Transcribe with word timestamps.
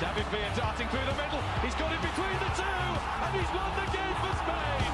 David 0.00 0.24
Villa 0.32 0.48
darting 0.56 0.88
through 0.88 1.04
the 1.04 1.12
middle. 1.12 1.40
He's 1.62 1.74
got 1.74 1.92
it 1.92 2.00
between 2.00 2.32
the 2.40 2.48
two, 2.56 2.64
and 3.20 3.36
he's 3.36 3.50
won 3.52 3.70
the 3.76 3.84
game 3.92 4.16
for 4.22 4.32
Spain. 4.40 4.88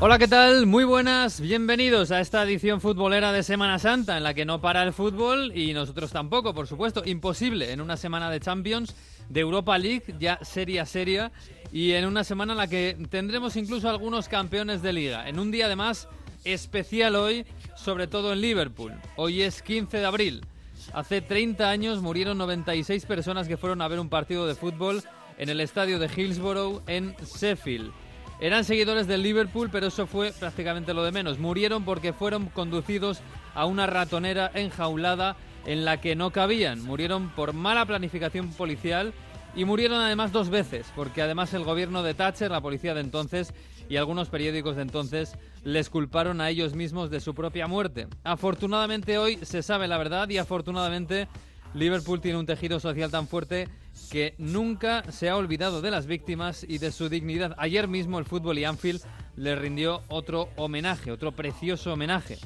Hola, 0.00 0.18
¿qué 0.18 0.28
tal? 0.28 0.66
Muy 0.66 0.84
buenas, 0.84 1.40
bienvenidos 1.40 2.10
a 2.10 2.20
esta 2.20 2.42
edición 2.42 2.82
futbolera 2.82 3.32
de 3.32 3.42
Semana 3.42 3.78
Santa 3.78 4.18
en 4.18 4.24
la 4.24 4.34
que 4.34 4.44
no 4.44 4.60
para 4.60 4.82
el 4.82 4.92
fútbol 4.92 5.56
y 5.56 5.72
nosotros 5.72 6.10
tampoco, 6.10 6.52
por 6.52 6.66
supuesto. 6.66 7.02
Imposible 7.06 7.72
en 7.72 7.80
una 7.80 7.96
semana 7.96 8.28
de 8.28 8.38
Champions, 8.38 8.94
de 9.30 9.40
Europa 9.40 9.78
League, 9.78 10.14
ya 10.20 10.40
seria 10.42 10.84
seria, 10.84 11.32
y 11.72 11.92
en 11.92 12.04
una 12.04 12.22
semana 12.22 12.52
en 12.52 12.58
la 12.58 12.66
que 12.66 12.98
tendremos 13.08 13.56
incluso 13.56 13.88
algunos 13.88 14.28
campeones 14.28 14.82
de 14.82 14.92
liga. 14.92 15.26
En 15.26 15.38
un 15.38 15.50
día 15.50 15.66
además 15.66 16.06
especial 16.44 17.14
hoy, 17.14 17.46
sobre 17.82 18.06
todo 18.06 18.32
en 18.32 18.40
Liverpool. 18.40 18.92
Hoy 19.16 19.42
es 19.42 19.60
15 19.60 19.98
de 19.98 20.06
abril. 20.06 20.46
Hace 20.92 21.20
30 21.20 21.68
años 21.68 22.00
murieron 22.00 22.38
96 22.38 23.04
personas 23.06 23.48
que 23.48 23.56
fueron 23.56 23.82
a 23.82 23.88
ver 23.88 23.98
un 23.98 24.08
partido 24.08 24.46
de 24.46 24.54
fútbol 24.54 25.02
en 25.36 25.48
el 25.48 25.60
estadio 25.60 25.98
de 25.98 26.08
Hillsborough 26.14 26.82
en 26.86 27.14
Sheffield. 27.16 27.92
Eran 28.40 28.64
seguidores 28.64 29.06
del 29.06 29.22
Liverpool, 29.22 29.68
pero 29.70 29.88
eso 29.88 30.06
fue 30.06 30.32
prácticamente 30.32 30.94
lo 30.94 31.04
de 31.04 31.12
menos. 31.12 31.38
Murieron 31.38 31.84
porque 31.84 32.12
fueron 32.12 32.46
conducidos 32.46 33.20
a 33.54 33.66
una 33.66 33.86
ratonera 33.86 34.50
enjaulada 34.54 35.36
en 35.66 35.84
la 35.84 36.00
que 36.00 36.16
no 36.16 36.30
cabían. 36.30 36.82
Murieron 36.82 37.30
por 37.30 37.52
mala 37.52 37.86
planificación 37.86 38.52
policial 38.52 39.12
y 39.54 39.64
murieron 39.64 40.00
además 40.00 40.32
dos 40.32 40.48
veces, 40.48 40.86
porque 40.96 41.22
además 41.22 41.52
el 41.54 41.64
gobierno 41.64 42.02
de 42.02 42.14
Thatcher, 42.14 42.50
la 42.50 42.60
policía 42.60 42.94
de 42.94 43.00
entonces 43.00 43.52
y 43.88 43.96
algunos 43.96 44.28
periódicos 44.28 44.76
de 44.76 44.82
entonces 44.82 45.34
les 45.64 45.90
culparon 45.90 46.40
a 46.40 46.50
ellos 46.50 46.74
mismos 46.74 47.10
de 47.10 47.20
su 47.20 47.34
propia 47.34 47.66
muerte. 47.66 48.06
Afortunadamente 48.24 49.18
hoy 49.18 49.38
se 49.42 49.62
sabe 49.62 49.88
la 49.88 49.98
verdad 49.98 50.28
y 50.28 50.38
afortunadamente 50.38 51.28
Liverpool 51.74 52.20
tiene 52.20 52.38
un 52.38 52.46
tejido 52.46 52.80
social 52.80 53.10
tan 53.10 53.26
fuerte 53.26 53.68
que 54.10 54.34
nunca 54.38 55.10
se 55.10 55.28
ha 55.28 55.36
olvidado 55.36 55.80
de 55.80 55.90
las 55.90 56.06
víctimas 56.06 56.64
y 56.68 56.78
de 56.78 56.92
su 56.92 57.08
dignidad. 57.08 57.54
Ayer 57.58 57.88
mismo 57.88 58.18
el 58.18 58.24
fútbol 58.24 58.58
y 58.58 58.64
Anfield 58.64 59.00
le 59.36 59.56
rindió 59.56 60.02
otro 60.08 60.48
homenaje, 60.56 61.10
otro 61.10 61.32
precioso 61.32 61.92
homenaje. 61.92 62.38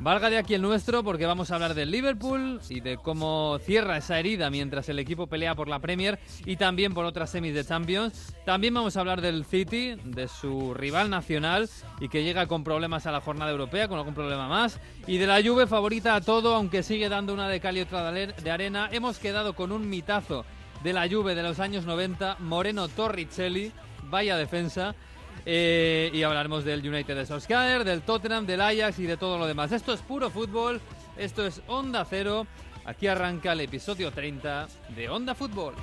Valga 0.00 0.30
de 0.30 0.38
aquí 0.38 0.54
el 0.54 0.62
nuestro 0.62 1.04
porque 1.04 1.26
vamos 1.26 1.50
a 1.50 1.54
hablar 1.54 1.74
del 1.74 1.90
Liverpool 1.90 2.60
y 2.68 2.80
de 2.80 2.96
cómo 2.96 3.58
cierra 3.60 3.98
esa 3.98 4.18
herida 4.18 4.50
mientras 4.50 4.88
el 4.88 4.98
equipo 4.98 5.28
pelea 5.28 5.54
por 5.54 5.68
la 5.68 5.78
Premier 5.78 6.18
y 6.44 6.56
también 6.56 6.92
por 6.92 7.04
otras 7.04 7.30
semis 7.30 7.54
de 7.54 7.64
Champions. 7.64 8.34
También 8.44 8.74
vamos 8.74 8.96
a 8.96 9.00
hablar 9.00 9.20
del 9.20 9.44
City, 9.44 9.94
de 10.04 10.26
su 10.26 10.74
rival 10.74 11.08
nacional 11.08 11.68
y 12.00 12.08
que 12.08 12.24
llega 12.24 12.46
con 12.46 12.64
problemas 12.64 13.06
a 13.06 13.12
la 13.12 13.20
jornada 13.20 13.52
europea, 13.52 13.86
con 13.86 13.98
algún 13.98 14.14
problema 14.14 14.48
más. 14.48 14.80
Y 15.06 15.18
de 15.18 15.26
la 15.26 15.42
Juve 15.42 15.66
favorita 15.66 16.16
a 16.16 16.20
todo, 16.20 16.56
aunque 16.56 16.82
sigue 16.82 17.08
dando 17.08 17.32
una 17.32 17.48
de 17.48 17.60
cal 17.60 17.76
y 17.76 17.82
otra 17.82 18.10
de 18.10 18.50
arena. 18.50 18.88
Hemos 18.90 19.18
quedado 19.18 19.54
con 19.54 19.70
un 19.70 19.88
mitazo 19.88 20.44
de 20.82 20.92
la 20.92 21.08
Juve 21.08 21.34
de 21.34 21.44
los 21.44 21.60
años 21.60 21.84
90, 21.84 22.38
Moreno 22.40 22.88
Torricelli, 22.88 23.72
vaya 24.10 24.36
defensa. 24.36 24.96
Eh, 25.44 26.10
y 26.12 26.22
hablaremos 26.22 26.64
del 26.64 26.86
United 26.86 27.16
de 27.16 27.26
Solskjaer, 27.26 27.84
del 27.84 28.02
Tottenham, 28.02 28.46
del 28.46 28.60
Ajax 28.60 28.98
y 28.98 29.06
de 29.06 29.16
todo 29.16 29.38
lo 29.38 29.46
demás. 29.46 29.72
Esto 29.72 29.92
es 29.92 30.00
puro 30.00 30.30
fútbol, 30.30 30.80
esto 31.16 31.46
es 31.46 31.62
Onda 31.66 32.04
Cero. 32.08 32.46
Aquí 32.84 33.06
arranca 33.06 33.52
el 33.52 33.60
episodio 33.60 34.10
30 34.10 34.68
de 34.96 35.08
Onda 35.08 35.34
Fútbol. 35.34 35.74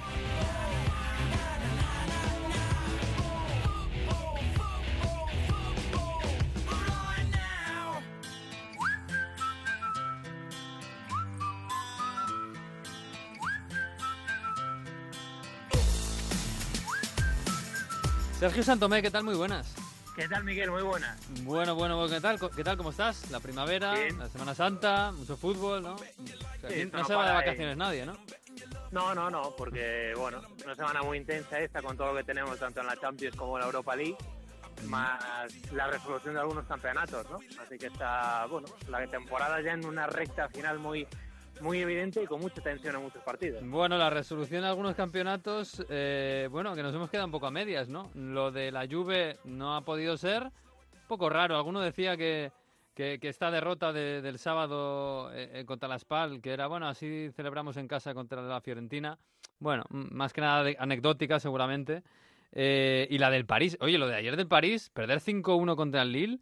Sergio 18.39 18.63
Santomé, 18.63 19.01
¿qué 19.01 19.11
tal? 19.11 19.25
Muy 19.25 19.35
buenas. 19.35 19.75
¿Qué 20.15 20.27
tal, 20.29 20.45
Miguel? 20.45 20.71
Muy 20.71 20.81
buenas. 20.81 21.17
Bueno, 21.43 21.75
bueno, 21.75 22.07
¿qué 22.07 22.21
tal? 22.21 22.39
¿Qué 22.55 22.63
tal? 22.63 22.77
¿Cómo 22.77 22.91
estás? 22.91 23.29
La 23.31 23.41
primavera, 23.41 23.93
Bien. 23.93 24.17
la 24.17 24.29
Semana 24.29 24.55
Santa, 24.55 25.11
mucho 25.11 25.35
fútbol, 25.35 25.83
¿no? 25.83 25.95
O 25.95 25.97
sea, 25.97 26.85
no 26.85 26.99
no 26.99 27.05
se 27.05 27.15
va 27.15 27.27
de 27.27 27.33
vacaciones 27.33 27.75
nadie, 27.75 28.05
¿no? 28.05 28.17
No, 28.91 29.13
no, 29.13 29.29
no, 29.29 29.53
porque, 29.57 30.13
bueno, 30.17 30.41
una 30.63 30.73
semana 30.73 31.03
muy 31.03 31.17
intensa 31.17 31.59
esta 31.59 31.81
con 31.81 31.97
todo 31.97 32.13
lo 32.13 32.17
que 32.17 32.23
tenemos 32.23 32.57
tanto 32.57 32.79
en 32.79 32.87
la 32.87 32.95
Champions 32.97 33.35
como 33.35 33.57
en 33.57 33.61
la 33.61 33.65
Europa 33.67 33.95
League, 33.95 34.17
más 34.85 35.21
la 35.73 35.87
resolución 35.87 36.33
de 36.33 36.39
algunos 36.39 36.65
campeonatos, 36.65 37.29
¿no? 37.29 37.39
Así 37.61 37.77
que 37.77 37.87
está, 37.87 38.45
bueno, 38.45 38.67
la 38.87 39.05
temporada 39.07 39.61
ya 39.61 39.73
en 39.73 39.85
una 39.85 40.07
recta 40.07 40.47
final 40.47 40.79
muy 40.79 41.05
muy 41.61 41.79
evidente 41.79 42.23
y 42.23 42.25
con 42.25 42.39
mucha 42.39 42.61
tensión 42.61 42.95
en 42.95 43.01
muchos 43.03 43.21
partidos. 43.23 43.61
Bueno, 43.65 43.97
la 43.97 44.09
resolución 44.09 44.61
de 44.61 44.67
algunos 44.67 44.95
campeonatos, 44.95 45.83
eh, 45.89 46.47
bueno, 46.51 46.75
que 46.75 46.83
nos 46.83 46.93
hemos 46.95 47.09
quedado 47.09 47.25
un 47.27 47.31
poco 47.31 47.47
a 47.47 47.51
medias, 47.51 47.89
¿no? 47.89 48.09
Lo 48.15 48.51
de 48.51 48.71
la 48.71 48.87
Juve 48.89 49.37
no 49.45 49.75
ha 49.75 49.81
podido 49.81 50.17
ser, 50.17 50.43
un 50.43 51.07
poco 51.07 51.29
raro. 51.29 51.55
Alguno 51.57 51.81
decía 51.81 52.15
que, 52.17 52.51
que, 52.93 53.19
que 53.19 53.27
esta 53.29 53.51
derrota 53.51 53.91
de- 53.93 54.21
del 54.21 54.39
sábado 54.39 55.31
eh, 55.33 55.49
eh, 55.61 55.65
contra 55.65 55.89
la 55.89 55.99
Spal, 55.99 56.41
que 56.41 56.51
era, 56.51 56.67
bueno, 56.67 56.87
así 56.87 57.29
celebramos 57.35 57.77
en 57.77 57.87
casa 57.87 58.13
contra 58.13 58.41
la 58.41 58.61
Fiorentina, 58.61 59.17
bueno, 59.59 59.83
más 59.89 60.31
que 60.33 60.41
nada 60.41 60.63
de- 60.63 60.77
anecdótica 60.79 61.39
seguramente. 61.39 62.03
Eh, 62.51 63.05
y 63.11 63.17
la 63.19 63.29
del 63.29 63.45
París, 63.45 63.77
oye, 63.79 63.97
lo 63.97 64.07
de 64.07 64.15
ayer 64.15 64.35
del 64.35 64.47
París, 64.47 64.89
perder 64.93 65.19
5-1 65.19 65.75
contra 65.75 66.01
el 66.01 66.11
Lille. 66.11 66.39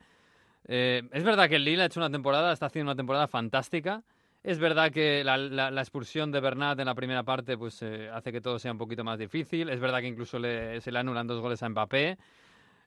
es 0.66 1.24
verdad 1.24 1.50
que 1.50 1.56
el 1.58 1.64
Lille 1.66 1.82
ha 1.82 1.86
hecho 1.86 2.00
una 2.00 2.10
temporada, 2.10 2.54
está 2.54 2.68
haciendo 2.68 2.92
una 2.92 2.96
temporada 2.96 3.28
fantástica. 3.28 4.04
Es 4.47 4.59
verdad 4.59 4.91
que 4.94 5.25
la, 5.25 5.35
la- 5.38 5.72
la 5.72 5.81
expulsión 5.81 6.31
de 6.31 6.40
Bernat 6.40 6.80
en 6.80 6.85
la 6.85 6.96
primera 6.96 7.24
parte 7.24 7.58
pues 7.58 7.81
eh, 7.81 8.09
hace 8.09 8.31
que 8.31 8.40
todo 8.40 8.58
sea 8.59 8.72
un 8.72 8.78
poquito 8.78 9.03
más 9.03 9.19
difícil. 9.19 9.68
Es 9.69 9.81
verdad 9.81 10.00
que 10.00 10.08
incluso 10.08 10.40
le- 10.40 10.80
se 10.80 10.90
le 10.90 11.00
anulan 11.00 11.28
dos 11.28 11.41
goles 11.41 11.62
a 11.63 11.68
Mbappé. 11.68 12.18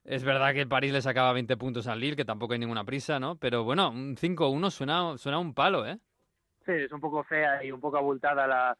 Es 0.03 0.23
verdad 0.23 0.53
que 0.53 0.61
el 0.61 0.67
París 0.67 0.91
le 0.91 1.03
sacaba 1.03 1.33
20 1.33 1.57
puntos 1.57 1.85
al 1.85 1.99
Lille, 1.99 2.15
que 2.15 2.25
tampoco 2.25 2.53
hay 2.53 2.59
ninguna 2.59 2.83
prisa, 2.83 3.19
¿no? 3.19 3.35
Pero 3.35 3.63
bueno, 3.63 3.91
un 3.91 4.17
5-1 4.17 4.71
suena, 4.71 5.15
suena 5.19 5.37
un 5.37 5.53
palo, 5.53 5.85
¿eh? 5.85 5.99
Sí, 6.65 6.71
es 6.71 6.91
un 6.91 6.99
poco 6.99 7.23
fea 7.23 7.63
y 7.63 7.71
un 7.71 7.79
poco 7.79 7.97
abultada 7.99 8.47
la, 8.47 8.75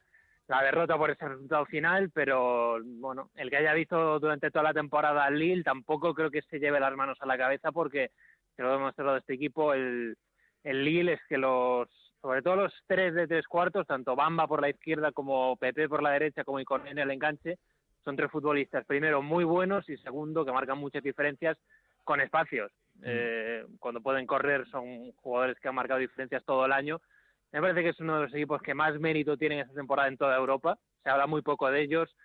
la 0.48 0.64
derrota 0.64 0.98
por 0.98 1.12
ese 1.12 1.28
resultado 1.28 1.68
final, 1.68 2.10
pero 2.10 2.80
bueno, 2.84 3.30
el 3.36 3.52
que 3.52 3.58
haya 3.58 3.74
visto 3.74 4.20
durante 4.20 4.50
toda 4.50 4.64
la 4.64 4.74
temporada 4.74 5.24
al 5.26 5.38
Lille 5.38 5.62
tampoco 5.64 6.16
creo 6.16 6.32
que 6.32 6.42
se 6.42 6.58
lleve 6.58 6.80
las 6.80 6.96
manos 6.96 7.20
a 7.22 7.28
la 7.28 7.38
cabeza 7.38 7.72
porque 7.72 8.10
se 8.56 8.64
lo 8.64 8.72
demostrado 8.72 9.14
de 9.14 9.20
este 9.20 9.36
equipo, 9.36 9.72
el, 9.76 10.18
el 10.64 10.84
Lille 10.84 11.14
es 11.14 11.22
que 11.30 11.38
los, 11.38 11.88
sobre 12.22 12.42
todo 12.42 12.56
los 12.56 12.74
tres 12.88 13.14
de 13.14 13.28
tres 13.28 13.48
cuartos, 13.48 13.88
tanto 13.88 14.16
Bamba 14.16 14.48
por 14.48 14.62
la 14.62 14.70
izquierda 14.70 15.12
como 15.12 15.56
Pepe 15.58 15.90
por 15.90 16.04
la 16.04 16.12
derecha 16.12 16.44
como 16.44 16.60
Iconé 16.60 16.92
en 16.92 17.00
el 17.00 17.12
enganche, 17.12 17.58
son 18.04 18.16
tres 18.16 18.32
futbolistas, 18.32 18.86
primero 18.86 19.22
muy 19.22 19.44
buenos 19.44 19.88
y 19.90 19.98
segundo 19.98 20.46
que 20.46 20.52
marcan 20.52 20.78
muchas 20.78 21.04
diferencias 21.04 21.58
con 22.04 22.20
espacios. 22.20 22.72
Eh, 23.04 23.66
cuando 23.80 24.02
pueden 24.02 24.26
correr 24.26 24.68
son 24.70 25.12
jugadores 25.14 25.60
que 25.60 25.68
han 25.68 25.76
marcado 25.76 26.00
diferencias 26.00 26.44
todo 26.44 26.66
el 26.66 26.72
año. 26.72 27.02
Me 27.52 27.62
parece 27.62 27.84
que 27.84 27.90
es 27.90 28.00
uno 28.00 28.16
de 28.16 28.24
los 28.24 28.34
equipos 28.34 28.62
que 28.62 28.74
más 28.74 29.00
mérito 29.00 29.38
tienen 29.38 29.60
esta 29.60 29.74
temporada 29.74 30.08
en 30.08 30.18
toda 30.18 30.38
Europa. 30.38 30.78
Se 31.04 31.10
habla 31.10 31.28
muy 31.28 31.42
poco 31.42 31.70
de 31.70 31.82
ellos, 31.82 32.16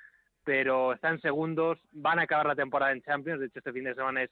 pero 0.45 0.93
están 0.93 1.21
segundos, 1.21 1.79
van 1.93 2.19
a 2.19 2.23
acabar 2.23 2.47
la 2.47 2.55
temporada 2.55 2.93
en 2.93 3.03
Champions. 3.03 3.41
De 3.41 3.47
hecho, 3.47 3.59
este 3.59 3.73
fin 3.73 3.85
de 3.85 3.95
semana 3.95 4.23
es, 4.23 4.31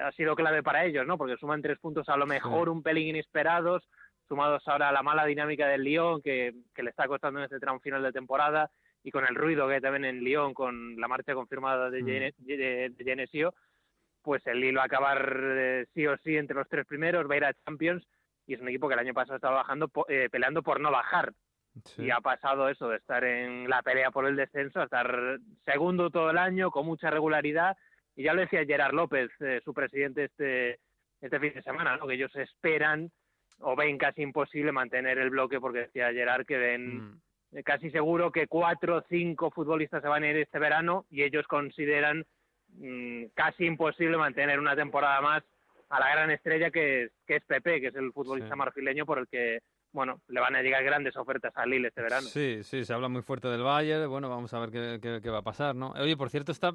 ha 0.00 0.10
sido 0.12 0.34
clave 0.34 0.62
para 0.62 0.84
ellos, 0.84 1.06
¿no? 1.06 1.18
Porque 1.18 1.36
suman 1.36 1.62
tres 1.62 1.78
puntos 1.78 2.08
a 2.08 2.16
lo 2.16 2.26
mejor 2.26 2.68
un 2.68 2.82
pelín 2.82 3.08
inesperados, 3.08 3.86
sumados 4.30 4.62
ahora 4.68 4.88
a 4.90 4.92
la 4.92 5.02
mala 5.02 5.26
dinámica 5.26 5.66
del 5.66 5.82
Lyon, 5.82 6.22
que, 6.22 6.54
que 6.72 6.84
le 6.84 6.90
está 6.90 7.08
costando 7.08 7.40
en 7.40 7.46
este 7.46 7.58
tramo 7.58 7.80
final 7.80 8.00
de 8.04 8.12
temporada, 8.12 8.70
y 9.02 9.10
con 9.10 9.26
el 9.26 9.34
ruido 9.34 9.66
que 9.66 9.74
hay 9.74 9.80
también 9.80 10.04
en 10.04 10.22
Lyon, 10.22 10.54
con 10.54 10.94
la 11.00 11.08
marcha 11.08 11.34
confirmada 11.34 11.90
de, 11.90 12.00
Mm. 12.02 12.06
Gene- 12.06 12.34
de, 12.38 12.90
de 12.90 13.04
Genesio, 13.04 13.54
pues 14.22 14.46
el 14.46 14.60
Lille 14.60 14.76
va 14.76 14.82
a 14.82 14.86
acabar 14.86 15.18
eh, 15.42 15.86
sí 15.92 16.06
o 16.06 16.16
sí 16.18 16.36
entre 16.36 16.54
los 16.54 16.68
tres 16.68 16.86
primeros, 16.86 17.28
va 17.28 17.34
a 17.34 17.36
ir 17.38 17.44
a 17.44 17.54
Champions, 17.64 18.06
y 18.46 18.54
es 18.54 18.60
un 18.60 18.68
equipo 18.68 18.86
que 18.86 18.94
el 18.94 19.00
año 19.00 19.14
pasado 19.14 19.34
estaba 19.36 19.56
bajando, 19.56 19.90
eh, 20.08 20.28
peleando 20.30 20.62
por 20.62 20.78
no 20.80 20.92
bajar. 20.92 21.32
Sí. 21.84 22.04
Y 22.04 22.10
ha 22.10 22.20
pasado 22.20 22.68
eso 22.68 22.88
de 22.88 22.98
estar 22.98 23.24
en 23.24 23.68
la 23.68 23.82
pelea 23.82 24.10
por 24.12 24.26
el 24.26 24.36
descenso 24.36 24.80
a 24.80 24.84
estar 24.84 25.38
segundo 25.64 26.10
todo 26.10 26.30
el 26.30 26.38
año, 26.38 26.70
con 26.70 26.86
mucha 26.86 27.10
regularidad. 27.10 27.76
Y 28.16 28.24
ya 28.24 28.34
lo 28.34 28.42
decía 28.42 28.64
Gerard 28.64 28.92
López, 28.94 29.30
eh, 29.40 29.60
su 29.64 29.72
presidente, 29.72 30.24
este, 30.24 30.78
este 31.20 31.40
fin 31.40 31.54
de 31.54 31.62
semana, 31.62 31.96
¿no? 31.96 32.06
que 32.06 32.14
ellos 32.14 32.34
esperan 32.36 33.10
o 33.60 33.76
ven 33.76 33.98
casi 33.98 34.22
imposible 34.22 34.72
mantener 34.72 35.18
el 35.18 35.30
bloque, 35.30 35.60
porque 35.60 35.80
decía 35.80 36.12
Gerard 36.12 36.46
que 36.46 36.56
ven 36.58 37.20
Mm. 37.52 37.58
casi 37.64 37.90
seguro 37.90 38.30
que 38.30 38.46
cuatro 38.46 38.96
o 38.98 39.04
cinco 39.08 39.50
futbolistas 39.50 40.02
se 40.02 40.08
van 40.08 40.22
a 40.22 40.28
ir 40.30 40.36
este 40.36 40.58
verano 40.58 41.04
y 41.10 41.22
ellos 41.22 41.46
consideran 41.46 42.24
mm, 42.72 43.24
casi 43.34 43.64
imposible 43.66 44.16
mantener 44.16 44.58
una 44.60 44.76
temporada 44.76 45.20
más 45.20 45.42
a 45.88 45.98
la 45.98 46.08
gran 46.10 46.30
estrella 46.30 46.70
que 46.70 47.04
es, 47.04 47.10
que 47.26 47.36
es 47.36 47.44
Pepe, 47.44 47.80
que 47.80 47.88
es 47.88 47.94
el 47.96 48.12
futbolista 48.12 48.54
Sí. 48.54 48.58
marfileño 48.58 49.04
por 49.04 49.18
el 49.18 49.26
que 49.26 49.58
bueno 49.92 50.20
le 50.28 50.38
van 50.40 50.54
a 50.54 50.62
llegar 50.62 50.84
grandes 50.84 51.16
ofertas 51.16 51.52
al 51.56 51.68
Lille 51.70 51.88
este 51.88 52.00
verano. 52.02 52.22
Sí, 52.28 52.60
sí, 52.62 52.84
se 52.84 52.92
habla 52.94 53.08
muy 53.08 53.22
fuerte 53.22 53.48
del 53.48 53.62
Bayern. 53.64 54.08
Bueno, 54.08 54.28
vamos 54.28 54.54
a 54.54 54.60
ver 54.60 54.70
qué, 54.70 55.00
qué- 55.02 55.20
qué 55.20 55.30
va 55.30 55.38
a 55.38 55.42
pasar, 55.42 55.74
¿no? 55.74 55.90
Oye, 56.00 56.16
por 56.16 56.30
cierto, 56.30 56.52
esta, 56.52 56.70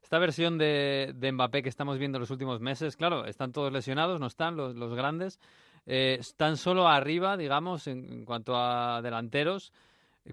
esta 0.00 0.20
versión 0.20 0.56
de, 0.56 1.10
de 1.16 1.32
Mbappé 1.32 1.64
que 1.64 1.68
estamos 1.68 1.98
viendo 1.98 2.18
en 2.18 2.20
los 2.20 2.30
últimos 2.30 2.60
meses, 2.60 2.96
claro, 2.96 3.24
están 3.26 3.50
todos 3.50 3.72
lesionados, 3.72 4.20
no 4.20 4.28
están 4.28 4.56
los, 4.56 4.76
los 4.76 4.94
grandes. 4.94 5.40
Eh, 5.86 6.16
están 6.20 6.56
solo 6.56 6.88
arriba, 6.88 7.36
digamos, 7.36 7.86
en, 7.86 8.04
en 8.12 8.24
cuanto 8.24 8.54
a 8.56 9.00
delanteros. 9.02 9.72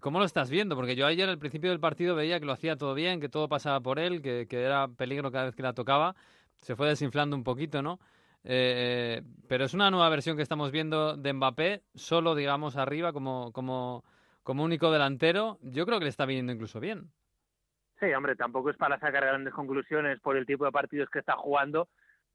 ¿Cómo 0.02 0.20
lo 0.20 0.26
estás 0.26 0.50
viendo? 0.50 0.76
Porque 0.76 0.96
yo 0.96 1.08
ayer 1.08 1.28
al 1.30 1.40
principio 1.40 1.70
del 1.72 1.80
partido 1.80 2.14
veía 2.16 2.40
que 2.40 2.46
lo 2.46 2.52
hacía 2.52 2.76
todo 2.76 2.94
bien, 2.94 3.20
que 3.20 3.30
todo 3.30 3.48
pasaba 3.48 3.80
por 3.80 4.00
él, 4.00 4.22
que, 4.22 4.46
que 4.48 4.62
era 4.62 4.88
peligro 4.88 5.32
cada 5.32 5.46
vez 5.46 5.56
que 5.56 5.64
la 5.64 5.74
tocaba. 5.74 6.16
Se 6.62 6.76
fue 6.76 6.88
desinflando 6.88 7.36
un 7.36 7.44
poquito, 7.44 7.82
¿no? 7.82 8.00
Eh, 8.44 9.24
pero 9.48 9.66
es 9.66 9.74
una 9.74 9.90
nueva 9.90 10.10
versión 10.10 10.36
que 10.36 10.44
estamos 10.44 10.72
viendo 10.72 11.18
de 11.18 11.34
Mbappé, 11.34 11.84
solo, 11.96 12.36
digamos, 12.36 12.76
arriba 12.76 13.14
como, 13.14 13.52
como, 13.52 14.04
como 14.44 14.64
único 14.64 14.92
delantero. 14.92 15.58
Yo 15.62 15.86
creo 15.86 16.00
que 16.00 16.06
le 16.06 16.10
está 16.10 16.26
viniendo 16.26 16.54
incluso 16.54 16.80
bien. 16.80 17.12
Sí, 18.00 18.06
hombre, 18.14 18.36
tampoco 18.36 18.70
es 18.70 18.78
para 18.78 19.00
sacar 19.00 19.26
grandes 19.26 19.54
conclusiones 19.54 20.20
por 20.20 20.38
el 20.38 20.46
tipo 20.46 20.66
de 20.66 20.72
partidos 20.72 21.10
que 21.10 21.20
está 21.20 21.34
jugando, 21.34 21.90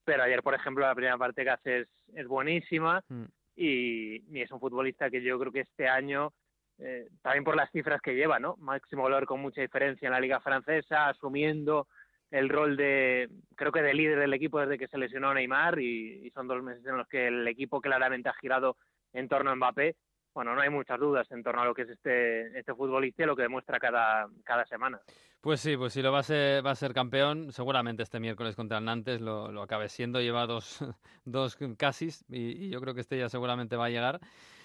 pero 0.04 0.22
ayer, 0.22 0.42
por 0.42 0.54
ejemplo, 0.54 0.86
la 0.86 0.94
primera 0.94 1.18
parte 1.18 1.44
que 1.44 1.50
hace 1.50 1.78
es, 1.80 1.88
es 2.14 2.26
buenísima 2.26 3.02
Mm. 3.08 3.24
y, 3.56 4.38
y 4.38 4.40
es 4.42 4.50
un 4.50 4.60
futbolista 4.60 5.10
que 5.10 5.22
yo 5.22 5.38
creo 5.38 5.52
que 5.52 5.60
este 5.60 5.88
año, 5.88 6.32
eh, 6.78 7.08
también 7.22 7.44
por 7.44 7.56
las 7.56 7.70
cifras 7.70 8.00
que 8.00 8.14
lleva, 8.14 8.38
¿no? 8.38 8.56
Máximo 8.58 9.04
valor 9.04 9.26
con 9.26 9.40
mucha 9.40 9.60
diferencia 9.60 10.06
en 10.06 10.12
la 10.12 10.20
liga 10.20 10.40
francesa, 10.40 11.08
asumiendo 11.08 11.86
el 12.30 12.48
rol 12.48 12.76
de, 12.76 13.28
creo 13.56 13.72
que 13.72 13.82
de 13.82 13.92
líder 13.92 14.18
del 14.18 14.32
equipo 14.32 14.58
desde 14.58 14.78
que 14.78 14.88
se 14.88 14.96
lesionó 14.96 15.34
Neymar 15.34 15.78
y, 15.78 16.26
y 16.26 16.30
son 16.30 16.48
dos 16.48 16.62
meses 16.62 16.84
en 16.86 16.96
los 16.96 17.06
que 17.06 17.26
el 17.28 17.46
equipo 17.46 17.80
claramente 17.80 18.30
ha 18.30 18.34
girado 18.40 18.76
en 19.12 19.28
torno 19.28 19.50
a 19.50 19.54
Mbappé. 19.54 19.96
Bueno, 20.34 20.54
no 20.54 20.62
hay 20.62 20.70
muchas 20.70 20.98
dudas 20.98 21.30
en 21.30 21.42
torno 21.42 21.60
a 21.60 21.64
lo 21.66 21.74
que 21.74 21.82
es 21.82 21.90
este, 21.90 22.58
este 22.58 22.74
futbolista 22.74 23.22
y 23.22 23.26
lo 23.26 23.36
que 23.36 23.42
demuestra 23.42 23.78
cada, 23.78 24.28
cada 24.44 24.64
semana. 24.64 25.00
Pues 25.42 25.60
sí, 25.60 25.76
pues 25.76 25.92
si 25.92 26.00
lo 26.00 26.10
va 26.10 26.20
a 26.20 26.22
ser, 26.22 26.64
va 26.64 26.70
a 26.70 26.76
ser 26.76 26.94
campeón, 26.94 27.52
seguramente 27.52 28.02
este 28.02 28.20
miércoles 28.20 28.56
contra 28.56 28.78
el 28.78 28.84
Nantes 28.84 29.20
lo, 29.20 29.52
lo 29.52 29.62
acabe 29.62 29.88
siendo. 29.88 30.20
Lleva 30.20 30.46
dos, 30.46 30.78
dos 31.24 31.58
casis 31.76 32.24
y, 32.30 32.70
yo 32.70 32.80
creo 32.80 32.94
que 32.94 33.00
este 33.02 33.18
ya 33.18 33.28
seguramente 33.28 33.76
va 33.76 33.86
a 33.86 33.90
llegar. 33.90 34.20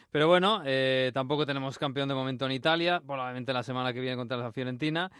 Pero 0.09 0.27
bueno, 0.27 0.61
eh, 0.65 1.11
tampoco 1.13 1.45
tenemos 1.45 1.77
campeón 1.77 2.07
de 2.07 2.15
momento 2.15 2.45
en 2.45 2.53
Italia, 2.53 3.01
probablemente 3.05 3.51
la 3.51 3.63
semana 3.63 3.91
que 3.91 3.99
viene 3.99 4.15
contra 4.15 4.37
la 4.37 4.53
Fiorentina. 4.53 5.11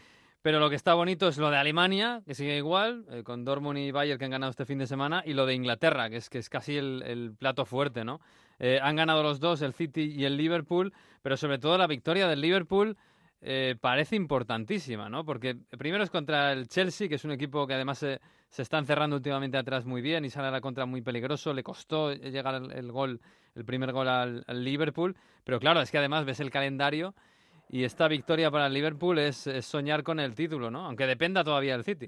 Pero 0.42 0.60
lo 0.60 0.70
que 0.70 0.78
está 0.78 0.94
bonito 0.94 1.28
es 1.28 1.38
lo 1.40 1.50
de 1.50 1.58
Alemania, 1.58 2.22
que 2.26 2.36
sigue 2.36 2.56
igual, 2.56 3.06
eh, 3.10 3.24
con 3.24 3.44
Dortmund 3.44 3.80
y 3.80 3.92
Bayern 3.92 4.18
que 4.18 4.26
han 4.26 4.32
ganado 4.32 4.52
este 4.52 4.66
fin 4.66 4.78
de 4.78 4.88
semana, 4.88 5.24
y 5.26 5.34
lo 5.34 5.46
de 5.46 5.56
Inglaterra, 5.56 6.10
que 6.10 6.18
es, 6.18 6.30
que 6.30 6.38
es 6.38 6.48
casi 6.48 6.78
el 6.78 7.36
plato 7.38 7.66
fuerte, 7.66 8.06
¿no? 8.06 8.22
Eh, 8.60 8.80
han 8.82 8.96
ganado 8.96 9.24
los 9.24 9.40
dos, 9.40 9.62
el 9.62 9.74
City 9.74 10.14
y 10.16 10.26
el 10.26 10.38
Liverpool, 10.38 10.94
pero 11.22 11.38
sobre 11.38 11.60
todo 11.60 11.78
la 11.78 11.88
victoria 11.88 12.28
del 12.28 12.42
Liverpool 12.42 12.98
eh, 13.42 13.76
parece 13.80 14.16
importantísima, 14.16 15.10
¿no? 15.10 15.24
Porque 15.24 15.56
primero 15.78 16.04
es 16.04 16.10
contra 16.10 16.52
el 16.54 16.68
Chelsea, 16.68 17.08
que 17.08 17.16
es 17.16 17.26
un 17.26 17.32
equipo 17.32 17.68
que 17.68 17.76
además 17.76 18.00
se, 18.00 18.20
se 18.50 18.64
está 18.64 18.80
encerrando 18.80 19.16
últimamente 19.16 19.58
atrás 19.58 19.86
muy 19.86 20.02
bien 20.02 20.26
y 20.26 20.30
sale 20.30 20.48
a 20.48 20.52
la 20.52 20.62
contra 20.62 20.86
muy 20.86 21.02
peligroso. 21.02 21.54
Le 21.54 21.62
costó 21.62 22.14
llegar 22.14 22.56
el, 22.56 22.92
gol, 22.92 23.22
el 23.54 23.66
primer 23.66 23.92
gol 23.92 24.08
al, 24.08 24.44
al 24.48 24.64
Liverpool, 24.64 25.16
pero 25.44 25.60
claro, 25.60 25.82
es 25.82 25.92
que 25.92 26.00
además 26.00 26.26
ves 26.26 26.40
el 26.40 26.50
calendario 26.50 27.14
y 27.70 27.84
esta 27.84 28.08
victoria 28.08 28.50
para 28.50 28.68
el 28.68 28.74
Liverpool 28.74 29.20
es, 29.20 29.46
es 29.46 29.66
soñar 29.66 30.02
con 30.02 30.20
el 30.20 30.34
título, 30.34 30.72
¿no? 30.72 30.86
Aunque 30.86 31.06
dependa 31.06 31.44
todavía 31.44 31.74
del 31.74 31.84
City. 31.84 32.08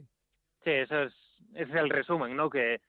Sí, 0.64 0.72
eso 0.72 1.04
es, 1.04 1.14
ese 1.54 1.72
es 1.72 1.76
el 1.76 1.90
resumen, 1.90 2.36
¿no? 2.36 2.50
Que, 2.50 2.82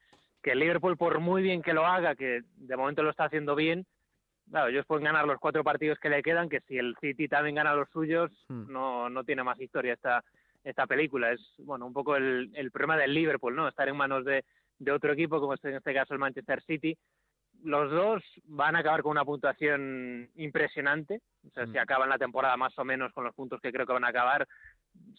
que 0.42 0.52
el 0.52 0.58
Liverpool, 0.60 0.96
por 0.96 1.20
muy 1.20 1.42
bien 1.42 1.62
que 1.62 1.74
lo 1.74 1.86
haga, 1.86 2.14
que 2.14 2.42
de 2.56 2.76
momento 2.76 3.02
lo 3.02 3.10
está 3.10 3.24
haciendo 3.24 3.54
bien, 3.54 3.86
claro, 4.50 4.68
ellos 4.68 4.86
pueden 4.86 5.04
ganar 5.04 5.26
los 5.26 5.38
cuatro 5.38 5.62
partidos 5.62 5.98
que 5.98 6.08
le 6.10 6.22
quedan, 6.22 6.48
que 6.48 6.60
si 6.62 6.78
el 6.78 6.96
City 7.00 7.28
también 7.28 7.56
gana 7.56 7.74
los 7.74 7.88
suyos, 7.90 8.30
Hmm. 8.48 8.70
no, 8.72 9.08
no 9.10 9.24
tiene 9.24 9.42
más 9.44 9.60
historia 9.60 9.92
esta, 9.94 10.24
esta 10.64 10.86
película. 10.86 11.32
Es, 11.32 11.40
bueno, 11.58 11.86
un 11.86 11.92
poco 11.92 12.16
el, 12.16 12.50
el 12.54 12.70
problema 12.70 12.96
del 12.96 13.14
Liverpool, 13.14 13.54
¿no? 13.54 13.68
Estar 13.68 13.88
en 13.88 13.96
manos 13.96 14.24
de, 14.24 14.44
de 14.78 14.92
otro 14.92 15.12
equipo, 15.12 15.40
como 15.40 15.54
es 15.54 15.64
en 15.64 15.74
este 15.76 15.94
caso 15.94 16.14
el 16.14 16.20
Manchester 16.20 16.62
City. 16.62 16.96
Los 17.62 17.90
dos 17.90 18.22
van 18.46 18.74
a 18.74 18.78
acabar 18.78 19.02
con 19.02 19.10
una 19.12 19.24
puntuación 19.24 20.30
impresionante. 20.36 21.20
O 21.46 21.50
sea, 21.50 21.66
Mm. 21.66 21.72
si 21.72 21.78
acaban 21.78 22.08
la 22.08 22.16
temporada 22.18 22.56
más 22.56 22.78
o 22.78 22.84
menos 22.84 23.12
con 23.12 23.24
los 23.24 23.34
puntos 23.34 23.60
que 23.60 23.70
creo 23.72 23.86
que 23.86 23.92
van 23.92 24.04
a 24.04 24.08
acabar, 24.08 24.48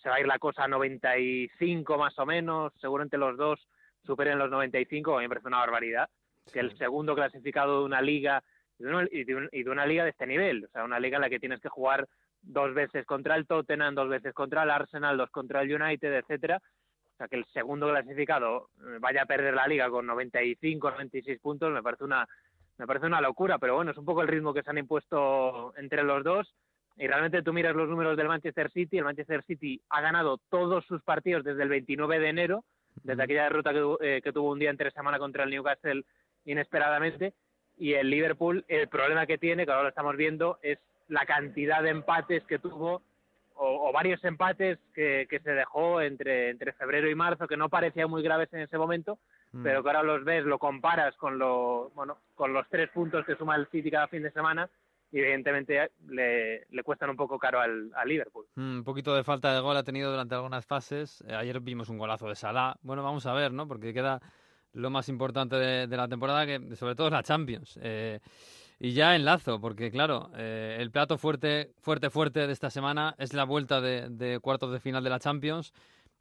se 0.01 0.09
va 0.09 0.15
a 0.15 0.19
ir 0.19 0.25
la 0.27 0.39
cosa 0.39 0.63
a 0.63 0.67
95 0.67 1.97
más 1.97 2.17
o 2.17 2.25
menos. 2.25 2.73
Seguramente 2.81 3.17
los 3.17 3.37
dos 3.37 3.59
superen 4.05 4.39
los 4.39 4.49
95, 4.49 5.13
a 5.15 5.17
mí 5.17 5.23
me 5.25 5.29
parece 5.29 5.47
una 5.47 5.59
barbaridad. 5.59 6.09
Que 6.51 6.59
el 6.59 6.75
segundo 6.77 7.15
clasificado 7.15 7.79
de 7.79 7.85
una 7.85 8.01
liga 8.01 8.43
y 8.79 8.83
de 8.83 8.89
una, 8.89 9.07
y 9.11 9.23
de 9.23 9.35
un- 9.35 9.49
y 9.51 9.63
de 9.63 9.69
una 9.69 9.85
liga 9.85 10.03
de 10.03 10.09
este 10.09 10.25
nivel, 10.25 10.65
o 10.65 10.67
sea, 10.69 10.83
una 10.83 10.99
liga 10.99 11.17
en 11.17 11.21
la 11.21 11.29
que 11.29 11.39
tienes 11.39 11.59
que 11.61 11.69
jugar 11.69 12.07
dos 12.41 12.73
veces 12.73 13.05
contra 13.05 13.35
el 13.35 13.45
Tottenham, 13.45 13.93
dos 13.93 14.09
veces 14.09 14.33
contra 14.33 14.63
el 14.63 14.71
Arsenal, 14.71 15.17
dos 15.17 15.29
contra 15.29 15.61
el 15.61 15.73
United, 15.81 16.13
etcétera. 16.15 16.57
O 16.57 17.17
sea, 17.17 17.27
que 17.27 17.35
el 17.35 17.45
segundo 17.53 17.87
clasificado 17.89 18.69
eh, 18.79 18.97
vaya 18.99 19.21
a 19.21 19.25
perder 19.27 19.53
la 19.53 19.67
liga 19.67 19.89
con 19.91 20.07
95, 20.07 20.89
96 20.89 21.39
puntos, 21.39 21.71
me 21.71 21.83
parece 21.83 22.03
una 22.03 22.27
me 22.77 22.87
parece 22.87 23.05
una 23.05 23.21
locura, 23.21 23.59
pero 23.59 23.75
bueno, 23.75 23.91
es 23.91 23.97
un 23.97 24.05
poco 24.05 24.23
el 24.23 24.27
ritmo 24.27 24.55
que 24.55 24.63
se 24.63 24.71
han 24.71 24.79
impuesto 24.79 25.71
entre 25.77 26.01
los 26.01 26.23
dos. 26.23 26.51
Y 26.97 27.05
realmente 27.05 27.43
tú 27.43 27.53
miras 27.53 27.75
los 27.75 27.87
números 27.87 28.17
del 28.17 28.27
Manchester 28.27 28.71
City, 28.71 28.97
el 28.97 29.03
Manchester 29.03 29.43
City 29.43 29.79
ha 29.89 30.01
ganado 30.01 30.39
todos 30.49 30.83
sus 30.85 31.03
partidos 31.03 31.43
desde 31.43 31.61
el 31.61 31.69
29 31.69 32.19
de 32.19 32.27
enero, 32.29 32.65
desde 33.03 33.23
aquella 33.23 33.43
derrota 33.43 33.73
que, 33.73 33.95
eh, 34.01 34.21
que 34.21 34.33
tuvo 34.33 34.51
un 34.51 34.59
día 34.59 34.69
entre 34.69 34.91
semana 34.91 35.19
contra 35.19 35.43
el 35.43 35.49
Newcastle 35.49 36.03
inesperadamente, 36.45 37.33
y 37.77 37.93
el 37.93 38.09
Liverpool, 38.09 38.63
el 38.67 38.87
problema 38.87 39.25
que 39.25 39.37
tiene, 39.37 39.65
que 39.65 39.71
ahora 39.71 39.83
lo 39.83 39.89
estamos 39.89 40.15
viendo, 40.15 40.59
es 40.61 40.77
la 41.07 41.25
cantidad 41.25 41.81
de 41.81 41.89
empates 41.89 42.43
que 42.43 42.59
tuvo, 42.59 43.01
o, 43.55 43.89
o 43.89 43.91
varios 43.91 44.23
empates 44.23 44.77
que, 44.93 45.27
que 45.29 45.39
se 45.39 45.51
dejó 45.51 46.01
entre, 46.01 46.49
entre 46.49 46.73
febrero 46.73 47.09
y 47.09 47.15
marzo, 47.15 47.47
que 47.47 47.57
no 47.57 47.69
parecían 47.69 48.09
muy 48.09 48.23
graves 48.23 48.49
en 48.53 48.61
ese 48.61 48.77
momento, 48.77 49.19
Mm. 49.53 49.63
pero 49.63 49.83
que 49.83 49.89
ahora 49.89 50.03
los 50.03 50.23
ves, 50.23 50.45
lo 50.45 50.57
comparas 50.59 51.15
con, 51.17 51.37
lo, 51.37 51.89
bueno, 51.93 52.17
con 52.35 52.53
los 52.53 52.67
tres 52.69 52.89
puntos 52.89 53.25
que 53.25 53.35
suma 53.35 53.55
el 53.55 53.67
City 53.67 53.91
cada 53.91 54.07
fin 54.07 54.23
de 54.23 54.31
semana, 54.31 54.69
y 55.11 55.19
evidentemente 55.19 55.91
le, 56.07 56.65
le 56.69 56.83
cuestan 56.83 57.09
un 57.09 57.15
poco 57.17 57.37
caro 57.37 57.59
al, 57.59 57.91
al 57.95 58.07
Liverpool. 58.07 58.45
Mm, 58.55 58.77
Un 58.77 58.83
poquito 58.83 59.13
de 59.15 59.23
falta 59.23 59.53
de 59.53 59.59
gol 59.59 59.75
ha 59.77 59.83
tenido 59.83 60.09
durante 60.11 60.35
algunas 60.35 60.65
fases. 60.65 61.23
Eh, 61.27 61.33
ayer 61.35 61.59
vimos 61.59 61.89
un 61.89 61.97
golazo 61.97 62.27
de 62.27 62.35
Salah. 62.35 62.75
Bueno, 62.81 63.03
vamos 63.03 63.25
a 63.25 63.33
ver, 63.33 63.51
¿no? 63.51 63.67
Porque 63.67 63.93
queda 63.93 64.21
lo 64.73 64.89
más 64.89 65.09
importante 65.09 65.57
de, 65.57 65.87
de 65.87 65.97
la 65.97 66.07
temporada, 66.07 66.45
que 66.45 66.75
sobre 66.75 66.95
todo 66.95 67.07
es 67.07 67.13
la 67.13 67.23
Champions. 67.23 67.77
Eh, 67.81 68.19
y 68.79 68.93
ya 68.93 69.15
enlazo, 69.15 69.59
porque 69.59 69.91
claro, 69.91 70.31
eh, 70.35 70.77
el 70.79 70.89
plato 70.91 71.17
fuerte, 71.17 71.73
fuerte, 71.81 72.09
fuerte 72.09 72.47
de 72.47 72.53
esta 72.53 72.69
semana 72.69 73.13
es 73.19 73.33
la 73.33 73.43
vuelta 73.43 73.79
de, 73.81 74.09
de 74.09 74.39
cuartos 74.39 74.71
de 74.71 74.79
final 74.79 75.03
de 75.03 75.09
la 75.09 75.19
Champions. 75.19 75.73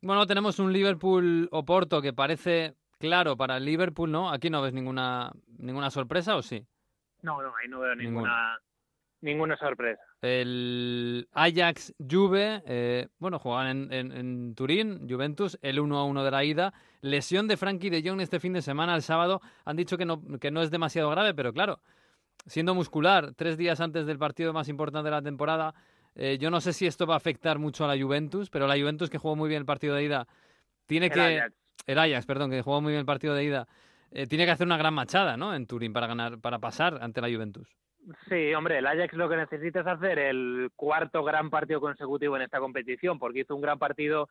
Bueno, 0.03 0.27
tenemos 0.27 0.59
un 0.59 0.73
Liverpool-Oporto 0.73 2.03
que 2.03 2.13
parece 2.13 2.75
claro 2.99 3.37
para 3.37 3.57
el 3.57 3.65
Liverpool, 3.65 4.11
¿no? 4.11 4.31
Aquí 4.31 4.51
no 4.51 4.61
ves 4.63 4.73
ninguna, 4.75 5.31
ninguna 5.59 5.91
sorpresa, 5.91 6.37
¿o 6.37 6.43
sí? 6.43 6.67
No, 7.23 7.41
no, 7.43 7.55
ahí 7.57 7.69
no 7.69 7.81
veo 7.81 7.95
Ninguna. 7.95 8.21
ninguna, 8.29 8.59
ninguna 9.23 9.57
sorpresa. 9.57 10.01
El 10.23 11.29
Ajax 11.33 11.95
Juve, 11.99 12.63
eh, 12.67 13.09
bueno, 13.19 13.39
jugaban 13.39 13.67
en, 13.69 13.93
en- 13.93 14.13
en 14.13 14.55
Turín, 14.55 15.09
Juventus, 15.09 15.59
el 15.63 15.81
1 15.81 15.99
a 15.99 16.05
1 16.05 16.25
de 16.25 16.31
la 16.31 16.45
ida. 16.45 16.73
Lesión 17.03 17.49
de 17.49 17.57
Frankie 17.57 17.91
de 17.91 18.03
Jong 18.07 18.21
este 18.21 18.41
fin 18.41 18.53
de 18.53 18.63
semana, 18.63 18.95
el 18.95 19.03
sábado. 19.03 19.41
Han 19.65 19.77
dicho 19.77 19.97
que 19.99 20.05
no, 20.05 20.23
que 20.39 20.51
no 20.51 20.63
es 20.63 20.71
demasiado 20.71 21.11
grave, 21.11 21.35
pero 21.35 21.53
claro, 21.53 21.81
siendo 22.47 22.75
muscular, 22.75 23.33
tres 23.37 23.57
días 23.57 23.81
antes 23.81 24.07
del 24.07 24.19
partido 24.19 24.53
más 24.53 24.69
importante 24.69 25.07
de 25.07 25.11
la 25.17 25.23
temporada, 25.23 25.75
eh, 26.15 26.39
yo 26.41 26.51
no 26.51 26.61
sé 26.61 26.73
si 26.73 26.87
esto 26.87 27.07
va 27.07 27.15
a 27.15 27.19
afectar 27.19 27.59
mucho 27.59 27.85
a 27.85 27.95
la 27.95 28.03
Juventus, 28.03 28.51
pero 28.51 28.67
la 28.67 28.79
Juventus 28.79 29.09
que 29.11 29.19
jugó 29.19 29.37
muy 29.37 29.49
bien 29.49 29.61
el 29.61 29.67
partido 29.67 29.95
de 29.95 30.05
ida, 30.05 30.27
tiene 30.87 31.07
El 31.07 31.13
que. 31.13 31.21
Ajax. 31.21 31.55
El 31.87 31.99
Ajax, 31.99 32.27
perdón, 32.27 32.51
que 32.51 32.61
jugó 32.63 32.81
muy 32.83 32.91
bien 32.93 33.01
el 33.01 33.07
partido 33.07 33.35
de 33.35 33.45
ida, 33.45 33.67
eh, 34.11 34.27
tiene 34.27 34.45
que 34.45 34.51
hacer 34.51 34.67
una 34.67 34.77
gran 34.77 34.93
machada, 34.93 35.37
¿no? 35.39 35.55
En 35.55 35.67
Turín 35.67 35.93
para 35.95 36.07
ganar, 36.07 36.39
para 36.39 36.59
pasar 36.59 36.99
ante 37.01 37.21
la 37.23 37.29
Juventus. 37.29 37.69
Sí, 38.29 38.55
hombre, 38.55 38.79
el 38.79 38.87
Ajax 38.87 39.13
lo 39.15 39.29
que 39.29 39.37
necesita 39.37 39.81
es 39.81 39.87
hacer 39.87 40.19
el 40.19 40.71
cuarto 40.75 41.23
gran 41.23 41.51
partido 41.51 41.81
consecutivo 41.81 42.37
en 42.37 42.43
esta 42.43 42.59
competición, 42.59 43.19
porque 43.19 43.41
hizo 43.41 43.55
un 43.55 43.61
gran 43.63 43.79
partido 43.79 44.29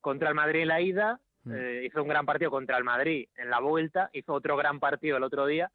contra 0.00 0.28
el 0.28 0.34
Madrid 0.34 0.62
en 0.62 0.68
la 0.68 0.80
ida, 0.80 1.20
Mm. 1.44 1.52
eh, 1.54 1.82
hizo 1.84 2.02
un 2.02 2.08
gran 2.08 2.26
partido 2.26 2.50
contra 2.50 2.76
el 2.76 2.82
Madrid 2.84 3.28
en 3.36 3.50
la 3.50 3.60
vuelta, 3.60 4.10
hizo 4.12 4.32
otro 4.32 4.56
gran 4.56 4.80
partido 4.80 5.16
el 5.16 5.22
otro 5.22 5.46
día, 5.46 5.70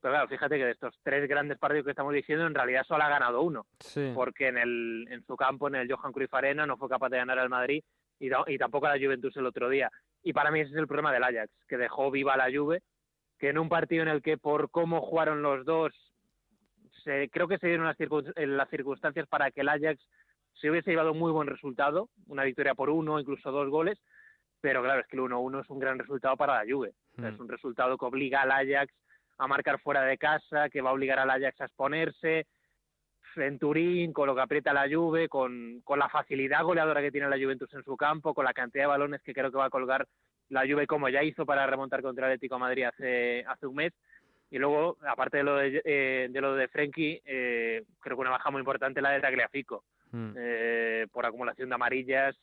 pero 0.00 0.14
claro, 0.14 0.28
fíjate 0.28 0.56
que 0.56 0.64
de 0.64 0.70
estos 0.70 0.98
tres 1.02 1.28
grandes 1.28 1.58
partidos 1.58 1.84
que 1.84 1.90
estamos 1.90 2.14
diciendo, 2.14 2.46
en 2.46 2.54
realidad 2.54 2.84
solo 2.88 3.04
ha 3.04 3.08
ganado 3.10 3.42
uno, 3.42 3.66
Sí. 3.80 4.12
porque 4.14 4.48
en, 4.48 4.56
el, 4.56 5.06
en 5.10 5.22
su 5.26 5.36
campo, 5.36 5.68
en 5.68 5.74
el 5.74 5.92
Johan 5.92 6.12
Cruyff 6.12 6.32
Arena, 6.32 6.64
no 6.66 6.78
fue 6.78 6.88
capaz 6.88 7.10
de 7.10 7.18
ganar 7.18 7.38
al 7.38 7.50
Madrid 7.50 7.84
y, 8.18 8.30
y 8.46 8.58
tampoco 8.58 8.86
a 8.86 8.96
la 8.96 9.04
Juventus 9.04 9.36
el 9.36 9.44
otro 9.46 9.68
día. 9.68 9.90
Y 10.22 10.32
para 10.32 10.50
mí 10.50 10.60
ese 10.60 10.70
es 10.72 10.76
el 10.78 10.86
problema 10.86 11.12
del 11.12 11.24
Ajax, 11.24 11.52
que 11.68 11.76
dejó 11.76 12.10
viva 12.10 12.36
la 12.38 12.48
Juve, 12.50 12.82
que 13.38 13.50
en 13.50 13.58
un 13.58 13.68
partido 13.68 14.02
en 14.02 14.08
el 14.08 14.22
que 14.22 14.38
por 14.38 14.70
cómo 14.70 15.02
jugaron 15.02 15.42
los 15.42 15.66
dos, 15.66 15.92
se, 17.02 17.28
creo 17.30 17.48
que 17.48 17.58
se 17.58 17.66
dieron 17.68 17.86
las, 17.86 17.96
circun- 17.98 18.32
eh, 18.36 18.46
las 18.46 18.68
circunstancias 18.70 19.26
para 19.28 19.50
que 19.50 19.60
el 19.62 19.68
Ajax 19.68 20.00
se 20.54 20.70
hubiese 20.70 20.90
llevado 20.90 21.12
un 21.12 21.18
muy 21.18 21.32
buen 21.32 21.48
resultado, 21.48 22.08
una 22.26 22.44
victoria 22.44 22.74
por 22.74 22.90
uno, 22.90 23.18
incluso 23.20 23.50
dos 23.50 23.68
goles, 23.70 23.98
pero 24.60 24.82
claro, 24.82 25.00
es 25.00 25.06
que 25.06 25.16
el 25.16 25.22
1-1 25.22 25.62
es 25.62 25.70
un 25.70 25.78
gran 25.78 25.98
resultado 25.98 26.36
para 26.36 26.62
la 26.62 26.70
Juve. 26.70 26.92
O 27.16 27.20
sea, 27.22 27.30
Mm. 27.30 27.34
Es 27.34 27.40
un 27.40 27.48
resultado 27.48 27.96
que 27.98 28.04
obliga 28.04 28.42
al 28.42 28.52
Ajax 28.52 28.92
a 29.38 29.46
marcar 29.46 29.80
fuera 29.80 30.02
de 30.02 30.18
casa, 30.18 30.68
que 30.68 30.82
va 30.82 30.90
a 30.90 30.92
obligar 30.92 31.18
al 31.18 31.30
Ajax 31.30 31.60
a 31.60 31.64
exponerse, 31.64 32.46
en 33.36 33.58
Turín, 33.58 34.12
con 34.12 34.26
lo 34.26 34.34
que 34.34 34.40
aprieta 34.42 34.72
la 34.72 34.88
Juve, 34.90 35.28
con, 35.28 35.80
con 35.84 35.98
la 35.98 36.08
facilidad 36.08 36.62
goleadora 36.64 37.00
que 37.00 37.12
tiene 37.12 37.28
la 37.28 37.36
Juventus 37.38 37.72
en 37.74 37.84
su 37.84 37.96
campo, 37.96 38.34
con 38.34 38.44
la 38.44 38.52
cantidad 38.52 38.84
de 38.84 38.88
balones 38.88 39.22
que 39.22 39.32
creo 39.32 39.50
que 39.50 39.56
va 39.56 39.66
a 39.66 39.70
colgar 39.70 40.06
la 40.48 40.62
Juve 40.62 40.86
como 40.88 41.08
ya 41.08 41.22
hizo 41.22 41.46
para 41.46 41.64
remontar 41.66 42.02
contra 42.02 42.26
el 42.26 42.32
Atlético 42.32 42.56
de 42.56 42.60
Madrid 42.60 42.84
hace, 42.84 43.44
hace 43.46 43.66
un 43.66 43.76
mes. 43.76 43.92
Y 44.50 44.58
luego, 44.58 44.96
aparte 45.06 45.38
de 45.38 45.42
lo 45.44 45.56
de, 45.56 45.80
eh, 45.84 46.28
de 46.30 46.40
lo 46.40 46.54
de 46.54 46.68
Frenkie, 46.68 47.22
eh, 47.24 47.84
creo 48.00 48.16
que 48.16 48.20
una 48.22 48.30
baja 48.30 48.50
muy 48.50 48.58
importante 48.60 49.00
la 49.00 49.10
de 49.10 49.20
Tagliafico, 49.20 49.84
Mm. 50.12 50.32
eh, 50.36 51.06
por 51.12 51.24
acumulación 51.24 51.68
de 51.68 51.74
amarillas. 51.76 52.36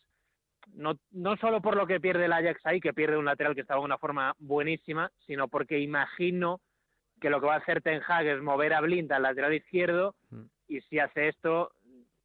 No, 0.73 0.97
no 1.11 1.35
solo 1.37 1.61
por 1.61 1.75
lo 1.75 1.85
que 1.85 1.99
pierde 1.99 2.25
el 2.25 2.33
Ajax 2.33 2.65
ahí, 2.65 2.79
que 2.79 2.93
pierde 2.93 3.17
un 3.17 3.25
lateral 3.25 3.55
que 3.55 3.61
estaba 3.61 3.79
en 3.79 3.85
una 3.85 3.97
forma 3.97 4.33
buenísima, 4.39 5.11
sino 5.25 5.47
porque 5.49 5.79
imagino 5.79 6.61
que 7.19 7.29
lo 7.29 7.39
que 7.41 7.47
va 7.47 7.55
a 7.55 7.59
hacer 7.59 7.81
Ten 7.81 8.01
Hag 8.07 8.25
es 8.27 8.41
mover 8.41 8.73
a 8.73 8.81
Blind 8.81 9.11
al 9.11 9.23
lateral 9.23 9.53
izquierdo 9.53 10.15
Mm. 10.29 10.43
y 10.69 10.81
si 10.81 10.99
hace 10.99 11.27
esto 11.29 11.71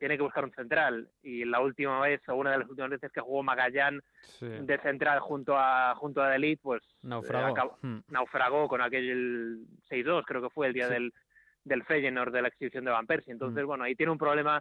tiene 0.02 0.16
que 0.16 0.24
buscar 0.24 0.42
un 0.44 0.50
central 0.50 1.08
y 1.22 1.44
la 1.44 1.60
última 1.60 2.00
vez 2.00 2.20
o 2.28 2.34
una 2.34 2.50
de 2.50 2.58
las 2.58 2.68
últimas 2.68 2.90
veces 2.90 3.12
que 3.12 3.20
jugó 3.20 3.44
Magallán 3.44 4.02
Sí. 4.22 4.46
de 4.48 4.76
central 4.80 5.20
junto 5.20 5.56
a 5.56 5.94
junto 5.94 6.20
a 6.20 6.28
Delit 6.28 6.58
pues 6.60 6.82
eh, 6.82 6.96
Naufragó. 7.06 7.46
acabó- 7.54 7.78
Mm. 7.82 7.98
naufragó 8.08 8.66
con 8.66 8.80
aquel 8.82 9.60
6-2 9.88 10.24
creo 10.26 10.42
que 10.42 10.50
fue 10.50 10.66
el 10.66 10.72
día 10.72 10.88
Sí. 10.88 10.94
del 10.94 11.12
del 11.64 11.84
Feyenoord 11.84 12.32
de 12.32 12.42
la 12.42 12.48
exhibición 12.48 12.84
de 12.84 12.90
Van 12.90 13.06
Persie 13.06 13.32
entonces 13.32 13.62
Mm. 13.62 13.66
bueno 13.68 13.84
ahí 13.84 13.94
tiene 13.94 14.10
un 14.10 14.18
problema 14.18 14.60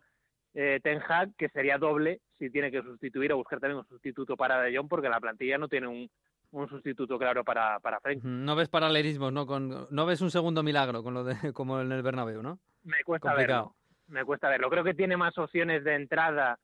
eh, 0.54 0.80
Ten 0.84 1.02
Hag 1.08 1.34
que 1.36 1.50
sería 1.50 1.80
doble 1.80 2.20
si 2.38 2.52
tiene 2.52 2.70
que 2.70 2.84
sustituir 2.84 3.34
o 3.34 3.38
buscar 3.38 3.60
también 3.60 3.80
un 3.80 3.88
sustituto 3.88 4.38
para 4.38 4.62
De 4.62 4.78
Jong 4.78 4.88
porque 4.90 5.10
la 5.10 5.20
plantilla 5.20 5.58
no 5.58 5.68
tiene 5.68 5.88
un, 5.88 6.08
un 6.52 6.70
sustituto 6.70 7.18
claro 7.18 7.44
para 7.44 7.80
para 7.80 8.00
Frenkie 8.00 8.28
Ujú. 8.28 8.30
No 8.30 8.56
ves 8.56 8.70
paralelismos, 8.70 9.34
¿no? 9.34 9.48
Con, 9.48 9.88
no 9.90 10.06
ves 10.06 10.22
un 10.22 10.30
segundo 10.30 10.62
milagro 10.62 11.02
con 11.02 11.16
lo 11.16 11.24
de, 11.24 11.34
como 11.56 11.82
en 11.82 11.92
el 11.92 12.04
Bernabéu, 12.04 12.44
¿no? 12.44 12.60
Me 12.84 13.04
cuesta 13.04 13.30
Complicado. 13.30 13.64
verlo. 13.64 13.76
Me 14.12 14.24
cuesta 14.26 14.50
verlo. 14.50 14.70
Creo 14.70 14.84
que 14.84 14.94
tiene 14.94 15.18
más 15.18 15.38
opciones 15.38 15.84
de 15.84 15.96
entrada 15.96 16.60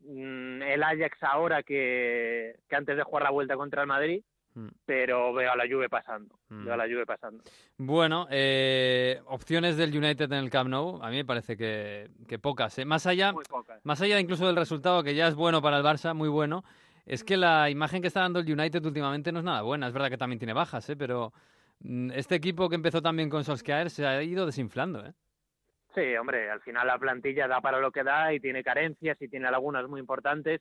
mm, 0.00 0.62
el 0.62 0.82
Ajax 0.82 1.22
ahora 1.22 1.62
que, 1.62 2.56
que 2.68 2.76
antes 2.76 2.96
de 2.96 3.02
jugar 3.02 3.24
la 3.24 3.30
vuelta 3.30 3.56
contra 3.56 3.82
el 3.82 3.88
Madrid, 3.88 4.22
Mm. 4.56 4.68
pero 4.86 5.32
veo 5.34 5.50
a 5.50 5.56
la 5.56 5.64
Juve 5.68 5.88
pasando. 5.88 6.38
Mm. 6.48 6.64
Veo 6.64 6.74
a 6.74 6.76
la 6.76 6.84
Juve 6.84 7.04
pasando. 7.04 7.42
Bueno, 7.76 8.28
eh, 8.30 9.20
opciones 9.26 9.76
del 9.76 9.90
United 9.98 10.30
en 10.30 10.38
el 10.44 10.48
Camp 10.48 10.70
Nou, 10.70 11.02
a 11.02 11.10
mí 11.10 11.16
me 11.16 11.24
parece 11.24 11.56
que, 11.56 12.08
que 12.28 12.38
pocas. 12.38 12.78
¿eh? 12.78 12.84
Más 12.84 13.04
allá, 13.08 13.32
Muy 13.32 13.42
pocas. 13.46 13.84
más 13.84 14.00
allá 14.00 14.20
incluso 14.20 14.46
del 14.46 14.54
resultado, 14.54 15.02
que 15.02 15.16
ya 15.16 15.26
es 15.26 15.34
bueno 15.34 15.60
para 15.60 15.78
el 15.78 15.82
Barça, 15.82 16.14
muy 16.14 16.28
bueno, 16.28 16.62
es 17.04 17.24
que 17.24 17.36
la 17.36 17.68
imagen 17.68 18.00
que 18.00 18.06
está 18.06 18.20
dando 18.20 18.38
el 18.38 18.48
United 18.52 18.84
últimamente 18.86 19.32
no 19.32 19.40
es 19.40 19.44
nada 19.44 19.62
buena. 19.62 19.88
Es 19.88 19.92
verdad 19.92 20.08
que 20.08 20.18
también 20.18 20.38
tiene 20.38 20.52
bajas, 20.52 20.88
¿eh? 20.88 20.94
pero 20.94 21.32
este 22.12 22.36
equipo 22.36 22.68
que 22.68 22.76
empezó 22.76 23.02
también 23.02 23.28
con 23.30 23.42
Solskjaer 23.42 23.90
se 23.90 24.06
ha 24.06 24.22
ido 24.22 24.46
desinflando. 24.46 25.04
¿eh? 25.04 25.14
Sí, 25.94 26.16
hombre, 26.16 26.50
al 26.50 26.60
final 26.62 26.88
la 26.88 26.98
plantilla 26.98 27.46
da 27.46 27.60
para 27.60 27.78
lo 27.78 27.92
que 27.92 28.02
da 28.02 28.32
y 28.32 28.40
tiene 28.40 28.64
carencias 28.64 29.20
y 29.20 29.28
tiene 29.28 29.50
lagunas 29.50 29.88
muy 29.88 30.00
importantes. 30.00 30.60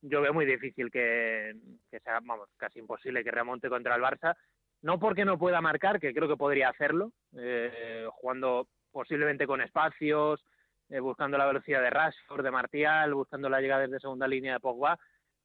Yo 0.00 0.22
veo 0.22 0.32
muy 0.32 0.46
difícil 0.46 0.90
que, 0.90 1.54
sea, 1.90 2.20
vamos, 2.22 2.48
casi 2.56 2.78
imposible 2.78 3.22
que 3.22 3.30
remonte 3.30 3.68
contra 3.68 3.94
el 3.94 4.02
Barça. 4.02 4.34
No 4.80 4.98
porque 4.98 5.26
no 5.26 5.38
pueda 5.38 5.60
marcar, 5.60 6.00
que 6.00 6.14
creo 6.14 6.26
que 6.26 6.38
podría 6.38 6.70
hacerlo, 6.70 7.12
eh, 7.36 8.06
jugando 8.12 8.68
posiblemente 8.90 9.46
con 9.46 9.60
espacios, 9.60 10.42
eh, 10.88 11.00
buscando 11.00 11.36
la 11.36 11.44
velocidad 11.44 11.82
de 11.82 11.90
Rashford, 11.90 12.42
de 12.42 12.50
Martial, 12.50 13.12
buscando 13.12 13.50
la 13.50 13.60
llegada 13.60 13.82
desde 13.82 14.00
segunda 14.00 14.26
línea 14.26 14.54
de 14.54 14.60
Pogba, 14.60 14.98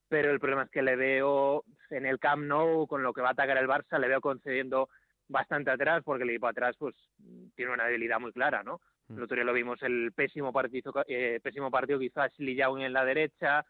pero 0.07 0.31
el 0.31 0.39
problema 0.39 0.63
es 0.63 0.69
que 0.69 0.81
le 0.81 0.95
veo 0.95 1.65
en 1.89 2.05
el 2.05 2.19
Camp 2.19 2.45
Nou, 2.45 2.87
con 2.87 3.03
lo 3.03 3.11
que 3.11 3.21
va 3.21 3.29
a 3.29 3.31
atacar 3.31 3.57
el 3.57 3.67
Barça, 3.67 3.99
le 3.99 4.07
veo 4.07 4.21
concediendo 4.21 4.87
bastante 5.27 5.71
atrás, 5.71 6.01
porque 6.05 6.23
el 6.23 6.29
equipo 6.29 6.47
atrás 6.47 6.77
pues 6.79 6.95
tiene 7.55 7.73
una 7.73 7.85
debilidad 7.85 8.19
muy 8.21 8.31
clara, 8.31 8.63
¿no? 8.63 8.79
El 9.09 9.21
otro 9.21 9.35
día 9.35 9.43
lo 9.43 9.53
vimos, 9.53 9.81
el 9.83 10.11
pésimo 10.13 10.51
partido, 10.51 10.91
eh, 11.07 11.39
pésimo 11.41 11.69
partido 11.69 11.99
que 11.99 12.05
hizo 12.05 12.21
Ashley 12.21 12.55
Young 12.55 12.81
en 12.81 12.93
la 12.93 13.05
derecha, 13.05 13.65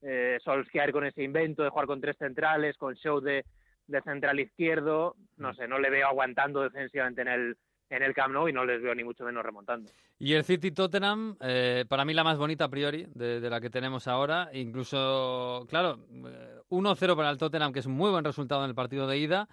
eh, 0.00 0.38
Solskjaer 0.44 0.92
con 0.92 1.04
ese 1.04 1.22
invento 1.22 1.62
de 1.64 1.70
jugar 1.70 1.86
con 1.86 2.00
tres 2.00 2.16
centrales, 2.18 2.76
con 2.76 2.94
Show 2.94 3.20
de, 3.20 3.44
de 3.86 4.02
central 4.02 4.38
izquierdo, 4.38 5.16
no 5.36 5.54
sé, 5.54 5.66
no 5.66 5.78
le 5.78 5.90
veo 5.90 6.06
aguantando 6.06 6.62
defensivamente 6.62 7.22
en 7.22 7.28
el, 7.28 7.56
en 7.90 8.02
el 8.02 8.14
Camp 8.14 8.32
Nou 8.32 8.48
y 8.48 8.52
no 8.52 8.64
les 8.64 8.80
veo 8.82 8.94
ni 8.94 9.04
mucho 9.04 9.24
menos 9.24 9.44
remontando. 9.44 9.90
Y 10.18 10.34
el 10.34 10.44
City 10.44 10.70
Tottenham, 10.70 11.36
eh, 11.40 11.84
para 11.88 12.04
mí 12.04 12.14
la 12.14 12.24
más 12.24 12.38
bonita 12.38 12.64
a 12.64 12.68
priori 12.68 13.06
de, 13.14 13.40
de 13.40 13.50
la 13.50 13.60
que 13.60 13.70
tenemos 13.70 14.08
ahora. 14.08 14.50
Incluso, 14.52 15.66
claro, 15.68 15.98
eh, 16.10 16.60
1-0 16.70 17.16
para 17.16 17.30
el 17.30 17.38
Tottenham, 17.38 17.72
que 17.72 17.80
es 17.80 17.86
un 17.86 17.92
muy 17.92 18.10
buen 18.10 18.24
resultado 18.24 18.64
en 18.64 18.70
el 18.70 18.74
partido 18.74 19.06
de 19.06 19.18
ida. 19.18 19.48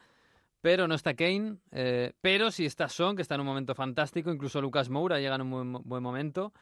Pero 0.63 0.87
no 0.87 0.95
está 0.95 1.13
Kane. 1.13 1.57
eh, 1.71 2.13
pero 2.21 2.49
sí 2.49 2.65
está 2.65 2.87
Son, 2.87 3.17
que 3.17 3.21
está 3.21 3.35
en 3.35 3.41
un 3.41 3.47
momento 3.47 3.75
fantástico. 3.75 4.31
Incluso 4.31 4.61
Lucas 4.61 4.89
Moura 4.89 5.19
llega 5.19 5.35
en 5.35 5.41
un 5.41 5.51
buen, 5.51 5.71
buen 5.83 6.01
momento. 6.01 6.53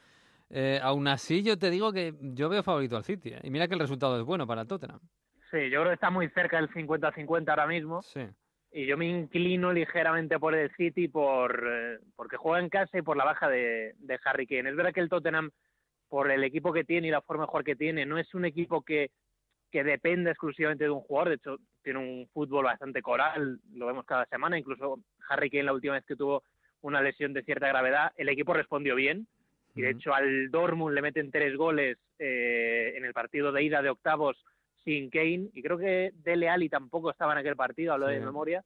Eh, 0.50 0.80
aún 0.82 1.08
así, 1.08 1.44
yo 1.44 1.56
te 1.60 1.70
digo 1.70 1.94
que 1.94 2.16
yo 2.20 2.50
veo 2.50 2.64
favorito 2.64 2.98
al 2.98 3.04
City. 3.04 3.30
eh, 3.30 3.40
Y 3.44 3.52
mira 3.52 3.68
que 3.68 3.76
el 3.76 3.80
resultado 3.80 4.18
es 4.20 4.26
bueno 4.26 4.48
para 4.48 4.62
el 4.64 4.68
Tottenham. 4.68 5.00
Sí, 5.52 5.70
yo 5.70 5.82
creo 5.82 5.90
que 5.90 5.94
está 5.94 6.10
muy 6.10 6.30
cerca 6.30 6.58
del 6.58 6.70
50-50 6.72 7.48
ahora 7.52 7.68
mismo 7.68 8.02
Sí. 8.02 8.22
y 8.72 8.88
yo 8.88 8.98
me 8.98 9.06
inclino 9.08 9.72
ligeramente 9.72 10.40
por 10.40 10.56
el 10.56 10.72
City 10.78 11.08
por 11.08 11.64
eh, 11.72 12.00
porque 12.16 12.38
juega 12.38 12.60
en 12.60 12.70
casa 12.70 12.98
y 12.98 13.02
por 13.04 13.18
la 13.18 13.24
baja 13.26 13.50
de, 13.50 13.94
de 14.00 14.20
Harry 14.26 14.48
Kane. 14.48 14.70
Es 14.72 14.76
verdad 14.76 14.94
que 14.94 15.02
el 15.02 15.10
Tottenham, 15.10 15.52
por 16.10 16.32
el 16.32 16.44
equipo 16.44 16.74
que 16.74 16.86
tiene 16.86 17.08
y 17.10 17.12
la 17.12 17.22
forma 17.22 17.44
de 17.44 17.48
jugar 17.50 17.64
que 17.66 17.76
tiene, 17.76 18.06
no 18.08 18.18
es 18.18 18.34
un 18.34 18.46
equipo 18.46 18.82
que, 18.82 19.12
que 19.72 19.84
depende 19.84 20.32
exclusivamente 20.32 20.84
de 20.84 20.90
un 20.90 21.02
jugador. 21.02 21.30
De 21.30 21.36
hecho, 21.36 21.58
tiene 21.82 22.00
un 22.00 22.28
fútbol 22.34 22.66
bastante 22.66 23.02
coral, 23.02 23.60
lo 23.74 23.88
vemos 23.88 24.06
cada 24.06 24.26
semana. 24.26 24.58
Incluso 24.60 25.00
Harry 25.30 25.50
Kane, 25.50 25.64
la 25.64 25.74
última 25.74 25.94
vez 25.94 26.06
que 26.06 26.16
tuvo 26.16 26.44
una 26.82 27.02
lesión 27.02 27.34
de 27.34 27.44
cierta 27.44 27.68
gravedad, 27.68 28.12
el 28.18 28.30
equipo 28.30 28.54
respondió 28.54 28.96
bien. 28.96 29.28
Y 29.74 29.82
de 29.82 29.92
hecho, 29.92 30.14
al 30.14 30.52
Dortmund 30.52 30.94
le 30.94 31.02
meten 31.02 31.32
tres 31.32 31.56
goles 31.56 31.98
eh, 32.20 32.94
en 32.96 33.06
el 33.06 33.14
partido 33.14 33.52
de 33.54 33.64
ida 33.64 33.82
de 33.82 33.90
octavos 33.90 34.44
sin 34.84 35.10
Kane. 35.10 35.50
Y 35.54 35.62
creo 35.62 35.78
que 35.78 36.12
Dele 36.16 36.50
Alli 36.50 36.68
tampoco 36.68 37.10
estaba 37.10 37.32
en 37.32 37.38
aquel 37.40 37.56
partido, 37.56 37.94
hablo 37.94 38.08
Sí. 38.10 38.16
de 38.16 38.20
memoria. 38.20 38.64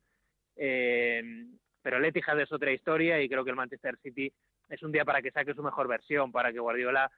Eh, 0.55 1.45
pero 1.81 1.97
el 1.97 2.05
Etihad 2.05 2.39
es 2.39 2.51
otra 2.51 2.71
historia 2.71 3.21
y 3.21 3.29
creo 3.29 3.43
que 3.43 3.51
el 3.51 3.55
Manchester 3.55 3.97
City 4.01 4.31
es 4.69 4.81
un 4.81 4.91
día 4.91 5.05
para 5.05 5.21
que 5.21 5.29
saque 5.29 5.53
su 5.53 5.61
mejor 5.61 5.87
versión, 5.87 6.31
para 6.31 6.51
que 6.51 6.57
Guardiola 6.59 7.11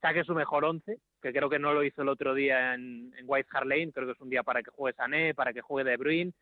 saque 0.00 0.24
su 0.24 0.34
mejor 0.34 0.64
once, 0.64 0.98
que 1.20 1.32
creo 1.32 1.50
que 1.50 1.58
no 1.58 1.72
lo 1.72 1.84
hizo 1.84 2.02
el 2.02 2.08
otro 2.08 2.34
día 2.34 2.74
en, 2.74 3.12
en 3.16 3.24
White 3.26 3.48
Hart 3.52 3.66
Lane, 3.66 3.92
creo 3.92 4.06
que 4.06 4.12
es 4.12 4.20
un 4.20 4.30
día 4.30 4.42
para 4.42 4.62
que 4.62 4.70
juegue 4.70 4.96
Sané, 4.96 5.34
para 5.34 5.52
que 5.52 5.60
juegue 5.60 5.90
De 5.90 5.96
Bruyne 5.96 6.32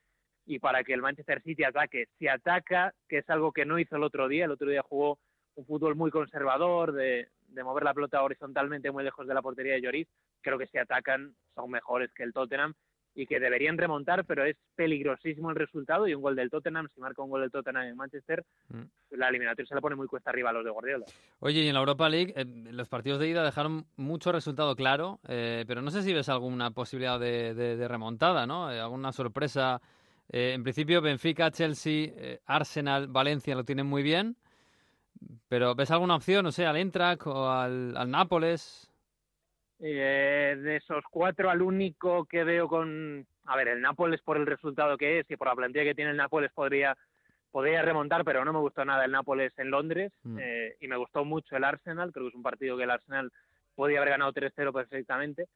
y 0.44 0.58
para 0.58 0.84
que 0.84 0.92
el 0.92 1.02
Manchester 1.02 1.42
City 1.42 1.64
ataque. 1.64 2.06
Si 2.18 2.28
ataca, 2.28 2.94
que 3.08 3.18
es 3.18 3.30
algo 3.30 3.52
que 3.52 3.64
no 3.64 3.78
hizo 3.78 3.96
el 3.96 4.04
otro 4.04 4.28
día, 4.28 4.44
el 4.44 4.52
otro 4.52 4.70
día 4.70 4.82
jugó 4.82 5.18
un 5.54 5.66
fútbol 5.66 5.96
muy 5.96 6.10
conservador, 6.10 6.92
de, 6.92 7.28
de 7.48 7.64
mover 7.64 7.84
la 7.84 7.94
pelota 7.94 8.22
horizontalmente 8.22 8.90
muy 8.90 9.04
lejos 9.04 9.26
de 9.26 9.34
la 9.34 9.42
portería 9.42 9.74
de 9.74 9.80
Lloris, 9.80 10.08
creo 10.42 10.58
que 10.58 10.66
si 10.66 10.78
atacan 10.78 11.34
son 11.54 11.70
mejores 11.70 12.12
que 12.12 12.22
el 12.22 12.32
Tottenham 12.32 12.74
y 13.18 13.26
que 13.26 13.40
deberían 13.40 13.78
remontar, 13.78 14.24
pero 14.26 14.44
es 14.44 14.56
peligrosísimo 14.74 15.48
el 15.50 15.56
resultado 15.56 16.06
y 16.06 16.14
un 16.14 16.20
gol 16.22 16.36
del 16.36 16.50
Tottenham, 16.50 16.86
si 16.94 17.00
marca 17.00 17.22
un 17.22 17.30
gol 17.30 17.40
del 17.40 17.50
Tottenham 17.50 17.84
en 17.84 17.96
Manchester, 17.96 18.44
Mm. 18.68 18.82
la 19.12 19.28
eliminatoria 19.30 19.66
se 19.66 19.74
le 19.74 19.80
pone 19.80 19.96
muy 19.96 20.06
cuesta 20.06 20.30
arriba 20.30 20.50
a 20.50 20.52
los 20.52 20.64
de 20.64 20.70
Guardiola. 20.70 21.06
Oye, 21.40 21.62
y 21.62 21.68
en 21.68 21.74
la 21.74 21.80
Europa 21.80 22.08
League, 22.08 22.34
eh, 22.36 22.44
los 22.44 22.88
partidos 22.88 23.18
de 23.18 23.28
ida 23.28 23.42
dejaron 23.42 23.86
mucho 23.96 24.30
resultado 24.32 24.76
claro, 24.76 25.18
eh, 25.28 25.64
pero 25.66 25.80
no 25.82 25.90
sé 25.90 26.02
si 26.02 26.12
ves 26.12 26.28
alguna 26.28 26.70
posibilidad 26.72 27.18
de, 27.18 27.54
de- 27.54 27.76
de 27.76 27.88
remontada, 27.88 28.46
¿no? 28.46 28.70
Eh, 28.70 28.78
alguna 28.78 29.12
sorpresa. 29.12 29.80
Eh, 30.28 30.52
en 30.54 30.62
principio, 30.62 31.00
Benfica, 31.00 31.50
Chelsea, 31.50 32.10
Arsenal, 32.44 33.06
Valencia 33.08 33.54
lo 33.54 33.64
tienen 33.64 33.86
muy 33.86 34.02
bien, 34.02 34.36
pero 35.48 35.74
¿ves 35.74 35.90
alguna 35.90 36.16
opción, 36.16 36.44
no 36.44 36.52
sé, 36.52 36.66
al 36.66 36.76
Eintracht 36.76 37.26
o 37.26 37.48
al, 37.50 37.96
al 37.96 38.10
Nápoles? 38.10 38.90
Eh, 39.78 40.56
de 40.58 40.76
esos 40.76 41.04
cuatro, 41.10 41.50
al 41.50 41.60
único 41.62 42.24
que 42.24 42.44
veo 42.44 42.68
con. 42.68 43.26
A 43.44 43.56
ver, 43.56 43.68
el 43.68 43.80
Nápoles 43.80 44.22
por 44.22 44.36
el 44.36 44.46
resultado 44.46 44.96
que 44.96 45.20
es 45.20 45.30
y 45.30 45.36
por 45.36 45.48
la 45.48 45.54
plantilla 45.54 45.84
que 45.84 45.94
tiene 45.94 46.10
el 46.12 46.16
Nápoles 46.16 46.50
podría, 46.52 46.96
podría 47.50 47.82
remontar, 47.82 48.24
pero 48.24 48.44
no 48.44 48.52
me 48.52 48.58
gustó 48.58 48.84
nada 48.84 49.04
el 49.04 49.12
Nápoles 49.12 49.52
en 49.58 49.70
Londres 49.70 50.12
Mm. 50.24 50.38
eh, 50.40 50.76
y 50.80 50.88
me 50.88 50.96
gustó 50.96 51.24
mucho 51.24 51.56
el 51.56 51.64
Arsenal. 51.64 52.10
Creo 52.12 52.24
que 52.24 52.28
es 52.30 52.34
un 52.34 52.42
partido 52.42 52.76
que 52.76 52.84
el 52.84 52.90
Arsenal 52.90 53.30
podía 53.74 53.98
haber 53.98 54.10
ganado 54.10 54.32
3-0 54.32 54.72
perfectamente 54.72 55.46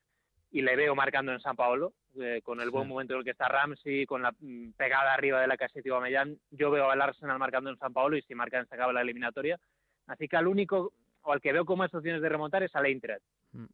y 0.52 0.62
le 0.62 0.76
veo 0.76 0.94
marcando 0.94 1.32
en 1.32 1.40
San 1.40 1.56
Paolo 1.56 1.92
eh, 2.20 2.40
con 2.44 2.58
el 2.60 2.66
Sí. 2.66 2.72
buen 2.72 2.88
momento 2.88 3.14
en 3.14 3.20
el 3.20 3.24
que 3.24 3.30
está 3.30 3.48
Ramsey, 3.48 4.04
con 4.04 4.20
la 4.22 4.32
mm, 4.38 4.72
pegada 4.76 5.14
arriba 5.14 5.40
de 5.40 5.46
la 5.46 5.56
caseta 5.56 5.80
de 5.82 5.90
Aubameyang. 5.90 6.36
Yo 6.50 6.70
veo 6.70 6.90
al 6.90 7.00
Arsenal 7.00 7.38
marcando 7.38 7.70
en 7.70 7.78
San 7.78 7.92
Paolo 7.94 8.16
y 8.16 8.22
si 8.22 8.34
marcan 8.34 8.66
se 8.68 8.74
acaba 8.74 8.92
la 8.92 9.00
eliminatoria. 9.00 9.58
Así 10.06 10.28
que 10.28 10.36
al 10.36 10.46
único 10.46 10.92
o 11.22 11.32
al 11.32 11.40
que 11.40 11.52
veo 11.52 11.64
con 11.64 11.78
más 11.78 11.92
opciones 11.94 12.20
de 12.22 12.28
remontar 12.28 12.62
es 12.62 12.74
al 12.76 12.86
Eintracht. 12.86 13.22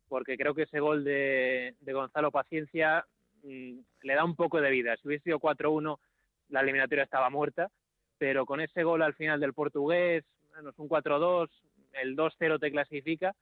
Porque 0.08 0.36
creo 0.36 0.54
que 0.54 0.62
ese 0.62 0.80
gol 0.80 1.04
de, 1.04 1.74
de 1.80 1.92
Gonzalo 1.92 2.30
Paciencia 2.30 3.04
mm, 3.42 3.78
le 4.02 4.14
da 4.14 4.24
un 4.24 4.34
poco 4.36 4.60
de 4.60 4.70
vida. 4.70 4.96
Si 4.96 5.06
hubiese 5.08 5.24
sido 5.24 5.38
4-1, 5.38 5.98
la 6.48 6.60
eliminatoria 6.60 7.04
estaba 7.04 7.28
muerta, 7.30 7.70
pero 8.18 8.46
con 8.46 8.60
ese 8.60 8.82
gol 8.82 9.02
al 9.02 9.14
final 9.14 9.40
del 9.40 9.52
portugués, 9.54 10.24
bueno, 10.50 10.70
es 10.70 10.78
un 10.78 10.88
4-2, 10.88 11.48
el 12.02 12.16
2-0 12.16 12.58
te 12.58 12.70
clasifica, 12.70 13.34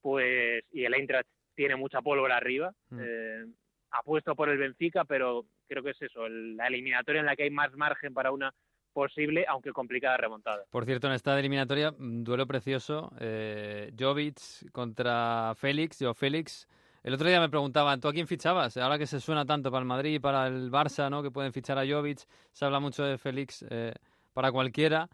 pues 0.00 0.64
y 0.72 0.84
el 0.84 0.94
Eintracht 0.94 1.28
tiene 1.54 1.76
mucha 1.76 2.00
pólvora 2.02 2.36
arriba. 2.36 2.72
Mm. 2.90 3.00
Eh, 3.02 3.44
apuesto 3.90 4.34
por 4.34 4.48
el 4.48 4.58
Benfica, 4.58 5.04
pero 5.04 5.44
creo 5.68 5.82
que 5.82 5.90
es 5.90 6.02
eso, 6.02 6.26
el- 6.26 6.56
la 6.56 6.66
eliminatoria 6.66 7.20
en 7.20 7.26
la 7.26 7.36
que 7.36 7.44
hay 7.44 7.50
más 7.50 7.72
margen 7.74 8.12
para 8.12 8.32
una 8.32 8.52
posible, 8.94 9.44
aunque 9.46 9.72
complicada 9.72 10.16
remontada. 10.16 10.64
Por 10.70 10.86
cierto, 10.86 11.08
en 11.08 11.12
esta 11.12 11.38
eliminatoria, 11.38 11.90
mm, 11.90 12.22
duelo 12.24 12.46
precioso, 12.46 13.12
eh, 13.20 13.92
Jovic 13.98 14.70
contra 14.72 15.52
Félix, 15.56 15.98
yo 15.98 16.14
Félix. 16.14 16.66
El 17.02 17.12
otro 17.12 17.28
día 17.28 17.38
me 17.40 17.50
preguntaban, 17.50 18.00
¿tú 18.00 18.08
a 18.08 18.12
quién 18.14 18.26
fichabas? 18.26 18.78
Ahora 18.78 18.96
que 18.96 19.06
se 19.06 19.20
suena 19.20 19.44
tanto 19.44 19.70
para 19.70 19.80
el 19.82 19.86
Madrid 19.86 20.14
y 20.14 20.18
para 20.20 20.46
el 20.46 20.70
Barça, 20.70 21.10
¿no? 21.10 21.22
Que 21.22 21.30
pueden 21.30 21.52
fichar 21.52 21.78
a 21.78 21.86
Jovic, 21.86 22.20
se 22.52 22.64
habla 22.64 22.80
mucho 22.80 23.04
de 23.04 23.18
Félix 23.18 23.62
eh, 23.68 23.92
para 24.32 24.50
cualquiera. 24.50 25.10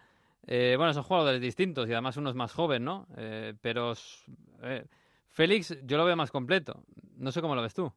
Eh, 0.46 0.74
bueno, 0.76 0.92
son 0.94 1.02
jugadores 1.02 1.40
distintos 1.40 1.88
y 1.88 1.92
además 1.92 2.16
uno 2.16 2.30
es 2.30 2.36
más 2.36 2.52
joven, 2.52 2.84
¿no? 2.84 3.08
Eh, 3.16 3.54
pero 3.60 3.94
eh, 4.62 4.84
Félix 5.30 5.76
yo 5.84 5.96
lo 5.96 6.04
veo 6.04 6.16
más 6.16 6.30
completo. 6.30 6.84
No 7.16 7.32
sé 7.32 7.40
cómo 7.40 7.54
lo 7.56 7.62
ves 7.62 7.74
tú. 7.74 7.92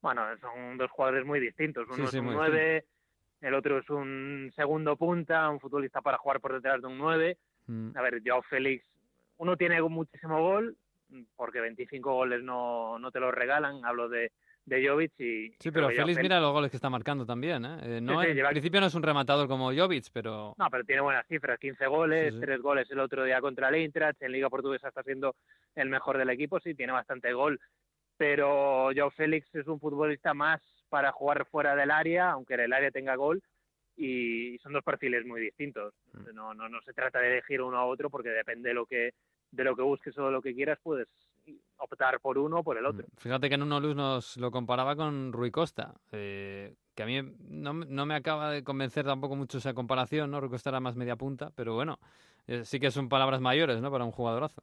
Bueno, 0.00 0.22
son 0.40 0.76
dos 0.78 0.90
jugadores 0.90 1.24
muy 1.24 1.40
distintos. 1.40 1.86
Uno 1.86 1.96
Sí, 1.96 2.02
es 2.02 2.10
sí, 2.10 2.18
un 2.18 2.26
muy 2.26 2.34
9, 2.34 2.86
el 3.42 3.54
otro 3.54 3.78
es 3.78 3.90
un 3.90 4.50
segundo 4.56 4.96
punta, 4.96 5.48
un 5.50 5.60
futbolista 5.60 6.00
para 6.00 6.16
jugar 6.18 6.40
por 6.40 6.54
detrás 6.54 6.80
de 6.80 6.86
un 6.88 6.96
9. 6.98 7.36
Mm, 7.66 7.90
A 7.96 8.00
ver, 8.02 8.22
Joao 8.24 8.42
Félix, 8.42 8.84
uno 9.36 9.56
tiene 9.56 9.80
muchísimo 9.82 10.40
gol, 10.40 10.76
porque 11.36 11.60
25 11.60 12.12
goles 12.14 12.42
no, 12.42 12.98
no 12.98 13.10
te 13.10 13.20
los 13.20 13.34
regalan, 13.34 13.84
hablo 13.84 14.08
de, 14.08 14.32
de 14.64 14.88
Jovic 14.88 15.12
y... 15.20 15.50
Sí, 15.58 15.70
pero 15.70 15.90
Félix 15.90 16.18
mira 16.22 16.40
los 16.40 16.52
goles 16.52 16.70
que 16.70 16.76
está 16.78 16.88
marcando 16.88 17.26
también, 17.26 17.64
¿eh? 17.66 17.78
Eh, 17.82 18.00
no, 18.00 18.20
Sí, 18.20 18.24
sí, 18.26 18.30
en 18.30 18.36
lleva- 18.38 18.50
principio 18.50 18.80
no 18.80 18.86
es 18.86 18.94
un 18.94 19.02
rematador 19.02 19.46
como 19.48 19.72
Jovic, 19.74 20.06
pero... 20.12 20.54
No, 20.56 20.66
pero 20.70 20.84
tiene 20.84 21.02
buenas 21.02 21.26
cifras, 21.26 21.58
15 21.58 21.86
goles, 21.86 22.32
sí. 22.34 22.40
3 22.40 22.60
goles 22.62 22.90
el 22.90 23.00
otro 23.00 23.24
día 23.24 23.40
contra 23.40 23.68
el 23.68 23.74
Eintracht, 23.74 24.22
en 24.22 24.32
Liga 24.32 24.48
Portuguesa 24.48 24.88
está 24.88 25.02
siendo 25.02 25.34
el 25.74 25.88
mejor 25.90 26.16
del 26.16 26.30
equipo, 26.30 26.60
sí, 26.60 26.74
tiene 26.74 26.92
bastante 26.92 27.32
gol, 27.32 27.60
pero 28.16 28.90
Joao 28.94 29.10
Félix 29.10 29.52
es 29.54 29.66
un 29.66 29.80
futbolista 29.80 30.32
más 30.34 30.60
para 30.92 31.10
jugar 31.10 31.46
fuera 31.46 31.74
del 31.74 31.90
área, 31.90 32.32
aunque 32.32 32.52
en 32.52 32.60
el 32.60 32.72
área 32.74 32.90
tenga 32.90 33.16
gol, 33.16 33.42
y 33.96 34.58
son 34.58 34.74
dos 34.74 34.84
perfiles 34.84 35.24
muy 35.24 35.40
distintos. 35.40 35.94
Mm. 36.12 36.34
No, 36.34 36.52
no, 36.52 36.68
no 36.68 36.82
se 36.82 36.92
trata 36.92 37.18
de 37.18 37.32
elegir 37.32 37.62
uno 37.62 37.78
a 37.78 37.86
otro, 37.86 38.10
porque 38.10 38.28
depende 38.28 38.68
de 38.68 38.74
lo 38.74 38.84
que 38.84 39.14
de 39.50 39.64
lo 39.64 39.74
que 39.74 39.82
busques 39.82 40.16
o 40.18 40.26
de 40.26 40.32
lo 40.32 40.40
que 40.42 40.54
quieras, 40.54 40.78
puedes 40.82 41.08
optar 41.78 42.20
por 42.20 42.36
uno 42.38 42.58
o 42.60 42.62
por 42.62 42.76
el 42.78 42.84
otro. 42.86 43.06
Mm, 43.06 43.16
Fíjate 43.20 43.48
que 43.48 43.54
en 43.54 43.62
uno 43.62 43.80
Luz 43.80 43.94
nos 43.96 44.36
lo 44.36 44.50
comparaba 44.50 44.96
con 44.96 45.32
Rui 45.32 45.50
Costa, 45.50 45.94
eh, 46.10 46.74
que 46.94 47.02
a 47.02 47.06
mí 47.06 47.20
no, 47.48 47.72
me- 47.74 47.86
no 47.86 48.04
me 48.06 48.14
acaba 48.14 48.50
de 48.50 48.62
convencer 48.64 49.04
tampoco 49.06 49.34
mucho 49.36 49.58
esa 49.58 49.72
comparación, 49.74 50.30
¿no? 50.30 50.40
Rui 50.40 50.50
Costa 50.50 50.68
era 50.70 50.80
más 50.80 50.96
media 50.96 51.16
punta, 51.16 51.50
pero 51.54 51.74
bueno, 51.74 51.98
eh, 52.46 52.64
sí 52.66 52.78
que 52.80 52.90
son 52.90 53.08
palabras 53.08 53.40
mayores, 53.40 53.80
¿no? 53.80 53.90
Para 53.90 54.04
un 54.04 54.12
jugadorazo. 54.12 54.62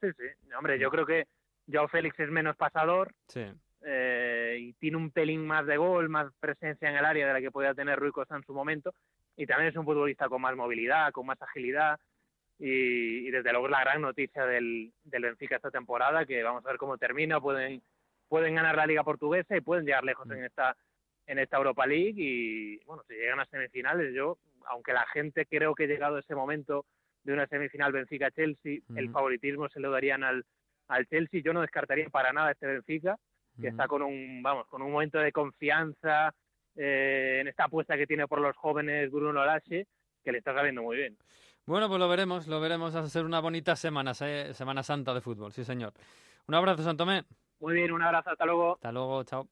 Sí, 0.00 0.08
sí. 0.16 0.24
Hombre, 0.56 0.78
yo 0.78 0.90
creo 0.90 1.06
que 1.06 1.26
Joao 1.72 1.88
Félix 1.88 2.18
es 2.20 2.30
menos 2.30 2.56
pasador, 2.56 3.12
Sí. 3.28 3.44
Eh, 3.84 4.56
y 4.60 4.72
tiene 4.74 4.96
un 4.96 5.10
pelín 5.10 5.46
más 5.46 5.66
de 5.66 5.76
gol, 5.76 6.08
más 6.08 6.32
presencia 6.40 6.88
en 6.88 6.96
el 6.96 7.04
área 7.04 7.26
de 7.26 7.32
la 7.32 7.40
que 7.40 7.50
podía 7.50 7.74
tener 7.74 7.98
Rui 7.98 8.12
Costa 8.12 8.36
en 8.36 8.44
su 8.44 8.52
momento, 8.52 8.92
y 9.36 9.46
también 9.46 9.70
es 9.70 9.76
un 9.76 9.84
futbolista 9.84 10.28
con 10.28 10.40
más 10.40 10.56
movilidad, 10.56 11.12
con 11.12 11.26
más 11.26 11.40
agilidad, 11.40 11.98
y, 12.58 13.28
y 13.28 13.30
desde 13.30 13.50
luego 13.52 13.66
es 13.66 13.72
la 13.72 13.80
gran 13.80 14.00
noticia 14.00 14.46
del, 14.46 14.92
del 15.04 15.22
Benfica 15.22 15.56
esta 15.56 15.70
temporada, 15.70 16.24
que 16.24 16.42
vamos 16.42 16.64
a 16.64 16.68
ver 16.68 16.78
cómo 16.78 16.96
termina, 16.96 17.40
pueden, 17.40 17.82
pueden 18.28 18.54
ganar 18.54 18.76
la 18.76 18.86
Liga 18.86 19.04
Portuguesa 19.04 19.56
y 19.56 19.60
pueden 19.60 19.84
llegar 19.84 20.04
lejos 20.04 20.30
en 20.30 20.44
esta 20.44 20.76
en 21.28 21.40
esta 21.40 21.56
Europa 21.56 21.84
League. 21.86 22.14
Y 22.16 22.78
bueno, 22.84 23.02
si 23.08 23.14
llegan 23.14 23.40
a 23.40 23.46
semifinales, 23.46 24.14
yo, 24.14 24.38
aunque 24.66 24.92
la 24.92 25.04
gente 25.08 25.44
creo 25.44 25.74
que 25.74 25.88
llegado 25.88 26.18
ese 26.18 26.36
momento 26.36 26.86
de 27.24 27.32
una 27.32 27.48
semifinal 27.48 27.90
Benfica-Chelsea, 27.92 28.78
el 28.94 29.04
Ujú. 29.06 29.12
favoritismo 29.12 29.68
se 29.68 29.80
lo 29.80 29.90
darían 29.90 30.22
al, 30.22 30.44
al 30.86 31.06
Chelsea, 31.08 31.42
yo 31.42 31.52
no 31.52 31.62
descartaría 31.62 32.08
para 32.10 32.32
nada 32.32 32.52
este 32.52 32.68
Benfica, 32.68 33.18
que 33.60 33.68
está 33.68 33.88
con 33.88 34.02
un, 34.02 34.42
vamos, 34.42 34.66
con 34.68 34.82
un 34.82 34.92
momento 34.92 35.18
de 35.18 35.32
confianza 35.32 36.34
eh, 36.76 37.38
en 37.40 37.48
esta 37.48 37.64
apuesta 37.64 37.96
que 37.96 38.06
tiene 38.06 38.26
por 38.28 38.40
los 38.40 38.56
jóvenes 38.56 39.10
Bruno 39.10 39.32
Larache, 39.44 39.86
que 40.22 40.32
le 40.32 40.38
está 40.38 40.54
saliendo 40.54 40.82
muy 40.82 40.96
bien. 40.96 41.16
Bueno, 41.64 41.88
pues 41.88 41.98
lo 41.98 42.08
veremos, 42.08 42.46
lo 42.46 42.60
veremos. 42.60 42.94
Va 42.94 43.00
a 43.00 43.06
ser 43.08 43.24
una 43.24 43.40
bonita 43.40 43.74
semana, 43.76 44.14
se- 44.14 44.54
Semana 44.54 44.82
Santa 44.82 45.12
de 45.14 45.20
fútbol, 45.20 45.52
sí 45.52 45.64
señor. 45.64 45.92
Un 46.46 46.54
abrazo, 46.54 46.82
Santomé. 46.82 47.24
Muy 47.60 47.74
bien, 47.74 47.90
un 47.92 48.02
abrazo, 48.02 48.30
hasta 48.30 48.44
luego. 48.46 48.74
Hasta 48.74 48.92
luego, 48.92 49.24
chao. 49.24 49.48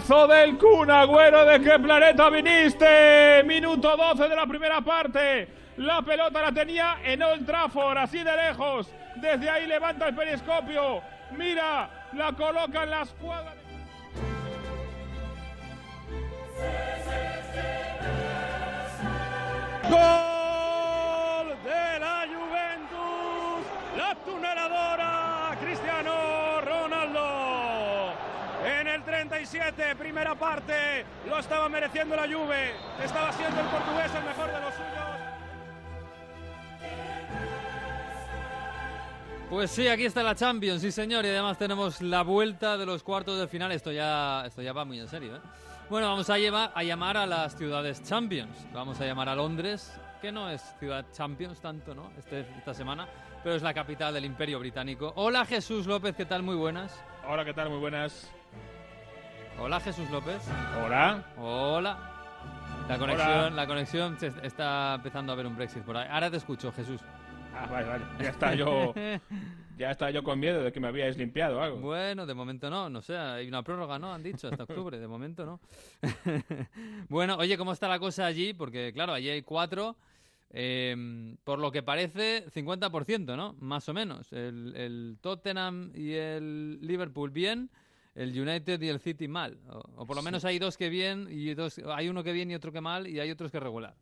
Golazo 0.00 0.26
del 0.28 0.56
Kun 0.56 0.90
Agüero, 0.90 1.44
¿de 1.44 1.60
qué 1.60 1.78
planeta 1.78 2.30
viniste? 2.30 3.42
Minuto 3.44 3.96
12 3.96 4.28
de 4.28 4.36
la 4.36 4.46
primera 4.46 4.80
parte. 4.80 5.48
La 5.76 6.00
pelota 6.02 6.40
la 6.40 6.52
tenía 6.52 6.98
en 7.04 7.22
Old 7.22 7.44
Trafford, 7.44 7.98
así 7.98 8.22
de 8.22 8.36
lejos. 8.36 8.88
Desde 9.16 9.50
ahí 9.50 9.66
levanta 9.66 10.08
el 10.08 10.14
periscopio. 10.14 11.02
Mira, 11.36 11.90
la 12.14 12.32
coloca 12.32 12.82
en 12.84 12.90
la 12.90 13.02
escuadra. 13.02 13.54
Gol 19.90 20.39
37, 29.40 29.96
primera 29.96 30.34
parte, 30.34 31.04
lo 31.26 31.38
estaba 31.38 31.66
mereciendo 31.70 32.14
la 32.14 32.24
Juve, 32.24 32.72
estaba 33.02 33.32
siendo 33.32 33.58
el 33.58 33.66
portugués 33.68 34.14
el 34.14 34.24
mejor 34.24 34.46
de 34.52 34.60
los 34.60 34.74
suyos. 34.74 35.10
Pues 39.48 39.70
sí, 39.70 39.88
aquí 39.88 40.04
está 40.04 40.22
la 40.22 40.34
Champions, 40.34 40.82
sí 40.82 40.92
señor, 40.92 41.24
y 41.24 41.28
además 41.28 41.56
tenemos 41.56 42.02
la 42.02 42.22
vuelta 42.22 42.76
de 42.76 42.84
los 42.84 43.02
cuartos 43.02 43.40
de 43.40 43.48
final. 43.48 43.72
Esto 43.72 43.90
ya, 43.90 44.44
esto 44.44 44.60
ya 44.60 44.74
va 44.74 44.84
muy 44.84 45.00
en 45.00 45.08
serio, 45.08 45.36
¿eh? 45.36 45.40
Bueno, 45.88 46.08
vamos 46.08 46.28
a, 46.28 46.36
llevar, 46.36 46.70
a 46.74 46.82
llamar 46.82 47.16
a 47.16 47.24
las 47.24 47.56
ciudades 47.56 48.02
Champions. 48.02 48.66
Vamos 48.74 49.00
a 49.00 49.06
llamar 49.06 49.30
a 49.30 49.34
Londres, 49.34 49.98
que 50.20 50.30
no 50.30 50.50
es 50.50 50.60
ciudad 50.78 51.06
Champions 51.12 51.60
tanto, 51.62 51.94
¿no? 51.94 52.12
Este, 52.18 52.40
esta 52.58 52.74
semana, 52.74 53.08
pero 53.42 53.56
es 53.56 53.62
la 53.62 53.72
capital 53.72 54.12
del 54.12 54.26
Imperio 54.26 54.58
Británico. 54.58 55.14
Hola 55.16 55.46
Jesús 55.46 55.86
López, 55.86 56.14
¿qué 56.14 56.26
tal? 56.26 56.42
Muy 56.42 56.56
buenas. 56.56 57.02
Hola, 57.26 57.42
¿qué 57.42 57.54
tal? 57.54 57.70
Muy 57.70 57.78
buenas. 57.78 58.30
Hola 59.58 59.80
Jesús 59.80 60.10
López. 60.10 60.42
Hola. 60.82 61.24
Hola. 61.36 61.98
La 62.88 62.98
conexión, 62.98 63.30
Hola. 63.30 63.50
la 63.50 63.66
conexión 63.66 64.18
se 64.18 64.32
está 64.42 64.94
empezando 64.96 65.32
a 65.32 65.34
haber 65.34 65.46
un 65.46 65.56
Brexit 65.56 65.82
por 65.82 65.96
ahí. 65.96 66.08
Ahora 66.10 66.30
te 66.30 66.38
escucho, 66.38 66.72
Jesús. 66.72 67.00
Ah, 67.54 67.66
vale, 67.66 67.86
vale. 67.86 68.04
Ya 68.20 68.30
está 68.30 68.54
yo, 68.54 68.94
ya 69.78 70.10
yo 70.10 70.22
con 70.22 70.40
miedo 70.40 70.62
de 70.62 70.72
que 70.72 70.80
me 70.80 70.88
habíais 70.88 71.16
limpiado 71.16 71.58
o 71.58 71.60
algo. 71.60 71.78
Bueno, 71.78 72.26
de 72.26 72.34
momento 72.34 72.70
no, 72.70 72.88
no 72.88 73.02
sé, 73.02 73.16
hay 73.16 73.46
una 73.48 73.62
prórroga, 73.62 73.98
¿no? 73.98 74.12
Han 74.12 74.22
dicho, 74.22 74.48
hasta 74.48 74.64
octubre, 74.64 74.98
de 74.98 75.06
momento 75.06 75.44
no. 75.44 75.60
bueno, 77.08 77.36
oye, 77.36 77.56
¿cómo 77.58 77.72
está 77.72 77.86
la 77.88 77.98
cosa 77.98 78.26
allí? 78.26 78.54
Porque, 78.54 78.92
claro, 78.92 79.12
allí 79.12 79.28
hay 79.28 79.42
cuatro, 79.42 79.96
eh, 80.50 81.36
por 81.44 81.58
lo 81.58 81.70
que 81.70 81.82
parece, 81.82 82.46
50%, 82.50 83.36
¿no? 83.36 83.54
Más 83.60 83.88
o 83.88 83.94
menos. 83.94 84.32
El, 84.32 84.74
el 84.76 85.18
Tottenham 85.20 85.92
y 85.94 86.12
el 86.14 86.78
Liverpool 86.80 87.30
bien, 87.30 87.70
el 88.14 88.38
United 88.38 88.80
y 88.80 88.88
el 88.88 89.00
City 89.00 89.28
mal. 89.28 89.58
O, 89.68 90.02
o 90.02 90.06
por 90.06 90.16
lo 90.16 90.22
menos 90.22 90.44
hay 90.44 90.58
dos 90.58 90.76
que 90.76 90.88
bien, 90.88 91.28
y 91.30 91.54
dos, 91.54 91.80
hay 91.86 92.08
uno 92.08 92.22
que 92.22 92.32
bien 92.32 92.50
y 92.50 92.54
otro 92.54 92.72
que 92.72 92.80
mal, 92.80 93.06
y 93.06 93.20
hay 93.20 93.30
otros 93.30 93.50
que 93.50 93.60
regular. 93.60 93.94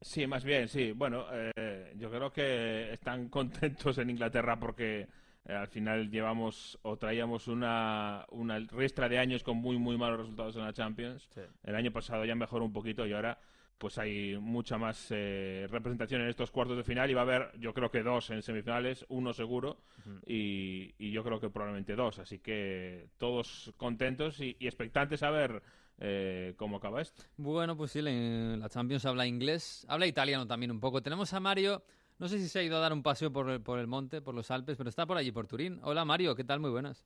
Sí, 0.00 0.26
más 0.26 0.44
bien, 0.44 0.68
sí. 0.68 0.92
Bueno, 0.92 1.26
eh, 1.32 1.92
yo 1.96 2.10
creo 2.10 2.32
que 2.32 2.92
están 2.92 3.28
contentos 3.30 3.98
en 3.98 4.10
Inglaterra 4.10 4.58
porque 4.58 5.08
eh, 5.46 5.52
al 5.52 5.68
final 5.68 6.10
llevamos 6.10 6.78
o 6.82 6.96
traíamos 6.96 7.48
una, 7.48 8.26
una 8.30 8.58
ristra 8.58 9.08
de 9.08 9.18
años 9.18 9.42
con 9.42 9.56
muy, 9.56 9.78
muy 9.78 9.96
malos 9.96 10.20
resultados 10.20 10.56
en 10.56 10.62
la 10.62 10.72
Champions. 10.72 11.28
El 11.62 11.74
año 11.74 11.92
pasado 11.92 12.24
ya 12.24 12.34
mejoró 12.34 12.64
un 12.64 12.72
poquito 12.72 13.06
y 13.06 13.12
ahora 13.12 13.38
pues 13.78 13.98
hay 13.98 14.38
mucha 14.38 14.78
más 14.78 15.08
eh, 15.10 15.66
representación 15.70 16.22
en 16.22 16.28
estos 16.28 16.50
cuartos 16.50 16.76
de 16.76 16.84
final 16.84 17.10
y 17.10 17.14
va 17.14 17.20
a 17.20 17.24
haber 17.24 17.58
yo 17.58 17.74
creo 17.74 17.90
que 17.90 18.02
dos 18.02 18.30
en 18.30 18.42
semifinales, 18.42 19.04
uno 19.08 19.32
seguro 19.32 19.80
y, 20.26 20.94
y 20.98 21.10
yo 21.10 21.22
creo 21.22 21.40
que 21.40 21.50
probablemente 21.50 21.94
dos. 21.94 22.18
Así 22.18 22.38
que 22.38 23.08
todos 23.18 23.72
contentos 23.76 24.40
y, 24.40 24.56
y 24.58 24.66
expectantes 24.66 25.22
a 25.22 25.30
ver 25.30 25.62
eh, 25.98 26.54
cómo 26.56 26.76
acaba 26.78 27.00
esto. 27.02 27.22
Bueno, 27.36 27.76
pues 27.76 27.92
sí, 27.92 28.02
la 28.02 28.10
la 28.56 28.68
Champions 28.68 29.04
habla 29.04 29.26
inglés, 29.26 29.84
habla 29.88 30.06
italiano 30.06 30.46
también 30.46 30.70
un 30.70 30.80
poco. 30.80 31.02
Tenemos 31.02 31.32
a 31.34 31.40
Mario, 31.40 31.82
no 32.18 32.28
sé 32.28 32.38
si 32.38 32.48
se 32.48 32.60
ha 32.60 32.62
ido 32.62 32.76
a 32.76 32.80
dar 32.80 32.92
un 32.92 33.02
paseo 33.02 33.32
por 33.32 33.50
el, 33.50 33.60
por 33.60 33.78
el 33.78 33.86
monte, 33.86 34.22
por 34.22 34.34
los 34.34 34.50
Alpes, 34.50 34.76
pero 34.76 34.88
está 34.88 35.06
por 35.06 35.16
allí, 35.16 35.32
por 35.32 35.46
Turín. 35.46 35.80
Hola 35.82 36.04
Mario, 36.04 36.34
¿qué 36.34 36.44
tal? 36.44 36.60
Muy 36.60 36.70
buenas. 36.70 37.04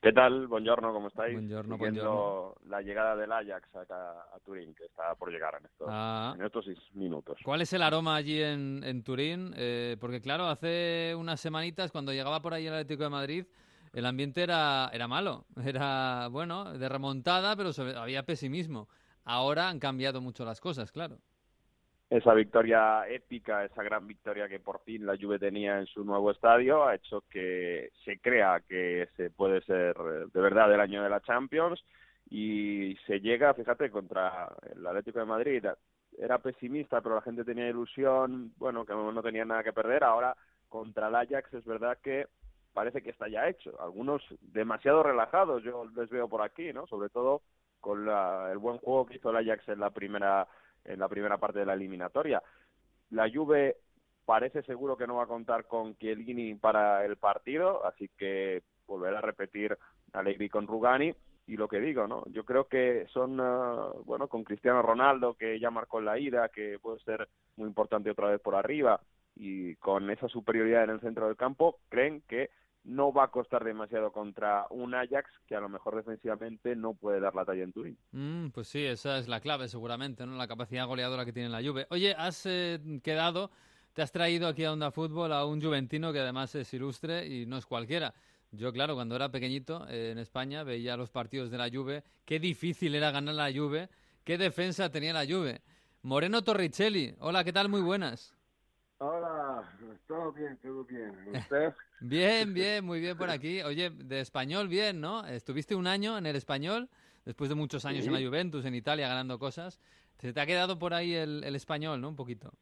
¿Qué 0.00 0.12
tal? 0.12 0.46
Buongiorno, 0.46 0.92
¿cómo 0.92 1.08
estáis? 1.08 1.34
Buongiorno, 1.34 1.74
Siguiendo 1.76 2.54
la 2.68 2.80
llegada 2.82 3.16
del 3.16 3.32
Ajax 3.32 3.74
acá 3.74 4.12
a 4.32 4.38
Turín, 4.44 4.72
que 4.74 4.84
está 4.84 5.14
por 5.16 5.30
llegar 5.32 5.56
en 5.58 5.66
estos, 5.66 5.88
Ah. 5.90 6.34
en 6.38 6.44
estos 6.44 6.64
seis 6.66 6.78
minutos. 6.94 7.36
¿Cuál 7.44 7.62
es 7.62 7.72
el 7.72 7.82
aroma 7.82 8.14
allí 8.14 8.40
en, 8.40 8.84
en 8.84 9.02
Turín? 9.02 9.52
Eh, 9.56 9.96
porque 10.00 10.20
claro, 10.20 10.46
hace 10.46 11.14
unas 11.16 11.40
semanitas, 11.40 11.90
cuando 11.90 12.12
llegaba 12.12 12.40
por 12.40 12.54
ahí 12.54 12.68
el 12.68 12.74
Atlético 12.74 13.02
de 13.02 13.10
Madrid, 13.10 13.46
el 13.92 14.06
ambiente 14.06 14.42
era, 14.44 14.88
era 14.92 15.08
malo, 15.08 15.46
era, 15.64 16.28
bueno, 16.28 16.72
de 16.78 16.88
remontada, 16.88 17.56
pero 17.56 17.70
había 17.98 18.22
pesimismo. 18.22 18.88
Ahora 19.24 19.68
han 19.68 19.80
cambiado 19.80 20.20
mucho 20.20 20.44
las 20.44 20.60
cosas, 20.60 20.92
claro. 20.92 21.18
Esa 22.10 22.32
victoria 22.32 23.06
épica, 23.06 23.64
esa 23.64 23.82
gran 23.82 24.06
victoria 24.06 24.48
que 24.48 24.60
por 24.60 24.80
fin 24.80 25.04
la 25.04 25.16
Juve 25.20 25.38
tenía 25.38 25.78
en 25.78 25.86
su 25.86 26.04
nuevo 26.04 26.30
estadio, 26.30 26.86
ha 26.86 26.94
hecho 26.94 27.24
que 27.28 27.90
se 28.02 28.18
crea 28.18 28.62
que 28.66 29.08
se 29.16 29.28
puede 29.28 29.60
ser 29.62 29.94
de 29.94 30.40
verdad 30.40 30.72
el 30.72 30.80
año 30.80 31.02
de 31.02 31.10
la 31.10 31.20
Champions 31.20 31.84
y 32.30 32.96
se 33.06 33.20
llega, 33.20 33.52
fíjate, 33.52 33.90
contra 33.90 34.50
el 34.74 34.86
Atlético 34.86 35.18
de 35.18 35.26
Madrid. 35.26 35.66
Era 36.18 36.38
pesimista, 36.38 37.02
pero 37.02 37.16
la 37.16 37.20
gente 37.20 37.44
tenía 37.44 37.68
ilusión, 37.68 38.52
bueno, 38.56 38.86
que 38.86 38.94
no 38.94 39.22
tenía 39.22 39.44
nada 39.44 39.62
que 39.62 39.74
perder. 39.74 40.02
Ahora, 40.02 40.34
contra 40.68 41.08
el 41.08 41.14
Ajax, 41.14 41.52
es 41.52 41.64
verdad 41.64 41.98
que 42.02 42.26
parece 42.72 43.02
que 43.02 43.10
está 43.10 43.28
ya 43.28 43.48
hecho. 43.48 43.78
Algunos 43.82 44.22
demasiado 44.40 45.02
relajados, 45.02 45.62
yo 45.62 45.84
les 45.94 46.08
veo 46.08 46.28
por 46.28 46.42
aquí, 46.42 46.72
¿no? 46.72 46.86
Sobre 46.86 47.10
todo 47.10 47.42
con 47.80 48.08
el 48.08 48.58
buen 48.58 48.78
juego 48.78 49.06
que 49.06 49.16
hizo 49.16 49.30
el 49.30 49.36
Ajax 49.36 49.68
en 49.68 49.80
la 49.80 49.90
primera 49.90 50.48
en 50.88 50.98
la 50.98 51.08
primera 51.08 51.38
parte 51.38 51.60
de 51.60 51.66
la 51.66 51.74
eliminatoria. 51.74 52.42
La 53.10 53.30
Juve 53.30 53.76
parece 54.24 54.62
seguro 54.62 54.96
que 54.96 55.06
no 55.06 55.16
va 55.16 55.24
a 55.24 55.28
contar 55.28 55.66
con 55.66 55.96
Chiellini 55.96 56.54
para 56.54 57.04
el 57.04 57.16
partido, 57.16 57.84
así 57.86 58.10
que 58.16 58.62
volverá 58.86 59.18
a 59.18 59.22
repetir 59.22 59.76
Allegri 60.12 60.48
con 60.48 60.66
Rugani 60.66 61.14
y 61.46 61.56
lo 61.56 61.66
que 61.66 61.80
digo, 61.80 62.06
¿no? 62.06 62.24
Yo 62.26 62.44
creo 62.44 62.68
que 62.68 63.06
son, 63.12 63.38
ah, 63.40 63.90
bueno, 64.04 64.28
con 64.28 64.44
Cristiano 64.44 64.82
Ronaldo, 64.82 65.34
que 65.34 65.58
ya 65.58 65.70
marcó 65.70 66.00
la 66.00 66.18
ida, 66.18 66.50
que 66.50 66.78
puede 66.78 67.00
ser 67.00 67.26
muy 67.56 67.68
importante 67.68 68.10
otra 68.10 68.28
vez 68.28 68.40
por 68.40 68.54
arriba, 68.54 69.00
y 69.34 69.76
con 69.76 70.10
esa 70.10 70.28
superioridad 70.28 70.84
en 70.84 70.90
el 70.90 71.00
centro 71.00 71.26
del 71.26 71.36
campo, 71.36 71.78
creen 71.88 72.22
que 72.28 72.50
no 72.84 73.12
va 73.12 73.24
a 73.24 73.30
costar 73.30 73.64
demasiado 73.64 74.12
contra 74.12 74.66
un 74.70 74.94
Ajax 74.94 75.30
que 75.46 75.54
a 75.54 75.60
lo 75.60 75.68
mejor 75.68 75.96
defensivamente 75.96 76.74
no 76.74 76.94
puede 76.94 77.20
dar 77.20 77.34
la 77.34 77.44
talla 77.44 77.62
en 77.62 77.72
Turín. 77.72 77.98
Mm, 78.12 78.48
pues 78.48 78.68
sí, 78.68 78.84
esa 78.84 79.18
es 79.18 79.28
la 79.28 79.40
clave 79.40 79.68
seguramente, 79.68 80.26
¿no? 80.26 80.36
La 80.36 80.48
capacidad 80.48 80.86
goleadora 80.86 81.24
que 81.24 81.32
tiene 81.32 81.48
la 81.48 81.62
Juve. 81.62 81.86
Oye, 81.90 82.14
has 82.16 82.46
eh, 82.46 82.80
quedado, 83.02 83.50
te 83.92 84.02
has 84.02 84.12
traído 84.12 84.48
aquí 84.48 84.64
a 84.64 84.72
Onda 84.72 84.90
Fútbol 84.90 85.32
a 85.32 85.44
un 85.44 85.60
juventino 85.60 86.12
que 86.12 86.20
además 86.20 86.54
es 86.54 86.72
ilustre 86.72 87.26
y 87.26 87.46
no 87.46 87.58
es 87.58 87.66
cualquiera. 87.66 88.14
Yo, 88.50 88.72
claro, 88.72 88.94
cuando 88.94 89.16
era 89.16 89.30
pequeñito 89.30 89.86
eh, 89.88 90.10
en 90.12 90.18
España 90.18 90.62
veía 90.62 90.96
los 90.96 91.10
partidos 91.10 91.50
de 91.50 91.58
la 91.58 91.68
Juve, 91.70 92.02
qué 92.24 92.40
difícil 92.40 92.94
era 92.94 93.10
ganar 93.10 93.34
la 93.34 93.52
Juve, 93.52 93.90
qué 94.24 94.38
defensa 94.38 94.90
tenía 94.90 95.12
la 95.12 95.26
Juve. 95.26 95.60
Moreno 96.02 96.42
Torricelli, 96.42 97.14
hola, 97.18 97.44
¿qué 97.44 97.52
tal? 97.52 97.68
Muy 97.68 97.82
buenas. 97.82 98.37
Hola, 98.98 99.62
todo 100.06 100.32
bien, 100.32 100.56
todo 100.58 100.84
bien. 100.84 101.12
¿Usted? 101.34 101.72
bien, 102.00 102.52
bien, 102.52 102.84
muy 102.84 103.00
bien 103.00 103.16
por 103.16 103.30
aquí. 103.30 103.62
Oye, 103.62 103.90
de 103.90 104.20
español 104.20 104.68
bien, 104.68 105.00
¿no? 105.00 105.24
Estuviste 105.26 105.74
un 105.74 105.86
año 105.86 106.18
en 106.18 106.26
el 106.26 106.36
español, 106.36 106.88
después 107.24 107.48
de 107.48 107.54
muchos 107.54 107.84
años 107.84 108.06
en 108.06 108.12
la 108.12 108.20
Juventus, 108.20 108.64
en 108.64 108.74
Italia, 108.74 109.08
ganando 109.08 109.38
cosas. 109.38 109.80
Se 110.18 110.32
te 110.32 110.40
ha 110.40 110.46
quedado 110.46 110.78
por 110.78 110.94
ahí 110.94 111.14
el, 111.14 111.44
el 111.44 111.54
español, 111.54 112.00
¿no? 112.00 112.08
Un 112.08 112.16
poquito. 112.16 112.52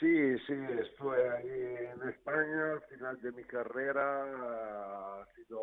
Sí, 0.00 0.38
sí, 0.46 0.54
estuve 0.80 1.28
ahí 1.28 1.90
en 1.92 2.08
España 2.08 2.72
al 2.72 2.80
final 2.88 3.20
de 3.20 3.32
mi 3.32 3.44
carrera. 3.44 5.20
Ha 5.20 5.26
sido 5.36 5.60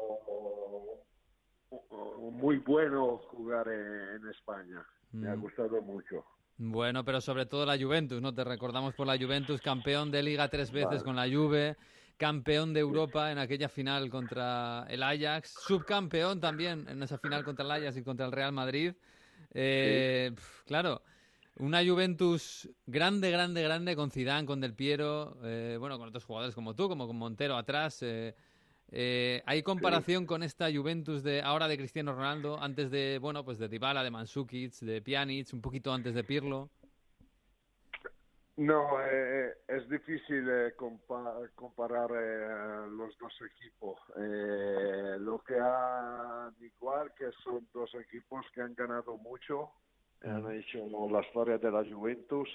muy 2.32 2.58
bueno 2.58 3.18
jugar 3.32 3.68
en, 3.68 4.28
España. 4.30 4.86
Me 5.12 5.30
ha 5.30 5.36
mm. 5.36 5.42
gustado 5.42 5.82
mucho. 5.82 6.24
Bueno, 6.60 7.06
pero 7.06 7.22
sobre 7.22 7.46
todo 7.46 7.66
la 7.68 7.78
Juventus, 7.78 8.20
¿no? 8.20 8.34
Te 8.34 8.44
recordamos 8.44 8.96
por 8.96 9.06
la 9.06 9.18
Juventus, 9.18 9.62
campeón 9.62 10.10
de 10.10 10.24
Liga 10.24 10.48
tres 10.50 10.72
veces 10.72 11.04
con 11.04 11.16
la 11.16 11.30
Juve, 11.30 11.78
campeón 12.18 12.74
de 12.74 12.80
Europa 12.80 13.32
en 13.32 13.38
aquella 13.38 13.70
final 13.70 14.10
contra 14.10 14.88
el 14.90 15.04
Ajax, 15.04 15.54
subcampeón 15.68 16.40
también 16.40 16.88
en 16.90 17.04
esa 17.04 17.20
final 17.20 17.44
contra 17.44 17.64
el 17.64 17.72
Ajax 17.72 17.98
y 17.98 18.04
contra 18.04 18.26
el 18.26 18.32
Real 18.32 18.54
Madrid. 18.54 18.94
Eh, 19.54 20.32
claro, 20.66 21.04
una 21.58 21.86
Juventus 21.86 22.68
grande, 22.88 23.30
grande, 23.30 23.62
grande 23.62 23.96
con 23.96 24.10
Zidane, 24.10 24.48
con 24.48 24.60
Del 24.60 24.74
Piero, 24.74 25.38
eh, 25.44 25.78
bueno, 25.80 26.00
con 26.00 26.08
otros 26.08 26.26
jugadores 26.26 26.56
como 26.56 26.76
tú, 26.76 26.90
como 26.90 27.06
con 27.06 27.18
Montero 27.18 27.56
atrás. 27.56 28.02
Eh, 28.02 28.36
eh, 28.92 29.42
¿Hay 29.46 29.64
comparación 29.64 30.26
con 30.26 30.44
esta 30.44 30.72
Juventus 30.72 31.24
de 31.24 31.42
ahora 31.42 31.68
de 31.68 31.78
Cristiano 31.78 32.14
Ronaldo, 32.14 32.62
antes 32.62 32.92
de, 32.92 33.20
bueno, 33.20 33.44
pues 33.44 33.58
de 33.60 33.68
Dybala, 33.68 34.04
de 34.04 34.12
Mandzukic, 34.12 34.74
de 34.80 35.02
Pjanic, 35.02 35.54
un 35.54 35.62
poquito 35.62 35.94
antes 35.94 36.14
de 36.14 36.24
Pirlo? 36.24 36.70
No, 38.58 39.00
es 39.04 39.88
difícil 39.88 40.50
comparar 40.76 42.10
los 42.90 43.16
dos 43.20 43.34
equipos. 43.54 44.00
lo 44.16 45.40
que 45.44 45.60
ha 45.62 46.50
igual 46.62 47.14
que 47.14 47.32
son 47.44 47.68
dos 47.72 47.94
equipos 47.94 48.46
que 48.56 48.62
han 48.62 48.74
ganado 48.74 49.16
mucho 49.18 49.72
han 50.24 50.52
hecho 50.52 50.88
la 51.10 51.22
storia 51.30 51.58
della 51.58 51.84
Juventus, 51.84 52.50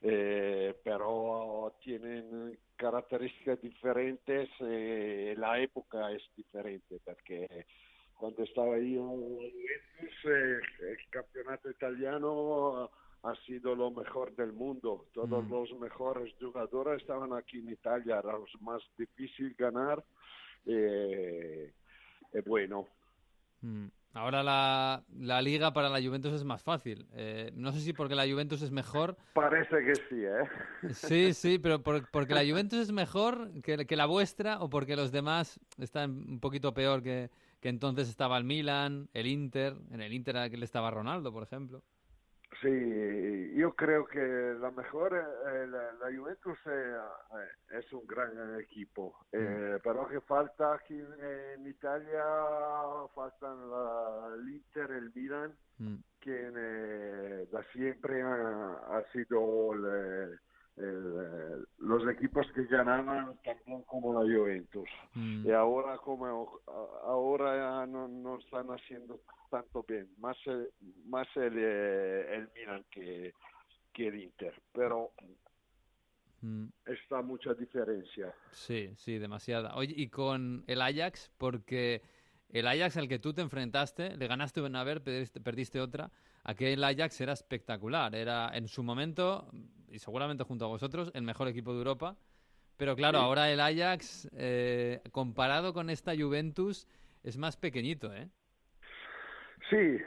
eh, 0.00 0.74
però 0.82 1.72
tienen 1.80 2.56
caratteristiche 2.82 3.58
differenti 3.60 4.32
e 4.58 5.34
la 5.36 5.56
época 5.56 6.10
es 6.10 6.28
diferente 6.34 6.98
perché 7.00 7.66
quando 8.12 8.44
stavo 8.46 8.74
io 8.74 9.38
in 9.40 9.52
Juventus 9.52 10.24
eh, 10.24 10.90
il 10.90 11.06
campionato 11.08 11.68
italiano 11.68 12.90
ha 13.20 13.34
sido 13.46 13.74
lo 13.74 13.92
mejor 13.92 14.34
del 14.34 14.52
mundo. 14.52 15.06
Todos 15.12 15.44
mm. 15.44 15.50
los 15.50 15.78
mejores 15.78 16.34
jugadores 16.40 17.00
estaban 17.00 17.32
aquí 17.32 17.58
en 17.58 17.68
Italia, 17.70 18.18
era 18.18 18.32
lo 18.32 18.46
más 18.60 18.82
difícil 18.98 19.54
ganar. 19.56 20.02
Eh, 20.66 21.72
eh, 22.32 22.42
bueno. 22.44 22.88
Mm. 23.60 23.86
Ahora 24.14 24.42
la, 24.42 25.02
la, 25.18 25.40
liga 25.40 25.72
para 25.72 25.88
la 25.88 26.00
Juventus 26.00 26.34
es 26.34 26.44
más 26.44 26.62
fácil. 26.62 27.06
Eh, 27.14 27.50
no 27.54 27.72
sé 27.72 27.80
si 27.80 27.92
porque 27.94 28.14
la 28.14 28.26
Juventus 28.26 28.60
es 28.60 28.70
mejor. 28.70 29.16
Parece 29.32 29.82
que 29.84 29.94
sí, 29.94 30.24
¿eh? 30.24 30.92
Sí, 30.92 31.32
sí, 31.32 31.58
pero 31.62 31.82
porque 31.82 32.34
la 32.34 32.44
Juventus 32.44 32.80
es 32.80 32.92
mejor 32.92 33.50
que, 33.62 33.86
que, 33.86 33.96
la 33.96 34.04
vuestra 34.04 34.60
o 34.60 34.68
porque 34.68 34.96
los 34.96 35.12
demás 35.12 35.58
están 35.78 36.10
un 36.10 36.40
poquito 36.40 36.74
peor 36.74 37.02
que, 37.02 37.30
que 37.60 37.70
entonces 37.70 38.08
estaba 38.10 38.36
el 38.36 38.44
Milan, 38.44 39.08
el 39.14 39.26
Inter. 39.26 39.76
En 39.90 40.02
el 40.02 40.12
Inter 40.12 40.50
que 40.50 40.58
le 40.58 40.66
estaba 40.66 40.90
Ronaldo, 40.90 41.32
por 41.32 41.42
ejemplo. 41.42 41.82
Sí, 42.60 43.54
yo 43.56 43.74
creo 43.74 44.06
que 44.06 44.20
la 44.60 44.70
mejor, 44.70 45.14
eh, 45.14 45.66
la, 45.66 46.16
Juventus 46.16 46.58
eh, 46.66 46.96
es 47.70 47.92
un 47.92 48.06
gran 48.06 48.60
equipo, 48.60 49.14
eh, 49.32 49.76
mm. 49.76 49.80
pero 49.82 50.06
que 50.06 50.20
falta 50.20 50.74
aquí 50.74 50.94
en, 50.94 51.66
Italia, 51.66 52.22
faltan 53.14 53.56
el 54.34 54.48
Inter, 54.50 54.90
el 54.90 55.12
Milan, 55.14 55.56
mm. 55.78 55.96
que 56.20 57.46
da 57.50 57.62
siempre 57.72 58.22
ha, 58.22 59.02
sido 59.12 59.72
los 60.76 62.08
equipos 62.08 62.46
que 62.54 62.64
ganaban 62.64 63.36
también 63.44 63.82
como 63.82 64.14
la 64.14 64.20
Juventus. 64.20 64.88
Mm. 65.14 65.46
Y 65.46 65.50
ahora 65.52 65.98
como 65.98 66.60
ahora 67.04 67.86
no, 67.86 68.08
no 68.08 68.38
están 68.38 68.68
haciendo 68.68 69.20
tanto 69.50 69.84
bien, 69.86 70.08
más, 70.18 70.36
más 71.06 71.28
el, 71.36 71.54
eh, 71.58 72.36
el 72.36 72.48
Milan 72.54 72.84
que, 72.90 73.34
que 73.92 74.08
el 74.08 74.22
Inter, 74.22 74.54
pero 74.72 75.12
mm. 76.40 76.68
está 76.86 77.20
mucha 77.20 77.52
diferencia. 77.52 78.34
Sí, 78.52 78.94
sí, 78.96 79.18
demasiada. 79.18 79.76
Oye, 79.76 79.92
y 79.94 80.08
con 80.08 80.64
el 80.66 80.80
Ajax, 80.80 81.30
porque 81.36 82.00
el 82.48 82.66
Ajax 82.66 82.96
al 82.96 83.08
que 83.08 83.18
tú 83.18 83.34
te 83.34 83.42
enfrentaste, 83.42 84.16
le 84.16 84.26
ganaste 84.26 84.62
una 84.62 84.84
vez, 84.84 85.00
perdiste, 85.00 85.40
perdiste 85.40 85.80
otra, 85.80 86.10
aquel 86.44 86.82
Ajax 86.82 87.20
era 87.20 87.34
espectacular, 87.34 88.14
era 88.14 88.50
en 88.54 88.68
su 88.68 88.82
momento, 88.82 89.50
y 89.92 89.98
seguramente 89.98 90.44
junto 90.44 90.64
a 90.64 90.68
vosotros, 90.68 91.10
el 91.14 91.22
mejor 91.22 91.48
equipo 91.48 91.72
de 91.72 91.78
Europa. 91.78 92.16
Pero 92.78 92.96
claro, 92.96 93.18
ahora 93.18 93.50
el 93.50 93.60
Ajax, 93.60 94.28
eh, 94.34 95.02
comparado 95.12 95.72
con 95.74 95.90
esta 95.90 96.16
Juventus, 96.16 96.88
es 97.22 97.36
más 97.36 97.56
pequeñito, 97.56 98.12
¿eh? 98.14 98.28
Sí, 99.70 99.76
eh, 99.76 100.02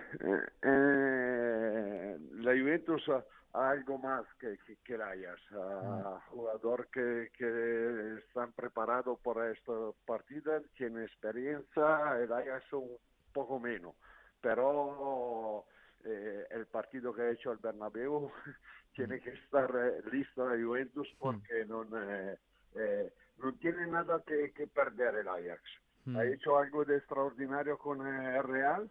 eh, 0.63 2.17
la 2.33 2.51
Juventus 2.51 3.01
ha, 3.09 3.23
algo 3.71 3.97
más 3.99 4.25
que, 4.39 4.57
que, 4.83 4.95
el 4.95 5.01
Ajax, 5.01 5.41
mm. 5.51 6.31
jugador 6.31 6.89
que, 6.91 7.29
que 7.37 8.17
están 8.27 8.51
preparados 8.53 9.19
para 9.19 9.51
esta 9.51 9.71
partida, 10.05 10.61
tiene 10.75 11.03
experiencia, 11.05 12.17
el 12.21 12.33
Ajax 12.33 12.73
un 12.73 12.97
poco 13.31 13.59
menos, 13.59 13.95
pero 14.41 15.65
eh, 16.05 16.45
el 16.51 16.65
partido 16.67 17.13
que 17.13 17.21
ha 17.23 17.31
hecho 17.31 17.51
el 17.51 17.57
Bernabéu 17.57 18.31
tiene 18.95 19.19
que 19.19 19.31
estar 19.31 19.69
listo 20.11 20.47
la 20.47 20.63
Juventus 20.63 21.07
mm. 21.13 21.17
porque 21.19 21.65
no, 21.65 21.83
no 21.83 23.53
tiene 23.59 23.87
nada 23.87 24.21
que, 24.25 24.51
que 24.51 24.67
perder 24.67 25.15
el 25.15 25.27
Ajax. 25.27 25.61
Ha 26.07 26.09
mm. 26.09 26.33
hecho 26.33 26.57
algo 26.57 26.85
de 26.85 26.97
extraordinario 26.97 27.77
con 27.77 28.05
el 28.05 28.43
Real 28.43 28.89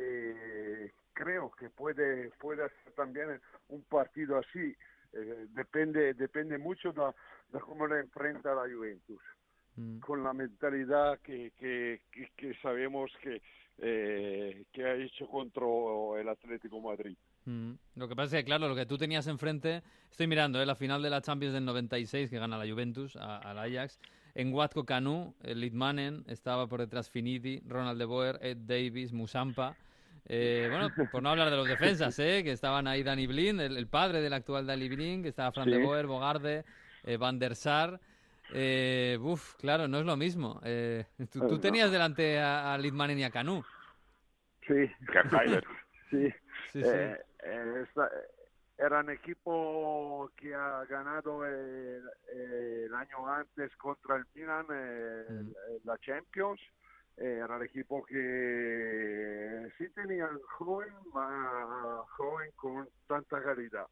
eh, 0.00 0.92
creo 1.12 1.50
que 1.50 1.70
puede 1.70 2.30
puede 2.38 2.64
hacer 2.64 2.92
también 2.94 3.40
un 3.68 3.82
partido 3.82 4.38
así 4.38 4.76
eh, 5.12 5.46
depende 5.50 6.14
depende 6.14 6.56
mucho 6.58 6.92
de, 6.92 7.60
cómo 7.60 7.86
le 7.88 8.00
enfrenta 8.00 8.54
la 8.54 8.72
Juventus 8.72 9.20
mm. 9.78 9.98
con 10.00 10.22
la 10.22 10.32
mentalidad 10.32 11.18
que, 11.20 11.52
que, 11.58 12.00
que, 12.36 12.54
sabemos 12.62 13.10
que, 13.22 13.40
eh, 13.78 14.64
que 14.72 14.84
ha 14.84 14.94
hecho 14.94 15.26
contra 15.28 15.66
el 16.20 16.28
Atlético 16.28 16.80
Madrid. 16.80 17.16
Mm. 17.44 17.72
Lo 17.96 18.08
que 18.08 18.16
pasa 18.16 18.36
es 18.36 18.42
que, 18.42 18.46
claro, 18.46 18.68
lo 18.68 18.74
que 18.74 18.86
tú 18.86 18.98
tenías 18.98 19.26
enfrente, 19.26 19.82
estoy 20.10 20.26
mirando, 20.26 20.60
¿eh? 20.60 20.66
la 20.66 20.74
final 20.74 21.02
de 21.02 21.10
la 21.10 21.22
Champions 21.22 21.54
del 21.54 21.64
96 21.64 22.28
que 22.28 22.38
gana 22.38 22.58
la 22.58 22.70
Juventus 22.70 23.16
al 23.16 23.58
Ajax, 23.58 23.98
en 24.34 24.52
Watco 24.52 24.84
Canu, 24.84 25.34
Litmanen, 25.42 26.24
estaba 26.28 26.66
por 26.68 26.80
detrás 26.80 27.10
Finiti, 27.10 27.60
Ronald 27.66 27.98
de 27.98 28.04
Boer, 28.04 28.38
Ed 28.42 28.58
Davis, 28.58 29.12
Musampa. 29.12 29.76
Eh, 30.30 30.68
bueno, 30.70 30.90
por 31.10 31.22
no 31.22 31.30
hablar 31.30 31.50
de 31.50 31.56
los 31.56 31.66
defensas, 31.66 32.18
¿eh? 32.18 32.42
que 32.44 32.52
estaban 32.52 32.86
ahí 32.86 33.02
Danny 33.02 33.26
Blind, 33.26 33.60
el, 33.60 33.86
padre 33.86 34.20
del 34.20 34.34
actual 34.34 34.66
Danny 34.66 34.88
Blind, 34.88 35.22
que 35.22 35.30
estaba 35.30 35.50
Fran 35.52 35.70
de 35.70 35.82
Boer, 35.82 36.06
Bogarde, 36.06 36.64
eh, 37.04 37.16
Van 37.16 37.38
der 37.38 37.56
Sar. 37.56 37.98
Eh, 38.52 39.18
uf, 39.20 39.54
claro, 39.56 39.88
no 39.88 39.98
es 39.98 40.06
lo 40.06 40.16
mismo. 40.16 40.60
Eh, 40.64 41.04
tú, 41.30 41.58
tenías 41.58 41.90
delante 41.90 42.38
a, 42.38 42.74
a 42.74 42.78
Litmanen 42.78 43.18
y 43.18 43.24
a 43.24 43.30
Canu. 43.30 43.62
Sí, 44.66 44.86
sí. 46.10 46.30
sí, 46.72 46.82
sí. 46.82 46.88
Eh, 46.88 47.16
era 48.78 49.00
un 49.00 49.10
equipo 49.10 50.30
que 50.36 50.54
ha 50.54 50.84
ganado 50.84 51.44
el, 51.44 52.94
año 52.94 53.28
antes 53.28 53.74
contra 53.76 54.16
el 54.16 54.24
Milan 54.34 54.66
mm. 54.66 55.84
la 55.84 55.98
Champions. 55.98 56.60
Era 57.16 57.56
el 57.56 57.62
equipo 57.62 58.04
que 58.04 59.68
sí 59.76 59.88
tenía 59.88 60.28
joven, 60.56 60.92
más 61.12 62.08
joven 62.10 62.52
con 62.54 62.88
tanta 63.08 63.42
calidad. 63.42 63.86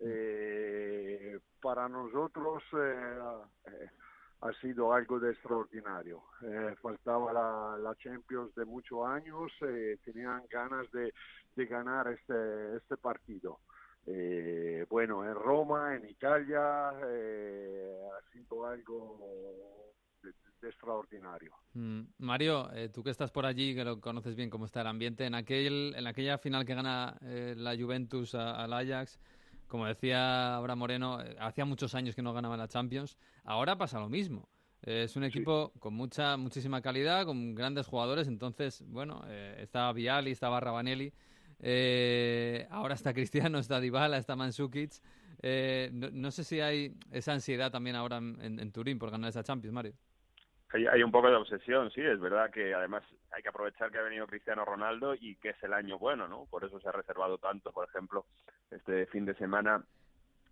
Eh, 0.00 1.38
para 1.60 1.88
nosotros 1.88 2.62
eh, 2.76 3.88
ha 4.40 4.52
sido 4.60 4.92
algo 4.92 5.18
de 5.18 5.32
extraordinario. 5.32 6.22
faltaba 6.82 7.32
la, 7.32 7.94
Champions 7.96 8.54
de 8.54 8.64
muchos 8.64 9.06
años, 9.06 9.52
tenían 10.04 10.42
ganas 10.50 10.90
de, 10.92 11.12
ganar 11.66 12.08
este, 12.08 12.76
este 12.76 12.96
partido. 12.96 13.60
Eh, 14.06 14.84
bueno, 14.90 15.24
en 15.24 15.34
Roma, 15.34 15.96
en 15.96 16.08
Italia, 16.08 16.92
eh, 17.06 17.94
ha 18.12 18.32
sido 18.32 18.66
algo 18.66 19.18
de, 20.22 20.68
extraordinario. 20.68 21.52
Mm, 21.72 22.02
Mario, 22.18 22.70
eh, 22.72 22.90
tú 22.90 23.02
que 23.02 23.10
estás 23.10 23.30
por 23.30 23.46
allí, 23.46 23.74
que 23.74 23.84
lo 23.84 24.00
conoces 24.00 24.34
bien 24.34 24.50
cómo 24.50 24.66
está 24.66 24.82
el 24.82 24.88
ambiente, 24.88 25.24
en, 25.24 25.34
aquel, 25.34 25.94
en 25.96 26.06
aquella 26.06 26.38
final 26.38 26.64
que 26.66 26.74
gana 26.74 27.16
la 27.20 27.76
Juventus 27.76 28.34
al 28.34 28.72
Ajax, 28.72 29.18
como 29.68 29.86
decía 29.86 30.56
Abraham 30.56 30.78
Moreno, 30.78 31.18
hacía 31.38 31.64
muchos 31.64 31.94
años 31.94 32.14
que 32.14 32.22
no 32.22 32.32
ganaba 32.32 32.56
la 32.56 32.68
Champions, 32.68 33.16
ahora 33.44 33.76
pasa 33.76 34.00
lo 34.00 34.08
mismo. 34.08 34.48
Es 34.82 35.16
un 35.16 35.24
equipo 35.24 35.72
con 35.78 35.94
mucha, 35.94 36.36
muchísima 36.36 36.82
calidad, 36.82 37.24
con 37.24 37.54
grandes 37.54 37.86
jugadores. 37.86 38.28
Entonces, 38.28 38.84
bueno, 38.86 39.24
estaba 39.56 39.92
Viali, 39.94 40.30
estaba 40.30 40.60
Rabanelli. 40.60 41.10
Eh, 41.60 42.66
ahora 42.70 42.94
está 42.94 43.14
Cristiano, 43.14 43.58
está 43.58 43.80
Dybala, 43.80 44.18
está 44.18 44.36
Mandzukic. 44.36 44.92
Eh, 45.42 45.90
no, 45.92 46.30
sé 46.30 46.44
si 46.44 46.60
hay 46.60 46.94
esa 47.10 47.32
ansiedad 47.32 47.70
también 47.70 47.96
ahora 47.96 48.18
en, 48.18 48.72
Turín 48.72 48.98
por 48.98 49.10
ganar 49.10 49.30
esa 49.30 49.42
Champions, 49.42 49.74
Mario. 49.74 49.94
Hay, 50.74 51.04
un 51.04 51.12
poco 51.12 51.30
de 51.30 51.36
obsesión, 51.36 51.88
sí, 51.92 52.00
es 52.00 52.18
verdad 52.18 52.50
que 52.50 52.74
además 52.74 53.04
hay 53.30 53.42
que 53.44 53.48
aprovechar 53.48 53.92
que 53.92 53.98
ha 53.98 54.02
venido 54.02 54.26
Cristiano 54.26 54.64
Ronaldo 54.64 55.14
y 55.14 55.36
que 55.36 55.50
es 55.50 55.62
el 55.62 55.72
año 55.72 56.00
bueno, 56.00 56.26
¿no? 56.26 56.46
Por 56.46 56.64
eso 56.64 56.80
se 56.80 56.88
ha 56.88 56.92
reservado 56.92 57.38
tanto, 57.38 57.70
por 57.70 57.88
ejemplo, 57.88 58.26
este 58.72 59.06
fin 59.06 59.24
de 59.24 59.36
semana 59.36 59.84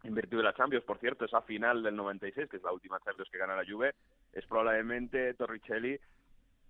en 0.05 0.15
la 0.15 0.55
Champions. 0.55 0.85
Por 0.85 0.99
cierto, 0.99 1.25
esa 1.25 1.43
final 1.43 1.83
del 1.83 1.97
96, 1.97 2.49
que 2.49 2.59
es 2.59 2.63
la 2.63 2.71
última 2.71 3.01
Champions 3.01 3.31
que 3.33 3.39
gana 3.39 3.57
la 3.57 3.65
Juve, 3.69 3.95
es 4.33 4.47
probablemente 4.47 5.35
Torricelli 5.35 5.99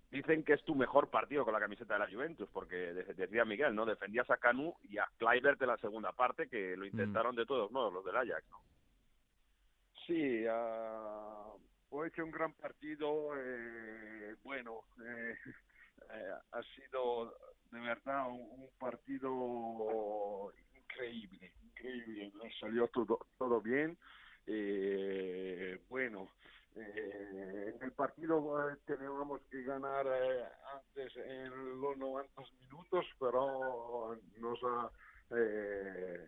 dicen 0.09 0.43
que 0.43 0.53
es 0.53 0.63
tu 0.63 0.73
mejor 0.73 1.09
partido 1.09 1.43
con 1.43 1.53
la 1.53 1.59
camiseta 1.59 1.93
de 1.93 1.99
la 1.99 2.09
Juventus, 2.09 2.49
porque 2.51 2.75
decía 3.15 3.45
Miguel, 3.45 3.75
¿no? 3.75 3.85
Defendías 3.85 4.29
a 4.29 4.37
Canu 4.37 4.73
y 4.83 4.97
a 4.97 5.07
Kluivert 5.17 5.61
en 5.61 5.67
la 5.67 5.77
segunda 5.77 6.11
parte, 6.11 6.47
que 6.47 6.75
lo 6.77 6.85
intentaron 6.85 7.35
de 7.35 7.45
todos 7.45 7.71
modos 7.71 7.93
los 7.93 8.05
del 8.05 8.17
Ajax, 8.17 8.49
¿no? 8.49 8.61
Sí, 10.05 10.45
uh, 10.45 11.59
he 12.01 12.07
hecho 12.07 12.23
un 12.23 12.31
gran 12.31 12.53
partido, 12.53 13.31
eh, 13.37 14.35
bueno, 14.43 14.81
eh, 15.05 15.35
eh, 16.11 16.33
ha 16.51 16.63
sido 16.75 17.37
de 17.71 17.79
verdad 17.79 18.29
un, 18.29 18.69
partido 18.79 20.53
increíble, 20.75 21.53
increíble, 21.63 22.51
salió 22.59 22.87
todo, 22.87 23.19
todo 23.37 23.61
bien, 23.61 23.97
bueno, 25.89 26.29
eh, 26.75 27.73
en 27.75 27.83
el 27.83 27.91
partido 27.91 28.69
eh, 28.69 28.77
teníamos 28.85 29.41
que 29.51 29.61
ganar 29.61 30.07
eh, 30.07 30.43
antes 30.73 31.15
en 31.17 31.79
los 31.79 31.97
90 31.97 32.41
minutos, 32.61 33.05
pero 33.19 34.17
nos 34.39 34.59
eh, 35.29 36.27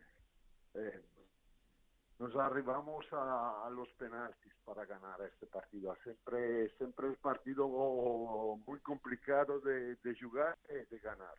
nos 2.20 2.36
arribamos 2.36 3.06
a, 3.12 3.70
los 3.72 3.90
penaltis 3.94 4.54
para 4.64 4.86
ganar 4.86 5.22
este 5.22 5.48
partido. 5.48 5.96
Siempre 6.04 6.70
siempre 6.78 7.12
es 7.12 7.18
partido 7.18 7.68
muy 8.66 8.80
complicado 8.80 9.60
de, 9.60 9.96
de 9.96 10.20
jugar 10.20 10.58
y 10.70 10.94
de 10.94 11.00
ganar. 11.00 11.36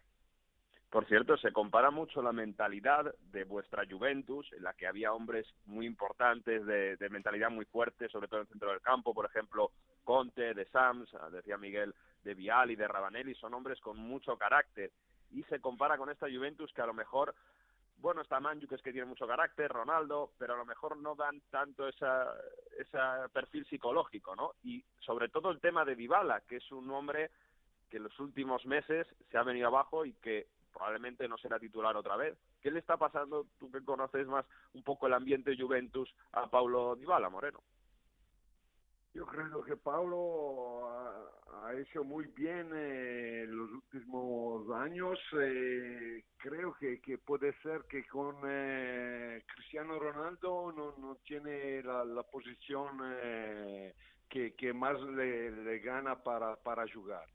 Por 0.91 1.05
cierto, 1.07 1.37
se 1.37 1.53
compara 1.53 1.91
mucho 1.91 2.23
la 2.23 2.33
mentalidad 2.33 3.13
de 3.33 3.45
vuestra 3.45 3.85
Juventus, 3.91 4.51
en 4.53 4.63
la 4.63 4.73
que 4.73 4.87
había 4.87 5.13
hombres 5.13 5.47
muy 5.67 5.85
importantes, 5.85 6.65
de, 6.65 7.09
mentalidad 7.11 7.51
muy 7.51 7.65
fuerte, 7.65 8.09
sobre 8.09 8.29
todo 8.29 8.41
en 8.41 8.47
el 8.47 8.53
centro 8.53 8.71
del 8.71 8.81
campo, 8.81 9.13
por 9.13 9.27
ejemplo, 9.27 9.73
Conte, 10.05 10.55
de 10.55 10.65
Sams, 10.67 11.11
decía 11.33 11.59
Miguel, 11.59 11.95
de 12.23 12.35
Viali, 12.35 12.77
de 12.77 12.87
Rabanelli, 12.87 13.35
son 13.35 13.55
hombres 13.55 13.81
con 13.81 13.99
mucho 13.99 14.39
carácter. 14.39 14.93
Y 15.33 15.43
se 15.45 15.61
compara 15.61 15.99
con 15.99 16.09
esta 16.09 16.31
Juventus 16.31 16.73
que 16.73 16.83
a 16.83 16.87
lo 16.87 16.95
mejor, 16.95 17.35
bueno, 17.99 18.23
está 18.23 18.41
Manju, 18.41 18.67
que 18.67 18.75
es 18.77 18.83
que 18.83 18.93
tiene 18.93 19.07
mucho 19.07 19.27
carácter, 19.27 19.71
Ronaldo, 19.71 20.33
pero 20.39 20.55
a 20.55 20.57
lo 20.57 20.65
mejor 20.65 20.97
no 20.97 21.15
dan 21.15 21.41
tanto 21.51 21.89
esa, 21.89 22.35
ese 22.79 22.99
perfil 23.33 23.67
psicológico, 23.67 24.37
¿no? 24.37 24.53
Y 24.63 24.85
sobre 25.01 25.29
todo 25.29 25.51
el 25.51 25.61
tema 25.61 25.85
de 25.85 25.97
Dybala, 25.97 26.43
que 26.43 26.57
es 26.57 26.73
un 26.73 26.91
hombre 26.91 27.31
que 27.91 27.97
en 27.99 28.05
los 28.05 28.19
últimos 28.21 28.67
meses 28.67 29.07
se 29.31 29.39
ha 29.39 29.43
venido 29.43 29.69
abajo 29.69 30.05
y 30.05 30.13
que 30.15 30.47
probablemente 30.73 31.27
no 31.27 31.39
será 31.39 31.59
titular 31.59 31.97
otra 31.97 32.17
vez. 32.17 32.37
¿Qué 32.61 32.71
le 32.71 32.81
está 32.81 32.97
pasando, 32.97 33.47
tú 33.59 33.71
que 33.71 33.83
conoces 33.83 34.27
más 34.27 34.45
un 34.75 34.83
poco 34.83 35.07
el 35.07 35.15
ambiente 35.15 35.57
Juventus, 35.57 36.15
a 36.33 36.49
Paulo 36.49 36.97
Dybala, 36.97 37.31
Moreno? 37.31 37.63
Yo 39.17 39.25
creo 39.25 39.65
que 39.65 39.77
Paulo 39.79 40.91
ha, 41.65 41.73
hecho 41.75 42.05
muy 42.05 42.27
bien 42.37 42.71
en 42.77 43.57
los 43.57 43.71
últimos 43.71 44.71
años. 44.73 45.19
Eh, 45.41 46.23
creo 46.37 46.75
que, 46.75 47.17
puede 47.25 47.55
ser 47.63 47.81
que 47.89 48.07
con 48.09 48.37
eh, 48.47 49.43
Cristiano 49.47 49.99
Ronaldo 49.99 50.71
no, 50.77 50.95
no 50.99 51.17
tiene 51.25 51.83
la, 51.83 52.05
la 52.05 52.25
posición 52.25 52.99
eh, 53.23 53.95
que, 54.29 54.55
que, 54.55 54.75
más 54.75 55.01
le, 55.01 55.51
le, 55.51 55.79
gana 55.79 56.23
para, 56.23 56.57
para 56.57 56.85
jugar. 56.93 57.27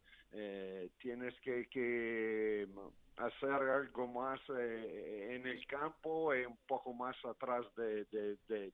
tienes 1.00 1.34
que, 1.41 1.67
que 1.67 2.67
hacer 3.17 3.50
algo 3.52 4.08
más 4.08 4.39
eh, 4.56 5.36
en 5.36 5.48
el 5.48 5.65
campo 5.65 6.34
y 6.36 6.46
un 6.46 6.58
poco 6.67 6.94
más 6.94 7.15
atrás 7.26 7.65
de, 7.76 8.06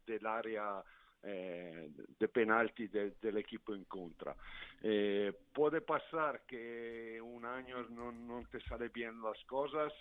del 0.05 0.25
área 0.25 0.83
eh, 1.23 1.89
de 2.19 2.27
penalti 2.27 2.87
del 2.87 3.37
equipo 3.37 3.73
en 3.73 3.85
contra. 3.85 4.35
Eh, 4.81 5.33
puede 5.53 5.81
pasar 5.81 6.41
que 6.45 7.19
un 7.21 7.45
año 7.45 7.83
no, 7.89 8.11
no 8.11 8.43
te 8.49 8.59
sale 8.61 8.89
bien 8.89 9.21
las 9.21 9.43
cosas, 9.45 9.91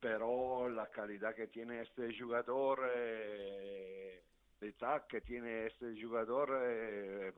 pero 0.00 0.68
la 0.68 0.86
calidad 0.88 1.34
que 1.34 1.48
tiene 1.48 1.82
este 1.82 2.18
jugador, 2.18 2.90
eh, 2.94 4.22
la 4.60 4.66
edad 4.66 5.06
que 5.06 5.20
tiene 5.20 5.66
este 5.66 6.00
jugador, 6.00 7.34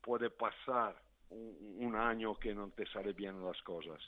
puede 0.00 0.30
pasar 0.30 0.96
un, 1.30 1.76
un 1.78 1.96
año 1.96 2.36
que 2.36 2.54
no 2.54 2.70
te 2.70 2.86
sale 2.86 3.12
bien 3.12 3.44
las 3.44 3.60
cosas. 3.62 4.00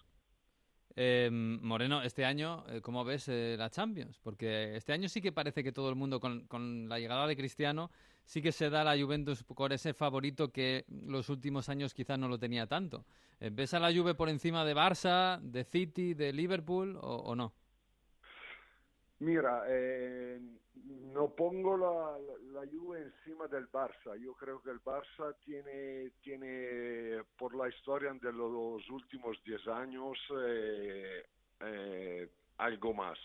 Eh, 1.00 1.30
Moreno, 1.30 2.02
este 2.02 2.24
año, 2.24 2.64
eh, 2.66 2.80
¿cómo 2.80 3.04
ves 3.04 3.28
eh, 3.28 3.54
la 3.56 3.70
Champions? 3.70 4.18
Porque 4.20 4.74
este 4.74 4.92
año 4.92 5.08
sí 5.08 5.20
que 5.20 5.30
parece 5.30 5.62
que 5.62 5.70
todo 5.70 5.88
el 5.90 5.94
mundo, 5.94 6.18
con, 6.18 6.88
la 6.88 6.98
llegada 6.98 7.28
de 7.28 7.36
Cristiano, 7.36 7.92
sí 8.24 8.42
que 8.42 8.50
se 8.50 8.68
da 8.68 8.82
la 8.82 9.00
Juventus 9.00 9.44
por 9.44 9.72
ese 9.72 9.94
favorito 9.94 10.50
que 10.50 10.86
los 10.88 11.28
últimos 11.28 11.68
años 11.68 11.94
quizás 11.94 12.18
no 12.18 12.26
lo 12.26 12.36
tenía 12.36 12.66
tanto. 12.66 13.04
Eh, 13.38 13.50
¿Ves 13.52 13.74
a 13.74 13.78
la 13.78 13.94
Juve 13.94 14.16
por 14.16 14.28
encima 14.28 14.64
de 14.64 14.74
Barça, 14.74 15.38
de 15.40 15.62
City, 15.62 16.14
de 16.14 16.32
Liverpool 16.32 16.98
o 17.00 17.36
no? 17.36 17.52
Mira, 19.20 19.64
eh, 19.66 20.38
no 21.12 21.34
pongo 21.34 21.76
la, 21.76 22.18
la, 22.52 22.66
Juve 22.70 23.02
encima 23.02 23.48
del 23.48 23.68
Barça. 23.70 24.16
Yo 24.16 24.34
creo 24.34 24.62
que 24.62 24.70
el 24.70 24.80
Barça 24.80 25.34
tiene, 25.44 26.12
tiene 26.22 27.22
por 27.36 27.56
la 27.56 27.68
historia 27.68 28.12
de 28.14 28.32
los 28.32 28.88
últimos 28.90 29.42
10 29.44 29.66
años, 29.68 30.16
eh, 30.40 31.24
eh, 31.60 32.28
algo 32.58 32.94
más. 32.94 33.18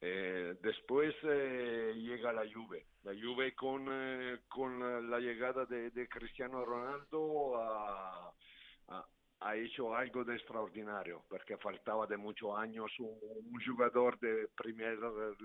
Eh, 0.00 0.56
después 0.62 1.14
eh, 1.22 1.94
llega 1.96 2.32
la 2.32 2.44
Juve. 2.52 2.84
La 3.04 3.12
Juve 3.14 3.54
con, 3.54 3.86
con 4.48 5.10
la 5.10 5.18
llegada 5.18 5.64
de, 5.64 5.90
de 5.90 6.08
Cristiano 6.08 6.64
Ronaldo 6.64 7.56
ha, 7.56 8.32
ha, 9.40 9.56
hecho 9.56 9.94
algo 9.94 10.24
de 10.24 10.34
extraordinario, 10.36 11.22
porque 11.28 11.56
faltaba 11.56 12.06
de 12.06 12.16
muchos 12.16 12.56
años 12.58 12.90
un, 12.98 13.18
jugador 13.64 14.18
de 14.18 14.48
primer 14.56 14.98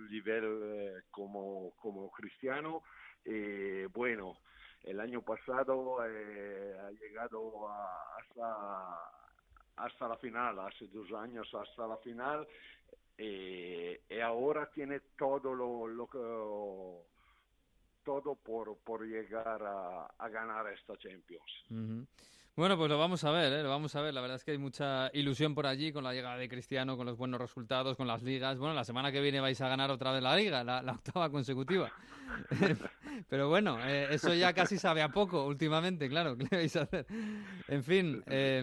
nivel 0.09 0.59
eh, 0.63 1.01
como, 1.11 1.71
como 1.77 2.11
Cristiano. 2.11 2.83
Y 3.25 3.85
bueno, 3.85 4.37
el 4.83 4.99
año 4.99 5.21
pasado 5.21 5.97
eh, 6.05 6.77
ha 6.79 6.91
llegado 6.91 7.67
a, 7.69 8.17
hasta, 8.19 8.99
hasta 9.77 10.07
la 10.07 10.17
final, 10.17 10.59
hace 10.59 10.87
dos 10.87 11.11
años 11.13 11.47
hasta 11.53 11.87
la 11.87 11.97
final, 11.97 12.47
y, 13.17 13.95
y 14.09 14.19
ahora 14.19 14.69
tiene 14.71 14.99
todo 15.17 15.53
lo, 15.53 15.87
todo 18.03 18.35
por, 18.35 18.77
por 18.79 19.05
llegar 19.05 19.61
a, 19.63 20.29
ganar 20.29 20.67
esta 20.73 20.97
Champions. 20.97 22.11
Bueno, 22.55 22.77
pues 22.77 22.87
lo 22.87 22.99
vamos 22.99 23.23
a 23.23 23.31
ver, 23.31 23.51
¿eh? 23.51 23.63
lo 23.63 23.69
vamos 23.69 23.95
a 23.95 24.01
ver. 24.01 24.13
La 24.13 24.21
verdad 24.21 24.35
es 24.35 24.43
que 24.43 24.51
hay 24.51 24.59
mucha 24.59 25.09
ilusión 25.13 25.55
por 25.55 25.65
allí 25.65 25.91
con 25.91 26.03
la 26.03 26.13
llegada 26.13 26.37
de 26.37 26.47
Cristiano, 26.47 26.95
con 26.95 27.07
los 27.07 27.17
buenos 27.17 27.41
resultados, 27.41 27.97
con 27.97 28.05
las 28.05 28.21
ligas. 28.21 28.59
Bueno, 28.59 28.75
la 28.75 28.83
semana 28.83 29.11
que 29.11 29.21
viene 29.21 29.39
vais 29.39 29.59
a 29.59 29.67
ganar 29.67 29.89
otra 29.89 30.11
vez 30.11 30.21
la 30.21 30.35
liga, 30.35 30.63
la, 30.63 30.79
octava 30.93 31.31
consecutiva. 31.31 31.91
Pero 33.29 33.49
bueno, 33.49 33.79
eh, 33.83 34.07
eso 34.11 34.35
ya 34.35 34.53
casi 34.53 34.77
sabe 34.77 35.01
a 35.01 35.09
poco 35.09 35.47
últimamente, 35.47 36.07
claro. 36.07 36.37
¿Qué 36.37 36.45
le 36.51 36.57
vais 36.57 36.75
a 36.75 36.81
hacer? 36.83 37.07
En 37.67 37.83
fin, 37.83 38.23
eh, 38.27 38.61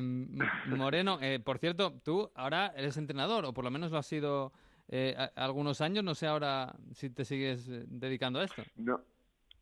Moreno, 0.67 1.19
eh, 1.21 1.41
por 1.41 1.59
cierto, 1.59 1.93
tú 2.05 2.31
ahora 2.37 2.73
eres 2.77 2.97
entrenador, 2.97 3.45
o 3.45 3.53
por 3.53 3.65
lo 3.65 3.73
menos 3.73 3.91
lo 3.91 3.99
has 3.99 4.07
sido 4.07 4.53
eh, 4.87 5.17
algunos 5.35 5.81
años. 5.81 6.05
No 6.05 6.15
sé 6.15 6.29
ahora 6.29 6.77
si 6.93 7.11
te 7.11 7.25
sigues 7.25 7.67
dedicando 7.89 8.39
a 8.39 8.45
esto. 8.45 8.63
No. 8.77 9.01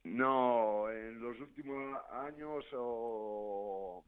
No, 0.05 0.91
en 0.91 1.21
los 1.21 1.39
últimos 1.41 1.99
años 2.13 2.65
oh, 2.75 4.03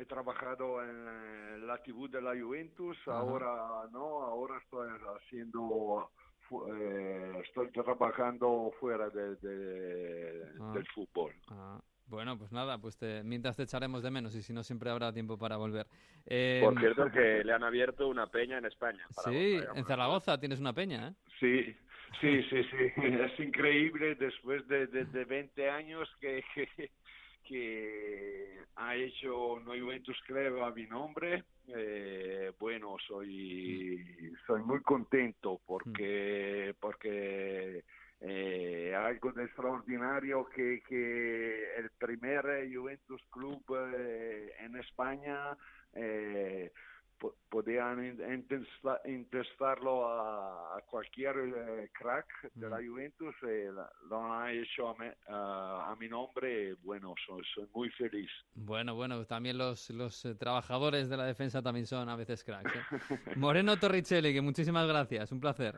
he 0.00 0.04
trabajado 0.06 0.82
en 0.82 1.66
la 1.66 1.78
TV 1.82 2.08
de 2.08 2.22
la 2.22 2.38
Juventus, 2.40 2.96
Ajá. 3.06 3.18
ahora 3.18 3.88
no, 3.92 4.22
ahora 4.22 4.58
estoy 4.62 4.88
haciendo, 5.16 6.10
eh, 6.72 7.42
estoy 7.44 7.70
trabajando 7.72 8.72
fuera 8.80 9.08
de, 9.10 9.36
de, 9.36 10.42
ah. 10.60 10.72
del 10.74 10.86
fútbol. 10.88 11.34
Ah. 11.50 11.80
Bueno, 12.06 12.38
pues 12.38 12.50
nada, 12.52 12.78
pues 12.78 12.96
te, 12.96 13.22
mientras 13.22 13.54
te 13.54 13.64
echaremos 13.64 14.02
de 14.02 14.10
menos 14.10 14.34
y 14.34 14.40
si 14.40 14.54
no 14.54 14.62
siempre 14.62 14.88
habrá 14.88 15.12
tiempo 15.12 15.36
para 15.36 15.58
volver. 15.58 15.86
Eh, 16.24 16.62
Por 16.64 16.78
cierto 16.80 17.10
que 17.10 17.44
le 17.44 17.52
han 17.52 17.62
abierto 17.62 18.08
una 18.08 18.26
peña 18.26 18.56
en 18.56 18.64
España. 18.64 19.04
sí, 19.24 19.60
en 19.74 19.84
Zaragoza 19.84 20.40
tienes 20.40 20.58
una 20.58 20.72
peña, 20.72 21.08
¿eh? 21.08 21.14
Sí, 21.38 21.76
Sí, 22.20 22.42
sí, 22.44 22.62
sí, 22.64 22.92
es 22.96 23.40
increíble 23.40 24.14
después 24.16 24.66
de, 24.68 24.86
de, 24.86 25.04
de 25.04 25.24
20 25.24 25.70
años 25.70 26.08
que, 26.20 26.42
que, 26.54 26.90
que, 27.48 28.58
ha 28.78 28.94
hecho 28.94 29.60
No 29.64 29.72
Juventus 29.78 30.18
Club 30.26 30.62
a 30.62 30.70
mi 30.70 30.86
nombre. 30.86 31.44
Eh, 31.66 32.52
bueno, 32.58 32.96
soy, 33.06 34.34
soy 34.46 34.62
muy 34.62 34.80
contento 34.82 35.60
porque, 35.66 36.74
porque 36.80 37.84
eh, 38.20 38.94
algo 38.94 39.32
de 39.32 39.44
extraordinario 39.44 40.48
que, 40.48 40.82
que 40.88 41.74
el 41.76 41.90
primer 41.98 42.44
Juventus 42.72 43.20
Club 43.30 43.62
eh, 43.96 44.52
en 44.60 44.76
España 44.76 45.56
podían 47.48 48.16
intestarlo 49.04 50.08
a, 50.08 50.67
a 50.78 50.82
cualquier 50.82 51.36
eh, 51.36 51.90
crack 51.92 52.26
de 52.54 52.68
la 52.68 52.76
Juventus 52.76 53.34
eh, 53.46 53.70
lo 54.08 54.32
han 54.32 54.50
hecho 54.50 54.88
a, 54.88 54.94
me, 54.96 55.14
a, 55.28 55.90
a, 55.90 55.96
mi 55.96 56.08
nombre 56.08 56.74
bueno 56.82 57.14
soy, 57.26 57.42
soy, 57.54 57.66
muy 57.74 57.90
feliz 57.90 58.30
bueno 58.54 58.94
bueno 58.94 59.24
también 59.26 59.58
los, 59.58 59.90
los 59.90 60.24
eh, 60.24 60.34
trabajadores 60.34 61.08
de 61.08 61.16
la 61.16 61.24
defensa 61.24 61.62
también 61.62 61.86
son 61.86 62.08
a 62.08 62.16
veces 62.16 62.44
cracks 62.44 62.72
Moreno 63.36 63.76
Torricelli 63.76 64.32
que 64.32 64.40
muchísimas 64.40 64.86
gracias 64.86 65.32
un 65.32 65.40
placer 65.40 65.74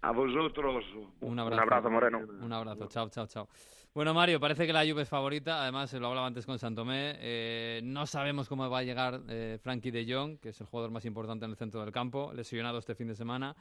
a 0.00 0.12
vosotros. 0.12 0.84
Un 1.20 1.38
abrazo. 1.40 1.62
Un 1.62 1.68
abrazo, 1.68 1.90
Moreno. 1.90 2.18
Un 2.18 2.52
abrazo. 2.52 2.86
Chao, 2.86 3.08
chao, 3.08 3.26
chao. 3.26 3.48
Bueno, 3.98 4.14
Mario, 4.14 4.38
parece 4.38 4.64
que 4.64 4.72
la 4.72 4.86
Juve 4.86 5.02
es 5.02 5.08
favorita. 5.08 5.60
Además, 5.60 5.90
se 5.90 5.98
lo 5.98 6.06
hablaba 6.06 6.28
antes 6.28 6.46
con 6.46 6.56
Santomé. 6.56 7.16
Eh, 7.18 7.80
no 7.82 8.06
sabemos 8.06 8.48
cómo 8.48 8.70
va 8.70 8.78
a 8.78 8.82
llegar 8.84 9.22
eh, 9.28 9.58
Frankie 9.60 9.90
de 9.90 10.06
Jong, 10.08 10.38
que 10.38 10.50
es 10.50 10.60
el 10.60 10.68
jugador 10.68 10.92
más 10.92 11.04
importante 11.04 11.46
en 11.46 11.50
el 11.50 11.56
centro 11.56 11.80
del 11.80 11.90
campo, 11.90 12.32
lesionado 12.32 12.78
este 12.78 12.94
fin 12.94 13.08
de 13.08 13.16
semana. 13.16 13.56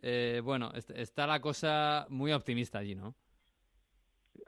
Eh, 0.00 0.40
bueno, 0.42 0.72
est 0.72 0.88
está 0.92 1.26
la 1.26 1.42
cosa 1.42 2.06
muy 2.08 2.32
optimista 2.32 2.78
allí, 2.78 2.94
¿no? 2.94 3.14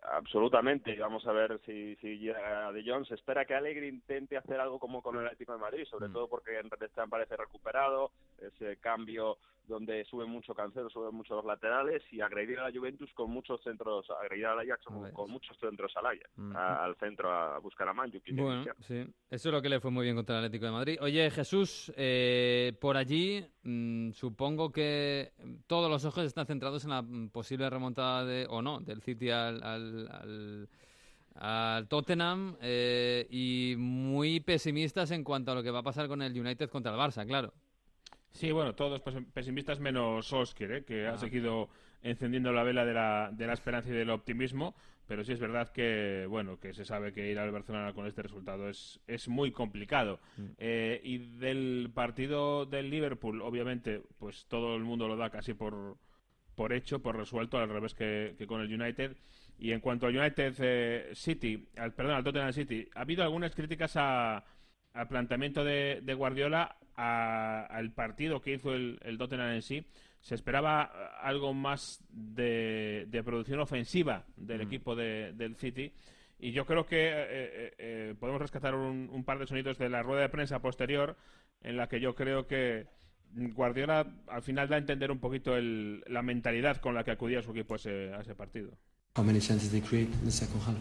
Absolutamente. 0.05 0.97
Vamos 0.99 1.27
a 1.27 1.33
ver 1.33 1.61
si, 1.65 1.97
si 1.97 2.19
llega 2.19 2.71
De 2.73 2.85
Jong. 2.85 3.07
Se 3.07 3.15
espera 3.15 3.45
que 3.45 3.55
Alegre 3.55 3.89
intente 3.89 4.37
hacer 4.37 4.61
algo 4.61 4.79
como 4.79 5.03
con 5.03 5.17
el 5.17 5.25
Atlético 5.25 5.55
de 5.55 5.59
Madrid, 5.59 5.85
sobre 5.91 6.09
mm. 6.09 6.13
todo 6.13 6.29
porque 6.29 6.59
en 6.59 6.71
Redestán 6.71 7.09
parece 7.09 7.37
recuperado. 7.37 8.11
Ese 8.39 8.77
cambio 8.77 9.39
donde 9.67 10.05
sube 10.05 10.27
mucho 10.27 10.55
Cancelo, 10.55 10.91
suben 10.91 11.15
mucho 11.15 11.37
los 11.37 11.45
laterales 11.45 12.03
y 12.13 12.21
agredir 12.21 12.59
a 12.59 12.69
la 12.69 12.79
Juventus 12.79 13.11
con 13.15 13.31
muchos 13.31 13.63
centros, 13.63 14.07
agredir 14.11 14.47
a 14.47 14.55
la 14.55 14.61
Ajax 14.63 14.85
con, 14.85 15.11
con 15.13 15.31
muchos 15.31 15.59
centros 15.59 15.91
al 15.97 16.07
Ajax, 16.07 16.31
mm. 16.37 16.55
a, 16.55 16.85
al 16.85 16.97
centro 16.97 17.33
a 17.33 17.59
buscar 17.61 17.89
a 17.89 17.95
Manju. 17.95 18.21
Bueno, 18.33 18.65
sí, 18.81 19.07
eso 19.31 19.49
es 19.49 19.53
lo 19.53 19.63
que 19.63 19.71
le 19.71 19.81
fue 19.81 19.91
muy 19.91 20.05
bien 20.05 20.17
contra 20.17 20.39
el 20.39 20.45
Atlético 20.45 20.67
de 20.67 20.73
Madrid. 20.73 20.99
Oye, 21.01 21.31
Jesús, 21.31 21.91
eh, 21.97 22.77
por 22.79 22.99
allí 22.99 23.43
mmm, 23.63 24.11
supongo 24.11 24.71
que 24.71 25.33
todos 25.67 25.91
los 25.91 26.05
ojos 26.05 26.25
están 26.25 26.47
centrados 26.47 26.85
en 26.85 26.91
la 26.91 27.05
posible 27.33 27.71
remontada 27.71 28.25
de, 28.27 28.47
o 28.51 28.61
no, 28.61 28.81
del 28.81 29.01
City 29.01 29.31
al, 29.31 29.63
al, 29.95 30.09
al 30.11 30.69
al 31.37 31.89
Tottenham 31.89 32.57
eh, 32.61 33.27
y 33.31 33.75
muy 33.77 34.41
pesimistas 34.41 35.11
en 35.11 35.25
cuanto 35.25 35.53
a 35.53 35.55
lo 35.55 35.63
que 35.63 35.71
va 35.71 35.81
a 35.81 35.83
pasar 35.83 36.09
con 36.09 36.23
el 36.23 36.39
United 36.39 36.69
contra 36.71 36.93
el 36.93 36.99
Barça, 36.99 37.27
claro. 37.27 37.53
Sí, 38.33 38.51
bueno, 38.51 38.75
todos 38.75 39.01
pesimistas 39.33 39.79
menos 39.81 40.33
Oscar, 40.33 40.73
¿eh? 40.73 40.85
que 40.85 41.07
ah. 41.07 41.15
ha 41.15 41.19
seguido 41.19 41.69
encendiendo 42.03 42.53
la 42.53 42.63
vela 42.63 42.85
de 42.85 42.93
la, 42.93 43.31
de 43.33 43.47
la 43.47 43.53
esperanza 43.53 43.91
y 43.91 43.93
del 43.93 44.11
optimismo, 44.11 44.75
pero 45.07 45.25
sí 45.25 45.33
es 45.33 45.39
verdad 45.39 45.71
que, 45.71 46.27
bueno, 46.29 46.59
que 46.59 46.73
se 46.75 46.85
sabe 46.85 47.13
que 47.13 47.31
ir 47.31 47.39
al 47.39 47.53
Barcelona 47.53 47.93
con 47.93 48.07
este 48.07 48.23
resultado 48.23 48.69
es, 48.69 49.01
es 49.07 49.29
muy 49.29 49.53
complicado. 49.53 50.21
Mm. 50.37 50.45
Eh, 50.59 51.01
y 51.05 51.19
del 51.39 51.91
partido 51.95 52.67
del 52.67 52.91
Liverpool, 52.91 53.41
obviamente, 53.43 54.03
pues 54.19 54.47
todo 54.47 54.77
el 54.77 54.83
mundo 54.83 55.09
lo 55.09 55.17
da 55.17 55.31
casi 55.31 55.55
por, 55.55 55.97
por 56.55 56.73
hecho, 56.73 57.01
por 57.01 57.17
resuelto, 57.17 57.59
al 57.59 57.69
revés 57.69 57.95
que, 57.95 58.35
que 58.37 58.47
con 58.47 58.61
el 58.61 58.73
United. 58.73 59.17
Y 59.59 59.73
en 59.73 59.81
cuanto 59.81 60.07
al 60.07 60.17
United 60.17 60.55
eh, 60.59 61.11
City, 61.15 61.69
al, 61.77 61.93
perdón, 61.93 62.17
al 62.17 62.25
Tottenham 62.25 62.53
City, 62.53 62.89
ha 62.95 63.03
habido 63.03 63.23
algunas 63.23 63.55
críticas 63.55 63.97
a, 63.97 64.45
al 64.93 65.09
planteamiento 65.09 65.65
de, 65.65 66.01
de 66.03 66.15
Guardiola 66.15 66.77
a, 66.97 67.67
al 67.67 67.93
partido 67.93 68.41
que 68.41 68.55
hizo 68.55 68.75
el, 68.75 68.99
el 69.03 69.19
Tottenham 69.19 69.53
en 69.53 69.63
sí. 69.63 69.87
Se 70.21 70.35
esperaba 70.35 70.83
algo 71.21 71.53
más 71.53 72.03
de, 72.09 73.05
de 73.09 73.23
producción 73.23 73.61
ofensiva 73.61 74.25
del 74.37 74.59
mm. 74.59 74.63
equipo 74.63 74.97
de, 74.97 75.33
del 75.35 75.57
City. 75.57 75.93
Y 76.39 76.53
yo 76.53 76.67
creo 76.67 76.87
que 76.87 77.09
eh, 77.09 77.27
eh, 77.31 77.75
eh, 77.79 78.15
podemos 78.19 78.41
rescatar 78.41 78.75
un, 78.75 79.09
un, 79.11 79.25
par 79.25 79.39
de 79.39 79.47
sonidos 79.47 79.79
de 79.79 79.89
la 79.89 80.03
rueda 80.03 80.23
de 80.23 80.29
prensa 80.29 80.61
posterior 80.61 81.17
en 81.63 81.77
la 81.77 81.89
que 81.89 82.01
yo 82.01 82.15
creo 82.15 82.47
que 82.47 82.87
Guardiola 83.33 84.07
al 84.29 84.43
final 84.43 84.69
da 84.69 84.77
a 84.77 84.79
entender 84.79 85.11
un 85.11 85.21
poquito 85.21 85.57
el, 85.57 86.03
la 86.07 86.23
mentalidad 86.23 86.79
con 86.79 86.95
la 86.95 87.05
que 87.05 87.13
acudía 87.13 87.43
su 87.43 87.53
equipo 87.53 87.75
a 87.75 87.77
ese, 87.77 88.13
a 88.13 88.21
ese 88.21 88.35
partido. 88.35 88.73
How 89.17 89.23
many 89.23 89.39
chances 89.39 89.71
they 89.71 89.81
create 89.81 90.09
in 90.09 90.25
the 90.25 90.33
second 90.33 90.59
half? 90.63 90.75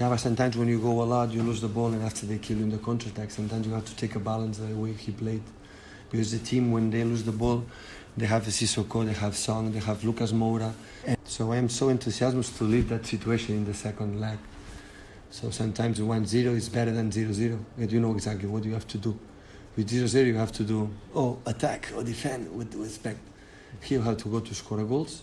Yeah, 0.00 0.16
sometimes 0.16 0.56
when 0.56 0.66
you 0.66 0.80
go 0.80 1.00
a 1.00 1.04
lot, 1.04 1.30
you 1.30 1.44
lose 1.44 1.60
the 1.60 1.68
ball, 1.68 1.92
and 1.92 2.02
after 2.02 2.26
they 2.26 2.38
kill 2.38 2.56
you 2.56 2.64
in 2.64 2.70
the 2.70 2.78
counter 2.78 3.08
attack, 3.08 3.30
sometimes 3.30 3.68
you 3.68 3.72
have 3.72 3.84
to 3.84 3.94
take 3.94 4.16
a 4.16 4.18
balance 4.18 4.58
the 4.58 4.74
way 4.74 4.94
he 4.94 5.12
played. 5.12 5.44
Because 6.10 6.32
the 6.32 6.44
team, 6.44 6.72
when 6.72 6.90
they 6.90 7.04
lose 7.04 7.22
the 7.22 7.30
ball, 7.30 7.64
they 8.16 8.26
have 8.26 8.42
Sissoko, 8.46 9.06
they 9.06 9.12
have 9.12 9.36
Song, 9.36 9.70
they 9.70 9.78
have 9.78 10.02
Lucas 10.02 10.32
Moura. 10.32 10.72
And 11.06 11.16
so 11.22 11.52
I 11.52 11.56
am 11.58 11.68
so 11.68 11.88
enthusiastic 11.88 12.56
to 12.56 12.64
leave 12.64 12.88
that 12.88 13.06
situation 13.06 13.54
in 13.54 13.64
the 13.64 13.74
second 13.74 14.20
leg. 14.20 14.38
So 15.30 15.50
sometimes 15.50 16.00
1-0 16.00 16.34
is 16.56 16.68
better 16.68 16.90
than 16.90 17.12
0-0, 17.12 17.60
and 17.78 17.92
you 17.92 18.00
know 18.00 18.12
exactly 18.12 18.48
what 18.48 18.64
you 18.64 18.72
have 18.72 18.88
to 18.88 18.98
do. 18.98 19.16
With 19.76 19.88
0-0, 19.88 20.26
you 20.26 20.34
have 20.34 20.50
to 20.50 20.64
do, 20.64 20.90
oh, 21.14 21.38
attack 21.46 21.92
or 21.94 22.02
defend 22.02 22.52
with 22.56 22.74
respect. 22.74 23.20
Here 23.80 24.00
you 24.00 24.04
have 24.04 24.16
to 24.16 24.28
go 24.28 24.40
to 24.40 24.52
score 24.52 24.82
goals. 24.82 25.22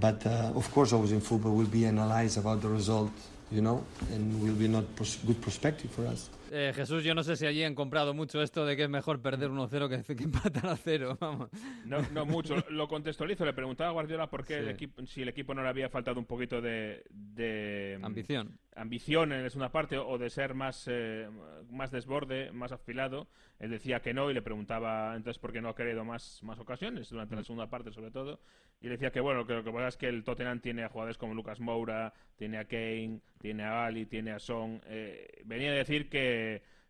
But 0.00 0.26
uh, 0.26 0.52
of 0.54 0.70
course, 0.72 0.92
always 0.92 1.12
in 1.12 1.20
football 1.20 1.52
we'll 1.52 1.66
be 1.66 1.86
analyzed 1.86 2.38
about 2.38 2.62
the 2.62 2.68
result 2.68 3.10
you 3.52 3.60
know, 3.60 3.84
and 4.10 4.42
will 4.42 4.54
be 4.54 4.66
not 4.66 4.84
pros 4.96 5.16
good 5.26 5.40
perspective 5.40 5.90
for 5.90 6.06
us. 6.06 6.30
Eh, 6.54 6.72
Jesús, 6.74 7.02
yo 7.02 7.14
no 7.14 7.22
sé 7.22 7.34
si 7.36 7.46
allí 7.46 7.64
han 7.64 7.74
comprado 7.74 8.12
mucho 8.12 8.42
esto 8.42 8.66
de 8.66 8.76
que 8.76 8.82
es 8.82 8.90
mejor 8.90 9.22
perder 9.22 9.48
1-0 9.48 9.88
que, 9.88 10.14
que 10.14 10.24
empatar 10.24 10.66
a 10.66 10.76
0. 10.76 11.16
Vamos. 11.18 11.48
No, 11.86 12.02
no 12.12 12.26
mucho. 12.26 12.56
Lo 12.68 12.88
contextualizo. 12.88 13.46
Le 13.46 13.54
preguntaba 13.54 13.88
a 13.88 13.92
Guardiola 13.94 14.28
por 14.28 14.44
qué 14.44 14.58
el 14.58 14.68
equipo, 14.68 15.06
si 15.06 15.22
el 15.22 15.30
equipo 15.30 15.54
no 15.54 15.62
le 15.62 15.70
había 15.70 15.88
faltado 15.88 16.20
un 16.20 16.26
poquito 16.26 16.60
de, 16.60 17.04
de 17.08 17.98
ambición. 18.02 18.58
Ambición 18.76 19.32
en 19.32 19.48
una 19.56 19.72
parte 19.72 19.96
o 19.96 20.18
de 20.18 20.28
ser 20.28 20.52
más, 20.52 20.84
eh, 20.90 21.26
más 21.70 21.90
desborde, 21.90 22.52
más 22.52 22.70
afilado. 22.70 23.28
Él 23.58 23.70
decía 23.70 24.00
que 24.00 24.12
no 24.12 24.30
y 24.30 24.34
le 24.34 24.42
preguntaba 24.42 25.16
entonces 25.16 25.40
por 25.40 25.52
qué 25.52 25.62
no 25.62 25.70
ha 25.70 25.74
querido 25.74 26.04
más, 26.04 26.42
más 26.42 26.58
ocasiones 26.58 27.08
durante 27.08 27.34
la 27.34 27.44
segunda 27.44 27.70
parte, 27.70 27.92
sobre 27.92 28.10
todo. 28.10 28.40
Y 28.82 28.86
le 28.86 28.92
decía 28.92 29.12
que 29.12 29.20
bueno, 29.20 29.46
que 29.46 29.54
lo 29.54 29.62
que 29.62 29.70
pasa 29.70 29.88
es 29.88 29.96
que 29.96 30.08
el 30.08 30.24
Tottenham 30.24 30.60
tiene 30.60 30.82
a 30.82 30.88
jugadores 30.88 31.16
como 31.16 31.34
Lucas 31.34 31.60
Moura, 31.60 32.12
tiene 32.36 32.58
a 32.58 32.64
Kane, 32.64 33.20
tiene 33.38 33.62
a 33.62 33.86
Ali, 33.86 34.06
tiene 34.06 34.32
a 34.32 34.40
Son. 34.40 34.80
Eh, 34.86 35.42
venía 35.44 35.70
a 35.70 35.74
decir 35.74 36.08
que 36.08 36.41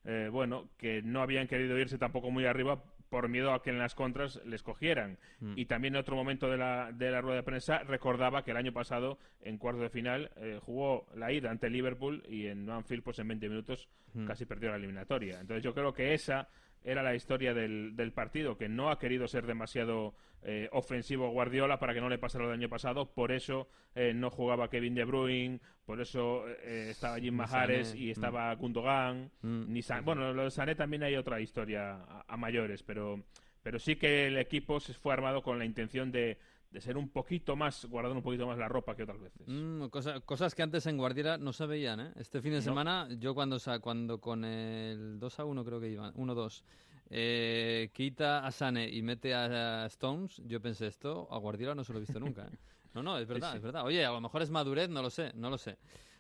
eh, 0.05 0.29
bueno, 0.31 0.69
que 0.79 1.03
no 1.03 1.23
habían 1.23 1.47
querido 1.47 1.79
irse 1.79 1.99
tampoco 1.99 2.31
muy 2.31 2.47
arriba 2.47 2.83
por 3.13 3.29
miedo 3.29 3.53
a 3.53 3.63
que 3.63 3.69
en 3.69 3.79
las 3.79 3.95
contras 3.95 4.41
les 4.47 4.63
cogieran. 4.63 5.19
Mm. 5.41 5.53
Y 5.57 5.67
también 5.67 5.95
en 5.95 6.01
otro 6.01 6.17
momento 6.17 6.51
de 6.51 6.57
la, 6.57 6.93
de 6.93 7.11
la 7.11 7.21
rueda 7.21 7.37
de 7.37 7.43
prensa 7.43 7.81
recordaba 7.81 8.43
que 8.43 8.53
el 8.53 8.57
año 8.57 8.73
pasado, 8.73 9.19
en 9.43 9.59
cuarto 9.59 9.83
de 9.83 9.91
final, 9.91 10.31
eh, 10.37 10.59
jugó 10.63 11.07
la 11.15 11.31
ida 11.31 11.51
ante 11.51 11.69
Liverpool 11.69 12.23
y 12.27 12.47
en 12.47 12.71
Anfield, 12.71 13.03
pues 13.03 13.19
en 13.19 13.29
20 13.29 13.51
minutos 13.51 13.87
mm. 14.15 14.25
casi 14.25 14.47
perdió 14.47 14.71
la 14.71 14.77
eliminatoria. 14.77 15.41
Entonces 15.41 15.63
yo 15.63 15.75
creo 15.75 15.93
que 15.93 16.15
esa 16.15 16.49
era 16.85 17.03
la 17.03 17.15
historia 17.15 17.55
del, 17.55 17.97
del 17.97 18.13
partido, 18.13 18.57
que 18.57 18.69
no 18.69 18.91
ha 18.91 18.99
querido 18.99 19.29
ser 19.29 19.47
demasiado 19.47 20.15
eh, 20.45 20.69
ofensivo 20.73 21.31
Guardiola 21.31 21.79
para 21.79 21.95
que 21.95 22.01
no 22.01 22.09
le 22.09 22.19
pasara 22.19 22.45
lo 22.45 22.51
del 22.51 22.59
año 22.59 22.69
pasado, 22.69 23.07
por 23.15 23.31
eso 23.31 23.69
eh, 23.95 24.13
no 24.13 24.29
jugaba 24.29 24.69
Kevin 24.69 24.95
De 24.95 25.05
Bruyne, 25.05 25.61
por 25.87 26.01
eso 26.01 26.49
eh, 26.49 26.89
estaba 26.91 27.21
Jim 27.21 27.35
Mahares 27.35 27.95
y 27.95 28.11
estaba 28.11 28.53
mm. 28.53 28.59
Gundogan, 28.59 29.31
mm. 29.43 29.73
ni 29.73 29.83
bueno, 30.03 30.33
lo 30.33 30.43
de 30.43 30.51
Sané 30.51 30.75
también 30.75 31.05
hay 31.05 31.15
otra 31.15 31.41
historia 31.41 32.03
a, 32.27 32.37
mayores, 32.37 32.83
pero, 32.83 33.23
pero 33.63 33.79
sí 33.79 33.95
que 33.95 34.27
el 34.27 34.37
equipo 34.37 34.81
se 34.81 34.95
fue 34.95 35.13
armado 35.13 35.43
con 35.43 35.61
la 35.61 35.65
intención 35.65 36.11
de, 36.11 36.39
de 36.73 36.81
ser 36.81 36.97
un 36.97 37.11
poquito 37.11 37.55
más, 37.55 37.85
guardar 37.85 38.13
un 38.13 38.23
poquito 38.23 38.47
más 38.47 38.57
la 38.57 38.67
ropa 38.67 38.97
que 38.97 39.03
otras 39.03 39.21
veces. 39.21 39.47
Mm, 39.47 39.87
cosas 40.25 40.55
que 40.55 40.63
antes 40.63 40.87
en 40.87 40.97
Guardiola 40.97 41.37
no 41.37 41.53
se 41.53 41.67
veían, 41.67 42.01
¿eh? 42.01 42.13
Este 42.17 42.41
fin 42.41 42.53
de 42.53 42.63
semana, 42.63 43.09
yo 43.19 43.35
cuando, 43.35 43.59
cuando 43.81 44.21
con 44.21 44.45
el 44.45 45.19
2 45.19 45.41
a 45.41 45.45
1 45.45 45.65
creo 45.65 45.81
que 45.81 45.91
iban, 45.91 46.15
1-2, 46.15 46.63
eh, 47.11 47.91
quita 47.93 48.47
a 48.47 48.51
Sane 48.51 48.89
y 48.89 49.03
mete 49.03 49.35
a 49.35 49.85
Stones, 49.87 50.41
yo 50.47 50.63
pensé 50.63 50.87
esto, 50.87 51.29
a 51.31 51.37
Guardiola 51.37 51.75
no 51.75 51.85
se 51.85 51.93
lo 51.93 51.99
he 51.99 52.01
visto 52.01 52.19
nunca. 52.19 52.47
¿eh? 52.47 52.57
No, 52.95 53.03
no, 53.03 53.19
es 53.19 53.27
verdad, 53.27 53.55
es 53.57 53.63
verdad. 53.63 53.85
Oye, 53.85 54.05
a 54.05 54.11
lo 54.11 54.21
mejor 54.23 54.41
es 54.41 54.51
madurez, 54.51 54.89
no 54.89 55.03
lo 55.03 55.11
sé, 55.11 55.31
no 55.35 55.51
lo 55.51 55.59
sé. 55.59 55.77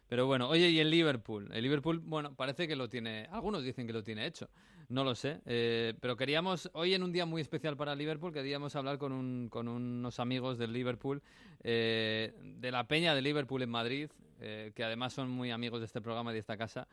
Pero 0.06 0.26
bueno, 0.26 0.50
oye, 0.50 0.68
y 0.68 0.78
el 0.78 0.90
Liverpool. 0.90 1.48
El 1.54 1.62
Liverpool, 1.62 1.98
bueno, 2.00 2.34
parece 2.34 2.68
que 2.68 2.76
lo 2.76 2.86
tiene. 2.90 3.26
Algunos 3.30 3.64
dicen 3.64 3.86
que 3.86 3.94
lo 3.94 4.02
tiene 4.02 4.26
hecho. 4.26 4.50
No 4.92 5.04
lo 5.04 5.14
sé. 5.14 5.40
Eh, 5.46 5.94
pero 6.02 6.16
queríamos, 6.16 6.70
hoy 6.74 6.92
en 6.92 7.02
un 7.02 7.12
día 7.12 7.24
muy 7.24 7.40
especial 7.40 7.78
para 7.78 7.94
Liverpool, 7.94 8.30
queríamos 8.30 8.76
hablar 8.76 8.98
con, 8.98 9.12
un, 9.12 9.48
con 9.48 9.66
unos 9.66 10.20
amigos 10.20 10.58
del 10.58 10.74
Liverpool, 10.74 11.22
eh, 11.62 12.34
de 12.60 12.70
la 12.70 12.84
Peña 12.84 13.14
de 13.14 13.22
Liverpool 13.22 13.62
en 13.62 13.70
Madrid, 13.70 14.10
eh, 14.38 14.70
que 14.74 14.84
además 14.84 15.14
son 15.14 15.30
muy 15.30 15.50
amigos 15.50 15.80
de 15.80 15.86
este 15.86 16.02
programa 16.02 16.30
y 16.30 16.34
de 16.34 16.40
esta 16.40 16.58
casa. 16.58 16.88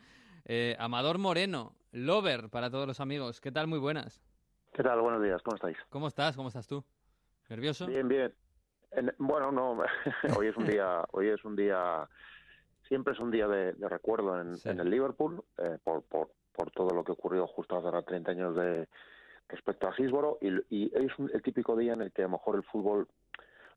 Amador 0.80 1.18
Moreno, 1.18 1.76
Lover 1.92 2.50
para 2.50 2.72
todos 2.72 2.88
los 2.88 3.02
amigos. 3.02 3.42
¿Qué 3.42 3.52
tal? 3.52 3.68
Muy 3.68 3.80
buenas. 3.80 4.24
¿Qué 4.74 4.82
tal? 4.82 5.02
Buenos 5.02 5.22
días. 5.22 5.42
¿Cómo 5.44 5.58
estáis? 5.58 5.78
¿Cómo 5.90 6.08
estás? 6.08 6.38
¿Cómo 6.38 6.48
estás 6.48 6.68
tú? 6.68 6.84
¿Nervioso? 7.50 7.86
Bien, 7.86 8.08
bien. 8.08 8.34
bueno, 9.18 9.52
no. 9.52 9.84
hoy 10.38 10.48
es 10.48 10.56
un 10.56 10.66
día. 10.66 11.04
Hoy 11.12 11.28
es 11.28 11.44
un 11.44 11.58
día 11.58 12.08
siempre 12.90 13.14
es 13.14 13.20
un 13.20 13.30
día 13.30 13.48
de, 13.48 13.74
recuerdo 13.88 14.42
en, 14.42 14.80
el 14.80 14.90
Liverpool 14.90 15.44
eh, 15.58 15.78
por, 15.84 16.04
por, 16.04 16.32
por, 16.54 16.72
todo 16.72 16.92
lo 16.92 17.04
que 17.04 17.12
ocurrió 17.12 17.48
justo 17.48 17.78
hace 17.78 18.06
30 18.06 18.32
años 18.32 18.56
de 18.56 18.88
respecto 19.48 19.88
a 19.88 19.94
Gisboro 19.94 20.38
y, 20.42 20.50
y 20.70 20.92
es 20.94 21.12
el 21.34 21.42
típico 21.42 21.76
día 21.76 21.94
en 21.94 22.02
el 22.02 22.12
que 22.12 22.22
a 22.22 22.26
lo 22.26 22.32
mejor 22.32 22.56
el 22.56 22.64
fútbol 22.64 23.08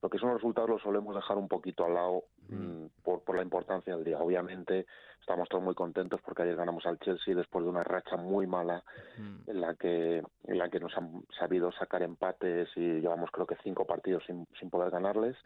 lo 0.02 0.10
que 0.10 0.18
son 0.18 0.30
los 0.30 0.38
resultados 0.38 0.68
los 0.68 0.82
solemos 0.82 1.14
dejar 1.14 1.38
un 1.38 1.46
poquito 1.46 1.84
al 1.84 1.94
lado 1.94 2.24
mm, 2.48 2.86
por, 3.04 3.22
por 3.22 3.36
la 3.36 3.42
importancia 3.42 3.94
del 3.94 4.04
día. 4.04 4.18
Obviamente 4.18 4.86
estamos 5.20 5.48
todos 5.48 5.62
muy 5.62 5.76
contentos 5.76 6.20
porque 6.22 6.42
ayer 6.42 6.56
ganamos 6.56 6.84
al 6.86 6.98
Chelsea 6.98 7.36
después 7.36 7.64
de 7.64 7.70
una 7.70 7.84
racha 7.84 8.16
muy 8.16 8.48
mala 8.48 8.82
en 9.46 9.60
la 9.60 9.74
que 9.74 10.22
en 10.44 10.58
la 10.58 10.68
que 10.68 10.80
nos 10.80 10.96
han 10.96 11.22
sabido 11.38 11.70
sacar 11.70 12.02
empates 12.02 12.68
y 12.74 13.00
llevamos 13.00 13.30
creo 13.30 13.46
que 13.46 13.56
cinco 13.62 13.86
partidos 13.86 14.24
sin, 14.26 14.46
sin 14.58 14.70
poder 14.70 14.90
ganarles. 14.90 15.36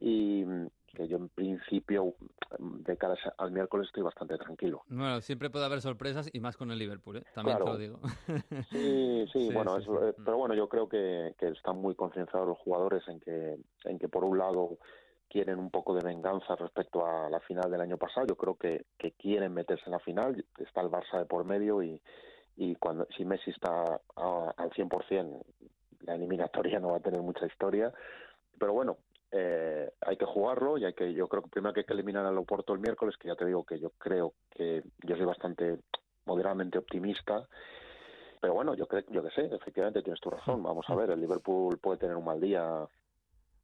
Y 0.00 0.46
que 0.94 1.06
yo 1.08 1.16
en 1.16 1.28
principio 1.28 2.14
de 2.58 2.96
cara 2.96 3.14
al 3.38 3.52
miércoles 3.52 3.86
estoy 3.88 4.02
bastante 4.02 4.36
tranquilo. 4.38 4.82
Bueno, 4.88 5.20
siempre 5.20 5.50
puede 5.50 5.64
haber 5.64 5.80
sorpresas 5.80 6.28
y 6.32 6.40
más 6.40 6.56
con 6.56 6.70
el 6.70 6.78
Liverpool, 6.78 7.18
¿eh? 7.18 7.24
también 7.34 7.58
te 7.58 7.64
lo 7.64 7.78
digo. 7.78 8.00
Sí, 8.70 9.26
sí, 9.32 9.50
bueno, 9.52 9.78
eh, 9.78 10.14
pero 10.24 10.36
bueno, 10.36 10.54
yo 10.54 10.68
creo 10.68 10.88
que, 10.88 11.34
que 11.38 11.48
están 11.48 11.76
muy 11.76 11.94
concienciados 11.94 12.48
los 12.48 12.58
jugadores 12.58 13.02
en 13.08 13.20
que, 13.20 13.56
en 13.84 13.98
que 13.98 14.08
por 14.08 14.24
un 14.24 14.38
lado 14.38 14.78
quieren 15.30 15.58
un 15.58 15.70
poco 15.70 15.94
de 15.94 16.02
venganza 16.02 16.56
respecto 16.56 17.06
a 17.06 17.30
la 17.30 17.40
final 17.40 17.70
del 17.70 17.80
año 17.80 17.96
pasado. 17.96 18.26
Yo 18.26 18.36
creo 18.36 18.56
que, 18.56 18.84
que 18.98 19.12
quieren 19.12 19.54
meterse 19.54 19.84
en 19.86 19.92
la 19.92 20.00
final. 20.00 20.44
Está 20.58 20.80
el 20.80 20.88
Barça 20.88 21.18
de 21.18 21.24
por 21.24 21.44
medio 21.44 21.82
y, 21.82 22.02
y 22.56 22.74
cuando 22.74 23.06
si 23.16 23.24
Messi 23.24 23.50
está 23.50 24.00
al 24.16 24.70
100%, 24.70 25.42
la 26.00 26.14
eliminatoria 26.16 26.80
no 26.80 26.90
va 26.90 26.96
a 26.96 27.00
tener 27.00 27.22
mucha 27.22 27.46
historia. 27.46 27.92
Pero 28.58 28.72
bueno, 28.72 28.98
eh, 29.32 29.90
hay 30.00 30.16
que 30.16 30.24
jugarlo 30.24 30.78
y 30.78 30.84
hay 30.84 30.92
que 30.92 31.12
yo 31.12 31.28
creo 31.28 31.42
que 31.42 31.50
primero 31.50 31.72
que 31.72 31.80
hay 31.80 31.86
que 31.86 31.92
eliminar 31.92 32.26
al 32.26 32.38
Oporto 32.38 32.72
el 32.72 32.80
miércoles 32.80 33.16
que 33.16 33.28
ya 33.28 33.36
te 33.36 33.46
digo 33.46 33.64
que 33.64 33.78
yo 33.78 33.90
creo 33.98 34.34
que 34.50 34.82
yo 35.04 35.16
soy 35.16 35.24
bastante 35.24 35.78
moderadamente 36.26 36.78
optimista 36.78 37.46
pero 38.40 38.54
bueno 38.54 38.74
yo 38.74 38.86
creo 38.86 39.04
yo 39.10 39.22
que 39.22 39.30
sé 39.30 39.54
efectivamente 39.54 40.02
tienes 40.02 40.20
tu 40.20 40.30
razón 40.30 40.62
vamos 40.62 40.84
a 40.88 40.94
ver 40.94 41.10
el 41.10 41.20
Liverpool 41.20 41.78
puede 41.78 41.98
tener 41.98 42.16
un 42.16 42.24
mal 42.24 42.40
día 42.40 42.86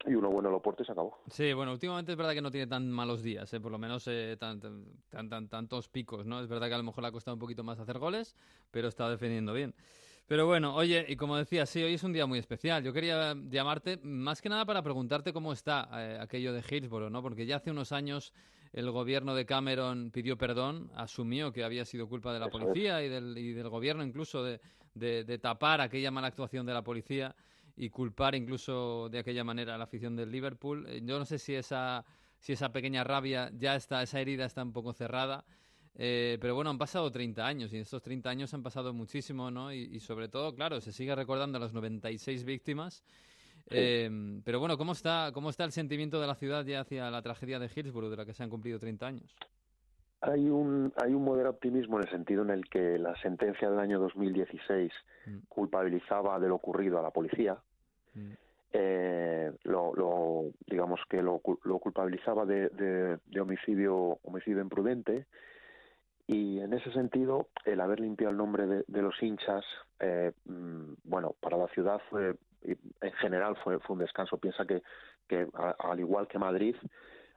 y 0.05 0.15
uno 0.15 0.31
bueno 0.31 0.49
el 0.49 0.55
Oporto 0.55 0.83
y 0.83 0.87
se 0.87 0.93
acabó. 0.93 1.19
Sí, 1.31 1.53
bueno, 1.53 1.73
últimamente 1.73 2.13
es 2.13 2.19
verdad 2.19 2.35
que 2.35 2.43
no 2.43 2.51
tiene 2.51 2.67
tan 2.67 2.91
malos 2.91 3.23
días, 3.23 3.53
¿eh? 3.53 3.61
por 3.61 3.73
lo 3.73 3.79
menos 3.79 4.07
eh, 4.09 4.37
tan, 4.39 4.61
tan, 4.61 5.29
tan, 5.29 5.49
tantos 5.49 5.89
picos, 5.89 6.27
¿no? 6.27 6.41
Es 6.41 6.49
verdad 6.49 6.69
que 6.69 6.75
a 6.75 6.79
lo 6.79 6.85
mejor 6.85 7.03
le 7.03 7.09
ha 7.09 7.13
costado 7.13 7.35
un 7.35 7.41
poquito 7.41 7.65
más 7.65 7.79
hacer 7.81 7.99
goles, 7.99 8.37
pero 8.71 8.89
está 8.89 9.09
defendiendo 9.09 9.53
bien. 9.53 9.75
Pero 10.27 10.45
bueno, 10.45 10.75
oye, 10.75 11.07
y 11.09 11.15
como 11.15 11.37
decía, 11.37 11.67
sí, 11.67 11.83
hoy 11.83 11.95
es 11.95 12.03
un 12.03 12.13
día 12.13 12.27
muy 12.27 12.41
especial. 12.41 12.83
Yo 12.83 12.93
quería 12.93 13.35
llamarte 13.49 13.99
más 14.03 14.43
que 14.43 14.49
nada 14.49 14.65
para 14.65 14.83
preguntarte 14.83 15.33
cómo 15.33 15.53
está 15.53 15.89
eh, 15.93 16.19
aquello 16.21 16.53
de 16.53 16.65
Hillsborough, 16.69 17.11
¿no? 17.11 17.23
Porque 17.23 17.47
ya 17.47 17.57
hace 17.57 17.71
unos 17.71 17.93
años 17.93 18.33
el 18.73 18.91
gobierno 18.91 19.37
de 19.37 19.47
Cameron 19.47 20.11
pidió 20.11 20.37
perdón, 20.37 20.91
asumió 20.97 21.53
que 21.53 21.63
había 21.63 21.85
sido 21.85 22.09
culpa 22.09 22.33
de 22.33 22.41
la 22.41 22.49
policía 22.49 23.03
y 23.05 23.09
del, 23.09 23.39
y 23.39 23.53
del 23.53 23.69
gobierno 23.69 24.03
incluso 24.03 24.43
de, 24.43 24.61
de, 24.95 25.39
tapar 25.39 25.81
aquella 25.81 26.11
mala 26.11 26.27
actuación 26.27 26.67
de 26.67 26.75
la 26.75 26.83
policía 26.83 27.37
y 27.77 27.91
culpar 27.91 28.35
incluso 28.35 29.09
de 29.09 29.21
aquella 29.21 29.45
manera 29.45 29.77
a 29.77 29.79
la 29.79 29.85
afición 29.85 30.17
del 30.17 30.33
Liverpool. 30.33 30.87
Eh, 30.89 31.03
yo 31.05 31.19
no 31.21 31.25
sé 31.25 31.39
si 31.39 31.55
esa, 31.55 32.05
si 32.39 32.53
esa 32.53 32.73
pequeña 32.73 33.05
rabia 33.05 33.51
ya 33.57 33.77
está, 33.77 34.03
esa 34.03 34.21
herida 34.21 34.45
está 34.45 34.63
un 34.63 34.73
poco 34.73 34.93
cerrada 34.93 35.45
eh, 35.99 36.37
pero 36.41 36.55
bueno, 36.55 36.71
han 36.71 36.79
pasado 36.79 37.11
30 37.11 37.47
años 37.47 37.73
y 37.73 37.77
en 37.77 37.83
estos 37.83 38.03
30 38.03 38.29
años 38.29 38.53
han 38.53 38.63
pasado 38.63 38.93
muchísimo, 38.93 39.51
¿no? 39.51 39.73
Y, 39.73 39.99
sobre 40.01 40.29
todo, 40.29 40.55
claro, 40.55 40.81
se 40.81 40.93
sigue 40.93 41.15
recordando 41.15 41.59
las 41.59 41.73
96 41.73 42.45
víctimas. 42.45 43.03
Eh, 43.71 44.09
pero 44.45 44.61
bueno, 44.61 44.77
¿cómo 44.77 44.93
está, 44.93 45.31
¿cómo 45.33 45.51
está 45.51 45.65
el 45.65 45.73
sentimiento 45.73 46.21
de 46.21 46.27
la 46.27 46.35
ciudad 46.35 46.65
ya 46.65 46.81
hacia 46.81 47.11
la 47.11 47.23
tragedia 47.23 47.59
de 47.59 47.71
Hillsborough, 47.75 48.11
de 48.11 48.17
la 48.17 48.27
que 48.27 48.35
se 48.35 48.43
han 48.43 48.51
cumplido 48.51 48.79
30 48.79 49.07
años? 49.07 49.35
Hay 50.21 50.49
un, 50.49 50.93
hay 50.97 51.13
un 51.13 51.25
moderado 51.25 51.55
optimismo 51.55 51.99
en 51.99 52.05
el 52.05 52.11
sentido 52.11 52.43
en 52.43 52.51
el 52.51 52.69
que 52.69 52.99
la 52.99 53.17
sentencia 53.17 53.71
del 53.71 53.79
año 53.79 53.99
2016 53.99 54.93
mm. 55.27 55.37
culpabilizaba 55.49 56.39
de 56.39 56.49
lo 56.49 56.57
ocurrido 56.57 56.99
a 56.99 57.03
la 57.03 57.11
policía. 57.11 57.57
Mm. 58.15 58.33
Eh, 58.73 59.53
lo, 59.65 59.95
lo, 59.95 60.51
digamos 60.67 61.01
que 61.09 61.23
lo, 61.23 61.41
lo 61.65 61.79
culpabilizaba 61.79 62.45
de, 62.45 62.69
de, 62.71 63.19
de, 63.27 63.41
homicidio 63.41 64.19
homicidio 64.23 64.61
imprudente 64.61 65.27
y 66.27 66.59
en 66.61 66.73
ese 66.73 66.91
sentido, 66.93 67.49
el 67.65 67.81
haber 67.81 68.01
limpiado 68.01 68.33
el 68.33 68.37
nombre 68.37 68.67
de, 68.67 69.03
los 69.03 69.23
hinchas, 69.23 69.65
eh, 70.01 70.33
mm, 70.45 70.95
bueno, 71.05 71.37
para 71.41 71.57
la 71.57 71.69
ciudad 71.69 72.01
fue, 72.11 72.35
en 72.63 73.13
general 73.21 73.57
fue, 73.63 73.79
fue 73.79 73.95
un 73.95 74.01
descanso. 74.01 74.37
Piensa 74.39 74.65
que, 74.65 74.83
que 75.29 75.47
al 75.79 76.01
igual 76.01 76.27
que 76.27 76.39
Madrid, 76.39 76.75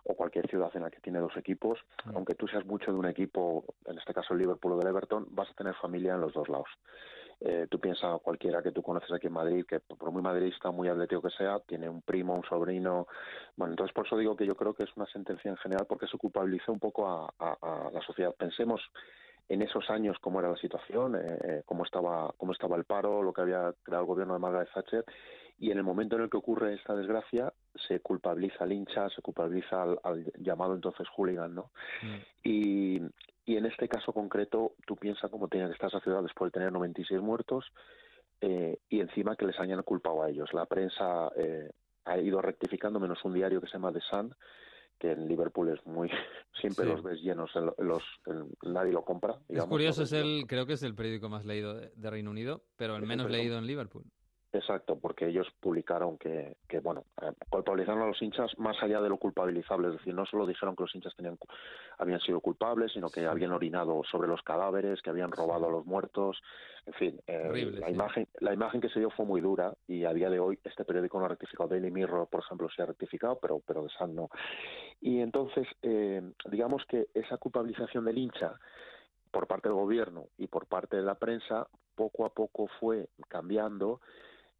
o 0.05 0.15
cualquier 0.15 0.49
ciudad 0.49 0.71
en 0.73 0.83
la 0.83 0.89
que 0.89 1.01
tiene 1.01 1.19
dos 1.19 1.37
equipos, 1.37 1.79
mm. 2.05 2.15
aunque 2.15 2.33
tú 2.33 2.47
seas 2.47 2.65
mucho 2.65 2.91
de 2.91 2.97
un 2.97 3.05
equipo, 3.05 3.63
en 3.85 3.99
este 3.99 4.13
caso 4.13 4.33
el 4.33 4.39
Liverpool 4.39 4.73
o 4.73 4.77
del 4.77 4.87
Everton, 4.87 5.27
vas 5.31 5.49
a 5.51 5.53
tener 5.53 5.75
familia 5.75 6.15
en 6.15 6.21
los 6.21 6.33
dos 6.33 6.49
lados. 6.49 6.69
Eh, 7.41 7.67
tú 7.69 7.79
piensas 7.79 8.19
cualquiera 8.21 8.61
que 8.61 8.71
tú 8.71 8.83
conoces 8.83 9.11
aquí 9.13 9.27
en 9.27 9.33
Madrid, 9.33 9.65
que 9.65 9.79
por 9.79 10.11
muy 10.11 10.21
madridista, 10.21 10.71
muy 10.71 10.89
atlético 10.89 11.21
que 11.21 11.29
sea, 11.29 11.59
tiene 11.59 11.87
un 11.87 12.01
primo, 12.01 12.35
un 12.35 12.43
sobrino. 12.43 13.07
Bueno, 13.55 13.73
entonces 13.73 13.93
por 13.93 14.05
eso 14.05 14.17
digo 14.17 14.35
que 14.35 14.45
yo 14.45 14.55
creo 14.55 14.73
que 14.73 14.83
es 14.83 14.89
una 14.97 15.05
sentencia 15.07 15.49
en 15.49 15.57
general 15.57 15.85
porque 15.87 16.07
se 16.07 16.17
culpabiliza 16.17 16.71
un 16.71 16.79
poco 16.79 17.07
a, 17.07 17.33
la 17.93 18.01
sociedad. 18.01 18.35
Pensemos 18.35 18.81
en 19.47 19.61
esos 19.61 19.89
años 19.89 20.17
cómo 20.19 20.39
era 20.39 20.49
la 20.49 20.57
situación, 20.57 21.15
eh, 21.15 21.39
eh, 21.43 21.63
cómo 21.65 21.83
estaba 21.85 22.33
cómo 22.37 22.51
estaba 22.51 22.75
el 22.75 22.83
paro, 22.83 23.23
lo 23.23 23.33
que 23.33 23.41
había 23.41 23.73
creado 23.83 24.03
el 24.03 24.07
gobierno 24.07 24.33
de 24.33 24.39
Margaret 24.39 24.69
Thatcher 24.73 25.05
y 25.59 25.71
en 25.71 25.77
el 25.77 25.83
momento 25.83 26.15
en 26.15 26.23
el 26.23 26.29
que 26.29 26.37
ocurre 26.37 26.73
esta 26.73 26.95
desgracia 26.95 27.53
se 27.87 27.99
culpabiliza 27.99 28.63
al 28.63 28.71
hincha, 28.71 29.09
se 29.09 29.21
culpabiliza 29.21 29.83
al, 29.83 30.31
llamado 30.39 30.73
entonces 30.73 31.07
hooligan, 31.15 31.53
¿no? 31.53 31.71
Mm. 32.01 32.15
Y, 32.43 33.01
y 33.45 33.57
en 33.57 33.65
este 33.65 33.87
caso 33.87 34.13
concreto 34.13 34.73
tú 34.85 34.95
piensas 34.95 35.29
cómo 35.29 35.47
tiene 35.47 35.67
que 35.67 35.73
estar 35.73 35.89
esa 35.89 35.99
ciudad 35.99 36.23
después 36.23 36.51
de 36.51 36.59
tener 36.59 36.71
96 36.71 37.19
muertos 37.19 37.65
eh, 38.41 38.77
y 38.89 39.01
encima 39.01 39.35
que 39.35 39.45
les 39.45 39.59
hayan 39.59 39.83
culpado 39.83 40.23
a 40.23 40.29
ellos. 40.29 40.53
La 40.53 40.65
prensa 40.65 41.29
eh, 41.35 41.69
ha 42.05 42.17
ido 42.17 42.41
rectificando, 42.41 42.99
menos 42.99 43.23
un 43.25 43.33
diario 43.33 43.59
que 43.59 43.67
se 43.67 43.73
llama 43.73 43.91
The 43.91 44.01
Sun, 44.01 44.33
que 44.97 45.11
en 45.11 45.27
Liverpool 45.27 45.69
es 45.69 45.85
muy 45.85 46.09
siempre 46.61 46.85
los 46.85 47.01
ves 47.03 47.21
llenos 47.21 47.51
los 47.77 48.03
nadie 48.63 48.91
lo 48.91 49.05
compra 49.05 49.39
es 49.47 49.63
curioso 49.63 50.03
es 50.03 50.11
el 50.11 50.43
creo 50.45 50.65
que 50.65 50.73
es 50.73 50.83
el 50.83 50.93
periódico 50.93 51.29
más 51.29 51.45
leído 51.45 51.75
de 51.75 52.09
Reino 52.09 52.31
Unido 52.31 52.63
pero 52.75 52.97
el 52.97 53.05
menos 53.05 53.31
leído 53.31 53.57
en 53.57 53.65
Liverpool 53.65 54.03
Exacto, 54.51 54.97
porque 54.99 55.27
ellos 55.27 55.47
publicaron 55.59 56.17
que, 56.17 56.57
que, 56.67 56.79
bueno, 56.79 57.05
eh, 57.21 57.31
culpabilizaron 57.51 58.01
a 58.01 58.07
los 58.07 58.19
hinchas 58.19 58.57
más 58.57 58.81
allá 58.81 58.99
de 58.99 59.09
lo 59.09 59.17
culpabilizable, 59.17 59.89
es 59.89 59.93
decir, 59.93 60.15
no 60.15 60.25
solo 60.25 60.47
dijeron 60.47 60.75
que 60.75 60.83
los 60.83 60.95
hinchas 60.95 61.15
tenían, 61.15 61.37
habían 61.99 62.19
sido 62.21 62.41
culpables, 62.41 62.91
sino 62.93 63.09
que 63.09 63.27
habían 63.27 63.51
orinado 63.51 64.01
sobre 64.09 64.27
los 64.27 64.41
cadáveres, 64.41 65.03
que 65.03 65.11
habían 65.11 65.31
robado 65.31 65.67
a 65.67 65.71
los 65.71 65.85
muertos, 65.85 66.41
en 66.87 66.93
fin, 66.93 67.21
eh, 67.27 67.71
la, 67.79 67.91
imagen, 67.91 68.27
la 68.39 68.51
imagen 68.51 68.81
que 68.81 68.89
se 68.89 68.99
dio 68.99 69.11
fue 69.11 69.23
muy 69.23 69.39
dura 69.39 69.71
y 69.87 70.05
a 70.05 70.13
día 70.13 70.31
de 70.31 70.39
hoy 70.39 70.57
este 70.63 70.83
periódico 70.83 71.19
no 71.19 71.25
ha 71.25 71.29
rectificado, 71.29 71.69
Daily 71.69 71.91
Mirror, 71.91 72.27
por 72.27 72.39
ejemplo, 72.39 72.67
se 72.75 72.81
ha 72.81 72.87
rectificado, 72.87 73.37
pero, 73.39 73.61
pero 73.67 73.83
de 73.83 73.89
Sun 73.89 74.15
no. 74.15 74.29
Y 74.99 75.19
entonces, 75.19 75.67
eh, 75.83 76.23
digamos 76.49 76.83
que 76.87 77.09
esa 77.13 77.37
culpabilización 77.37 78.03
del 78.05 78.17
hincha 78.17 78.55
por 79.29 79.45
parte 79.45 79.69
del 79.69 79.77
gobierno 79.77 80.25
y 80.39 80.47
por 80.47 80.65
parte 80.65 80.97
de 80.97 81.03
la 81.03 81.15
prensa 81.15 81.67
poco 81.93 82.25
a 82.25 82.33
poco 82.33 82.67
fue 82.79 83.09
cambiando 83.27 84.01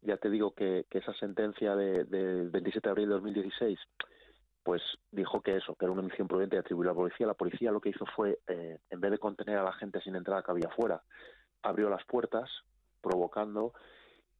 ya 0.02 0.16
te 0.16 0.30
digo 0.30 0.52
que, 0.52 0.86
esa 0.90 1.14
sentencia 1.14 1.76
del 1.76 2.08
de 2.08 2.48
27 2.50 2.88
de 2.88 2.90
abril 2.90 3.08
de 3.08 3.14
2016 3.14 3.78
pues 4.62 4.82
dijo 5.10 5.40
que 5.40 5.56
eso, 5.56 5.74
que 5.74 5.86
era 5.86 5.92
una 5.92 6.02
misión 6.02 6.28
prudente 6.28 6.56
de 6.56 6.60
atribuir 6.60 6.88
a 6.88 6.92
la 6.92 6.96
policía. 6.96 7.26
La 7.26 7.34
policía 7.34 7.72
lo 7.72 7.80
que 7.80 7.88
hizo 7.88 8.04
fue, 8.14 8.40
eh, 8.46 8.78
en 8.90 9.00
vez 9.00 9.10
de 9.10 9.18
contener 9.18 9.58
a 9.58 9.64
la 9.64 9.72
gente 9.72 10.00
sin 10.02 10.16
entrada 10.16 10.42
que 10.42 10.50
había 10.50 10.68
afuera, 10.68 11.02
abrió 11.62 11.88
las 11.88 12.04
puertas, 12.04 12.50
provocando 13.00 13.72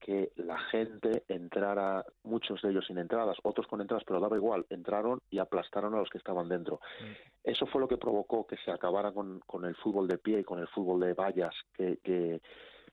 que 0.00 0.32
la 0.36 0.58
gente 0.70 1.24
entrara, 1.28 2.04
muchos 2.22 2.62
de 2.62 2.70
ellos 2.70 2.86
sin 2.86 2.98
entradas, 2.98 3.36
otros 3.42 3.66
con 3.66 3.80
entradas, 3.80 4.04
pero 4.06 4.18
daba 4.18 4.36
igual, 4.36 4.66
entraron 4.70 5.20
y 5.30 5.38
aplastaron 5.38 5.94
a 5.94 5.98
los 5.98 6.08
que 6.08 6.18
estaban 6.18 6.48
dentro. 6.48 6.80
Mm. 7.00 7.50
Eso 7.50 7.66
fue 7.66 7.82
lo 7.82 7.88
que 7.88 7.98
provocó 7.98 8.46
que 8.46 8.56
se 8.64 8.70
acabara 8.70 9.12
con, 9.12 9.40
con, 9.40 9.64
el 9.66 9.76
fútbol 9.76 10.08
de 10.08 10.18
pie 10.18 10.40
y 10.40 10.44
con 10.44 10.58
el 10.58 10.68
fútbol 10.68 11.00
de 11.00 11.12
vallas, 11.12 11.54
que, 11.74 11.98
que, 12.02 12.40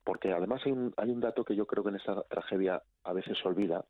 porque 0.08 0.32
además 0.32 0.62
hay 0.64 0.72
un, 0.72 0.94
hay 0.96 1.10
un 1.10 1.20
dato 1.20 1.44
que 1.44 1.54
yo 1.54 1.66
creo 1.66 1.84
que 1.84 1.90
en 1.90 1.96
esta 1.96 2.22
tragedia 2.22 2.82
a 3.04 3.12
veces 3.12 3.36
se 3.36 3.46
olvida, 3.46 3.84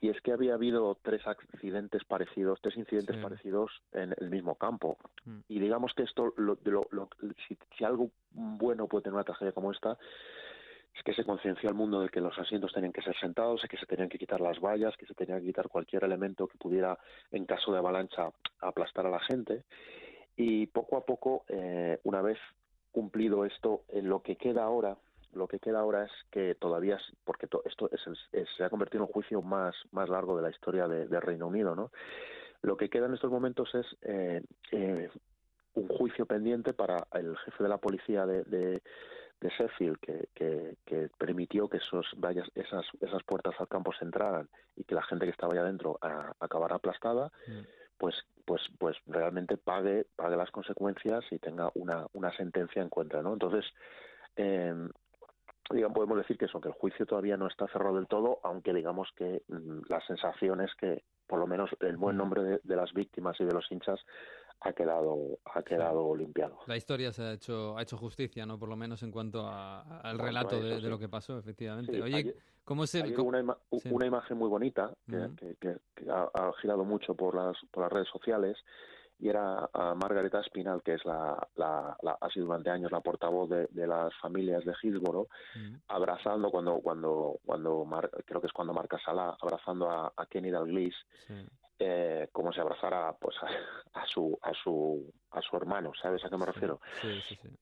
y 0.00 0.08
es 0.08 0.20
que 0.20 0.32
había 0.32 0.54
habido 0.54 0.98
tres 1.02 1.24
accidentes 1.24 2.02
parecidos, 2.04 2.58
tres 2.60 2.76
incidentes 2.76 3.16
parecidos 3.18 3.70
en 3.92 4.12
el 4.18 4.28
mismo 4.28 4.56
campo. 4.56 4.98
Mm. 5.24 5.38
Y 5.46 5.60
digamos 5.60 5.94
que 5.94 6.02
esto, 6.02 6.34
lo, 6.36 6.58
lo, 6.64 7.08
si, 7.46 7.84
algo 7.84 8.10
bueno 8.32 8.88
puede 8.88 9.04
tener 9.04 9.14
una 9.14 9.22
tragedia 9.22 9.52
como 9.52 9.70
esta, 9.70 9.96
es 10.96 11.02
que 11.04 11.14
se 11.14 11.22
concienció 11.22 11.68
al 11.68 11.76
mundo 11.76 12.00
de 12.00 12.08
que 12.08 12.20
los 12.20 12.36
asientos 12.36 12.72
tenían 12.72 12.92
que 12.92 13.02
ser 13.02 13.16
sentados, 13.20 13.62
que 13.70 13.78
se 13.78 13.86
tenían 13.86 14.08
que 14.08 14.18
quitar 14.18 14.40
las 14.40 14.58
vallas, 14.58 14.96
que 14.96 15.06
se 15.06 15.14
tenía 15.14 15.38
que 15.38 15.46
quitar 15.46 15.68
cualquier 15.68 16.02
elemento 16.02 16.48
que 16.48 16.58
pudiera, 16.58 16.98
en 17.30 17.46
caso 17.46 17.70
de 17.70 17.78
avalancha, 17.78 18.32
aplastar 18.58 19.06
a 19.06 19.10
la 19.10 19.20
gente. 19.20 19.62
Y 20.36 20.66
poco 20.66 20.96
a 20.96 21.06
poco, 21.06 21.44
eh, 21.46 22.00
una 22.02 22.20
vez 22.20 22.38
cumplido 22.90 23.44
esto, 23.44 23.84
en 23.90 24.08
lo 24.08 24.22
que 24.22 24.34
queda 24.34 24.64
ahora 24.64 24.96
lo 25.32 25.48
que 25.48 25.58
queda 25.58 25.80
ahora 25.80 26.04
es 26.04 26.10
que 26.30 26.54
todavía, 26.54 26.98
porque 27.24 27.46
esto 27.46 27.90
se 28.56 28.64
ha 28.64 28.70
convertido 28.70 29.02
en 29.02 29.08
un 29.08 29.12
juicio 29.12 29.42
más, 29.42 29.74
más 29.90 30.08
largo 30.08 30.36
de 30.36 30.42
la 30.42 30.50
historia 30.50 30.86
de, 30.88 31.20
Reino 31.20 31.46
Unido, 31.46 31.74
¿no? 31.74 31.90
Lo 32.62 32.76
que 32.76 32.88
queda 32.88 33.06
en 33.06 33.14
estos 33.14 33.30
momentos 33.30 33.74
es 33.74 33.86
eh, 34.02 34.42
eh, 34.70 35.10
un 35.74 35.88
juicio 35.88 36.26
pendiente 36.26 36.74
para 36.74 37.06
el 37.14 37.36
jefe 37.38 37.62
de 37.62 37.68
la 37.68 37.78
policía 37.78 38.26
de, 38.26 38.44
de, 38.44 38.80
Sheffield 39.58 39.98
que, 39.98 40.28
que, 40.84 41.08
permitió 41.18 41.68
que 41.68 41.78
esos 41.78 42.06
vallas, 42.16 42.48
esas, 42.54 42.86
esas 43.00 43.24
puertas 43.24 43.54
al 43.58 43.66
campo 43.66 43.92
se 43.92 44.04
entraran 44.04 44.48
y 44.76 44.84
que 44.84 44.94
la 44.94 45.02
gente 45.02 45.24
que 45.24 45.32
estaba 45.32 45.52
allá 45.52 45.62
adentro 45.62 45.98
acabara 46.38 46.76
aplastada, 46.76 47.32
mm. 47.48 47.62
pues 47.98 48.14
pues 48.44 48.62
pues 48.78 48.96
realmente 49.06 49.56
pague 49.56 50.06
pague 50.14 50.36
las 50.36 50.50
consecuencias 50.52 51.24
y 51.32 51.38
tenga 51.38 51.70
una, 51.74 52.06
una 52.12 52.30
sentencia 52.36 52.82
en 52.82 52.88
contra, 52.88 53.20
¿no? 53.22 53.32
Entonces 53.32 53.64
eh, 54.36 54.74
digamos, 55.72 55.94
podemos 55.94 56.18
decir 56.18 56.38
que 56.38 56.46
eso, 56.46 56.60
que 56.60 56.68
el 56.68 56.74
juicio 56.74 57.06
todavía 57.06 57.36
no 57.36 57.46
está 57.46 57.66
cerrado 57.68 57.96
del 57.96 58.06
todo, 58.06 58.40
aunque 58.42 58.72
digamos 58.72 59.08
que 59.16 59.42
mm, 59.48 59.80
la 59.88 60.00
sensación 60.06 60.60
es 60.60 60.70
que 60.74 61.02
por 61.26 61.38
lo 61.38 61.46
menos 61.46 61.70
el 61.80 61.96
buen 61.96 62.16
nombre 62.16 62.60
de, 62.62 62.76
las 62.76 62.92
víctimas 62.92 63.40
y 63.40 63.44
de 63.44 63.52
los 63.52 63.70
hinchas 63.70 63.98
ha 64.60 64.72
quedado 64.74 65.38
ha 65.46 65.62
quedado 65.62 66.14
limpiado. 66.14 66.58
La 66.66 66.76
historia 66.76 67.12
se 67.12 67.22
ha 67.22 67.32
hecho 67.32 67.76
ha 67.76 67.82
hecho 67.82 67.96
justicia, 67.96 68.44
no 68.44 68.58
por 68.58 68.68
lo 68.68 68.76
menos 68.76 69.02
en 69.02 69.10
cuanto 69.10 69.48
al 69.48 70.18
relato 70.18 70.60
de, 70.60 70.80
lo 70.82 70.98
que 70.98 71.08
pasó, 71.08 71.38
efectivamente. 71.38 72.02
Oye, 72.02 72.36
¿cómo 72.64 72.86
se 72.86 73.02
una, 73.18 73.56
una, 73.90 74.06
imagen 74.06 74.36
muy 74.36 74.48
bonita 74.48 74.92
que, 75.08 75.56
que, 75.58 76.10
ha, 76.10 76.30
ha, 76.34 76.52
girado 76.60 76.84
mucho 76.84 77.14
por 77.14 77.34
las 77.34 77.56
por 77.70 77.84
las 77.84 77.92
redes 77.92 78.08
sociales 78.08 78.56
y 79.22 79.28
era 79.28 79.70
a 79.72 79.94
Margareta 79.94 80.40
Espinal, 80.40 80.82
que 80.82 80.94
es 80.94 81.04
la, 81.04 81.48
la, 81.54 81.96
ha 82.20 82.28
sido 82.30 82.46
durante 82.46 82.70
años 82.70 82.90
la 82.90 83.00
portavoz 83.00 83.48
de, 83.48 83.86
las 83.86 84.12
familias 84.16 84.64
de 84.64 84.74
Hillsborough, 84.82 85.28
mm. 85.54 85.74
abrazando 85.86 86.50
cuando, 86.50 86.80
cuando, 86.80 87.38
cuando 87.46 87.86
creo 88.26 88.40
que 88.40 88.48
es 88.48 88.52
cuando 88.52 88.74
marca 88.74 88.98
Sala, 88.98 89.36
abrazando 89.40 89.88
a, 89.88 90.12
Kenny 90.28 90.50
Dalglish, 90.50 90.96
eh, 91.78 92.30
como 92.32 92.52
si 92.52 92.58
abrazara 92.58 93.14
pues 93.20 93.36
a, 93.92 94.04
su 94.06 94.36
a 94.42 94.52
su 94.54 95.12
a 95.30 95.40
su 95.40 95.56
hermano, 95.56 95.92
¿sabes 96.02 96.24
a 96.24 96.28
qué 96.28 96.36
me 96.36 96.46
refiero? 96.46 96.80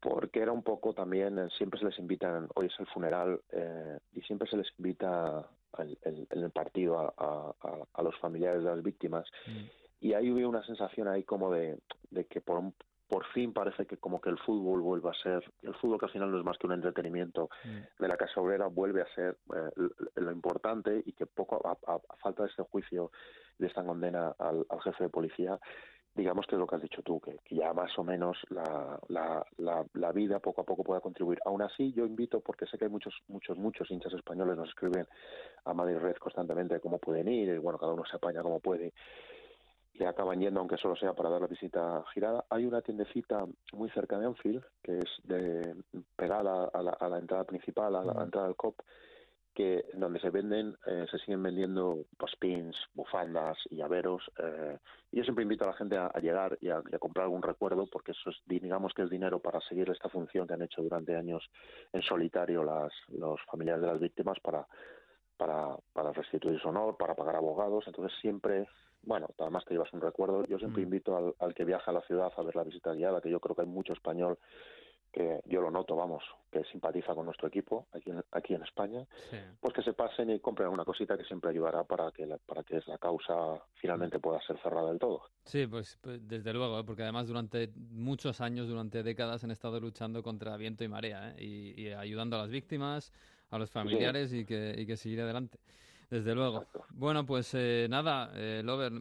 Porque 0.00 0.40
era 0.40 0.52
un 0.52 0.62
poco 0.62 0.94
también, 0.94 1.38
eh, 1.38 1.48
siempre 1.58 1.78
se 1.78 1.84
les 1.84 1.98
invitan, 1.98 2.48
hoy 2.54 2.66
es 2.66 2.80
el 2.80 2.86
funeral, 2.86 3.38
eh, 3.50 3.98
y 4.14 4.22
siempre 4.22 4.48
se 4.48 4.56
les 4.56 4.66
invita 4.78 5.46
en 5.78 6.26
el 6.30 6.50
partido 6.50 6.98
a, 6.98 7.54
a, 7.92 8.02
los 8.02 8.18
familiares 8.18 8.64
de 8.64 8.70
las 8.70 8.82
víctimas. 8.82 9.26
Mm 9.46 9.79
y 10.00 10.14
ahí 10.14 10.30
hubo 10.30 10.48
una 10.48 10.64
sensación 10.64 11.08
ahí 11.08 11.24
como 11.24 11.52
de, 11.52 11.78
de 12.10 12.24
que 12.24 12.40
por, 12.40 12.72
por 13.10 13.26
fin 13.26 13.52
parece 13.52 13.86
que 13.86 13.96
como 13.96 14.20
que 14.20 14.30
el 14.30 14.38
fútbol 14.38 14.80
vuelve 14.80 15.10
a 15.10 15.14
ser, 15.14 15.42
el 15.62 15.74
fútbol 15.74 15.98
que 15.98 16.06
al 16.06 16.12
final 16.12 16.30
no 16.30 16.38
es 16.38 16.44
más 16.44 16.56
que 16.56 16.68
un 16.68 16.72
entretenimiento 16.72 17.50
mm. 17.64 18.02
de 18.02 18.08
la 18.08 18.16
Casa 18.16 18.40
Obrera, 18.40 18.68
vuelve 18.68 19.02
a 19.02 19.14
ser 19.14 19.36
eh, 19.54 19.88
lo 20.14 20.30
importante 20.30 21.02
y 21.04 21.12
que 21.12 21.26
poco 21.26 21.60
a, 21.64 21.98
falta 22.18 22.44
de 22.44 22.50
este 22.50 22.62
juicio, 22.62 23.10
de 23.58 23.66
esta 23.66 23.84
condena 23.84 24.34
al, 24.38 24.64
jefe 24.84 25.04
de 25.04 25.10
policía, 25.10 25.58
digamos 26.14 26.46
que 26.46 26.54
es 26.54 26.60
lo 26.60 26.68
que 26.68 26.76
has 26.76 26.82
dicho 26.82 27.02
tú, 27.02 27.20
que, 27.20 27.36
ya 27.50 27.72
más 27.72 27.98
o 27.98 28.04
menos 28.04 28.38
la, 28.48 28.98
la, 29.08 29.44
la, 29.94 30.12
vida 30.12 30.38
poco 30.38 30.60
a 30.60 30.64
poco 30.64 30.84
pueda 30.84 31.00
contribuir. 31.00 31.40
Aún 31.44 31.62
así, 31.62 31.92
yo 31.92 32.06
invito, 32.06 32.40
porque 32.40 32.66
sé 32.66 32.78
que 32.78 32.84
hay 32.84 32.90
muchos, 32.90 33.14
muchos, 33.26 33.58
muchos 33.58 33.90
hinchas 33.90 34.12
españoles 34.12 34.56
nos 34.56 34.68
escriben 34.68 35.06
a 35.64 35.74
Madrid 35.74 35.98
Red 35.98 36.16
constantemente 36.16 36.78
cómo 36.80 36.98
pueden 36.98 37.28
ir, 37.28 37.48
y 37.48 37.58
bueno, 37.58 37.78
cada 37.78 37.92
uno 37.92 38.04
se 38.04 38.16
apaña 38.16 38.42
como 38.42 38.60
puede 38.60 38.92
que 40.00 40.06
acaban 40.06 40.40
yendo, 40.40 40.60
aunque 40.60 40.78
solo 40.78 40.96
sea 40.96 41.12
para 41.12 41.28
dar 41.28 41.42
la 41.42 41.46
visita 41.46 42.02
girada. 42.14 42.46
Hay 42.48 42.64
una 42.64 42.80
tiendecita 42.80 43.44
muy 43.74 43.90
cerca 43.90 44.18
de 44.18 44.24
Anfield, 44.24 44.64
que 44.82 44.96
es 44.96 45.10
de, 45.24 45.74
pegada 46.16 46.70
a 46.72 46.82
la, 46.82 46.92
a 46.92 47.08
la 47.10 47.18
entrada 47.18 47.44
principal, 47.44 47.94
a 47.94 48.02
la, 48.02 48.24
entrada 48.24 48.46
del 48.46 48.56
COP, 48.56 48.80
que 49.54 49.84
donde 49.92 50.18
se 50.20 50.30
venden, 50.30 50.74
eh, 50.86 51.04
se 51.10 51.18
siguen 51.18 51.42
vendiendo 51.42 52.06
pues, 52.16 52.34
pins, 52.36 52.74
bufandas 52.94 53.58
y 53.68 53.76
llaveros. 53.76 54.22
Eh, 54.38 54.78
y 55.12 55.18
yo 55.18 55.24
siempre 55.24 55.42
invito 55.42 55.64
a 55.64 55.72
la 55.72 55.76
gente 55.76 55.98
a, 55.98 56.10
llegar 56.18 56.56
y 56.62 56.70
a, 56.70 56.80
comprar 56.98 57.24
algún 57.24 57.42
recuerdo, 57.42 57.86
porque 57.86 58.12
eso 58.12 58.30
es, 58.30 58.36
digamos 58.46 58.94
que 58.94 59.02
es 59.02 59.10
dinero 59.10 59.38
para 59.40 59.60
seguir 59.60 59.90
esta 59.90 60.08
función 60.08 60.46
que 60.46 60.54
han 60.54 60.62
hecho 60.62 60.80
durante 60.80 61.14
años 61.14 61.46
en 61.92 62.00
solitario 62.00 62.64
las, 62.64 62.90
los 63.08 63.38
familiares 63.52 63.82
de 63.82 63.88
las 63.88 64.00
víctimas 64.00 64.40
para, 64.40 64.66
para, 65.40 65.74
para 65.94 66.12
restituir 66.12 66.60
su 66.60 66.68
honor, 66.68 66.98
para 66.98 67.14
pagar 67.14 67.36
abogados. 67.36 67.84
Entonces 67.86 68.12
siempre 68.20 68.68
bueno, 69.02 69.28
además 69.38 69.64
te 69.64 69.72
llevas 69.72 69.90
un 69.94 70.02
recuerdo. 70.02 70.44
Yo 70.44 70.58
siempre 70.58 70.82
mm. 70.82 70.84
invito 70.84 71.34
al, 71.38 71.54
que 71.54 71.64
viaja 71.64 71.90
a 71.90 71.94
la 71.94 72.02
ciudad 72.02 72.30
a 72.36 72.42
ver 72.42 72.54
la 72.54 72.64
visita 72.64 72.92
guiada, 72.92 73.22
que 73.22 73.30
yo 73.30 73.40
creo 73.40 73.56
que 73.56 73.62
hay 73.62 73.68
mucho 73.68 73.94
español 73.94 74.38
que 75.12 75.40
yo 75.46 75.60
lo 75.60 75.72
noto, 75.72 75.96
vamos, 75.96 76.22
que 76.52 76.62
simpatiza 76.70 77.14
con 77.16 77.26
nuestro 77.26 77.48
equipo 77.48 77.88
aquí 77.92 78.10
en, 78.10 78.22
aquí 78.30 78.54
en 78.54 78.62
España, 78.62 79.04
pues 79.60 79.74
que 79.74 79.82
se 79.82 79.92
pasen 79.92 80.30
y 80.30 80.38
compren 80.38 80.68
una 80.68 80.84
cosita 80.84 81.16
que 81.16 81.24
siempre 81.24 81.50
ayudará 81.50 81.82
para 81.82 82.12
que 82.12 82.26
la, 82.26 82.38
para 82.38 82.62
que 82.62 82.80
la 82.86 82.96
causa 82.96 83.60
finalmente 83.74 84.20
pueda 84.20 84.40
ser 84.42 84.56
cerrada 84.62 84.88
del 84.90 85.00
todo. 85.00 85.22
Sí, 85.44 85.66
pues, 85.66 85.98
pues 86.00 86.26
desde 86.28 86.52
luego, 86.52 86.78
¿eh? 86.78 86.84
porque 86.84 87.02
además 87.02 87.26
durante 87.26 87.72
muchos 87.90 88.40
años, 88.40 88.68
durante 88.68 89.02
décadas 89.02 89.42
han 89.42 89.50
estado 89.50 89.80
luchando 89.80 90.22
contra 90.22 90.56
viento 90.56 90.84
y 90.84 90.88
marea 90.88 91.34
¿eh? 91.36 91.74
y, 91.76 91.88
ayudando 91.88 92.36
a 92.36 92.42
las 92.42 92.50
víctimas, 92.50 93.12
a 93.50 93.58
los 93.58 93.70
familiares 93.70 94.32
y, 94.32 94.44
que, 94.44 94.74
y 94.76 94.86
que 94.86 94.96
seguir 94.96 95.20
adelante. 95.20 95.58
Desde 96.10 96.34
luego. 96.34 96.66
Bueno, 96.90 97.24
pues 97.24 97.52
eh, 97.54 97.86
nada, 97.88 98.32
eh, 98.34 98.62
Lover, 98.64 98.92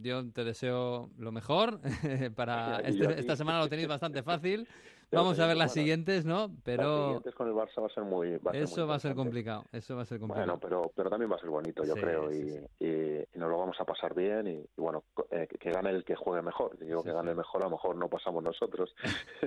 yo 0.00 0.28
te 0.32 0.42
deseo 0.42 1.10
lo 1.16 1.30
mejor 1.30 1.80
para 2.34 2.80
este, 2.80 3.20
esta 3.20 3.36
semana 3.36 3.60
lo 3.60 3.68
tenéis 3.68 3.88
bastante 3.88 4.22
fácil. 4.22 4.66
vamos 5.12 5.38
a 5.40 5.46
ver 5.46 5.56
las 5.56 5.72
siguientes, 5.72 6.24
¿no? 6.24 6.50
Pero 6.64 6.82
Las 6.82 7.04
siguientes 7.06 7.34
con 7.34 7.48
el 7.48 7.54
Barça 7.54 7.80
va 7.80 7.86
a 7.86 7.90
ser 7.94 8.04
muy. 8.04 8.36
Va 8.38 8.50
a 8.50 8.54
ser 8.54 8.62
eso 8.62 8.80
muy 8.82 8.88
va 8.90 8.94
a 8.96 8.98
ser 9.00 9.14
complicado. 9.14 9.64
Eso 9.72 9.96
va 9.96 10.02
a 10.02 10.04
ser 10.04 10.18
complicado. 10.20 10.46
Bueno, 10.46 10.60
pero, 10.60 10.92
pero 10.94 11.10
también 11.10 11.30
va 11.30 11.36
a 11.36 11.40
ser 11.40 11.50
bonito, 11.50 11.84
yo 11.84 11.94
Sí, 11.94 12.00
creo, 12.00 12.30
sí, 12.30 12.36
y, 12.36 12.50
sí. 12.50 12.58
y- 12.80 13.18
y 13.36 13.38
nos 13.38 13.50
lo 13.50 13.58
vamos 13.58 13.76
a 13.80 13.84
pasar 13.84 14.14
bien 14.14 14.46
y, 14.46 14.50
y 14.60 14.66
bueno, 14.80 15.04
eh, 15.30 15.46
que, 15.48 15.58
que 15.58 15.70
gane 15.70 15.90
el 15.90 16.04
que 16.04 16.14
juegue 16.16 16.42
mejor. 16.42 16.78
Digo 16.78 17.00
Sí, 17.00 17.08
que 17.08 17.12
gane 17.12 17.26
sí. 17.28 17.30
el 17.30 17.36
mejor, 17.36 17.62
a 17.62 17.64
lo 17.66 17.70
mejor 17.70 17.96
no 17.96 18.08
pasamos 18.08 18.42
nosotros. 18.42 18.94
que 19.40 19.46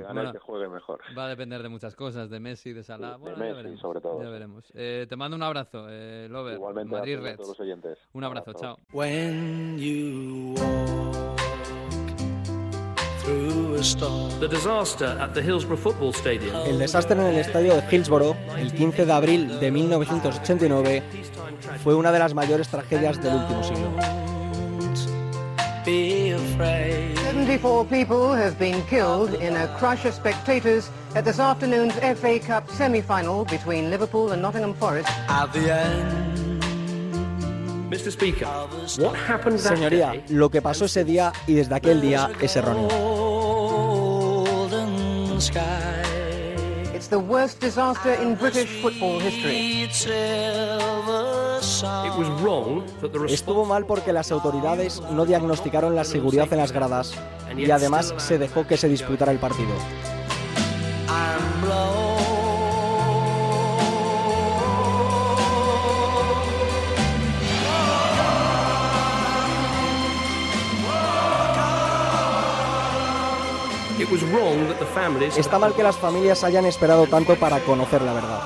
gane 0.00 0.04
Bueno, 0.04 0.22
el 0.22 0.32
que 0.32 0.38
juegue 0.38 0.68
mejor. 0.68 1.00
Va 1.16 1.26
a 1.26 1.28
depender 1.28 1.62
de 1.62 1.68
muchas 1.68 1.94
cosas, 1.96 2.30
de 2.30 2.40
Messi, 2.40 2.72
de 2.72 2.82
Salah. 2.82 3.12
de 3.12 3.16
Bueno, 3.18 3.36
ya 3.36 3.42
Messi, 3.44 3.56
veremos. 3.56 3.80
sobre 3.80 4.00
todo, 4.00 4.22
Ya 4.22 4.28
veremos. 4.30 4.64
Eh, 4.74 5.06
te 5.08 5.16
mando 5.16 5.36
un 5.36 5.42
abrazo, 5.42 5.86
eh, 5.90 6.28
Lover. 6.30 6.54
Igualmente 6.54 6.94
a 6.94 6.98
Madrid 6.98 7.14
todos- 7.16 7.24
Reds. 7.28 7.48
los 7.48 7.60
oyentes. 7.60 7.98
Un 8.12 8.24
abrazo, 8.24 8.50
Abrazo. 8.50 8.76
chao. 8.76 8.78
When 8.92 9.78
you 9.78 11.07
El 16.66 16.78
desastre 16.78 17.14
en 17.20 17.26
el 17.26 17.38
estadio 17.38 17.74
de 17.74 17.82
Hillsborough, 17.90 18.36
el 18.56 18.72
15 18.72 19.06
de 19.06 19.12
abril 19.12 19.60
de 19.60 19.70
1989, 19.70 21.02
fue 21.82 21.94
una 21.94 22.10
de 22.12 22.18
las 22.18 22.34
mayores 22.34 22.68
tragedias 22.68 23.22
del 23.22 23.34
último 23.34 23.62
siglo. 23.62 23.90
Be 25.84 26.34
afraid. 26.34 27.16
74 27.16 27.84
people 27.84 28.34
have 28.34 28.58
been 28.58 28.82
killed 28.86 29.32
in 29.34 29.56
a 29.56 29.68
crush 29.78 30.04
of 30.04 30.12
spectators 30.12 30.90
at 31.14 31.24
this 31.24 31.38
afternoon's 31.38 31.94
FA 31.94 32.38
Cup 32.40 32.68
semi-final 32.70 33.44
between 33.46 33.88
Liverpool 33.88 34.32
and 34.32 34.42
Nottingham 34.42 34.74
Forest. 34.74 35.08
At 35.28 35.52
the 35.52 35.70
end. 35.72 36.47
Señoría, 39.58 40.08
day? 40.08 40.24
lo 40.28 40.50
que 40.50 40.60
pasó 40.60 40.84
ese 40.84 41.04
día 41.04 41.32
y 41.46 41.54
desde 41.54 41.74
aquel 41.74 42.00
día 42.00 42.30
es 42.40 42.56
erróneo. 42.56 42.88
It's 46.94 47.08
the 47.08 47.16
worst 47.16 47.60
disaster 47.60 48.20
in 48.20 48.34
British 48.34 48.82
football 48.82 49.20
history. 49.20 49.88
Silver 49.92 51.62
sun. 51.62 52.06
It 52.06 52.18
was 52.18 52.28
wrong 52.42 52.84
that 53.00 53.12
the 53.12 53.32
Estuvo 53.32 53.64
mal 53.64 53.86
porque 53.86 54.12
las 54.12 54.32
autoridades 54.32 55.00
no 55.12 55.24
diagnosticaron 55.24 55.94
la 55.94 56.04
seguridad 56.04 56.52
en 56.52 56.58
las 56.58 56.72
gradas 56.72 57.14
y 57.56 57.70
además 57.70 58.12
se 58.16 58.38
dejó 58.38 58.66
que 58.66 58.76
se 58.76 58.88
disputara 58.88 59.32
el 59.32 59.38
partido. 59.38 59.72
Está 75.36 75.58
mal 75.58 75.74
que 75.74 75.82
las 75.82 75.96
familias 75.96 76.42
hayan 76.44 76.64
esperado 76.66 77.06
tanto 77.06 77.36
para 77.36 77.60
conocer 77.60 78.02
la 78.02 78.12
verdad. 78.12 78.40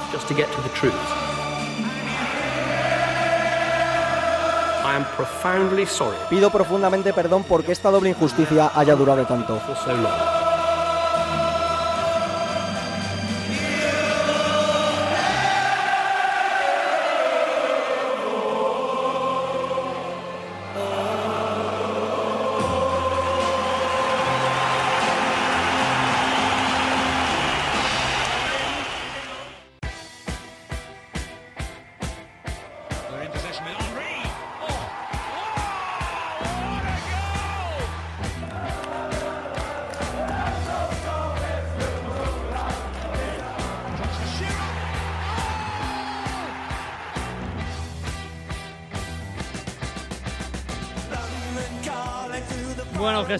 Pido 6.29 6.51
profundamente 6.51 7.13
perdón 7.13 7.45
porque 7.49 7.73
esta 7.73 7.91
doble 7.91 8.11
injusticia 8.11 8.71
haya 8.75 8.95
durado 8.95 9.25
tanto. 9.25 9.61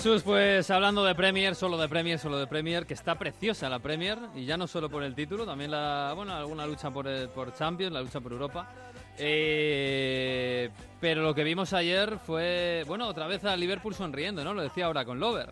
Jesús, 0.03 0.25
pues 0.25 0.69
hablando 0.69 1.05
de 1.05 1.15
Premier, 1.15 1.55
solo 1.55 1.79
de 1.79 1.89
Premier, 1.89 2.19
solo 2.19 2.37
de 2.37 2.49
Premier, 2.49 2.87
que 2.87 2.95
está 2.95 3.17
preciosa 3.17 3.69
la 3.69 3.79
Premier, 3.79 4.19
y 4.35 4.45
ya 4.45 4.57
no 4.57 4.67
solo 4.67 4.91
por 4.91 5.05
el 5.05 5.15
título, 5.15 5.47
también 5.47 5.71
la, 5.71 6.13
bueno, 6.17 6.35
alguna 6.35 6.67
lucha 6.67 6.91
por, 6.91 7.07
el- 7.07 7.29
por 7.29 7.55
Champions, 7.55 7.93
la 7.93 8.01
lucha 8.01 8.21
por 8.21 8.33
Europa. 8.33 8.69
Eh, 9.17 10.71
pero 11.01 11.23
lo 11.23 11.33
que 11.37 11.45
vimos 11.45 11.73
ayer 11.73 12.19
fue, 12.19 12.83
bueno, 12.89 13.07
otra 13.07 13.29
vez 13.29 13.45
a 13.45 13.55
Liverpool 13.57 13.95
sonriendo, 13.95 14.43
¿no? 14.43 14.53
Lo 14.55 14.63
decía 14.63 14.87
ahora 14.87 15.05
con 15.05 15.21
Lover. 15.21 15.51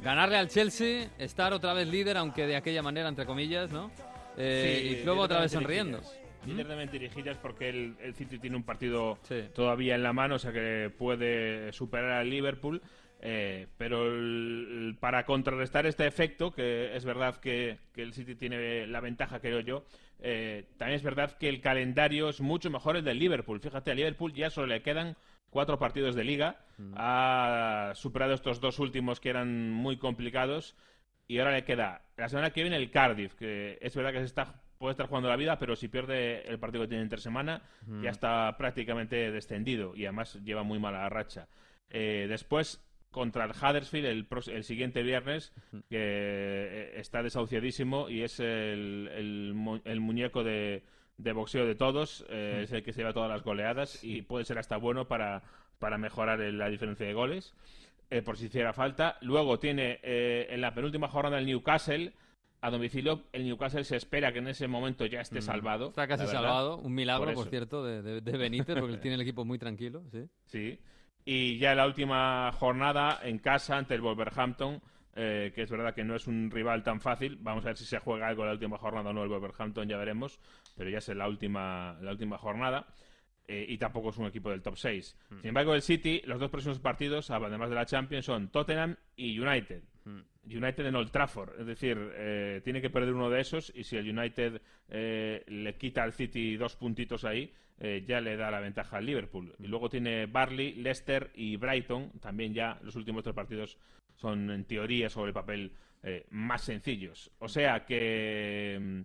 Ganarle 0.00 0.36
al 0.36 0.48
Chelsea, 0.48 1.08
estar 1.18 1.52
otra 1.52 1.72
vez 1.74 1.88
líder, 1.88 2.16
aunque 2.16 2.46
de 2.46 2.54
aquella 2.54 2.82
manera, 2.82 3.08
entre 3.08 3.26
comillas, 3.26 3.72
¿no? 3.72 3.90
Eh, 4.36 4.82
Sí, 4.82 4.88
y 5.00 5.04
luego 5.04 5.22
otra 5.22 5.40
vez 5.40 5.50
sonriendo. 5.50 5.98
dirigidas. 5.98 6.20
Directamente 6.46 6.92
dirigidas 6.96 7.38
porque 7.38 7.68
el, 7.70 7.96
el 8.00 8.14
City 8.14 8.38
tiene 8.38 8.54
un 8.56 8.62
partido 8.62 9.18
Sí. 9.24 9.46
todavía 9.52 9.96
en 9.96 10.04
la 10.04 10.12
mano, 10.12 10.36
o 10.36 10.38
sea 10.38 10.52
que 10.52 10.92
puede 10.96 11.72
superar 11.72 12.12
al 12.12 12.30
Liverpool. 12.30 12.80
Eh, 13.20 13.66
pero 13.76 14.06
el- 14.06 14.96
para 14.98 15.24
contrarrestar 15.24 15.86
este 15.86 16.06
efecto, 16.06 16.50
que 16.52 16.96
es 16.96 17.04
verdad 17.04 17.36
que, 17.36 17.78
que 17.92 18.02
el 18.02 18.12
City 18.14 18.34
tiene 18.34 18.86
la 18.86 19.00
ventaja, 19.00 19.40
creo 19.40 19.60
yo, 19.60 19.84
eh, 20.20 20.64
también 20.78 20.96
es 20.96 21.02
verdad 21.02 21.36
que 21.38 21.48
el 21.48 21.60
calendario 21.60 22.28
es 22.28 22.40
mucho 22.40 22.70
mejor 22.70 22.96
el 22.96 23.04
del 23.04 23.18
Liverpool. 23.18 23.60
Fíjate, 23.60 23.90
al 23.90 23.96
Liverpool 23.98 24.32
ya 24.32 24.50
solo 24.50 24.66
le 24.68 24.82
quedan 24.82 25.16
cuatro 25.50 25.78
partidos 25.78 26.14
de 26.14 26.24
liga. 26.24 26.64
Ha 26.96 27.92
superado 27.94 28.34
estos 28.34 28.60
dos 28.60 28.78
últimos 28.78 29.20
que 29.20 29.30
eran 29.30 29.70
muy 29.70 29.96
complicados. 29.96 30.76
Y 31.26 31.38
ahora 31.38 31.52
le 31.52 31.64
queda 31.64 32.02
la 32.16 32.28
semana 32.28 32.50
que 32.50 32.62
viene 32.62 32.76
el 32.76 32.90
Cardiff, 32.90 33.34
que 33.34 33.78
es 33.80 33.94
verdad 33.94 34.12
que 34.12 34.18
se 34.18 34.24
está, 34.24 34.60
puede 34.78 34.92
estar 34.92 35.06
jugando 35.06 35.28
la 35.28 35.36
vida, 35.36 35.58
pero 35.58 35.76
si 35.76 35.86
pierde 35.88 36.42
el 36.48 36.58
partido 36.58 36.82
que 36.84 36.88
tiene 36.88 37.02
entre 37.04 37.20
semana, 37.20 37.62
Mm. 37.86 38.02
ya 38.02 38.10
está 38.10 38.56
prácticamente 38.58 39.30
descendido 39.30 39.94
y 39.94 40.04
además 40.06 40.34
lleva 40.42 40.62
muy 40.64 40.78
mala 40.80 41.08
racha. 41.08 41.46
Eh, 41.88 42.26
después, 42.28 42.84
contra 43.10 43.44
el 43.44 43.50
Huddersfield 43.50 44.06
el, 44.06 44.26
el 44.52 44.64
siguiente 44.64 45.02
viernes, 45.02 45.52
que 45.88 45.98
eh, 45.98 46.92
está 47.00 47.22
desahuciadísimo 47.22 48.08
y 48.08 48.22
es 48.22 48.38
el, 48.40 49.08
el 49.14 49.80
el 49.84 50.00
muñeco 50.00 50.44
de, 50.44 50.82
de 51.18 51.32
boxeo 51.32 51.66
de 51.66 51.74
todos, 51.74 52.24
eh, 52.28 52.56
Mm. 52.58 52.62
es 52.64 52.72
el 52.72 52.82
que 52.82 52.92
se 52.92 53.00
lleva 53.00 53.12
todas 53.12 53.28
las 53.30 53.42
goleadas 53.42 54.02
y 54.04 54.22
puede 54.22 54.44
ser 54.44 54.58
hasta 54.58 54.76
bueno 54.76 55.08
para, 55.08 55.42
para 55.78 55.98
mejorar 55.98 56.38
la 56.38 56.68
diferencia 56.68 57.06
de 57.06 57.12
goles 57.14 57.54
eh, 58.10 58.22
por 58.22 58.36
si 58.36 58.46
hiciera 58.46 58.72
falta. 58.72 59.18
Luego 59.22 59.58
tiene 59.58 59.98
eh, 60.02 60.46
en 60.50 60.60
la 60.60 60.74
penúltima 60.74 61.08
jornada 61.08 61.38
el 61.38 61.46
Newcastle 61.46 62.12
a 62.62 62.70
domicilio. 62.70 63.22
El 63.32 63.44
Newcastle 63.44 63.84
se 63.84 63.96
espera 63.96 64.32
que 64.32 64.38
en 64.40 64.48
ese 64.48 64.68
momento 64.68 65.06
ya 65.06 65.20
esté 65.20 65.38
Mm. 65.38 65.42
salvado. 65.42 65.88
Está 65.88 66.06
casi 66.06 66.26
salvado. 66.26 66.76
Un 66.78 66.94
milagro, 66.94 67.32
Por 67.34 67.48
cierto, 67.48 67.84
de, 67.84 68.02
de- 68.02 68.20
de 68.20 68.36
Benítez, 68.38 68.76
porque 68.78 68.96
tiene 69.02 69.14
el 69.16 69.20
equipo 69.22 69.44
muy 69.44 69.58
tranquilo. 69.58 70.02
¿sí? 70.12 70.28
Sí. 70.46 70.78
Y 71.24 71.58
ya 71.58 71.72
en 71.72 71.76
la 71.76 71.86
última 71.86 72.50
jornada 72.52 73.20
en 73.22 73.38
casa 73.38 73.76
ante 73.76 73.94
el 73.94 74.00
Wolverhampton, 74.00 74.80
eh, 75.14 75.52
que 75.54 75.62
es 75.62 75.70
verdad 75.70 75.94
que 75.94 76.04
no 76.04 76.16
es 76.16 76.26
un 76.26 76.50
rival 76.50 76.82
tan 76.82 77.00
fácil. 77.00 77.38
Vamos 77.40 77.64
a 77.64 77.68
ver 77.68 77.76
si 77.76 77.84
se 77.84 77.98
juega 77.98 78.28
algo 78.28 78.42
en 78.42 78.48
la 78.48 78.54
última 78.54 78.78
jornada 78.78 79.10
o 79.10 79.12
no 79.12 79.22
el 79.22 79.28
Wolverhampton, 79.28 79.88
ya 79.88 79.96
veremos. 79.96 80.40
Pero 80.76 80.90
ya 80.90 80.98
es 80.98 81.08
en 81.08 81.18
la 81.18 81.28
última, 81.28 81.98
la 82.00 82.12
última 82.12 82.38
jornada. 82.38 82.86
Eh, 83.46 83.66
y 83.68 83.78
tampoco 83.78 84.10
es 84.10 84.16
un 84.16 84.26
equipo 84.26 84.50
del 84.50 84.62
top 84.62 84.76
6. 84.76 85.16
Sin 85.28 85.46
embargo, 85.48 85.74
el 85.74 85.82
City, 85.82 86.22
los 86.24 86.38
dos 86.38 86.50
próximos 86.50 86.78
partidos, 86.78 87.30
además 87.30 87.68
de 87.68 87.74
la 87.74 87.84
Champions, 87.84 88.24
son 88.24 88.48
Tottenham 88.48 88.96
y 89.16 89.38
United. 89.38 89.82
United 90.44 90.86
en 90.86 90.94
Old 90.94 91.10
Trafford, 91.10 91.60
es 91.60 91.66
decir, 91.66 91.98
eh, 92.14 92.60
tiene 92.64 92.80
que 92.80 92.90
perder 92.90 93.12
uno 93.14 93.30
de 93.30 93.40
esos 93.40 93.72
y 93.74 93.84
si 93.84 93.96
el 93.96 94.08
United 94.08 94.60
eh, 94.88 95.44
le 95.46 95.74
quita 95.76 96.02
al 96.02 96.12
City 96.12 96.56
dos 96.56 96.76
puntitos 96.76 97.24
ahí, 97.24 97.52
eh, 97.80 98.04
ya 98.06 98.20
le 98.20 98.36
da 98.36 98.50
la 98.50 98.60
ventaja 98.60 98.98
al 98.98 99.06
Liverpool. 99.06 99.54
Y 99.58 99.66
luego 99.66 99.88
tiene 99.90 100.26
Barley, 100.26 100.74
Leicester 100.74 101.30
y 101.34 101.56
Brighton, 101.56 102.10
también 102.20 102.54
ya 102.54 102.78
los 102.82 102.94
últimos 102.96 103.22
tres 103.24 103.34
partidos 103.34 103.78
son 104.16 104.50
en 104.50 104.64
teoría 104.64 105.08
sobre 105.08 105.28
el 105.28 105.34
papel 105.34 105.72
eh, 106.02 106.26
más 106.30 106.62
sencillos. 106.62 107.30
O 107.38 107.48
sea 107.48 107.84
que 107.86 108.78
mm, 108.80 109.00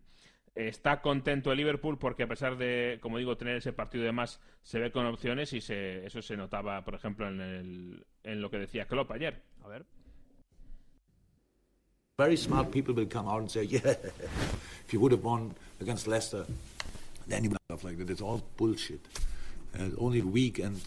está 0.55 1.01
contento 1.01 1.51
el 1.51 1.57
Liverpool 1.57 1.97
porque 1.97 2.23
a 2.23 2.27
pesar 2.27 2.57
de, 2.57 2.99
como 3.01 3.17
digo, 3.17 3.37
tener 3.37 3.55
ese 3.57 3.73
partido 3.73 4.03
de 4.03 4.11
más, 4.11 4.41
se 4.61 4.79
ve 4.79 4.91
con 4.91 5.05
opciones 5.05 5.53
y 5.53 5.61
se, 5.61 6.05
eso 6.05 6.21
se 6.21 6.35
notaba, 6.37 6.83
por 6.83 6.95
ejemplo, 6.95 7.27
en, 7.29 7.39
el- 7.41 8.05
en 8.23 8.41
lo 8.41 8.49
que 8.49 8.59
decía 8.59 8.87
Klopp 8.87 9.11
ayer. 9.11 9.41
A 9.63 9.67
ver. 9.67 9.85
Very 12.17 12.37
smart 12.37 12.71
people 12.71 12.93
will 12.93 13.09
come 13.09 13.27
out 13.29 13.39
and 13.41 13.49
say, 13.49 13.65
yeah, 13.67 13.81
if 14.85 14.93
you 14.93 14.99
would 14.99 15.11
have 15.11 15.23
won 15.23 15.53
against 15.81 16.07
Leicester, 16.07 16.45
then 17.27 17.43
you 17.43 17.49
would 17.49 17.57
have 17.69 17.79
stuff 17.79 17.89
like 17.89 17.97
that. 17.97 18.09
It's 18.09 18.21
all 18.21 18.41
bullshit. 18.57 19.01
And 19.73 19.95
only 19.99 20.21
weak 20.21 20.59
and 20.59 20.79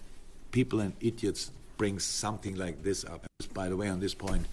people 0.51 0.81
and 0.81 0.95
idiots 1.01 1.51
bring 1.77 1.99
something 1.99 2.57
like 2.57 2.83
this 2.83 3.05
up. 3.05 3.27
By 3.55 3.69
the 3.69 3.77
way, 3.77 3.89
on 3.89 4.01
this 4.01 4.15
point, 4.15 4.47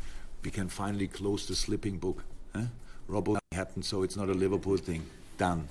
we 0.43 0.51
can 0.51 0.69
finally 0.69 1.07
close 1.07 1.47
the 1.47 1.55
slipping 1.55 1.97
book. 1.97 2.23
Eh? 2.55 2.65
Robbo 3.09 3.37
happened, 3.51 3.85
so 3.85 4.03
it's 4.03 4.15
not 4.15 4.29
a 4.29 4.33
Liverpool 4.33 4.77
thing. 4.77 5.03
Done. 5.37 5.67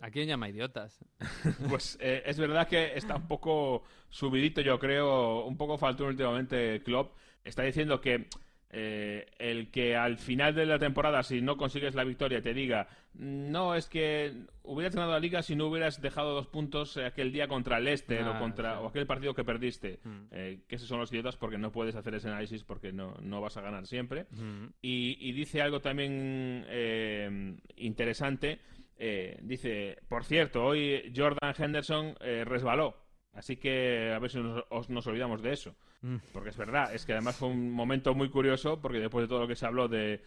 ¿A 0.00 0.10
quién 0.10 0.28
llama 0.28 0.48
idiotas? 0.48 0.98
Pues 1.68 1.96
eh, 2.00 2.22
es 2.26 2.38
verdad 2.38 2.68
que 2.68 2.94
está 2.94 3.16
un 3.16 3.26
poco 3.26 3.84
subidito, 4.10 4.60
yo 4.60 4.78
creo, 4.78 5.46
un 5.46 5.56
poco 5.56 5.78
faltón 5.78 6.08
últimamente 6.08 6.82
Klopp. 6.82 7.12
Está 7.42 7.62
diciendo 7.62 8.00
que 8.00 8.28
eh, 8.76 9.26
el 9.38 9.70
que 9.70 9.94
al 9.96 10.18
final 10.18 10.54
de 10.54 10.66
la 10.66 10.78
temporada, 10.78 11.22
si 11.22 11.40
no 11.40 11.56
consigues 11.56 11.94
la 11.94 12.02
victoria, 12.04 12.42
te 12.42 12.52
diga, 12.52 12.88
no, 13.14 13.76
es 13.76 13.88
que 13.88 14.32
hubieras 14.64 14.94
ganado 14.96 15.12
la 15.12 15.20
liga 15.20 15.42
si 15.42 15.54
no 15.54 15.66
hubieras 15.68 16.02
dejado 16.02 16.34
dos 16.34 16.48
puntos 16.48 16.96
aquel 16.96 17.30
día 17.30 17.46
contra 17.46 17.78
el 17.78 17.84
Leicester 17.84 18.22
o, 18.24 18.32
Ah, 18.34 18.38
contra, 18.40 18.72
sí. 18.74 18.80
o 18.82 18.86
aquel 18.88 19.06
partido 19.06 19.34
que 19.34 19.44
perdiste. 19.44 20.00
Mm. 20.02 20.20
Eh, 20.32 20.58
que 20.66 20.74
esos 20.74 20.88
son 20.88 20.98
los 20.98 21.12
idiotas 21.12 21.36
porque 21.36 21.56
no 21.56 21.70
puedes 21.70 21.94
hacer 21.94 22.14
ese 22.16 22.28
análisis 22.28 22.64
porque 22.64 22.92
no, 22.92 23.14
no 23.22 23.40
vas 23.40 23.56
a 23.56 23.60
ganar 23.60 23.86
siempre. 23.86 24.26
Mm. 24.32 24.66
Y, 24.82 25.16
y 25.28 25.32
dice 25.32 25.62
algo 25.62 25.80
también 25.80 26.64
eh, 26.68 27.54
interesante. 27.76 28.58
eh, 28.98 29.38
dice, 29.42 29.98
por 30.08 30.24
cierto, 30.24 30.64
hoy 30.64 31.12
Jordan 31.14 31.54
Henderson 31.56 32.14
eh, 32.20 32.44
resbaló. 32.44 32.96
Así 33.34 33.56
que 33.56 34.12
a 34.14 34.18
ver 34.18 34.30
si 34.30 34.38
nos, 34.38 34.64
os- 34.70 34.88
nos 34.90 35.06
olvidamos 35.06 35.42
de 35.42 35.52
eso. 35.52 35.74
Mm. 36.02 36.16
Porque 36.32 36.50
es 36.50 36.56
verdad, 36.56 36.94
es 36.94 37.04
que 37.06 37.12
además 37.12 37.36
fue 37.36 37.48
un 37.48 37.72
momento 37.72 38.14
muy 38.14 38.28
curioso, 38.28 38.80
porque 38.80 38.98
después 39.00 39.24
de 39.24 39.28
todo 39.28 39.40
lo 39.40 39.48
que 39.48 39.56
se 39.56 39.66
habló 39.66 39.88
del 39.88 40.20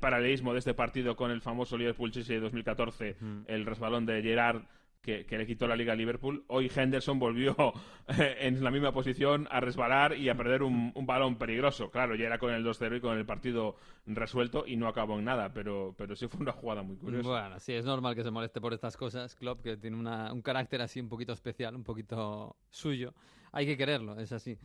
paralelismo 0.00 0.52
de 0.52 0.58
este 0.58 0.74
partido 0.74 1.16
con 1.16 1.30
el 1.30 1.40
famoso 1.40 1.78
Liverpool-Chelsea 1.78 2.34
de 2.36 2.40
2014, 2.42 3.16
Mm. 3.20 3.40
el 3.46 3.64
resbalón 3.66 4.06
de 4.06 4.22
Gerard 4.22 4.62
que, 5.00 5.26
le 5.30 5.46
quitó 5.46 5.66
la 5.66 5.76
liga 5.76 5.94
a 5.94 5.96
Liverpool, 5.96 6.44
hoy 6.48 6.70
Henderson 6.74 7.18
volvió 7.18 7.56
eh, 8.08 8.36
en 8.40 8.62
la 8.62 8.70
misma 8.70 8.92
posición 8.92 9.48
a 9.50 9.60
resbalar 9.60 10.16
y 10.16 10.28
a 10.28 10.34
perder 10.34 10.62
un, 10.62 10.92
balón 11.06 11.36
peligroso. 11.36 11.90
Claro, 11.90 12.14
ya 12.14 12.26
era 12.26 12.38
con 12.38 12.52
el 12.52 12.64
2-0 12.64 12.98
y 12.98 13.00
con 13.00 13.16
el 13.16 13.24
partido 13.24 13.76
resuelto 14.06 14.64
y 14.66 14.76
no 14.76 14.86
acabó 14.86 15.18
en 15.18 15.24
nada, 15.24 15.52
pero, 15.52 15.94
pero 15.96 16.14
sí 16.14 16.28
fue 16.28 16.40
una 16.40 16.52
jugada 16.52 16.82
muy 16.82 16.96
curiosa. 16.96 17.28
Bueno, 17.28 17.58
sí, 17.58 17.72
es 17.72 17.84
normal 17.84 18.14
que 18.14 18.22
se 18.22 18.30
moleste 18.30 18.60
por 18.60 18.72
estas 18.74 18.96
cosas, 18.96 19.34
Klopp, 19.34 19.62
que 19.62 19.76
tiene 19.76 19.96
una- 19.96 20.32
un 20.32 20.42
carácter 20.42 20.82
así 20.82 21.00
un 21.00 21.08
poquito 21.08 21.32
especial, 21.32 21.74
un 21.74 21.84
poquito 21.84 22.56
suyo. 22.70 23.14
Hay 23.52 23.66
que 23.66 23.76
quererlo, 23.76 24.18
es 24.20 24.30
así. 24.30 24.56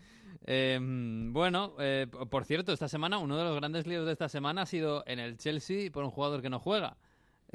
Eh, 0.46 0.78
bueno, 0.80 1.74
eh, 1.80 2.06
por 2.30 2.46
cierto, 2.46 2.72
esta 2.72 2.88
semana, 2.88 3.18
uno 3.18 3.38
de 3.38 3.44
los 3.44 3.56
grandes 3.56 3.88
líos 3.88 4.06
de 4.06 4.12
esta 4.12 4.30
semana 4.30 4.64
ha 4.64 4.66
sido 4.68 5.04
en 5.08 5.18
el 5.18 5.38
Chelsea 5.38 5.90
por 5.92 6.04
un 6.04 6.12
jugador 6.12 6.44
que 6.44 6.52
no 6.52 6.60
juega. 6.60 6.98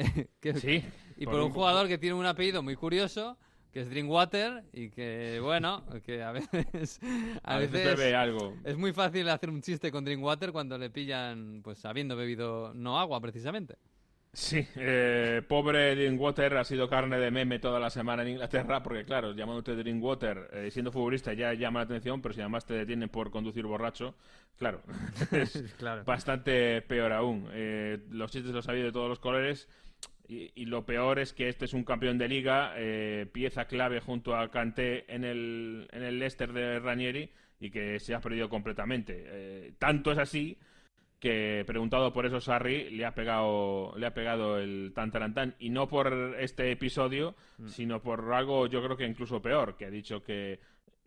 Que- 0.41 0.55
Sí, 0.55 0.85
Y 1.17 1.25
por 1.25 1.35
por 1.35 1.41
un 1.43 1.47
un- 1.49 1.53
jugador 1.53 1.89
que 1.89 1.99
tiene 1.99 2.15
un 2.15 2.27
apellido 2.27 2.63
muy 2.63 2.77
curioso, 2.77 3.37
que 3.73 3.81
es 3.83 3.91
Drinkwater, 3.91 4.65
y 4.73 4.91
que, 4.91 5.39
bueno, 5.43 5.85
que 6.05 6.23
a 6.23 6.33
veces... 6.33 7.01
A 7.45 7.59
veces 7.59 7.97
bebe 7.97 8.15
algo. 8.17 8.55
Es 8.65 8.77
muy 8.77 8.93
fácil 8.93 9.29
hacer 9.29 9.49
un 9.51 9.63
chiste 9.63 9.93
con 9.93 10.05
Drinkwater 10.05 10.51
cuando 10.53 10.77
le 10.79 10.91
pillan, 10.91 11.61
pues, 11.63 11.85
habiendo 11.85 12.17
bebido 12.17 12.73
no 12.75 12.99
agua, 12.99 13.21
precisamente. 13.21 13.77
Sí, 14.33 14.65
eh, 14.77 15.43
pobre 15.49 15.97
Drinkwater 15.97 16.57
ha 16.57 16.63
sido 16.65 16.89
carne 16.89 17.19
de 17.19 17.33
meme 17.33 17.59
toda 17.59 17.81
la 17.81 17.91
semana 17.91 18.23
en 18.23 18.29
Inglaterra, 18.29 18.81
porque 18.81 19.05
claro, 19.05 19.35
llamándote 19.35 19.75
Drinkwater, 19.75 20.49
eh, 20.53 20.71
siendo 20.71 20.93
futbolista 20.93 21.33
ya 21.33 21.53
llama 21.53 21.81
la 21.81 21.85
atención, 21.87 22.23
pero 22.23 22.33
si 22.33 22.41
además 22.41 22.65
te 22.65 22.75
detienen 22.75 23.09
por 23.09 23.33
conducir 23.33 23.67
borracho, 23.67 24.15
claro, 24.57 24.83
es 25.33 25.75
Claro. 25.79 26.05
bastante 26.05 26.81
peor 26.83 27.13
aún. 27.13 27.49
Eh, 27.53 27.99
los 28.11 28.31
chistes 28.31 28.53
los 28.53 28.69
ha 28.69 28.71
habido 28.71 28.87
de 28.87 28.93
todos 28.93 29.09
los 29.09 29.19
colores, 29.19 29.69
y, 30.31 30.53
y 30.55 30.67
lo 30.67 30.87
peor 30.87 31.19
es 31.19 31.33
que 31.33 31.49
este 31.49 31.65
es 31.65 31.75
un 31.75 31.85
campeón 31.85 32.17
de 32.19 32.29
liga, 32.29 32.75
eh, 32.77 33.27
pieza 33.33 33.67
clave 33.67 34.01
junto 34.01 34.37
a 34.37 34.51
Kanté 34.51 35.13
en 35.13 35.25
el, 35.25 35.89
en 35.91 36.03
el 36.05 36.19
Leicester 36.19 36.53
de 36.53 36.79
Ranieri, 36.79 37.31
y 37.61 37.71
que 37.71 37.99
se 37.99 38.15
ha 38.15 38.21
perdido 38.21 38.49
completamente. 38.49 39.25
Eh, 39.27 39.73
tanto 39.79 40.13
es 40.13 40.19
así 40.19 40.57
que 41.19 41.65
preguntado 41.67 42.13
por 42.15 42.25
eso 42.25 42.41
Sarri 42.41 42.89
le 42.91 43.05
ha 43.05 43.15
pegado 43.15 43.93
le 43.99 44.07
ha 44.07 44.15
pegado 44.15 44.59
el 44.59 44.93
tan 44.95 45.11
tarantán 45.11 45.55
y 45.59 45.69
no 45.69 45.87
por 45.87 46.37
este 46.41 46.73
episodio 46.73 47.37
sino 47.67 48.01
por 48.01 48.33
algo 48.33 48.67
yo 48.69 48.83
creo 48.83 48.97
que 48.97 49.05
incluso 49.05 49.43
peor 49.43 49.77
que 49.77 49.85
ha 49.85 49.91
dicho 49.91 50.23
que 50.23 50.61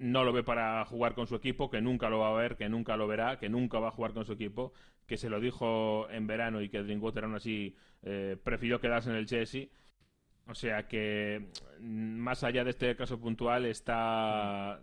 no 0.04 0.26
lo 0.26 0.34
ve 0.34 0.43
para 0.43 0.84
jugar 0.84 1.16
con 1.16 1.28
su 1.28 1.36
equipo 1.36 1.70
que 1.70 1.82
nunca 1.82 2.10
lo 2.10 2.20
va 2.20 2.30
a 2.30 2.34
ver 2.34 2.58
que 2.58 2.68
nunca 2.68 2.97
lo 2.97 3.08
verá 3.08 3.39
que 3.39 3.47
nunca 3.47 3.80
va 3.80 3.88
a 3.88 3.91
jugar 3.91 4.14
con 4.14 4.26
su 4.26 4.34
equipo 4.34 4.74
que 5.08 5.16
se 5.16 5.30
lo 5.30 5.39
dijo 5.39 6.10
en 6.10 6.28
verano 6.28 6.62
y 6.62 6.68
que 6.68 6.84
Drinkwater 6.84 7.24
aún 7.24 7.36
así 7.36 7.76
eh, 8.01 8.36
prefirió 8.43 8.82
quedarse 8.82 9.10
en 9.10 9.16
el 9.16 9.28
Chelsea 9.28 9.68
o 10.47 10.56
sea 10.56 10.89
que 10.89 11.47
mm, 11.80 12.18
más 12.18 12.43
allá 12.43 12.66
de 12.66 12.72
este 12.72 12.95
caso 12.97 13.18
puntual 13.18 13.66
está 13.66 14.82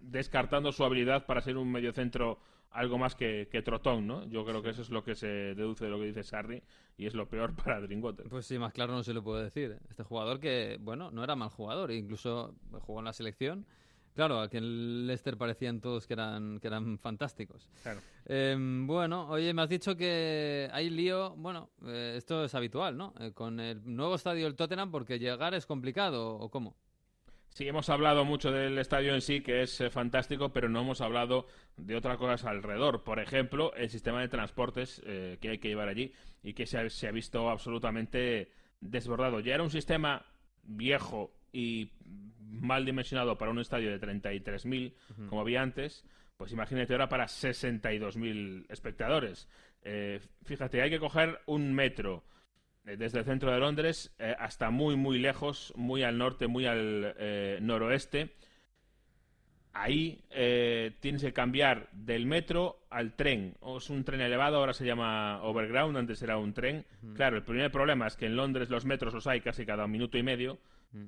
descartando 0.00 0.72
su 0.72 0.82
habilidad 0.82 1.26
para 1.26 1.42
ser 1.42 1.58
un 1.58 1.70
mediocentro 1.70 2.38
algo 2.70 2.98
más 2.98 3.14
que, 3.14 3.48
que 3.52 3.62
trotón, 3.62 4.06
¿no? 4.06 4.26
Yo 4.26 4.44
creo 4.44 4.60
que 4.60 4.70
eso 4.70 4.82
es 4.82 4.90
lo 4.90 5.04
que 5.04 5.14
se 5.14 5.28
deduce 5.28 5.84
de 5.84 5.90
lo 5.90 5.98
que 5.98 6.06
dice 6.06 6.24
Sarri 6.24 6.60
y 6.96 7.06
es 7.06 7.14
lo 7.14 7.28
peor 7.28 7.54
para 7.64 7.80
Drinkwater. 7.80 8.28
Pues 8.28 8.46
sí, 8.46 8.58
más 8.58 8.72
claro 8.72 8.94
no 8.94 9.04
se 9.04 9.14
lo 9.14 9.22
puedo 9.22 9.40
decir. 9.40 9.78
Este 9.88 10.02
jugador 10.02 10.40
que, 10.40 10.78
bueno, 10.80 11.12
no 11.12 11.22
era 11.22 11.36
mal 11.36 11.50
jugador, 11.50 11.92
incluso 11.92 12.56
jugó 12.80 12.98
en 12.98 13.04
la 13.04 13.12
selección. 13.12 13.64
Claro, 14.14 14.40
aquí 14.40 14.58
en 14.58 15.06
Leicester 15.06 15.36
parecían 15.36 15.80
todos 15.80 16.06
que 16.06 16.14
eran, 16.14 16.60
que 16.60 16.68
eran 16.68 16.98
fantásticos. 16.98 17.68
Claro. 17.82 18.00
Eh, 18.26 18.56
bueno, 18.86 19.28
oye, 19.28 19.52
me 19.52 19.62
has 19.62 19.68
dicho 19.68 19.96
que 19.96 20.68
hay 20.72 20.88
lío, 20.88 21.34
bueno, 21.36 21.70
eh, 21.84 22.14
esto 22.16 22.44
es 22.44 22.54
habitual, 22.54 22.96
¿no? 22.96 23.12
Eh, 23.18 23.32
con 23.32 23.58
el 23.58 23.80
nuevo 23.84 24.14
estadio 24.14 24.44
del 24.44 24.54
Tottenham 24.54 24.92
porque 24.92 25.18
llegar 25.18 25.54
es 25.54 25.66
complicado, 25.66 26.36
¿o 26.36 26.48
cómo? 26.48 26.76
Sí, 27.54 27.68
hemos 27.68 27.88
hablado 27.88 28.24
mucho 28.24 28.50
del 28.50 28.76
estadio 28.78 29.14
en 29.14 29.20
sí, 29.20 29.40
que 29.40 29.62
es 29.62 29.80
eh, 29.80 29.88
fantástico, 29.88 30.52
pero 30.52 30.68
no 30.68 30.80
hemos 30.80 31.00
hablado 31.00 31.46
de 31.76 31.94
otras 31.94 32.18
cosas 32.18 32.44
alrededor. 32.46 33.04
Por 33.04 33.20
ejemplo, 33.20 33.72
el 33.76 33.90
sistema 33.90 34.20
de 34.20 34.26
transportes 34.26 35.00
eh, 35.06 35.38
que 35.40 35.50
hay 35.50 35.58
que 35.58 35.68
llevar 35.68 35.88
allí 35.88 36.12
y 36.42 36.54
que 36.54 36.66
se 36.66 36.78
ha, 36.78 36.90
se 36.90 37.06
ha 37.06 37.12
visto 37.12 37.48
absolutamente 37.48 38.50
desbordado. 38.80 39.38
Ya 39.38 39.54
era 39.54 39.62
un 39.62 39.70
sistema 39.70 40.26
viejo 40.64 41.32
y 41.52 41.92
mal 42.60 42.84
dimensionado 42.84 43.36
para 43.38 43.50
un 43.50 43.58
estadio 43.58 43.90
de 43.90 44.00
33.000, 44.00 44.92
Ujú. 45.10 45.26
como 45.28 45.40
había 45.40 45.62
antes, 45.62 46.04
pues 46.36 46.52
imagínate 46.52 46.92
ahora 46.92 47.08
para 47.08 47.26
62.000 47.26 48.66
espectadores. 48.68 49.48
Eh, 49.82 50.20
fíjate, 50.44 50.82
hay 50.82 50.90
que 50.90 50.98
coger 50.98 51.40
un 51.46 51.72
metro 51.74 52.24
eh, 52.86 52.96
desde 52.96 53.20
el 53.20 53.24
centro 53.24 53.52
de 53.52 53.58
Londres 53.58 54.14
eh, 54.18 54.34
hasta 54.38 54.70
muy, 54.70 54.96
muy 54.96 55.18
lejos, 55.18 55.72
muy 55.76 56.02
al 56.02 56.18
norte, 56.18 56.46
muy 56.46 56.66
al 56.66 57.14
noroeste. 57.60 58.34
Ahí 59.76 60.22
tienes 61.00 61.20
que 61.22 61.32
cambiar 61.32 61.88
del 61.90 62.26
metro 62.26 62.86
al 62.90 63.16
tren. 63.16 63.56
O 63.58 63.78
es 63.78 63.90
un 63.90 64.04
tren 64.04 64.20
elevado, 64.20 64.58
ahora 64.58 64.72
se 64.72 64.86
llama 64.86 65.42
overground, 65.42 65.96
antes 65.96 66.22
era 66.22 66.38
un 66.38 66.54
tren. 66.54 66.86
Claro, 67.16 67.36
el 67.36 67.42
primer 67.42 67.72
problema 67.72 68.06
es 68.06 68.14
que 68.14 68.26
en 68.26 68.36
Londres 68.36 68.70
los 68.70 68.84
metros 68.84 69.12
los 69.12 69.26
hay 69.26 69.40
casi 69.40 69.66
cada 69.66 69.88
minuto 69.88 70.16
y 70.16 70.22
medio. 70.22 70.58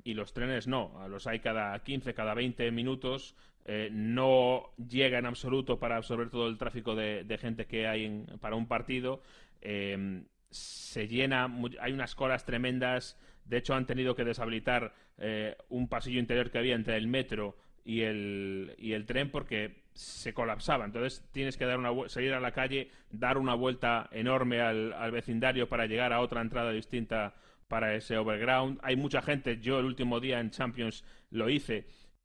Y 0.04 0.14
los 0.14 0.32
trenes 0.32 0.66
no. 0.66 1.06
Los 1.08 1.26
hay 1.26 1.40
cada 1.40 1.78
15, 1.82 2.14
cada 2.14 2.34
20 2.34 2.70
minutos. 2.70 3.36
Eh, 3.64 3.88
no 3.92 4.70
llega 4.76 5.18
en 5.18 5.26
absoluto 5.26 5.78
para 5.78 5.96
absorber 5.96 6.30
todo 6.30 6.48
el 6.48 6.58
tráfico 6.58 6.94
de, 6.94 7.38
gente 7.40 7.66
que 7.66 7.86
hay 7.86 8.04
en- 8.04 8.26
para 8.40 8.56
un 8.56 8.66
partido. 8.66 9.22
Eh, 9.60 10.22
se 10.50 11.08
llena, 11.08 11.52
hay 11.80 11.92
unas 11.92 12.14
colas 12.14 12.44
tremendas. 12.44 13.18
De 13.44 13.58
hecho, 13.58 13.74
han 13.74 13.86
tenido 13.86 14.14
que 14.14 14.24
deshabilitar 14.24 14.94
eh, 15.18 15.56
un 15.68 15.88
pasillo 15.88 16.20
interior 16.20 16.50
que 16.50 16.58
había 16.58 16.74
entre 16.74 16.96
el 16.96 17.06
metro 17.06 17.56
y 17.84 18.02
el, 18.02 18.74
y 18.78 18.92
el 18.92 19.06
tren 19.06 19.30
porque 19.30 19.82
se 19.94 20.34
colapsaba. 20.34 20.84
Entonces 20.84 21.24
tienes 21.32 21.56
que 21.56 21.64
dar 21.64 21.78
una 21.78 22.08
salir 22.08 22.34
a 22.34 22.40
la 22.40 22.52
calle, 22.52 22.90
dar 23.10 23.38
una 23.38 23.54
vuelta 23.54 24.08
enorme 24.12 24.60
al 24.60 25.10
vecindario 25.12 25.68
para 25.68 25.86
llegar 25.86 26.12
a 26.12 26.20
otra 26.20 26.40
entrada 26.40 26.70
distinta 26.72 27.34
para 27.68 27.94
ese 27.94 28.16
overground. 28.16 28.78
Hay 28.82 28.96
mucha 28.96 29.22
gente, 29.22 29.58
yo 29.58 29.78
el 29.78 29.86
último 29.86 30.20
día 30.20 30.40
en 30.40 30.50
Champions 30.50 31.04
lo 31.30 31.48
hice, 31.50 31.84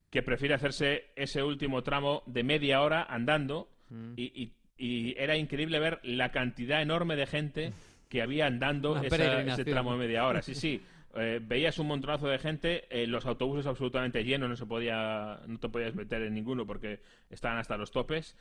que 0.10 0.22
prefiere 0.22 0.54
hacerse 0.54 1.06
ese 1.16 1.42
último 1.44 1.84
tramo 1.84 2.24
de 2.26 2.44
media 2.44 2.82
hora 2.82 3.04
andando 3.04 3.70
Mm. 3.90 4.14
y, 4.16 4.24
y- 4.44 4.54
y 4.78 5.16
era 5.18 5.36
increíble 5.36 5.78
ver 5.80 6.00
la 6.04 6.32
cantidad 6.32 6.82
enorme 6.82 7.16
de 7.18 7.26
gente 7.28 7.74
que 8.10 8.22
había 8.22 8.46
andando 8.48 8.96
esa- 9.02 9.42
ese 9.54 9.66
tramo 9.66 9.92
de 9.94 9.98
media 10.00 10.26
hora. 10.26 10.42
Sí, 10.42 10.56
sí. 10.56 10.82
Eh, 11.14 11.42
veías 11.44 11.78
un 11.78 11.88
montonazo 11.88 12.30
de 12.30 12.40
gente, 12.40 12.86
eh, 12.90 13.06
los 13.06 13.26
autobuses 13.26 13.66
absolutamente 13.68 14.24
llenos, 14.24 14.48
no 14.48 14.56
se 14.56 14.66
podía, 14.66 15.42
no 15.46 15.60
te 15.60 15.68
podías 15.68 15.94
meter 15.94 16.22
en 16.22 16.34
ninguno 16.34 16.66
porque 16.66 17.02
estaban 17.30 17.58
hasta 17.58 17.76
los 17.76 17.92
topes. 17.92 18.38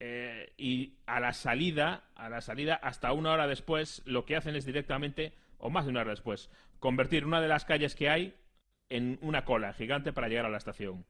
Eh, 0.00 0.52
y 0.58 0.94
a 1.06 1.20
la 1.20 1.32
salida, 1.32 2.02
a 2.16 2.28
la 2.28 2.40
salida, 2.40 2.74
hasta 2.74 3.12
una 3.12 3.30
hora 3.30 3.46
después, 3.46 4.02
lo 4.04 4.24
que 4.24 4.34
hacen 4.34 4.56
es 4.56 4.66
directamente, 4.66 5.32
o 5.58 5.70
más 5.70 5.84
de 5.84 5.90
una 5.90 6.00
hora 6.00 6.10
después, 6.10 6.50
convertir 6.78 7.24
una 7.24 7.40
de 7.40 7.48
las 7.48 7.64
calles 7.64 7.94
que 7.94 8.08
hay 8.08 8.34
en 8.90 9.18
una 9.20 9.44
cola 9.44 9.72
gigante 9.74 10.12
para 10.12 10.28
llegar 10.28 10.46
a 10.46 10.50
la 10.50 10.56
estación. 10.56 11.04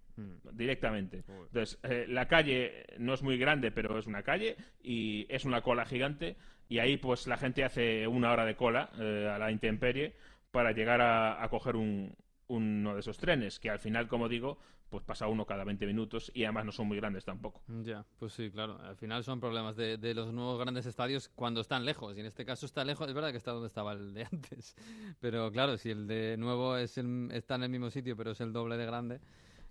Directamente. 0.53 1.23
Entonces, 1.29 1.79
eh, 1.85 2.07
la 2.09 2.27
calle 2.27 2.87
no 2.99 3.15
es 3.15 3.23
muy 3.23 3.39
grande, 3.39 3.71
pero 3.71 3.97
es 3.99 4.09
una 4.09 4.25
calle 4.25 4.57
y 4.83 5.27
es 5.29 5.45
una 5.45 5.63
cola 5.63 5.85
gigante. 5.85 6.37
Y 6.69 6.81
ahí, 6.81 6.97
pues, 6.97 7.29
la 7.29 7.37
gente 7.37 7.63
hace 7.63 8.09
una 8.09 8.33
hora 8.33 8.45
de 8.45 8.57
cola 8.57 8.91
eh, 8.99 9.31
a 9.33 9.39
la 9.39 9.53
intemperie 9.53 10.17
para 10.51 10.73
llegar 10.73 11.01
a, 11.01 11.41
a 11.43 11.49
coger 11.51 11.77
un, 11.77 12.17
uno 12.49 12.95
de 12.95 13.01
esos 13.01 13.19
trenes, 13.19 13.61
que 13.61 13.71
al 13.71 13.79
final, 13.79 14.09
como 14.09 14.29
digo, 14.29 14.59
pues 14.89 15.05
pasa 15.05 15.27
uno 15.29 15.45
cada 15.45 15.65
20 15.65 15.87
minutos 15.87 16.31
y 16.35 16.45
además 16.45 16.65
no 16.65 16.73
son 16.73 16.89
muy 16.89 16.97
grandes 16.97 17.25
tampoco. 17.25 17.61
Ya, 17.83 18.05
pues 18.19 18.33
sí, 18.33 18.51
claro. 18.51 18.79
Al 18.83 18.97
final 18.97 19.23
son 19.23 19.39
problemas 19.41 19.77
de, 19.77 19.99
de 19.99 20.15
los 20.15 20.33
nuevos 20.33 20.59
grandes 20.59 20.87
estadios 20.87 21.29
cuando 21.35 21.61
están 21.61 21.85
lejos. 21.85 22.17
Y 22.17 22.21
en 22.21 22.27
este 22.27 22.45
caso 22.45 22.65
está 22.67 22.85
lejos, 22.85 23.07
es 23.09 23.15
verdad 23.15 23.31
que 23.31 23.37
está 23.37 23.51
donde 23.53 23.67
estaba 23.69 23.93
el 23.93 24.15
de 24.15 24.25
antes. 24.33 24.75
Pero 25.21 25.51
claro, 25.53 25.77
si 25.77 25.91
el 25.91 26.07
de 26.07 26.37
nuevo 26.39 26.77
es 26.77 26.97
el- 26.99 27.29
está 27.33 27.57
en 27.57 27.65
el 27.65 27.71
mismo 27.71 27.91
sitio, 27.91 28.17
pero 28.17 28.31
es 28.31 28.41
el 28.41 28.53
doble 28.53 28.77
de 28.77 28.87
grande. 28.87 29.21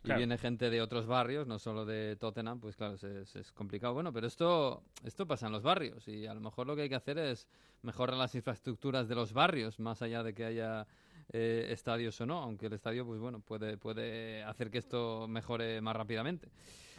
Y 0.03 0.09
viene 0.19 0.37
gente 0.37 0.69
de 0.69 0.81
otros 0.81 1.05
barrios, 1.07 1.47
no 1.47 1.57
solo 1.59 1.83
de 1.83 2.15
Tottenham, 2.15 2.59
pues 2.59 2.75
claro, 2.77 2.93
es, 2.93 3.03
es- 3.03 3.35
es 3.35 3.51
complicado. 3.51 3.93
Bueno, 3.95 4.13
pero 4.13 4.27
esto, 4.27 4.83
esto 5.03 5.25
pasa 5.25 5.47
en 5.47 5.51
los 5.51 5.63
barrios 5.63 6.07
y 6.07 6.27
a 6.27 6.33
lo 6.35 6.39
mejor 6.39 6.67
lo 6.67 6.75
que 6.75 6.83
hay 6.83 6.89
que 6.89 6.95
hacer 6.95 7.17
es 7.17 7.47
mejorar 7.81 8.15
las 8.15 8.33
infraestructuras 8.35 9.09
de 9.09 9.15
los 9.15 9.33
barrios, 9.33 9.79
más 9.79 10.01
allá 10.03 10.21
de 10.23 10.33
que 10.33 10.45
haya 10.45 10.85
eh, 11.33 11.67
estadios 11.71 12.19
o 12.21 12.25
no, 12.25 12.37
aunque 12.41 12.67
el 12.67 12.73
estadio, 12.73 13.05
pues 13.05 13.19
bueno, 13.19 13.39
puede, 13.41 13.77
puede 13.77 14.43
hacer 14.43 14.69
que 14.71 14.77
esto 14.77 15.27
mejore 15.27 15.81
más 15.81 15.95
rápidamente. 15.95 16.49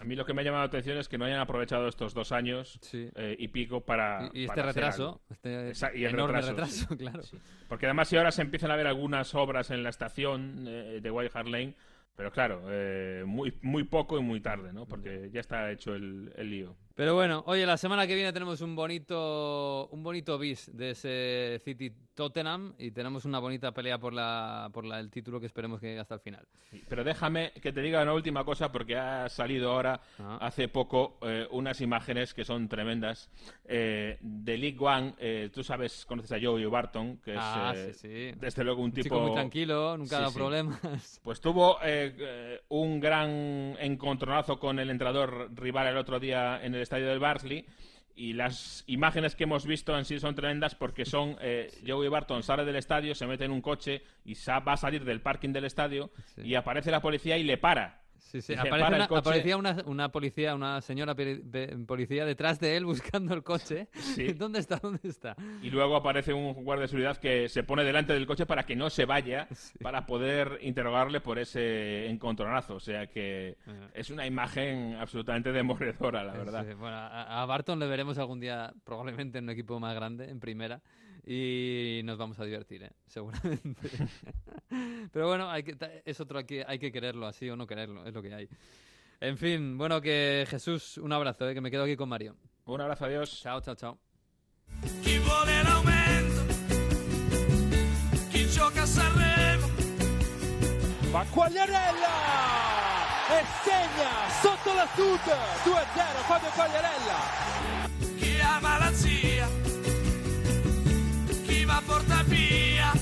A 0.01 0.05
mí 0.05 0.15
lo 0.15 0.25
que 0.25 0.33
me 0.33 0.43
ha 0.43 0.45
llamado 0.45 0.63
la 0.63 0.69
atención 0.69 0.97
es 0.99 1.09
que 1.09 1.19
no 1.19 1.25
hayan 1.25 1.41
aprovechado 1.41 1.89
estos 1.89 2.15
dos 2.15 2.31
años 2.31 2.79
eh, 3.17 3.35
y 3.39 3.49
pico 3.49 3.81
para. 3.81 4.31
Y- 4.33 4.41
y 4.41 4.45
este 4.45 4.55
para 4.57 4.69
retraso, 4.69 5.21
este 5.29 5.71
Esa- 5.71 5.95
y 5.95 6.05
enorme 6.05 6.41
retraso, 6.41 6.87
claro. 6.97 7.23
Sí. 7.23 7.37
Porque 7.69 7.87
además, 7.87 8.09
si 8.09 8.17
ahora 8.17 8.31
se 8.31 8.43
empiezan 8.43 8.71
a 8.71 8.77
ver 8.77 8.87
algunas 8.87 9.35
obras 9.35 9.71
en 9.71 9.83
la 9.83 9.89
estación 9.89 10.67
eh, 10.69 11.01
de 11.03 11.11
White 11.11 11.33
Hart 11.37 11.49
Lane, 11.49 11.75
pero 12.15 12.31
claro, 12.33 12.63
muy, 13.27 13.57
muy 13.63 13.85
poco 13.85 14.19
y 14.19 14.23
muy 14.23 14.41
tarde, 14.41 14.73
¿no? 14.73 14.87
Porque 14.87 15.31
ya 15.33 15.41
está 15.41 15.71
hecho 15.71 15.95
el, 15.95 16.33
el 16.37 16.51
lío. 16.51 16.77
Pero 16.99 17.15
bueno, 17.15 17.45
oye, 17.47 17.65
la 17.65 17.77
semana 17.77 18.09
que 18.09 18.17
viene 18.17 18.33
tenemos 18.33 18.61
un 18.61 18.75
bonito, 18.75 19.89
un 19.93 20.03
bonito 20.03 20.37
bis 20.37 20.69
de 20.77 20.91
ese 20.91 21.61
City 21.65 21.93
Tottenham 22.13 22.75
y 22.77 22.91
tenemos 22.91 23.25
una 23.25 23.39
bonita 23.39 23.71
pelea 23.71 23.99
por 23.99 24.13
la, 24.13 24.69
por 24.73 24.85
la, 24.85 24.99
el 24.99 25.09
título 25.09 25.39
que 25.39 25.47
esperemos 25.47 25.79
que 25.81 25.87
llegue 25.87 26.01
hasta 26.01 26.15
el 26.17 26.21
final. 26.21 26.45
Pero 26.89 27.05
déjame 27.05 27.53
que 27.63 27.73
te 27.73 27.83
diga 27.83 28.03
una 28.03 28.15
última 28.15 28.45
cosa 28.45 28.73
porque 28.73 28.97
ha 28.97 29.29
salido 29.29 29.71
ahora 29.71 30.01
Ah. 30.19 30.39
hace 30.41 30.67
poco 30.67 31.19
eh, 31.23 31.47
unas 31.53 31.81
imágenes 31.81 32.35
que 32.35 32.45
son 32.45 32.69
tremendas 32.69 33.31
eh, 33.65 34.19
de 34.21 34.59
League 34.59 34.79
One. 34.81 35.15
eh, 35.21 35.51
tú 35.55 35.63
sabes, 35.63 36.05
conoces 36.05 36.33
a 36.33 36.39
Joey 36.45 36.65
Barton, 36.67 37.19
que 37.19 37.35
es 37.35 37.39
Ah, 37.41 37.73
eh, 37.77 37.93
sí, 37.95 38.09
sí. 38.33 38.39
desde 38.41 38.65
luego 38.65 38.81
un, 38.81 38.87
Un 38.87 38.93
tipo 38.93 39.05
chico 39.05 39.21
muy 39.21 39.33
tranquilo, 39.35 39.97
nunca 39.97 40.17
ha 40.17 40.21
dado 40.23 40.31
Sí, 40.33 40.35
sí. 40.35 40.39
problemas. 40.41 41.21
Pues 41.23 41.41
tuvo 41.41 41.79
eh, 41.85 42.13
eh, 42.19 42.61
un 42.71 42.99
gran 42.99 43.77
encontronazo 43.79 44.59
con 44.59 44.81
el 44.81 44.91
entrenador 44.91 45.51
rival 45.55 45.87
el 45.87 45.97
otro 45.97 46.19
día 46.19 46.61
en 46.65 46.75
el 46.75 46.88
estadio 46.89 47.09
del 47.09 47.19
Barnsley. 47.19 47.67
Y 48.17 48.33
las 48.33 48.83
imágenes 48.89 49.37
que 49.37 49.45
hemos 49.45 49.65
visto 49.65 49.97
en 49.97 50.05
sí 50.05 50.19
son 50.19 50.35
tremendas 50.35 50.75
porque 50.75 51.05
son 51.05 51.37
eh, 51.41 51.71
Joey 51.87 52.09
Barton 52.09 52.43
sale 52.43 52.65
del 52.65 52.75
estadio, 52.75 53.15
se 53.15 53.29
mete 53.29 53.45
en 53.45 53.53
un 53.53 53.61
coche 53.61 54.03
y 54.25 54.35
va 54.35 54.73
a 54.73 54.77
salir 54.77 55.05
del 55.05 55.21
parking 55.21 55.53
del 55.53 55.65
estadio 55.65 56.11
y 56.37 56.57
aparece 56.57 56.91
la 56.91 57.01
policía 57.01 57.39
y 57.39 57.45
le 57.45 57.59
para. 57.59 58.03
Sí, 58.31 58.43
sí, 58.43 58.53
aparece 58.55 58.95
una, 58.95 59.09
coche. 59.09 59.19
aparecía 59.21 59.57
una, 59.57 59.77
una 59.87 60.09
policía, 60.11 60.55
una 60.55 60.81
señora 60.83 61.15
peri- 61.17 61.43
pe- 61.51 61.77
policía 61.87 62.27
detrás 62.27 62.61
de 62.61 62.77
él 62.77 62.85
buscando 62.85 63.33
el 63.35 63.43
coche. 63.43 63.89
Sí. 63.95 64.33
¿Dónde 64.35 64.59
está? 64.59 64.77
¿Dónde 64.77 65.01
está? 65.09 65.35
Y 65.63 65.71
luego 65.71 65.97
aparece 65.97 66.35
un 66.35 66.53
guardia 66.53 66.83
de 66.83 66.89
seguridad 66.89 67.17
que 67.17 67.49
se 67.49 67.63
pone 67.63 67.85
delante 67.85 68.13
del 68.13 68.27
coche 68.27 68.45
para 68.45 68.65
que 68.67 68.77
no 68.77 68.91
se 68.91 69.07
vaya, 69.07 69.49
para 69.83 70.05
poder 70.05 70.59
interrogarle 70.63 71.21
por 71.23 71.39
ese 71.39 72.07
encontronazo. 72.09 72.75
O 72.75 72.81
sea 72.81 73.07
que 73.07 73.57
es 73.95 74.11
una 74.11 74.27
imagen 74.27 74.97
absolutamente 74.97 75.51
demoledora, 75.51 76.23
la 76.23 76.33
verdad. 76.35 76.67
Sí, 76.69 76.75
bueno, 76.75 76.97
a, 76.97 77.43
a 77.43 77.47
Barton 77.47 77.79
le 77.79 77.87
veremos 77.87 78.19
algún 78.19 78.41
día 78.41 78.73
probablemente 78.85 79.39
en 79.39 79.45
un 79.45 79.51
equipo 79.51 79.81
más 79.81 79.95
grande, 79.95 80.29
en 80.29 80.39
primera, 80.39 80.83
y 81.31 82.01
nos 82.05 82.17
vamos 82.17 82.39
a 82.41 82.45
divertir, 82.47 82.83
¿eh? 82.85 82.91
seguramente. 83.07 83.91
Pero 85.13 85.29
bueno, 85.29 85.51
hay 85.51 85.63
que, 85.63 85.77
es 86.07 86.21
otro 86.21 86.43
que 86.47 86.65
hay 86.67 86.79
que 86.79 86.91
quererlo 86.91 87.27
así 87.27 87.51
o 87.51 87.57
no 87.57 87.67
quererlo, 87.67 88.07
es 88.07 88.15
lo 88.15 88.23
que 88.23 88.33
hay. 88.33 88.49
En 89.21 89.37
fin, 89.37 89.77
bueno, 89.77 90.01
que 90.01 90.47
Jesús, 90.49 90.97
un 90.97 91.13
abrazo, 91.13 91.47
¿eh? 91.47 91.53
que 91.53 91.61
me 91.61 91.71
quedo 91.71 91.85
aquí 91.85 91.97
con 91.97 92.09
Mario. 92.09 92.35
Un 92.65 92.81
abrazo, 92.81 93.05
adiós. 93.05 93.43
Chao, 93.43 93.61
chao, 93.61 93.75
chao. 93.75 93.99
Chi 95.03 95.19
vuole 95.19 95.63
l'aumento, 95.65 96.47
chi 98.31 98.47
gioca 98.47 98.83
a 98.83 98.87
Sanremo. 98.87 99.67
Va 101.13 101.27
Quagliarella 101.27 102.15
e 103.29 103.45
segna 103.65 104.31
sotto 104.41 104.73
la 104.73 104.89
sud 104.95 105.21
2-0 105.21 106.25
Fabio 106.27 106.49
Quagliarella. 106.55 107.58
Porta 111.89 112.23
via. 112.25 112.93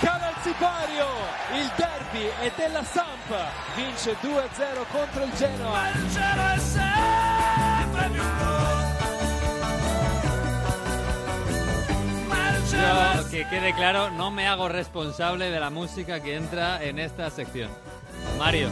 Cala 0.00 0.28
il 0.28 0.36
sipario, 0.42 1.06
il 1.54 1.72
derby 1.74 2.26
è 2.40 2.52
della 2.54 2.84
Samp, 2.84 3.34
vince 3.74 4.14
2-0 4.20 4.84
contro 4.90 5.24
il 5.24 5.32
Genoa. 5.34 5.70
Ma 5.70 5.88
il 5.88 6.06
è 6.54 6.58
sempre 6.58 8.08
più 8.10 8.22
Yo, 12.74 13.30
que 13.30 13.46
quede 13.48 13.72
claro, 13.72 14.10
no 14.10 14.30
me 14.30 14.48
hago 14.48 14.68
responsable 14.68 15.48
de 15.48 15.60
la 15.60 15.70
música 15.70 16.20
que 16.20 16.34
entra 16.34 16.82
en 16.82 16.98
esta 16.98 17.30
sección. 17.30 17.70
Mario, 18.36 18.68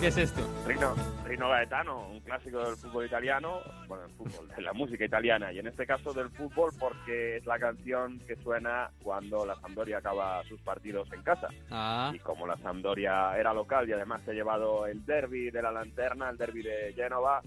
¿qué 0.00 0.08
es 0.08 0.16
esto? 0.16 0.40
Rino, 0.66 0.94
Rino 1.24 1.48
Gaetano, 1.48 2.08
un 2.08 2.20
clásico 2.20 2.58
del 2.58 2.76
fútbol 2.76 3.06
italiano, 3.06 3.60
bueno, 3.88 4.04
el 4.04 4.12
fútbol, 4.12 4.48
de 4.48 4.62
la 4.62 4.72
música 4.72 5.04
italiana, 5.04 5.52
y 5.52 5.58
en 5.58 5.66
este 5.66 5.86
caso 5.86 6.12
del 6.12 6.30
fútbol 6.30 6.70
porque 6.78 7.38
es 7.38 7.46
la 7.46 7.58
canción 7.58 8.20
que 8.20 8.36
suena 8.36 8.90
cuando 9.02 9.44
la 9.44 9.56
Sampdoria 9.56 9.98
acaba 9.98 10.42
sus 10.44 10.60
partidos 10.60 11.12
en 11.12 11.22
casa. 11.22 11.48
Ah, 11.70 12.12
Y 12.14 12.18
como 12.20 12.46
la 12.46 12.56
Sampdoria 12.58 13.36
era 13.36 13.52
local 13.52 13.88
y 13.88 13.92
además 13.92 14.22
se 14.24 14.30
ha 14.30 14.34
llevado 14.34 14.86
el 14.86 15.04
derby 15.04 15.50
de 15.50 15.62
la 15.62 15.72
lanterna, 15.72 16.30
el 16.30 16.36
derby 16.36 16.62
de 16.62 16.92
Génova, 16.94 17.42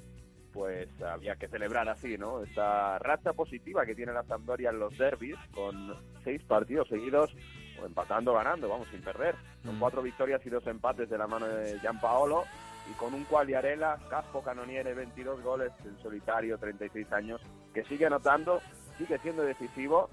pues 0.52 0.90
había 1.02 1.38
que 1.38 1.48
celebrar 1.48 1.88
así, 1.88 2.18
¿no? 2.18 2.44
Esta 2.44 3.00
racha 3.00 3.32
positiva 3.34 3.86
que 3.86 3.96
tiene 3.96 4.12
la 4.12 4.24
Sampdoria 4.24 4.72
en 4.72 4.80
los 4.80 4.98
derbis, 4.98 5.38
con 5.54 5.96
seis 6.24 6.44
partidos 6.44 6.90
seguidos, 6.90 7.34
o 7.82 7.86
empatando, 7.86 8.34
ganando, 8.34 8.70
vamos, 8.70 8.88
sin 8.90 9.02
perder. 9.02 9.36
Con 9.66 9.80
cuatro 9.80 10.02
victorias 10.02 10.46
y 10.46 10.50
dos 10.50 10.66
empates 10.68 11.10
de 11.10 11.18
la 11.18 11.28
mano 11.28 11.48
de 11.48 11.80
Gianpaolo, 11.80 12.46
y 12.90 12.94
con 12.94 13.14
un 13.14 13.24
Quagliarella, 13.26 13.98
Caspo 14.10 14.42
Canoniere, 14.42 14.94
22 14.94 15.42
goles 15.42 15.72
en 15.86 15.98
solitario, 16.02 16.58
36 16.58 17.12
años, 17.14 17.42
que 17.74 17.84
sigue 17.86 18.06
anotando, 18.06 18.60
sigue 18.98 19.18
siendo 19.20 19.44
decisivo 19.44 20.10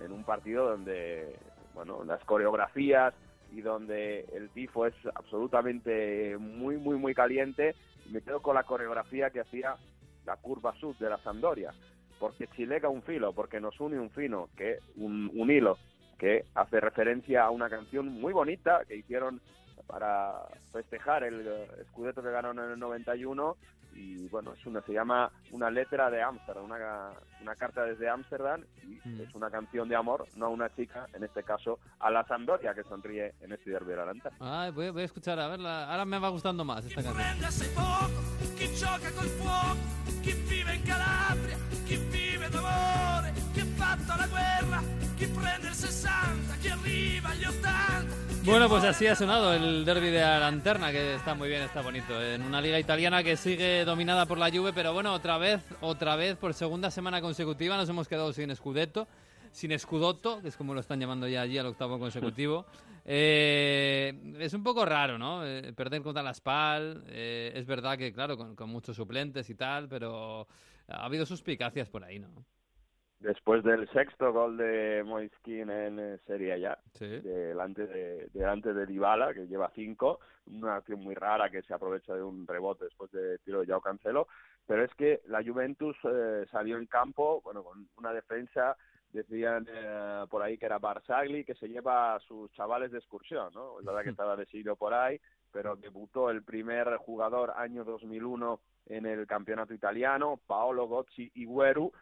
en 0.00 0.12
un 0.12 0.24
partido 0.24 0.70
donde, 0.70 1.36
bueno, 1.74 2.04
las 2.04 2.24
coreografías 2.24 3.14
y 3.52 3.60
donde 3.60 4.20
el 4.32 4.50
tifo 4.50 4.86
es 4.86 4.94
absolutamente 5.14 6.36
muy, 6.38 6.78
muy, 6.78 6.96
muy 6.96 7.14
caliente. 7.14 7.74
Me 8.10 8.22
quedo 8.22 8.40
con 8.40 8.54
la 8.54 8.64
coreografía 8.64 9.30
que 9.30 9.40
hacía 9.40 9.76
la 10.24 10.36
curva 10.36 10.74
sud 10.76 10.96
de 10.96 11.10
la 11.10 11.18
Sampdoria, 11.18 11.74
porque 12.18 12.46
chilega 12.48 12.88
un 12.88 13.02
filo, 13.02 13.32
porque 13.32 13.60
nos 13.60 13.78
une 13.80 13.98
un 13.98 14.10
fino, 14.10 14.48
que 14.56 14.78
un, 14.96 15.30
un 15.34 15.50
hilo 15.50 15.76
que 16.22 16.44
hace 16.54 16.78
referencia 16.78 17.42
a 17.42 17.50
una 17.50 17.68
canción 17.68 18.06
muy 18.06 18.32
bonita 18.32 18.82
que 18.86 18.94
hicieron 18.94 19.40
para 19.88 20.34
festejar 20.72 21.24
el 21.24 21.44
eh, 21.44 21.66
Scudetto 21.88 22.22
que 22.22 22.30
ganaron 22.30 22.60
en 22.60 22.70
el 22.70 22.78
91 22.78 23.56
y 23.96 24.28
bueno, 24.28 24.52
es 24.52 24.64
una 24.64 24.80
se 24.82 24.92
llama 24.92 25.32
Una 25.50 25.68
letra 25.68 26.10
de 26.10 26.22
Ámsterdam, 26.22 26.64
una, 26.64 27.10
una 27.40 27.56
carta 27.56 27.82
desde 27.82 28.08
Ámsterdam 28.08 28.62
y 28.84 29.20
es 29.20 29.34
una 29.34 29.50
canción 29.50 29.88
de 29.88 29.96
amor, 29.96 30.24
no 30.36 30.46
a 30.46 30.48
una 30.48 30.72
chica, 30.76 31.08
en 31.12 31.24
este 31.24 31.42
caso 31.42 31.80
a 31.98 32.08
la 32.08 32.24
Sampdoria 32.24 32.72
que 32.72 32.84
sonríe 32.84 33.34
en 33.40 33.50
este 33.50 33.70
derby 33.72 33.92
de. 33.92 34.30
Ay, 34.38 34.70
voy, 34.70 34.90
voy 34.90 35.02
a 35.02 35.06
escuchar, 35.06 35.40
a 35.40 35.48
verla. 35.48 35.90
Ahora 35.90 36.04
me 36.04 36.20
va 36.20 36.28
gustando 36.28 36.64
más 36.64 36.84
esta 36.84 37.02
canción. 37.02 37.26
Prende 45.26 45.72
sei 45.72 45.90
poco, 45.90 46.56
chi 46.58 46.68
gioca 46.68 46.72
col 46.72 46.72
fuoco, 46.72 46.72
chi 46.72 46.74
vive 46.82 46.82
in 46.82 46.82
Calabria, 46.82 46.82
chi 46.82 46.82
vive 46.82 46.82
d'amore, 46.82 46.92
chi 46.92 46.92
ha 46.92 46.92
fatto 46.92 46.92
la 46.92 46.92
guerra, 46.92 46.92
chi 46.92 46.92
prende 46.92 46.96
il 46.98 47.04
60, 47.12 47.12
chi 47.14 47.18
arriva 47.22 47.28
agli 47.28 47.44
80. 47.44 48.22
Bueno, 48.44 48.68
pues 48.68 48.82
así 48.82 49.06
ha 49.06 49.14
sonado 49.14 49.54
el 49.54 49.84
derby 49.84 50.10
de 50.10 50.20
la 50.20 50.40
lanterna, 50.40 50.90
que 50.90 51.14
está 51.14 51.34
muy 51.34 51.48
bien, 51.48 51.62
está 51.62 51.80
bonito. 51.80 52.20
En 52.20 52.42
una 52.42 52.60
liga 52.60 52.78
italiana 52.78 53.22
que 53.22 53.36
sigue 53.36 53.84
dominada 53.84 54.26
por 54.26 54.36
la 54.36 54.50
Juve, 54.50 54.72
pero 54.72 54.92
bueno, 54.92 55.12
otra 55.12 55.38
vez, 55.38 55.62
otra 55.80 56.16
vez, 56.16 56.36
por 56.36 56.52
segunda 56.52 56.90
semana 56.90 57.20
consecutiva 57.20 57.76
nos 57.76 57.88
hemos 57.88 58.08
quedado 58.08 58.32
sin 58.32 58.54
Scudetto, 58.56 59.06
sin 59.52 59.78
Scudotto, 59.78 60.42
que 60.42 60.48
es 60.48 60.56
como 60.56 60.74
lo 60.74 60.80
están 60.80 60.98
llamando 60.98 61.28
ya 61.28 61.42
allí 61.42 61.56
al 61.56 61.66
octavo 61.66 61.98
consecutivo. 61.98 62.66
Eh, 63.04 64.36
es 64.38 64.54
un 64.54 64.62
poco 64.62 64.84
raro, 64.84 65.18
¿no? 65.18 65.44
Eh, 65.44 65.72
perder 65.72 66.02
contra 66.02 66.22
la 66.22 66.32
Spal, 66.32 67.02
eh, 67.08 67.50
es 67.52 67.66
verdad 67.66 67.98
que, 67.98 68.12
claro, 68.12 68.36
con, 68.36 68.54
con 68.54 68.70
muchos 68.70 68.94
suplentes 68.94 69.50
y 69.50 69.56
tal, 69.56 69.88
pero 69.88 70.46
ha 70.86 71.04
habido 71.04 71.26
suspicacias 71.26 71.88
por 71.88 72.04
ahí, 72.04 72.20
¿no? 72.20 72.28
Después 73.22 73.62
del 73.62 73.88
sexto 73.90 74.32
gol 74.32 74.56
de 74.56 75.04
Moiskin 75.06 75.70
en 75.70 75.98
eh, 76.00 76.18
Serie 76.26 76.66
A, 76.66 76.76
delante 76.98 77.86
de, 77.86 78.28
delante 78.34 78.74
de 78.74 78.84
Dybala, 78.84 79.32
que 79.32 79.46
lleva 79.46 79.70
cinco, 79.76 80.18
una 80.46 80.76
acción 80.76 80.98
muy 80.98 81.14
rara 81.14 81.48
que 81.48 81.62
se 81.62 81.72
aprovecha 81.72 82.16
de 82.16 82.22
un 82.24 82.44
rebote 82.48 82.86
después 82.86 83.12
de 83.12 83.38
tiro 83.38 83.60
de 83.60 83.66
Joao 83.68 83.80
Cancelo, 83.80 84.26
pero 84.66 84.84
es 84.84 84.92
que 84.94 85.20
la 85.28 85.40
Juventus 85.40 85.96
eh, 86.02 86.46
salió 86.50 86.78
en 86.78 86.86
campo, 86.86 87.40
bueno, 87.44 87.62
con 87.62 87.86
una 87.96 88.12
defensa 88.12 88.76
decían 89.12 89.68
eh, 89.72 90.24
por 90.28 90.42
ahí 90.42 90.58
que 90.58 90.66
era 90.66 90.80
Barzagli, 90.80 91.44
que 91.44 91.54
se 91.54 91.68
lleva 91.68 92.16
a 92.16 92.20
sus 92.20 92.50
chavales 92.52 92.90
de 92.90 92.98
excursión, 92.98 93.52
¿no? 93.54 93.78
Es 93.78 93.86
verdad 93.86 94.02
que 94.02 94.10
estaba 94.10 94.36
de 94.36 94.46
por 94.76 94.94
ahí, 94.94 95.20
pero 95.52 95.76
debutó 95.76 96.28
el 96.28 96.42
primer 96.42 96.96
jugador 96.96 97.52
año 97.56 97.84
2001 97.84 98.60
en 98.86 99.06
el 99.06 99.28
campeonato 99.28 99.74
italiano, 99.74 100.40
Paolo 100.44 100.88
Gozzi 100.88 101.30
Igueru, 101.34 101.92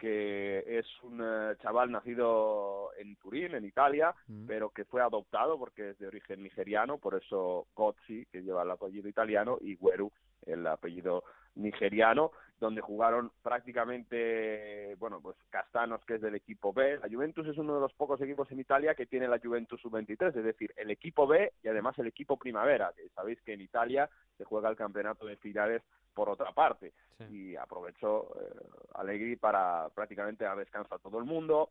que 0.00 0.64
es 0.66 0.86
un 1.02 1.20
eh, 1.22 1.54
chaval 1.62 1.90
nacido 1.92 2.90
en 2.98 3.14
Turín, 3.16 3.54
en 3.54 3.64
Italia, 3.64 4.14
Mm. 4.26 4.46
pero 4.46 4.70
que 4.70 4.84
fue 4.84 5.02
adoptado 5.02 5.58
porque 5.58 5.90
es 5.90 5.98
de 5.98 6.06
origen 6.06 6.42
nigeriano, 6.42 6.98
por 6.98 7.14
eso 7.14 7.66
Gozzi, 7.74 8.26
que 8.32 8.42
lleva 8.42 8.62
el 8.62 8.70
apellido 8.70 9.08
italiano, 9.08 9.58
y 9.60 9.76
Gueru, 9.76 10.10
el 10.46 10.66
apellido 10.66 11.22
nigeriano, 11.54 12.32
donde 12.58 12.80
jugaron 12.80 13.30
prácticamente, 13.42 14.94
bueno, 14.96 15.20
pues 15.20 15.36
Castanos, 15.50 16.04
que 16.04 16.14
es 16.14 16.20
del 16.20 16.34
equipo 16.34 16.72
B. 16.72 16.98
La 16.98 17.08
Juventus 17.08 17.46
es 17.46 17.58
uno 17.58 17.74
de 17.74 17.80
los 17.80 17.92
pocos 17.94 18.20
equipos 18.20 18.50
en 18.50 18.60
Italia 18.60 18.94
que 18.94 19.06
tiene 19.06 19.28
la 19.28 19.38
Juventus 19.38 19.80
sub-23, 19.80 20.36
es 20.36 20.44
decir, 20.44 20.72
el 20.76 20.90
equipo 20.90 21.26
B 21.26 21.52
y 21.62 21.68
además 21.68 21.98
el 21.98 22.06
equipo 22.06 22.36
primavera, 22.36 22.92
que 22.96 23.08
sabéis 23.10 23.40
que 23.42 23.52
en 23.54 23.60
Italia 23.62 24.08
se 24.36 24.44
juega 24.44 24.68
el 24.70 24.76
campeonato 24.76 25.26
de 25.26 25.36
finales 25.36 25.82
por 26.14 26.28
otra 26.28 26.52
parte. 26.52 26.92
Y 27.30 27.54
aprovechó 27.56 28.34
eh, 28.40 28.60
Allegri 28.94 29.36
para 29.36 29.88
prácticamente 29.90 30.44
dar 30.44 30.56
descanso 30.56 30.94
a 30.94 30.98
todo 30.98 31.18
el 31.18 31.24
mundo. 31.24 31.70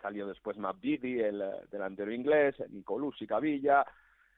Salió 0.00 0.26
después 0.26 0.56
Mabdidi, 0.56 1.20
el 1.20 1.42
eh, 1.42 1.50
delantero 1.70 2.12
inglés, 2.12 2.54
Nicolussi, 2.70 3.26
Cavilla, 3.26 3.84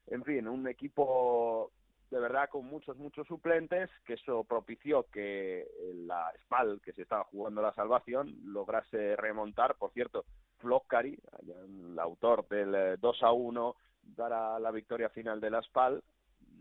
en 0.07 0.25
fin, 0.25 0.49
un 0.49 0.67
equipo 0.69 1.71
de 2.13 2.21
verdad 2.21 2.51
con 2.51 2.67
muchos, 2.67 2.97
muchos 2.99 3.27
suplentes, 3.27 3.89
que 4.05 4.15
eso 4.15 4.45
propició 4.45 5.07
que 5.11 5.67
la 6.07 6.31
Spal, 6.43 6.81
que 6.85 6.93
se 6.93 7.03
estaba 7.03 7.25
jugando 7.25 7.63
la 7.63 7.73
salvación, 7.73 8.37
lograse 8.45 9.17
remontar. 9.17 9.77
Por 9.77 9.93
cierto, 9.93 10.27
Floccari, 10.59 11.19
el 11.49 11.99
autor 11.99 12.47
del 12.49 12.75
eh, 12.75 12.97
2 13.01 13.23
a 13.23 13.33
1 13.33 13.77
para 14.15 14.59
la 14.59 14.71
victoria 14.71 15.09
final 15.09 15.41
de 15.41 15.51
la 15.51 15.63
Spal, 15.63 16.03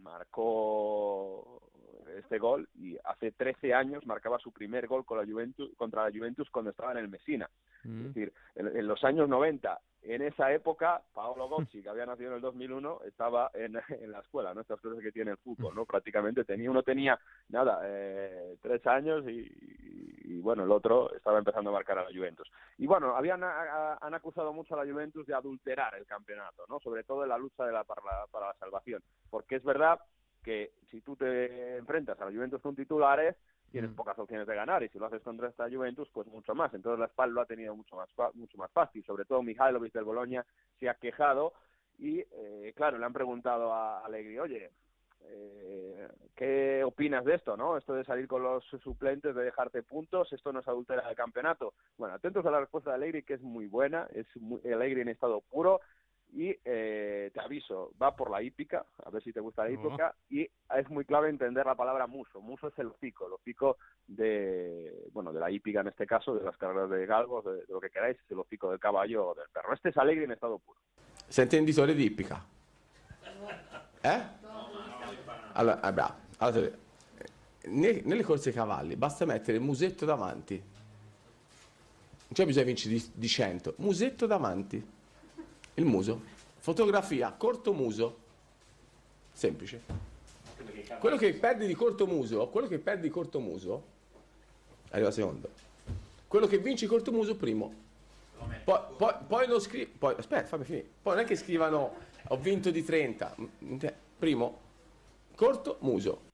marcó 0.02 1.62
este 2.18 2.38
gol 2.40 2.68
y 2.76 2.98
hace 3.04 3.32
13 3.32 3.74
años 3.74 4.06
marcaba 4.06 4.40
su 4.40 4.52
primer 4.52 4.88
gol 4.88 5.06
con 5.06 5.18
la 5.18 5.26
Juventus, 5.26 5.72
contra 5.78 6.04
la 6.10 6.16
Juventus 6.18 6.50
cuando 6.50 6.72
estaba 6.72 6.92
en 6.92 6.98
el 7.00 7.10
Messina. 7.10 7.50
Mm. 7.84 8.00
Es 8.02 8.08
decir, 8.14 8.34
en, 8.56 8.68
en 8.76 8.88
los 8.88 9.04
años 9.04 9.28
90, 9.30 9.80
en 10.04 10.22
esa 10.24 10.52
época, 10.52 11.02
Paolo 11.14 11.48
Gozzi, 11.48 11.82
que 11.84 11.90
había 11.90 12.06
nacido 12.08 12.30
en 12.32 12.36
el 12.38 12.42
2001, 12.42 13.02
estaba 13.06 13.52
en, 13.54 13.74
en 13.90 14.12
la 14.12 14.20
escuela, 14.20 14.54
¿no? 14.54 14.62
Estas 14.62 14.82
cosas 14.82 15.00
que 15.02 15.12
tiene 15.12 15.32
el 15.32 15.38
fútbol, 15.38 15.76
¿no? 15.76 15.86
Prácticamente 15.86 16.44
tenía, 16.44 16.70
uno 16.72 16.82
tenía, 16.84 17.20
nada, 17.50 17.82
eh, 17.84 18.58
tres 18.62 18.86
años 18.88 19.24
y, 19.28 19.40
y, 19.42 20.36
y, 20.38 20.42
bueno, 20.42 20.64
el 20.64 20.72
otro 20.72 21.14
estaba 21.14 21.38
empezando 21.38 21.70
a 21.70 21.74
marcar 21.74 22.00
a 22.00 22.04
la 22.04 22.16
Juventus. 22.16 22.50
Y 22.78 22.88
bueno, 22.88 23.16
habían 23.16 23.44
a- 23.44 23.98
han 24.02 24.14
acusado 24.14 24.54
mucho 24.54 24.74
a 24.80 24.84
la 24.84 24.92
Juventus 24.92 25.26
de 25.28 25.34
adulterar 25.36 25.94
el 25.96 26.06
campeonato, 26.06 26.64
¿no? 26.68 26.80
Sobre 26.80 27.04
todo 27.04 27.24
en 27.24 27.30
la 27.30 27.38
lucha 27.38 27.66
de 27.66 27.72
la, 27.72 27.84
para, 27.84 28.02
la, 28.04 28.28
para 28.32 28.48
la 28.48 28.54
salvación. 28.56 29.04
Porque 29.30 29.56
es 29.58 29.64
verdad 29.64 30.00
que 30.44 30.72
si 30.90 31.02
tú 31.02 31.16
te 31.16 31.78
enfrentas 31.78 32.20
a 32.20 32.26
la 32.26 32.32
Juventus 32.32 32.62
con 32.62 32.76
titulares, 32.76 33.36
tienes 33.72 33.92
pocas 33.92 34.20
opciones 34.20 34.46
de 34.48 34.56
ganar 34.56 34.84
y 34.84 34.90
si 34.90 35.00
lo 35.00 35.06
haces 35.06 35.22
contra 35.22 35.48
esta 35.48 35.70
Juventus 35.70 36.10
pues 36.12 36.28
mucho 36.28 36.54
más 36.54 36.74
entonces 36.74 37.00
la 37.00 37.08
Spal 37.08 37.32
lo 37.32 37.42
ha 37.42 37.46
tenido 37.46 37.76
mucho 37.76 37.96
más 37.96 38.10
mucho 38.34 38.58
más 38.58 38.70
fácil 38.72 39.04
sobre 39.06 39.26
todo 39.26 39.42
Mihailovic 39.42 39.94
del 39.94 40.04
Boloña 40.04 40.46
se 40.80 40.90
ha 40.90 40.96
quejado 40.96 41.54
y 41.98 42.20
eh, 42.20 42.74
claro 42.76 42.98
le 42.98 43.06
han 43.06 43.14
preguntado 43.14 43.74
a 43.74 44.06
Allegri 44.06 44.40
oye 44.40 44.72
eh, 45.24 46.08
¿qué 46.36 46.84
opinas 46.84 47.24
de 47.24 47.36
esto, 47.36 47.56
no? 47.56 47.78
Esto 47.78 47.94
de 47.94 48.04
salir 48.04 48.28
con 48.28 48.42
los 48.42 48.64
suplentes, 48.84 49.36
de 49.36 49.44
dejarte 49.44 49.84
puntos, 49.84 50.34
esto 50.34 50.52
no 50.52 50.62
es 50.62 50.68
adultera 50.68 51.06
del 51.08 51.16
campeonato. 51.16 51.76
Bueno, 51.98 52.16
atentos 52.16 52.44
a 52.46 52.52
la 52.52 52.60
respuesta 52.60 52.90
de 52.90 52.96
Allegri, 52.96 53.24
que 53.24 53.36
es 53.36 53.42
muy 53.42 53.68
buena, 53.68 54.08
es 54.14 54.26
muy, 54.38 54.60
Allegri 54.72 55.02
en 55.02 55.10
estado 55.10 55.42
puro, 55.42 55.82
y 56.34 56.56
eh, 56.64 57.30
te 57.34 57.40
aviso, 57.42 57.92
va 58.02 58.16
por 58.16 58.30
la 58.32 58.42
hípica, 58.42 58.86
a 59.04 59.10
ver 59.10 59.22
si 59.22 59.34
te 59.34 59.40
gusta 59.42 59.64
la 59.66 59.70
Oh. 59.70 59.74
hípica, 59.74 60.16
y 60.30 60.42
es 60.78 60.90
muy 60.90 61.04
clave 61.06 61.30
entender 61.30 61.66
la 61.66 61.76
palabra 61.76 62.08
muso. 62.08 62.40
Muso 62.42 62.68
es 62.70 62.80
el 62.80 62.88
hocico, 62.88 63.28
el 63.28 63.34
hocico 63.34 63.78
de, 64.08 65.08
bueno, 65.12 65.34
de 65.34 65.40
la 65.42 65.52
hípica 65.52 65.82
en 65.82 65.88
este 65.88 66.06
caso, 66.08 66.34
de 66.36 66.44
las 66.44 66.56
carreras 66.58 66.90
de 66.90 67.06
galgos, 67.06 67.44
de, 67.46 67.54
de 67.66 67.66
lo 67.74 67.82
que 67.82 67.90
queráis, 67.90 68.18
es 68.18 68.32
el 68.32 68.40
hocico 68.40 68.70
del 68.70 68.80
caballo 68.80 69.28
o 69.30 69.34
del 69.36 69.50
perro. 69.52 69.74
Este 69.74 69.90
es 69.90 69.98
Allegri 69.98 70.24
en 70.24 70.32
estado 70.32 70.58
puro. 70.60 70.80
Sei 71.28 71.44
intenditore 71.44 71.94
di 71.94 72.06
ippica? 72.06 72.44
Eh? 74.04 74.22
Allora, 75.54 75.82
eh, 75.88 75.94
bravo. 75.94 76.14
Allora, 76.38 76.70
ne- 77.66 78.02
nelle 78.04 78.24
corse 78.24 78.50
ai 78.50 78.56
cavalli 78.56 78.96
basta 78.96 79.26
mettere 79.26 79.58
il 79.58 79.64
musetto 79.64 80.06
davanti. 80.06 80.56
Non 80.58 82.34
c'è 82.34 82.46
bisogno 82.46 82.66
di 82.66 82.72
vincere 82.72 82.96
di, 82.96 83.12
di 83.14 83.28
100. 83.28 83.74
Musetto 83.78 84.26
davanti. 84.26 85.00
Il 85.76 85.86
muso. 85.86 86.22
Fotografia, 86.60 87.32
corto 87.32 87.74
muso. 87.74 88.18
Semplice. 89.32 89.82
Quello 91.00 91.18
che 91.18 91.34
perdi 91.34 91.66
di 91.66 91.74
corto 91.74 92.06
muso, 92.06 92.48
quello 92.50 92.68
che 92.68 92.78
perdi 92.78 93.04
di 93.04 93.10
corto 93.10 93.40
muso, 93.40 93.84
arriva 94.92 95.10
secondo. 95.12 95.50
Quello 96.28 96.48
che 96.48 96.58
vinci 96.60 96.86
corto 96.86 97.12
muso, 97.12 97.36
primo. 97.36 97.74
Poi, 98.64 98.80
poi, 98.98 99.14
poi 99.28 99.48
non 99.48 99.60
scrivi. 99.60 99.86
Poi, 99.86 100.16
aspetta, 100.18 100.46
fammi 100.48 100.64
finire. 100.66 100.88
Poi 101.02 101.16
non 101.16 101.24
è 101.24 101.28
che 101.28 101.36
scrivano 101.36 101.96
ho 102.28 102.38
vinto 102.38 102.70
di 102.70 102.84
30. 102.84 103.36
Mm, 103.64 103.78
te- 103.78 103.94
Primo, 104.20 104.60
corto 105.36 105.78
muso. 105.82 106.30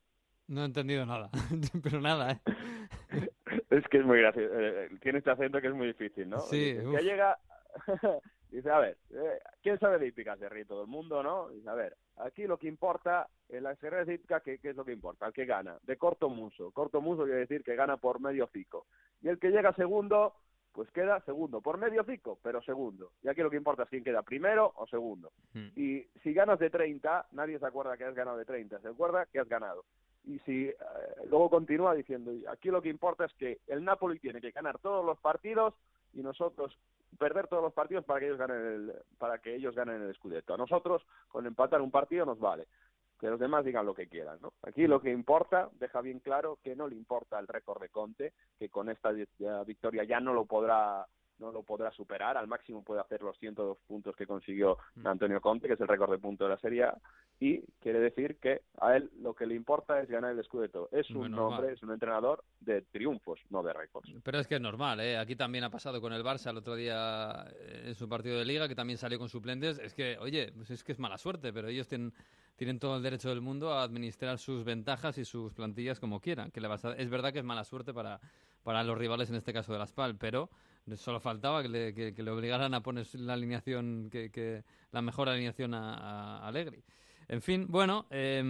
No 0.49 0.61
he 0.61 0.65
entendido 0.65 1.05
nada, 1.05 1.29
pero 1.81 1.99
nada, 2.01 2.31
¿eh? 2.31 2.39
Es 3.69 3.85
que 3.89 3.99
es 3.99 4.05
muy 4.05 4.19
gracioso. 4.19 4.49
tiene 5.01 5.19
este 5.19 5.29
acento 5.31 5.59
que 5.61 5.67
es 5.67 5.73
muy 5.73 5.87
difícil, 5.87 6.27
¿no? 6.27 6.39
Sí, 6.41 6.73
Dice, 6.73 6.85
uf. 6.87 6.93
ya 6.93 7.01
llega. 7.01 7.37
Dice, 8.49 8.69
a 8.71 8.79
ver, 8.79 8.97
eh, 9.11 9.39
¿quién 9.61 9.77
sabe 9.79 9.99
de 9.99 10.07
hípica? 10.07 10.37
Se 10.37 10.47
ríe 10.47 10.65
todo 10.65 10.81
el 10.81 10.87
mundo, 10.87 11.21
¿no? 11.21 11.49
Dice, 11.49 11.69
a 11.69 11.73
ver, 11.73 11.97
aquí 12.17 12.47
lo 12.47 12.57
que 12.57 12.67
importa, 12.67 13.27
en 13.49 13.63
las 13.63 13.77
carreras 13.77 14.07
de 14.07 14.15
hípica, 14.15 14.39
¿qué, 14.39 14.57
qué 14.59 14.69
es 14.69 14.75
lo 14.75 14.85
que 14.85 14.93
importa? 14.93 15.27
El 15.27 15.33
que 15.33 15.45
gana, 15.45 15.77
de 15.83 15.97
corto 15.97 16.29
muso. 16.29 16.71
Corto 16.71 17.01
muso 17.01 17.23
quiere 17.23 17.39
decir 17.39 17.63
que 17.63 17.75
gana 17.75 17.97
por 17.97 18.21
medio 18.21 18.47
pico. 18.47 18.87
Y 19.21 19.27
el 19.27 19.39
que 19.39 19.49
llega 19.49 19.73
segundo, 19.73 20.35
pues 20.71 20.91
queda 20.91 21.19
segundo, 21.21 21.59
por 21.59 21.77
medio 21.77 22.05
pico, 22.05 22.37
pero 22.41 22.61
segundo. 22.61 23.11
Y 23.23 23.27
aquí 23.27 23.41
lo 23.41 23.49
que 23.49 23.57
importa 23.57 23.83
es 23.83 23.89
quién 23.89 24.03
queda 24.03 24.21
primero 24.21 24.71
o 24.75 24.87
segundo. 24.87 25.31
Y 25.75 26.05
si 26.21 26.33
ganas 26.33 26.59
de 26.59 26.69
30, 26.69 27.27
nadie 27.31 27.59
se 27.59 27.65
acuerda 27.65 27.97
que 27.97 28.05
has 28.05 28.15
ganado 28.15 28.37
de 28.37 28.45
30, 28.45 28.79
se 28.79 28.87
acuerda 28.87 29.25
que 29.25 29.39
has 29.39 29.49
ganado. 29.49 29.83
Y 30.23 30.39
si 30.39 30.67
eh, 30.67 30.75
luego 31.29 31.49
continúa 31.49 31.95
diciendo, 31.95 32.31
"Y 32.31 32.45
aquí 32.45 32.69
lo 32.69 32.81
que 32.81 32.89
importa 32.89 33.25
es 33.25 33.33
que 33.33 33.59
el 33.67 33.83
Napoli 33.83 34.19
tiene 34.19 34.39
que 34.39 34.51
ganar 34.51 34.77
todos 34.77 35.03
los 35.03 35.17
partidos 35.19 35.73
y 36.13 36.21
nosotros 36.21 36.77
perder 37.17 37.47
todos 37.47 37.63
los 37.63 37.73
partidos 37.73 38.05
para 38.05 38.19
que 38.19 38.27
ellos 38.27 38.37
ganen 38.37 38.57
el, 38.57 38.93
para 39.17 39.39
que 39.39 39.55
ellos 39.55 39.75
ganen 39.75 40.01
el 40.01 40.13
Scudetto. 40.15 40.53
A 40.53 40.57
nosotros 40.57 41.05
con 41.27 41.45
empatar 41.45 41.81
un 41.81 41.91
partido 41.91 42.25
nos 42.25 42.39
vale. 42.39 42.67
Que 43.19 43.29
los 43.29 43.39
demás 43.39 43.65
digan 43.65 43.85
lo 43.85 43.95
que 43.95 44.07
quieran, 44.07 44.37
¿no? 44.41 44.53
Aquí 44.61 44.85
lo 44.85 45.01
que 45.01 45.11
importa, 45.11 45.69
deja 45.79 46.01
bien 46.01 46.19
claro 46.19 46.59
que 46.63 46.75
no 46.75 46.87
le 46.87 46.95
importa 46.95 47.39
el 47.39 47.47
récord 47.47 47.81
de 47.81 47.89
Conte, 47.89 48.33
que 48.59 48.69
con 48.69 48.89
esta 48.89 49.11
victoria 49.11 50.03
ya 50.03 50.19
no 50.19 50.33
lo 50.33 50.45
podrá 50.45 51.07
no 51.39 51.51
lo 51.51 51.63
podrá 51.63 51.91
superar, 51.91 52.37
al 52.37 52.47
máximo 52.47 52.83
puede 52.83 53.01
hacer 53.01 53.21
los 53.21 53.37
102 53.39 53.77
puntos 53.87 54.15
que 54.15 54.25
consiguió 54.27 54.77
Antonio 55.03 55.39
Conte, 55.41 55.67
que 55.67 55.73
es 55.73 55.81
el 55.81 55.87
récord 55.87 56.11
de 56.11 56.17
puntos 56.19 56.47
de 56.47 56.55
la 56.55 56.59
Serie 56.59 56.83
A, 56.83 56.97
y 57.39 57.61
quiere 57.79 57.99
decir 57.99 58.37
que 58.41 58.61
a 58.81 58.95
él 58.95 59.11
lo 59.21 59.35
que 59.35 59.45
le 59.45 59.53
importa 59.53 60.01
es 60.01 60.09
ganar 60.09 60.31
el 60.31 60.43
Scudetto. 60.43 60.89
Es 60.91 61.07
un 61.11 61.17
Bueno, 61.19 61.47
hombre, 61.49 61.73
es 61.73 61.83
un 61.83 61.91
entrenador 61.91 62.43
de 62.59 62.81
triunfos, 62.81 63.39
no 63.51 63.61
de 63.61 63.73
récords. 63.73 64.11
Pero 64.23 64.39
es 64.39 64.47
que 64.47 64.55
es 64.55 64.61
normal, 64.61 64.99
¿eh? 65.01 65.17
Aquí 65.17 65.35
también 65.35 65.63
ha 65.63 65.69
pasado 65.69 66.01
con 66.01 66.11
el 66.13 66.23
Barça 66.23 66.49
el 66.49 66.57
otro 66.57 66.75
día 66.75 67.45
eh, 67.55 67.83
en 67.87 67.93
su 67.95 68.09
partido 68.09 68.39
de 68.39 68.45
liga, 68.45 68.67
que 68.67 68.73
también 68.73 68.97
salió 68.97 69.19
con 69.19 69.29
suplentes. 69.29 69.77
Es 69.77 69.93
que, 69.93 70.17
oye, 70.19 70.51
pues 70.55 70.71
es 70.71 70.83
que 70.83 70.93
es 70.93 70.99
mala 70.99 71.19
suerte, 71.19 71.53
pero 71.53 71.67
ellos 71.67 71.87
tienen, 71.87 72.11
tienen 72.55 72.79
todo 72.79 72.97
el 72.97 73.03
derecho 73.03 73.29
del 73.29 73.41
mundo 73.41 73.71
a 73.71 73.83
administrar 73.83 74.39
sus 74.39 74.63
ventajas 74.63 75.19
y 75.19 75.25
sus 75.25 75.53
plantillas 75.53 75.99
como 75.99 76.19
quieran. 76.19 76.49
Que 76.49 76.59
le 76.61 76.67
vas 76.67 76.85
a- 76.85 76.93
es 76.95 77.07
verdad 77.11 77.31
que 77.31 77.39
es 77.39 77.45
mala 77.45 77.63
suerte 77.63 77.93
para, 77.93 78.19
para 78.63 78.83
los 78.83 78.97
rivales, 78.97 79.29
en 79.29 79.35
este 79.35 79.53
caso 79.53 79.71
de 79.73 79.77
la 79.79 79.85
SPAL, 79.85 80.15
pero 80.17 80.49
solo 80.95 81.19
faltaba 81.19 81.61
que 81.61 81.69
le, 81.69 81.93
que- 81.93 82.23
le 82.23 82.31
obligaran 82.31 82.73
a 82.73 82.81
poner 82.81 83.05
la 83.15 83.33
alineación, 83.33 84.09
que, 84.11 84.31
que- 84.31 84.63
la 84.91 85.01
mejor 85.01 85.27
alineación 85.29 85.73
a, 85.73 86.37
a 86.39 86.47
Allegri. 86.47 86.83
En 87.29 87.41
fin, 87.41 87.65
bueno, 87.67 88.05
eh, 88.09 88.41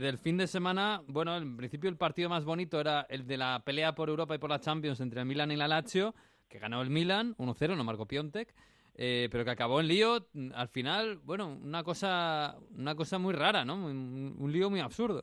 del 0.00 0.16
fin 0.18 0.38
de 0.38 0.46
semana, 0.46 1.02
bueno, 1.06 1.36
en 1.36 1.56
principio 1.56 1.90
el 1.90 1.96
partido 1.98 2.30
más 2.30 2.44
bonito 2.46 2.80
era 2.80 3.02
el 3.10 3.26
de 3.26 3.36
la 3.36 3.62
pelea 3.64 3.94
por 3.94 4.08
Europa 4.08 4.34
y 4.34 4.38
por 4.38 4.48
la 4.48 4.58
Champions 4.60 5.00
entre 5.00 5.20
el 5.20 5.26
Milan 5.26 5.50
y 5.52 5.56
la 5.56 5.68
Lazio, 5.68 6.14
que 6.48 6.58
ganó 6.58 6.80
el 6.80 6.88
Milan 6.88 7.34
1-0, 7.36 7.76
no 7.76 7.84
marcó 7.84 8.06
Piontek, 8.06 8.54
eh, 8.94 9.28
pero 9.30 9.44
que 9.44 9.50
acabó 9.50 9.80
en 9.80 9.88
lío, 9.88 10.28
mm, 10.32 10.50
al 10.54 10.68
final, 10.68 11.18
bueno, 11.18 11.48
una 11.48 11.82
cosa, 11.82 12.56
una 12.70 12.94
cosa 12.94 13.18
muy 13.18 13.34
rara, 13.34 13.64
¿no? 13.66 13.74
Un, 13.74 14.34
un 14.38 14.52
lío 14.52 14.70
muy 14.70 14.80
absurdo. 14.80 15.22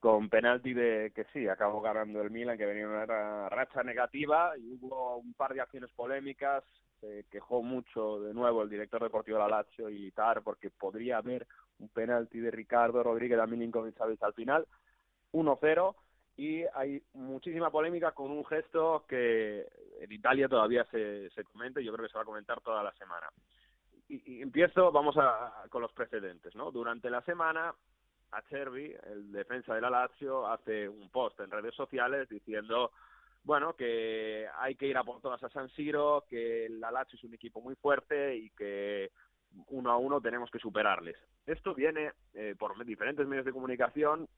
Con 0.00 0.28
penalti 0.30 0.72
de 0.74 1.12
que 1.14 1.24
sí, 1.32 1.46
acabó 1.46 1.80
ganando 1.82 2.22
el 2.22 2.30
Milan, 2.30 2.56
que 2.58 2.66
venía 2.66 2.88
una 2.88 3.06
ra- 3.06 3.48
racha 3.50 3.82
negativa 3.82 4.56
y 4.58 4.72
hubo 4.72 5.18
un 5.18 5.34
par 5.34 5.54
de 5.54 5.60
acciones 5.60 5.90
polémicas. 5.92 6.64
Se 7.00 7.24
quejó 7.30 7.62
mucho 7.62 8.20
de 8.20 8.34
nuevo 8.34 8.62
el 8.62 8.70
director 8.70 9.02
deportivo 9.02 9.36
de 9.38 9.44
la 9.44 9.58
Lazio 9.58 9.88
y 9.90 10.10
Tar 10.10 10.42
porque 10.42 10.70
podría 10.70 11.18
haber 11.18 11.46
un 11.78 11.88
penalti 11.90 12.40
de 12.40 12.50
Ricardo 12.50 13.02
Rodríguez 13.02 13.38
a 13.38 13.46
Milinkovic 13.46 13.96
Savic 13.96 14.22
al 14.22 14.34
final. 14.34 14.66
1-0 15.32 15.94
y 16.36 16.64
hay 16.74 17.02
muchísima 17.12 17.70
polémica 17.70 18.12
con 18.12 18.30
un 18.30 18.44
gesto 18.46 19.04
que 19.06 19.66
en 20.00 20.12
Italia 20.12 20.48
todavía 20.48 20.84
se, 20.90 21.28
se 21.30 21.44
comenta 21.44 21.80
y 21.80 21.84
yo 21.84 21.92
creo 21.92 22.06
que 22.06 22.12
se 22.12 22.18
va 22.18 22.22
a 22.22 22.26
comentar 22.26 22.60
toda 22.62 22.82
la 22.82 22.92
semana. 22.94 23.28
Y, 24.08 24.38
y 24.38 24.42
empiezo, 24.42 24.90
vamos 24.90 25.16
a, 25.18 25.64
con 25.68 25.82
los 25.82 25.92
precedentes, 25.92 26.54
¿no? 26.56 26.70
Durante 26.70 27.10
la 27.10 27.20
semana, 27.22 27.74
Acerbi, 28.32 28.94
el 29.10 29.32
defensa 29.32 29.74
de 29.74 29.80
la 29.80 29.90
Lazio, 29.90 30.46
hace 30.46 30.88
un 30.88 31.08
post 31.10 31.38
en 31.40 31.50
redes 31.50 31.74
sociales 31.74 32.28
diciendo, 32.28 32.92
bueno, 33.44 33.74
que 33.74 34.46
hay 34.58 34.74
que 34.74 34.86
ir 34.86 34.96
a 34.96 35.04
por 35.04 35.20
todas 35.20 35.42
a 35.42 35.48
San 35.48 35.68
Siro, 35.70 36.24
que 36.28 36.68
la 36.70 36.90
Lazio 36.90 37.16
es 37.16 37.24
un 37.24 37.34
equipo 37.34 37.60
muy 37.60 37.74
fuerte 37.76 38.36
y 38.36 38.50
que 38.50 39.10
uno 39.68 39.90
a 39.90 39.96
uno 39.96 40.20
tenemos 40.20 40.50
que 40.50 40.58
superarles. 40.58 41.16
Esto 41.46 41.74
viene 41.74 42.12
eh, 42.34 42.54
por 42.58 42.84
diferentes 42.84 43.26
medios 43.26 43.46
de 43.46 43.52
comunicación 43.52 44.28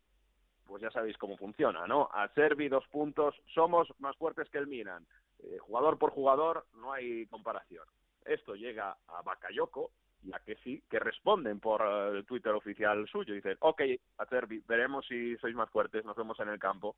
pues 0.72 0.80
ya 0.80 0.90
sabéis 0.90 1.18
cómo 1.18 1.36
funciona, 1.36 1.86
¿no? 1.86 2.08
A 2.12 2.30
dos 2.34 2.86
puntos, 2.88 3.34
somos 3.52 3.92
más 3.98 4.16
fuertes 4.16 4.48
que 4.48 4.56
el 4.56 4.66
Milan. 4.66 5.06
Eh, 5.40 5.58
jugador 5.58 5.98
por 5.98 6.12
jugador, 6.12 6.64
no 6.74 6.92
hay 6.92 7.26
comparación. 7.26 7.84
Esto 8.24 8.54
llega 8.54 8.96
a 9.08 9.22
Bakayoko, 9.22 9.90
ya 10.22 10.38
que 10.40 10.56
sí, 10.56 10.82
que 10.88 10.98
responden 10.98 11.60
por 11.60 11.82
eh, 11.82 12.18
el 12.18 12.24
Twitter 12.24 12.52
oficial 12.52 13.06
suyo. 13.08 13.34
Dicen, 13.34 13.56
ok, 13.60 13.82
a 14.18 14.26
Servi, 14.26 14.62
veremos 14.66 15.06
si 15.06 15.36
sois 15.36 15.54
más 15.54 15.70
fuertes, 15.70 16.04
nos 16.04 16.16
vemos 16.16 16.38
en 16.40 16.48
el 16.48 16.58
campo. 16.58 16.96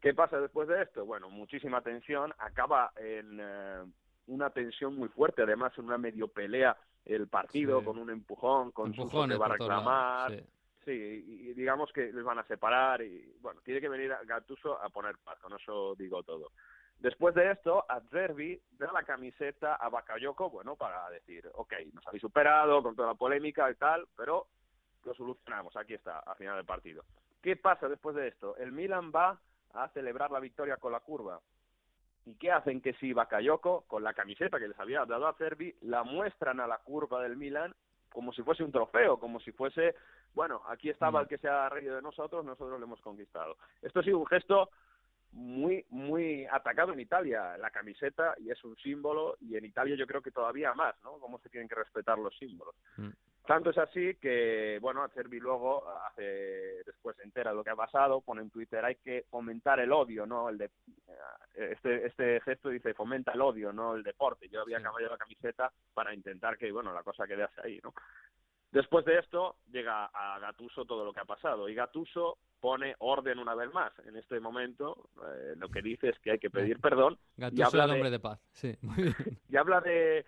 ¿Qué 0.00 0.14
pasa 0.14 0.40
después 0.40 0.68
de 0.68 0.82
esto? 0.82 1.04
Bueno, 1.04 1.28
muchísima 1.28 1.80
tensión, 1.80 2.32
acaba 2.38 2.92
en 2.96 3.38
eh, 3.40 3.84
una 4.28 4.50
tensión 4.50 4.96
muy 4.96 5.08
fuerte, 5.08 5.42
además 5.42 5.72
en 5.76 5.86
una 5.86 5.98
medio 5.98 6.28
pelea 6.28 6.76
el 7.04 7.26
partido, 7.28 7.80
Sí. 7.80 7.84
con 7.86 7.98
un 7.98 8.10
empujón, 8.10 8.70
con 8.70 8.94
su 8.94 9.08
que 9.08 9.36
va 9.36 9.46
a 9.46 9.50
reclamar. 9.50 10.32
sí. 10.32 10.44
Sí, 10.84 10.92
y, 10.92 11.52
digamos 11.52 11.92
que 11.92 12.10
les 12.10 12.24
van 12.24 12.38
a 12.38 12.46
separar 12.46 13.02
y 13.02 13.34
bueno, 13.42 13.60
tiene 13.62 13.78
que 13.78 13.90
venir 13.90 14.10
a 14.10 14.24
Gattuso 14.24 14.80
a 14.82 14.88
poner 14.88 15.16
paz, 15.18 15.38
con 15.38 15.52
eso 15.52 15.94
digo 15.96 16.22
todo. 16.22 16.52
Después 16.98 17.34
de 17.34 17.52
esto, 17.52 17.84
a 17.88 18.00
Zerbi 18.10 18.60
da 18.72 18.90
la 18.92 19.04
camiseta 19.04 19.76
a 19.76 19.88
Bakayoko, 19.88 20.50
bueno, 20.50 20.74
para 20.74 21.08
decir, 21.10 21.48
ok, 21.54 21.72
nos 21.92 22.06
habéis 22.06 22.22
superado 22.22 22.82
con 22.82 22.96
toda 22.96 23.08
la 23.08 23.14
polémica 23.14 23.70
y 23.70 23.74
tal, 23.76 24.06
pero 24.16 24.46
lo 25.04 25.14
solucionamos, 25.14 25.76
aquí 25.76 25.94
está, 25.94 26.18
al 26.20 26.36
final 26.36 26.56
del 26.56 26.66
partido. 26.66 27.04
¿Qué 27.40 27.56
pasa 27.56 27.88
después 27.88 28.16
de 28.16 28.28
esto? 28.28 28.56
El 28.56 28.72
Milan 28.72 29.12
va 29.14 29.38
a 29.74 29.88
celebrar 29.90 30.30
la 30.32 30.40
victoria 30.40 30.76
con 30.76 30.90
la 30.90 31.00
curva. 31.00 31.40
¿Y 32.26 32.34
qué 32.34 32.50
hacen? 32.50 32.80
Que 32.80 32.92
si 32.94 33.12
Bakayoko, 33.12 33.84
con 33.86 34.02
la 34.02 34.12
camiseta 34.12 34.58
que 34.58 34.68
les 34.68 34.78
había 34.78 35.04
dado 35.04 35.28
a 35.28 35.34
Cervi, 35.34 35.74
la 35.82 36.02
muestran 36.02 36.58
a 36.58 36.66
la 36.66 36.78
curva 36.78 37.22
del 37.22 37.36
Milan 37.36 37.74
como 38.10 38.32
si 38.32 38.42
fuese 38.42 38.64
un 38.64 38.72
trofeo, 38.72 39.18
como 39.20 39.38
si 39.38 39.52
fuese, 39.52 39.94
bueno, 40.34 40.62
aquí 40.66 40.88
estaba 40.90 41.20
Mm. 41.20 41.22
el 41.22 41.28
que 41.28 41.38
se 41.38 41.48
ha 41.48 41.68
reído 41.68 41.94
de 41.94 42.02
nosotros, 42.02 42.44
nosotros 42.44 42.80
lo 42.80 42.86
hemos 42.86 43.00
conquistado. 43.02 43.56
Esto 43.82 44.00
ha 44.00 44.02
sido 44.02 44.18
un 44.18 44.26
gesto 44.26 44.70
muy, 45.32 45.84
muy 45.90 46.46
atacado 46.46 46.92
en 46.92 47.00
Italia, 47.00 47.56
la 47.58 47.70
camiseta, 47.70 48.34
y 48.38 48.50
es 48.50 48.62
un 48.64 48.76
símbolo, 48.76 49.36
y 49.40 49.56
en 49.56 49.64
Italia 49.64 49.96
yo 49.96 50.06
creo 50.06 50.22
que 50.22 50.30
todavía 50.30 50.74
más, 50.74 50.94
¿no? 51.02 51.18
Cómo 51.18 51.38
se 51.38 51.48
tienen 51.48 51.68
que 51.68 51.74
respetar 51.74 52.18
los 52.18 52.36
símbolos. 52.38 52.74
Mm. 52.96 53.10
Tanto 53.48 53.70
es 53.70 53.78
así 53.78 54.14
que, 54.16 54.78
bueno, 54.78 55.02
Acerbi 55.02 55.40
luego 55.40 55.82
hace, 56.06 56.82
después 56.84 57.16
se 57.16 57.22
entera 57.22 57.50
de 57.50 57.56
lo 57.56 57.64
que 57.64 57.70
ha 57.70 57.76
pasado, 57.76 58.20
pone 58.20 58.42
en 58.42 58.50
Twitter, 58.50 58.84
hay 58.84 58.96
que 58.96 59.24
fomentar 59.30 59.80
el 59.80 59.90
odio, 59.90 60.26
¿no? 60.26 60.50
El 60.50 60.58
de, 60.58 60.66
eh, 60.66 61.70
este, 61.72 62.06
este 62.06 62.40
gesto 62.42 62.68
dice, 62.68 62.92
fomenta 62.92 63.32
el 63.32 63.40
odio, 63.40 63.72
no 63.72 63.94
el 63.94 64.02
deporte. 64.02 64.50
Yo 64.50 64.60
había 64.60 64.82
cambiado 64.82 65.12
la 65.12 65.18
camiseta 65.18 65.72
para 65.94 66.12
intentar 66.12 66.58
que, 66.58 66.70
bueno, 66.70 66.92
la 66.92 67.02
cosa 67.02 67.26
quedase 67.26 67.58
ahí, 67.64 67.80
¿no? 67.82 67.94
Después 68.70 69.04
de 69.06 69.18
esto 69.18 69.56
llega 69.72 70.06
a 70.06 70.38
Gatuso 70.40 70.84
todo 70.84 71.04
lo 71.04 71.12
que 71.12 71.20
ha 71.20 71.24
pasado 71.24 71.68
y 71.68 71.74
Gatuso 71.74 72.36
pone 72.60 72.94
orden 72.98 73.38
una 73.38 73.54
vez 73.54 73.72
más. 73.72 73.92
En 74.06 74.16
este 74.16 74.40
momento 74.40 75.08
eh, 75.26 75.54
lo 75.56 75.68
que 75.70 75.80
dice 75.80 76.10
es 76.10 76.18
que 76.18 76.32
hay 76.32 76.38
que 76.38 76.50
pedir 76.50 76.78
perdón 76.80 77.18
y 77.36 77.40
Gattuso 77.42 77.66
habla 77.68 77.84
el 77.84 77.88
de- 77.90 77.94
hombre 77.94 78.10
de 78.10 78.20
paz. 78.20 78.40
Sí, 78.52 78.74
muy 78.82 78.94
bien. 79.04 79.14
y 79.48 79.56
habla 79.56 79.80
de 79.80 80.26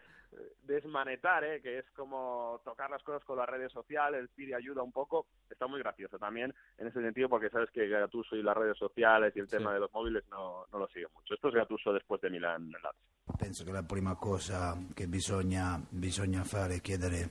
desmanetar, 0.71 1.43
¿eh? 1.45 1.61
que 1.61 1.79
es 1.79 1.85
como 1.97 2.61
tocar 2.65 2.89
las 2.91 3.03
cosas 3.03 3.25
con 3.25 3.37
las 3.37 3.49
redes 3.49 3.73
sociales, 3.73 4.31
pide 4.35 4.55
ayuda 4.55 4.83
un 4.83 4.93
poco, 4.93 5.27
está 5.51 5.67
muy 5.67 5.81
gracioso 5.81 6.19
también 6.19 6.55
en 6.79 6.87
ese 6.87 7.03
sentido 7.03 7.29
porque 7.29 7.51
sabes 7.51 7.71
que 7.71 7.89
Gattuso 7.89 8.37
y 8.37 8.43
las 8.43 8.57
redes 8.57 8.79
sociales 8.79 9.33
y 9.35 9.41
el 9.41 9.49
tema 9.49 9.75
de 9.75 9.81
los 9.81 9.93
móviles 9.93 10.23
no, 10.31 10.67
no 10.73 10.79
lo 10.79 10.89
siguen 10.89 11.09
mucho. 11.15 11.35
Esto 11.35 11.49
es 11.49 11.55
Gattuso 11.55 11.93
después 11.93 12.21
de 12.21 12.31
Milan 12.31 12.71
Lazio. 12.71 13.37
Penso 13.37 13.65
che 13.65 13.73
la 13.73 13.83
prima 13.83 14.15
cosa 14.15 14.77
che 14.95 15.07
bisogna, 15.07 15.81
bisogna 15.89 16.45
fare 16.45 16.77
è 16.77 16.81
chiedere, 16.81 17.31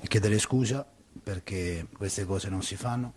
è 0.00 0.06
chiedere 0.06 0.38
scusa 0.38 0.86
perché 1.22 1.86
queste 1.94 2.24
cose 2.24 2.48
non 2.48 2.62
si 2.62 2.76
fanno 2.76 3.12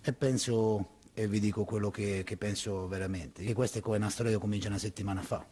e 0.00 0.12
penso, 0.12 0.98
e 1.12 1.26
vi 1.26 1.40
dico 1.40 1.64
quello 1.64 1.90
che, 1.90 2.22
che 2.24 2.36
penso 2.36 2.86
veramente, 2.86 3.42
che 3.42 3.52
questa 3.52 3.80
è 3.80 3.82
come 3.82 3.96
una 3.96 4.08
storia 4.08 4.32
che 4.32 4.38
comincia 4.38 4.68
una 4.68 4.78
settimana 4.78 5.22
fa. 5.22 5.44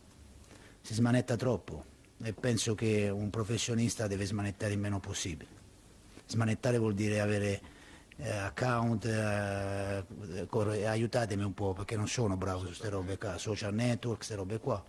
Si 0.80 0.94
smanetta 0.94 1.36
troppo 1.36 1.96
e 2.22 2.32
penso 2.32 2.74
che 2.74 3.08
un 3.08 3.30
professionista 3.30 4.06
deve 4.06 4.24
smanettare 4.24 4.72
il 4.72 4.78
meno 4.78 5.00
possibile. 5.00 5.50
Smanettare 6.26 6.78
vuol 6.78 6.94
dire 6.94 7.20
avere 7.20 7.60
eh, 8.18 8.30
account, 8.30 9.04
eh, 9.04 10.04
aiutatemi 10.86 11.44
un 11.44 11.54
po' 11.54 11.72
perché 11.72 11.96
non 11.96 12.08
sono 12.08 12.36
bravo 12.36 12.60
su 12.60 12.66
queste 12.66 12.90
robe 12.90 13.16
qua, 13.16 13.38
social 13.38 13.72
network, 13.72 14.16
queste 14.16 14.34
robe 14.34 14.58
qua. 14.58 14.82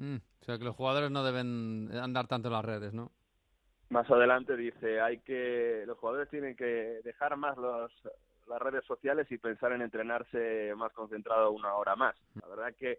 Mm, 0.00 0.16
o 0.16 0.44
sea 0.44 0.58
que 0.58 0.64
los 0.64 0.74
jugadores 0.74 1.10
no 1.10 1.22
deben 1.22 1.88
andar 1.92 2.26
tanto 2.26 2.48
en 2.48 2.54
las 2.54 2.64
redes, 2.64 2.92
¿no? 2.92 3.12
Más 3.90 4.10
adelante 4.10 4.56
dice, 4.56 5.00
hay 5.00 5.18
que 5.18 5.84
los 5.86 5.98
jugadores 5.98 6.28
tienen 6.30 6.56
que 6.56 7.00
dejar 7.04 7.36
más 7.36 7.56
los, 7.58 7.92
las 8.48 8.60
redes 8.60 8.84
sociales 8.86 9.30
y 9.30 9.38
pensar 9.38 9.72
en 9.72 9.82
entrenarse 9.82 10.74
más 10.76 10.92
concentrado 10.92 11.52
una 11.52 11.74
hora 11.74 11.94
más. 11.94 12.16
La 12.40 12.48
verdad 12.48 12.74
que 12.76 12.98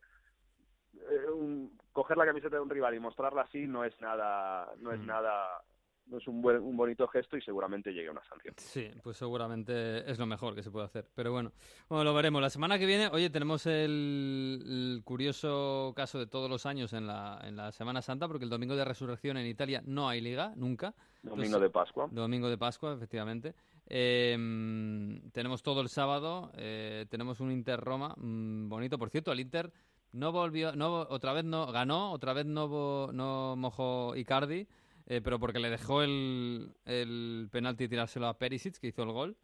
un- 1.33 1.77
coger 1.91 2.17
la 2.17 2.25
camiseta 2.25 2.55
de 2.55 2.61
un 2.61 2.69
rival 2.69 2.95
y 2.95 2.99
mostrarla 2.99 3.41
así 3.43 3.67
no 3.67 3.83
es 3.83 3.93
nada, 4.01 4.71
no 4.79 4.91
es 4.91 4.99
Mm. 4.99 5.05
nada, 5.05 5.63
no 6.07 6.17
es 6.17 6.27
un 6.27 6.41
buen, 6.41 6.57
un 6.61 6.75
bonito 6.75 7.07
gesto 7.07 7.37
y 7.37 7.41
seguramente 7.41 7.91
llegue 7.93 8.09
a 8.09 8.11
una 8.11 8.23
sanción. 8.25 8.53
Sí, 8.57 8.89
pues 9.01 9.15
seguramente 9.17 10.09
es 10.09 10.19
lo 10.19 10.25
mejor 10.25 10.53
que 10.53 10.61
se 10.63 10.69
puede 10.69 10.85
hacer. 10.85 11.07
Pero 11.15 11.31
bueno, 11.31 11.51
bueno, 11.87 12.03
lo 12.03 12.13
veremos. 12.13 12.41
La 12.41 12.49
semana 12.49 12.77
que 12.77 12.85
viene, 12.85 13.07
oye, 13.07 13.29
tenemos 13.29 13.65
el, 13.67 14.61
el 14.97 15.01
curioso 15.05 15.93
caso 15.95 16.19
de 16.19 16.27
todos 16.27 16.49
los 16.49 16.65
años 16.65 16.91
en 16.93 17.07
la, 17.07 17.39
en 17.43 17.55
la 17.55 17.71
Semana 17.71 18.01
Santa, 18.01 18.27
porque 18.27 18.43
el 18.43 18.49
domingo 18.49 18.75
de 18.75 18.83
resurrección 18.85 19.37
en 19.37 19.47
Italia 19.47 19.81
no 19.85 20.09
hay 20.09 20.19
liga, 20.19 20.51
nunca. 20.57 20.93
Domingo 21.21 21.57
de 21.59 21.69
Pascua. 21.69 22.09
Domingo 22.11 22.49
de 22.49 22.57
Pascua, 22.57 22.93
efectivamente. 22.93 23.55
Eh, 23.87 24.35
mm, 24.37 25.29
tenemos 25.31 25.63
todo 25.63 25.79
el 25.81 25.87
sábado, 25.89 26.51
eh, 26.55 27.05
tenemos 27.09 27.39
un 27.39 27.51
Inter-Roma 27.51 28.13
mm, 28.17 28.67
bonito. 28.67 28.97
Por 28.97 29.09
cierto, 29.09 29.31
el 29.31 29.39
Inter 29.39 29.71
no 30.13 30.31
volvió, 30.31 30.73
no, 30.75 31.01
otra 31.09 31.33
vez 31.33 31.43
no 31.43 31.65
ganó, 31.71 32.11
otra 32.11 32.33
vez 32.33 32.45
no, 32.45 33.11
no 33.11 33.55
mojó 33.57 34.15
Icardi, 34.15 34.65
eh, 35.07 35.21
pero 35.21 35.39
porque 35.39 35.59
le 35.59 35.69
dejó 35.69 36.01
el, 36.01 36.69
el 36.85 37.49
penalti 37.51 37.87
tirárselo 37.87 38.27
a 38.27 38.37
Perisic, 38.37 38.77
que 38.79 38.87
hizo 38.87 39.03
el 39.03 39.11
gol. 39.11 39.35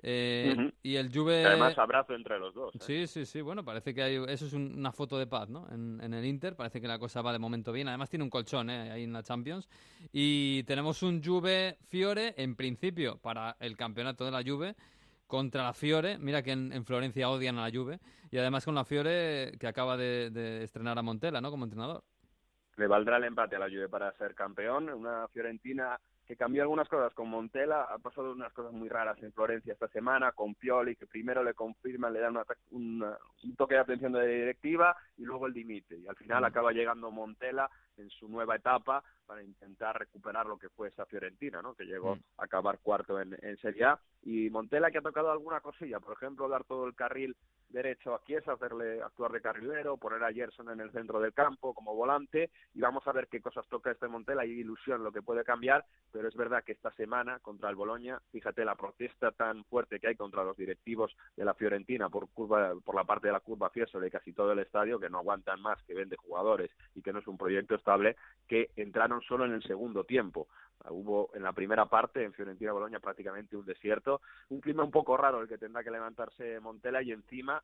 Eh. 0.00 0.70
Y 0.84 0.94
el 0.94 1.12
Juve... 1.12 1.44
Además, 1.44 1.76
abrazo 1.76 2.14
entre 2.14 2.38
los 2.38 2.54
dos. 2.54 2.72
¿eh? 2.76 2.78
Sí, 2.80 3.06
sí, 3.08 3.26
sí. 3.26 3.40
Bueno, 3.40 3.64
parece 3.64 3.92
que 3.92 4.02
hay, 4.02 4.14
eso 4.28 4.46
es 4.46 4.52
un- 4.52 4.74
una 4.78 4.92
foto 4.92 5.18
de 5.18 5.26
paz, 5.26 5.48
¿no? 5.48 5.66
En, 5.72 5.98
en 6.00 6.14
el 6.14 6.24
Inter 6.24 6.54
parece 6.54 6.80
que 6.80 6.86
la 6.86 7.00
cosa 7.00 7.20
va 7.20 7.32
de 7.32 7.40
momento 7.40 7.72
bien. 7.72 7.88
Además 7.88 8.08
tiene 8.08 8.22
un 8.22 8.30
colchón, 8.30 8.70
¿eh? 8.70 8.92
Ahí 8.92 9.02
en 9.02 9.12
la 9.12 9.24
Champions. 9.24 9.68
Y 10.12 10.62
tenemos 10.64 11.02
un 11.02 11.20
Juve 11.20 11.78
Fiore, 11.82 12.32
en 12.36 12.54
principio, 12.54 13.18
para 13.18 13.56
el 13.58 13.76
campeonato 13.76 14.24
de 14.24 14.30
la 14.30 14.42
Juve 14.44 14.76
contra 15.28 15.62
la 15.62 15.72
Fiore. 15.74 16.18
Mira 16.18 16.42
que 16.42 16.50
en, 16.50 16.72
en 16.72 16.84
Florencia 16.84 17.30
odian 17.30 17.58
a 17.58 17.68
la 17.68 17.70
Juve. 17.70 18.00
Y 18.32 18.38
además 18.38 18.64
con 18.64 18.74
la 18.74 18.84
Fiore 18.84 19.52
que 19.60 19.68
acaba 19.68 19.96
de, 19.96 20.64
estrenar 20.64 20.98
a 20.98 21.02
Montella, 21.02 21.40
¿no? 21.40 21.50
Como 21.50 21.64
entrenador. 21.64 22.02
le 22.76 22.86
valdrá 22.88 23.18
el 23.18 23.24
empate 23.24 23.54
a 23.54 23.60
la 23.60 23.68
Juve 23.68 23.88
para 23.88 24.10
ser 24.12 24.34
campeón. 24.34 24.88
Una 24.88 25.28
Fiorentina 25.28 26.00
que 26.28 26.36
cambió 26.36 26.60
algunas 26.60 26.86
cosas 26.90 27.14
con 27.14 27.30
Montella, 27.30 27.84
ha 27.84 27.98
pasado 27.98 28.32
unas 28.32 28.52
cosas 28.52 28.74
muy 28.74 28.90
raras 28.90 29.16
en 29.22 29.32
Florencia 29.32 29.72
esta 29.72 29.88
semana, 29.88 30.32
con 30.32 30.54
Pioli, 30.54 30.94
que 30.94 31.06
primero 31.06 31.42
le 31.42 31.54
confirman, 31.54 32.12
le 32.12 32.20
dan 32.20 32.32
un, 32.32 32.42
ata- 32.42 32.56
un, 32.70 33.02
toque 33.56 33.74
de 33.76 33.80
atención 33.80 34.12
de 34.12 34.18
la 34.18 34.24
directiva 34.26 34.94
y 35.16 35.22
luego 35.24 35.46
el 35.46 35.54
dimite. 35.54 35.96
Y 35.96 36.06
al 36.06 36.16
final 36.16 36.42
Mm. 36.42 36.44
acaba 36.44 36.72
llegando 36.72 37.10
Montella 37.10 37.70
en 37.96 38.10
su 38.10 38.28
nueva 38.28 38.56
etapa 38.56 39.02
para 39.26 39.42
intentar 39.42 39.98
recuperar 39.98 40.44
lo 40.44 40.58
que 40.58 40.68
fue 40.68 40.88
esa 40.88 41.06
Fiorentina, 41.06 41.62
¿no? 41.62 41.74
que 41.74 41.84
llegó 41.86 42.16
Mm. 42.16 42.20
a 42.36 42.44
acabar 42.44 42.78
cuarto 42.80 43.18
en, 43.18 43.34
en 43.40 43.56
Serie 43.56 43.86
A. 43.86 43.98
Y 44.22 44.50
Montella 44.50 44.90
que 44.90 44.98
ha 44.98 45.02
tocado 45.02 45.32
alguna 45.32 45.60
cosilla, 45.62 45.98
por 45.98 46.12
ejemplo, 46.12 46.46
dar 46.46 46.64
todo 46.64 46.86
el 46.86 46.94
carril 46.94 47.34
derecho 47.68 48.14
a 48.14 48.22
Chiesa, 48.24 48.52
hacerle 48.52 49.02
actuar 49.02 49.32
de 49.32 49.40
carrilero, 49.40 49.96
poner 49.96 50.22
a 50.24 50.32
Gerson 50.32 50.70
en 50.70 50.80
el 50.80 50.90
centro 50.90 51.20
del 51.20 51.32
campo 51.32 51.74
como 51.74 51.94
volante 51.94 52.50
y 52.74 52.80
vamos 52.80 53.06
a 53.06 53.12
ver 53.12 53.28
qué 53.28 53.40
cosas 53.40 53.66
toca 53.68 53.90
este 53.90 54.08
Montella. 54.08 54.42
Hay 54.42 54.52
ilusión 54.52 55.04
lo 55.04 55.12
que 55.12 55.22
puede 55.22 55.44
cambiar, 55.44 55.84
pero 56.10 56.28
es 56.28 56.34
verdad 56.34 56.64
que 56.64 56.72
esta 56.72 56.90
semana 56.92 57.38
contra 57.40 57.70
el 57.70 57.76
Boloña, 57.76 58.20
fíjate 58.32 58.64
la 58.64 58.74
protesta 58.74 59.32
tan 59.32 59.64
fuerte 59.64 60.00
que 60.00 60.08
hay 60.08 60.16
contra 60.16 60.44
los 60.44 60.56
directivos 60.56 61.14
de 61.36 61.44
la 61.44 61.54
Fiorentina 61.54 62.08
por 62.08 62.28
curva 62.30 62.72
por 62.84 62.94
la 62.94 63.04
parte 63.04 63.28
de 63.28 63.32
la 63.32 63.40
curva 63.40 63.70
Fiesole 63.70 64.10
casi 64.10 64.32
todo 64.32 64.52
el 64.52 64.58
estadio 64.60 64.98
que 64.98 65.10
no 65.10 65.18
aguantan 65.18 65.60
más, 65.60 65.82
que 65.82 65.94
vende 65.94 66.16
jugadores 66.16 66.70
y 66.94 67.02
que 67.02 67.12
no 67.12 67.18
es 67.18 67.26
un 67.26 67.38
proyecto 67.38 67.74
estable, 67.74 68.16
que 68.46 68.70
entraron 68.76 69.20
solo 69.22 69.44
en 69.44 69.52
el 69.52 69.62
segundo 69.62 70.04
tiempo. 70.04 70.48
Hubo 70.90 71.30
en 71.34 71.42
la 71.42 71.52
primera 71.52 71.86
parte 71.86 72.22
en 72.24 72.32
Fiorentina 72.32 72.72
Boloña 72.72 73.00
prácticamente 73.00 73.56
un 73.56 73.66
desierto, 73.66 74.20
un 74.48 74.60
clima 74.60 74.84
un 74.84 74.90
poco 74.90 75.16
raro 75.16 75.40
el 75.40 75.48
que 75.48 75.58
tendrá 75.58 75.82
que 75.82 75.90
levantarse 75.90 76.60
Montella 76.60 77.02
y 77.02 77.12
encima 77.12 77.57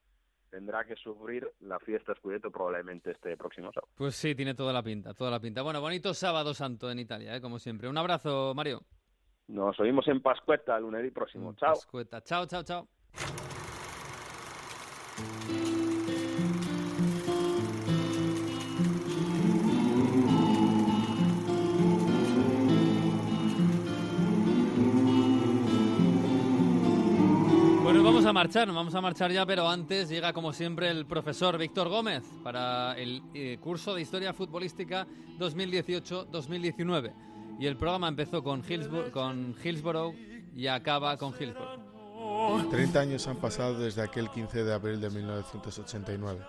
tendrá 0.55 0.85
que 0.85 0.95
sufrir 0.95 1.51
la 1.63 1.81
fiesta 1.81 2.15
Scudetto 2.15 2.49
probablemente 2.49 3.11
este 3.11 3.37
próximo 3.37 3.73
sábado. 3.73 3.89
Pues 3.97 4.15
sí, 4.15 4.37
tiene 4.37 4.55
toda 4.55 4.73
la 4.73 4.85
pinta, 4.85 5.13
toda 5.13 5.29
la 5.29 5.41
pinta. 5.41 5.63
Bueno, 5.63 5.81
bonito 5.81 6.15
sábado 6.15 6.55
santo 6.55 6.89
en 6.93 7.01
Italia, 7.01 7.35
¿eh? 7.35 7.41
como 7.41 7.59
siempre. 7.59 7.89
Un 7.89 7.99
abrazo, 7.99 8.55
Mario. 8.55 8.83
Nos 9.49 9.79
oímos 9.81 10.07
en 10.07 10.23
Pascueta 10.23 10.77
el 10.77 10.83
lunes 10.83 11.13
próximo. 11.13 11.55
Chao. 11.55 11.75
Pascueta. 11.75 12.21
Chao, 12.23 12.47
chao, 12.47 12.63
chao. 12.63 12.89
Vamos 28.35 28.95
a 28.97 29.01
marchar 29.01 29.31
ya, 29.31 29.47
pero 29.47 29.69
antes 29.69 30.09
llega 30.09 30.33
como 30.33 30.53
siempre 30.53 30.91
el 30.91 31.07
profesor 31.07 31.57
Víctor 31.57 31.89
Gómez 31.89 32.25
para 32.43 32.99
el 32.99 33.23
eh, 33.33 33.59
curso 33.61 33.95
de 33.95 34.03
Historia 34.03 34.33
Futbolística 34.33 35.07
2018-2019. 35.39 37.13
Y 37.61 37.67
el 37.67 37.77
programa 37.77 38.09
empezó 38.09 38.43
con, 38.43 38.65
Hillsborough, 38.69 39.13
con 39.13 39.55
Hillsborough 39.63 40.17
y 40.53 40.67
acaba 40.67 41.17
con 41.17 41.33
Hillsborough. 41.39 42.71
30 42.71 42.99
años 42.99 43.29
han 43.29 43.37
pasado 43.37 43.79
desde 43.79 44.03
aquel 44.03 44.29
15 44.29 44.65
de 44.65 44.75
abril 44.75 45.01
de 45.01 45.11
1989. 45.11 46.41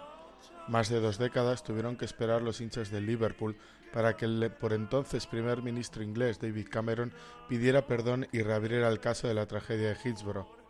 Más 0.67 0.89
de 0.89 0.99
dos 0.99 1.19
décadas 1.19 1.63
tuvieron 1.63 1.97
que 1.97 2.05
esperar 2.05 2.41
los 2.41 2.61
hinchas 2.61 2.89
del 2.89 3.05
Liverpool 3.05 3.57
para 3.93 4.17
que 4.17 4.25
el 4.25 4.51
por 4.59 4.73
entonces 4.73 5.27
primer 5.27 5.61
ministro 5.61 6.01
inglés 6.01 6.39
David 6.39 6.67
Cameron 6.67 7.13
pidiera 7.47 7.85
perdón 7.85 8.27
y 8.31 8.41
reabriera 8.41 8.89
el 8.89 8.99
caso 8.99 9.27
de 9.27 9.35
la 9.35 9.45
tragedia 9.45 9.89
de 9.89 9.97
Hillsborough. 10.03 10.64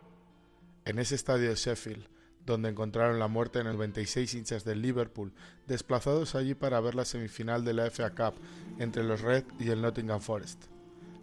En 0.86 1.00
ese 1.00 1.16
estadio 1.16 1.48
de 1.48 1.56
Sheffield, 1.56 2.06
donde 2.46 2.68
encontraron 2.68 3.18
la 3.18 3.26
muerte 3.26 3.58
en 3.58 3.66
el 3.66 3.72
96 3.72 4.34
hinchas 4.34 4.64
del 4.64 4.82
Liverpool, 4.82 5.32
desplazados 5.66 6.36
allí 6.36 6.54
para 6.54 6.80
ver 6.80 6.94
la 6.94 7.04
semifinal 7.04 7.64
de 7.64 7.74
la 7.74 7.90
FA 7.90 8.10
Cup 8.10 8.34
entre 8.78 9.02
los 9.02 9.20
Red 9.20 9.42
y 9.58 9.70
el 9.70 9.82
Nottingham 9.82 10.20
Forest. 10.20 10.66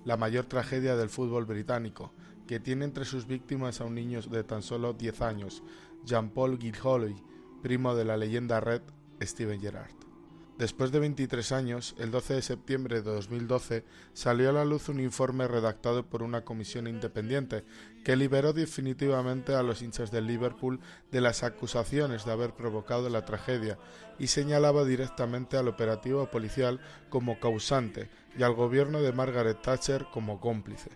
La 0.03 0.18
mayor 0.18 0.48
tragedia 0.48 0.98
del 0.98 1.07
fútbol 1.07 1.45
británico, 1.45 2.11
que 2.45 2.60
tiene 2.60 2.84
entre 2.84 3.06
sus 3.06 3.26
víctimas 3.26 3.80
a 3.80 3.85
un 3.85 3.95
niño 3.95 4.22
de 4.22 4.44
tan 4.44 4.61
solo 4.61 4.91
10 4.91 5.22
años, 5.22 5.64
Jean-Paul 6.03 6.60
Gilholy, 6.60 7.15
primo 7.61 7.95
de 7.95 8.03
la 8.03 8.18
leyenda 8.18 8.60
Red, 8.60 8.81
Steven 9.22 9.61
Gerrard. 9.61 10.02
Después 10.64 10.94
de 10.94 10.99
23 10.99 11.52
años, 11.52 11.94
el 11.99 12.10
12 12.10 12.35
de 12.35 12.41
septiembre 12.41 13.02
de 13.02 13.11
2012, 13.11 13.84
salió 14.14 14.49
a 14.49 14.53
la 14.53 14.64
luz 14.64 14.88
un 14.88 15.02
informe 15.02 15.45
redactado 15.45 16.06
por 16.06 16.23
una 16.23 16.45
comisión 16.45 16.88
independiente 16.88 17.65
que 18.06 18.15
liberó 18.15 18.53
definitivamente 18.53 19.56
a 19.56 19.61
los 19.61 19.81
hinchas 19.81 20.10
del 20.10 20.26
Liverpool 20.26 20.80
de 21.11 21.19
las 21.19 21.44
acusaciones 21.44 22.23
de 22.23 22.31
haber 22.31 22.53
provocado 22.53 23.10
la 23.10 23.26
tragedia 23.26 23.77
y 24.18 24.27
señalaba 24.27 24.85
directamente 24.85 25.57
al 25.57 25.68
operativo 25.68 26.27
policial 26.27 26.80
como 27.10 27.41
causante 27.41 28.10
y 28.38 28.44
al 28.44 28.53
gobierno 28.53 29.02
de 29.02 29.11
Margaret 29.11 29.61
Thatcher 29.61 30.06
como 30.14 30.40
cómplice. 30.40 30.91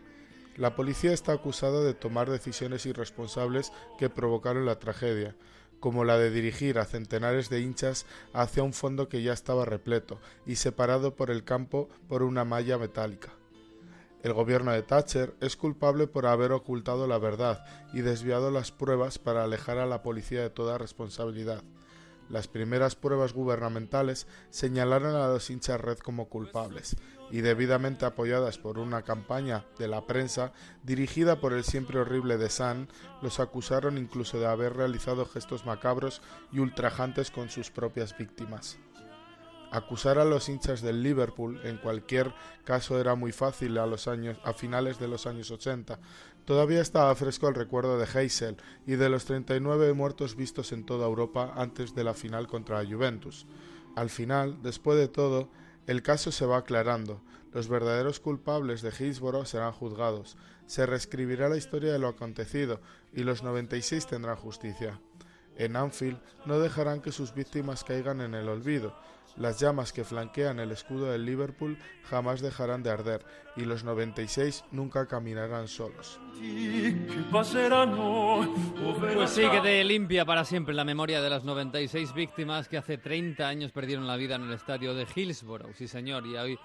La 0.56 0.78
policía 0.78 1.12
está 1.12 1.34
acusada 1.34 1.84
de 1.84 1.94
tomar 1.94 2.30
decisiones 2.30 2.86
irresponsables 2.86 3.74
que 4.00 4.10
provocaron 4.10 4.66
la 4.66 4.80
tragedia, 4.80 5.36
como 5.80 6.04
la 6.04 6.18
de 6.18 6.32
dirigir 6.32 6.80
a 6.80 6.86
centenares 6.86 7.50
de 7.50 7.62
hinchas 7.62 8.06
hacia 8.34 8.64
un 8.64 8.74
fondo 8.74 9.10
que 9.10 9.22
ya 9.22 9.34
estaba 9.34 9.66
repleto 9.66 10.20
y 10.46 10.56
separado 10.56 11.16
por 11.16 11.32
el 11.32 11.44
campo 11.44 11.90
por 12.08 12.24
una 12.24 12.46
malla 12.46 12.78
metálica. 12.78 13.30
El 14.24 14.34
gobierno 14.34 14.72
de 14.72 14.82
Thatcher 14.82 15.36
es 15.42 15.56
culpable 15.56 16.08
por 16.08 16.26
haber 16.26 16.52
ocultado 16.52 17.08
la 17.08 17.20
verdad 17.20 17.64
y 17.94 18.02
desviado 18.02 18.52
las 18.52 18.72
pruebas 18.72 19.20
para 19.20 19.44
alejar 19.44 19.78
a 19.78 19.86
la 19.86 20.02
policía 20.02 20.42
de 20.42 20.50
toda 20.50 20.78
responsabilidad. 20.78 21.64
Las 22.30 22.48
primeras 22.48 22.96
pruebas 22.96 23.34
gubernamentales 23.34 24.28
señalaron 24.50 25.16
a 25.16 25.28
los 25.28 25.50
hinchas 25.50 25.80
red 25.80 25.98
como 26.00 26.28
culpables 26.28 26.98
y 27.32 27.42
debidamente 27.42 28.06
apoyadas 28.06 28.58
por 28.58 28.80
una 28.80 29.02
campaña 29.02 29.66
de 29.78 29.88
la 29.88 30.06
prensa 30.06 30.54
dirigida 30.84 31.40
por 31.40 31.54
el 31.54 31.64
siempre 31.64 32.00
horrible 32.00 32.38
de 32.38 32.50
Sun, 32.50 32.88
los 33.22 33.40
acusaron 33.40 33.98
incluso 33.98 34.40
de 34.40 34.48
haber 34.48 34.76
realizado 34.76 35.26
gestos 35.26 35.66
macabros 35.66 36.22
y 36.52 36.60
ultrajantes 36.60 37.32
con 37.32 37.50
sus 37.50 37.70
propias 37.72 38.18
víctimas. 38.18 38.78
Acusar 39.70 40.18
a 40.18 40.24
los 40.24 40.48
hinchas 40.48 40.82
del 40.82 41.04
Liverpool 41.04 41.60
en 41.66 41.78
cualquier 41.78 42.34
caso 42.64 43.00
era 43.00 43.16
muy 43.16 43.34
fácil 43.34 43.78
a, 43.78 43.86
los 43.86 44.08
años, 44.08 44.38
a 44.46 44.54
finales 44.54 44.98
de 44.98 45.10
los 45.10 45.28
años 45.28 45.52
80. 45.52 46.00
Todavía 46.46 46.80
estaba 46.80 47.14
fresco 47.16 47.50
el 47.50 47.56
recuerdo 47.56 48.00
de 48.00 48.06
Heysel 48.06 48.56
y 48.86 48.96
de 48.96 49.10
los 49.10 49.26
39 49.26 49.92
muertos 49.92 50.38
vistos 50.38 50.72
en 50.72 50.86
toda 50.86 51.06
Europa 51.06 51.54
antes 51.58 51.94
de 51.94 52.06
la 52.06 52.14
final 52.14 52.48
contra 52.48 52.82
la 52.82 52.90
Juventus. 52.90 53.46
Al 53.98 54.10
final, 54.10 54.62
después 54.62 54.98
de 54.98 55.10
todo, 55.10 55.50
el 55.88 56.04
caso 56.04 56.32
se 56.32 56.46
va 56.46 56.58
aclarando. 56.58 57.22
Los 57.54 57.70
verdaderos 57.70 58.20
culpables 58.20 58.82
de 58.82 58.92
Hillsborough 58.92 59.46
serán 59.46 59.72
juzgados. 59.72 60.38
Se 60.68 60.86
reescribirá 60.86 61.48
la 61.48 61.58
historia 61.58 61.94
de 61.94 61.98
lo 61.98 62.10
acontecido 62.10 62.82
y 63.14 63.24
los 63.24 63.42
96 63.42 64.06
tendrán 64.06 64.36
justicia. 64.36 65.00
En 65.56 65.76
Anfield 65.76 66.20
no 66.46 66.60
dejarán 66.60 67.02
que 67.02 67.12
sus 67.12 67.34
víctimas 67.34 67.84
caigan 67.84 68.22
en 68.22 68.36
el 68.36 68.50
olvido. 68.50 68.96
Las 69.38 69.60
llamas 69.60 69.94
que 69.94 70.04
flanquean 70.04 70.60
el 70.60 70.72
escudo 70.72 71.12
del 71.12 71.26
Liverpool 71.26 71.78
jamás 72.10 72.42
dejarán 72.42 72.82
de 72.82 72.90
arder 72.90 73.24
y 73.56 73.66
los 73.66 73.84
96 73.84 74.66
nunca 74.72 75.06
caminarán 75.06 75.68
solos. 75.68 76.20
Pues 79.14 79.30
sí, 79.30 79.42
quede 79.50 79.84
limpia 79.84 80.26
para 80.26 80.44
siempre 80.44 80.74
la 80.74 80.84
memoria 80.84 81.22
de 81.22 81.30
las 81.30 81.44
96 81.44 82.14
víctimas 82.14 82.68
que 82.68 82.78
hace 82.78 82.98
30 82.98 83.48
años 83.48 83.72
perdieron 83.72 84.08
la 84.08 84.16
vida 84.16 84.36
en 84.36 84.44
el 84.44 84.54
estadio 84.54 84.96
de 84.96 85.06
Hillsborough. 85.14 85.74
Sí, 85.76 85.88
señor, 85.88 86.26
y 86.26 86.36
hoy 86.36 86.60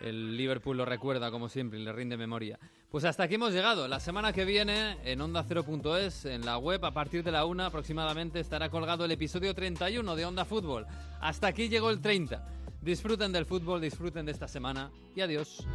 el 0.00 0.36
Liverpool 0.36 0.76
lo 0.76 0.84
recuerda 0.84 1.30
como 1.30 1.48
siempre 1.48 1.78
y 1.78 1.84
le 1.84 1.92
rinde 1.92 2.16
memoria. 2.16 2.58
Pues 2.90 3.04
hasta 3.04 3.24
aquí 3.24 3.34
hemos 3.34 3.52
llegado. 3.52 3.88
La 3.88 4.00
semana 4.00 4.32
que 4.32 4.44
viene 4.44 4.98
en 5.04 5.20
Onda 5.20 5.44
0.es, 5.44 6.26
en 6.26 6.44
la 6.44 6.58
web, 6.58 6.84
a 6.84 6.92
partir 6.92 7.24
de 7.24 7.32
la 7.32 7.44
1 7.44 7.64
aproximadamente, 7.64 8.40
estará 8.40 8.68
colgado 8.68 9.04
el 9.04 9.10
episodio 9.10 9.54
31 9.54 10.14
de 10.14 10.24
Onda 10.24 10.44
Fútbol. 10.44 10.86
Hasta 11.20 11.48
aquí 11.48 11.68
llegó 11.68 11.90
el 11.90 12.00
30. 12.00 12.46
Disfruten 12.80 13.32
del 13.32 13.46
fútbol, 13.46 13.80
disfruten 13.80 14.26
de 14.26 14.32
esta 14.32 14.46
semana 14.46 14.90
y 15.16 15.22
adiós. 15.22 15.66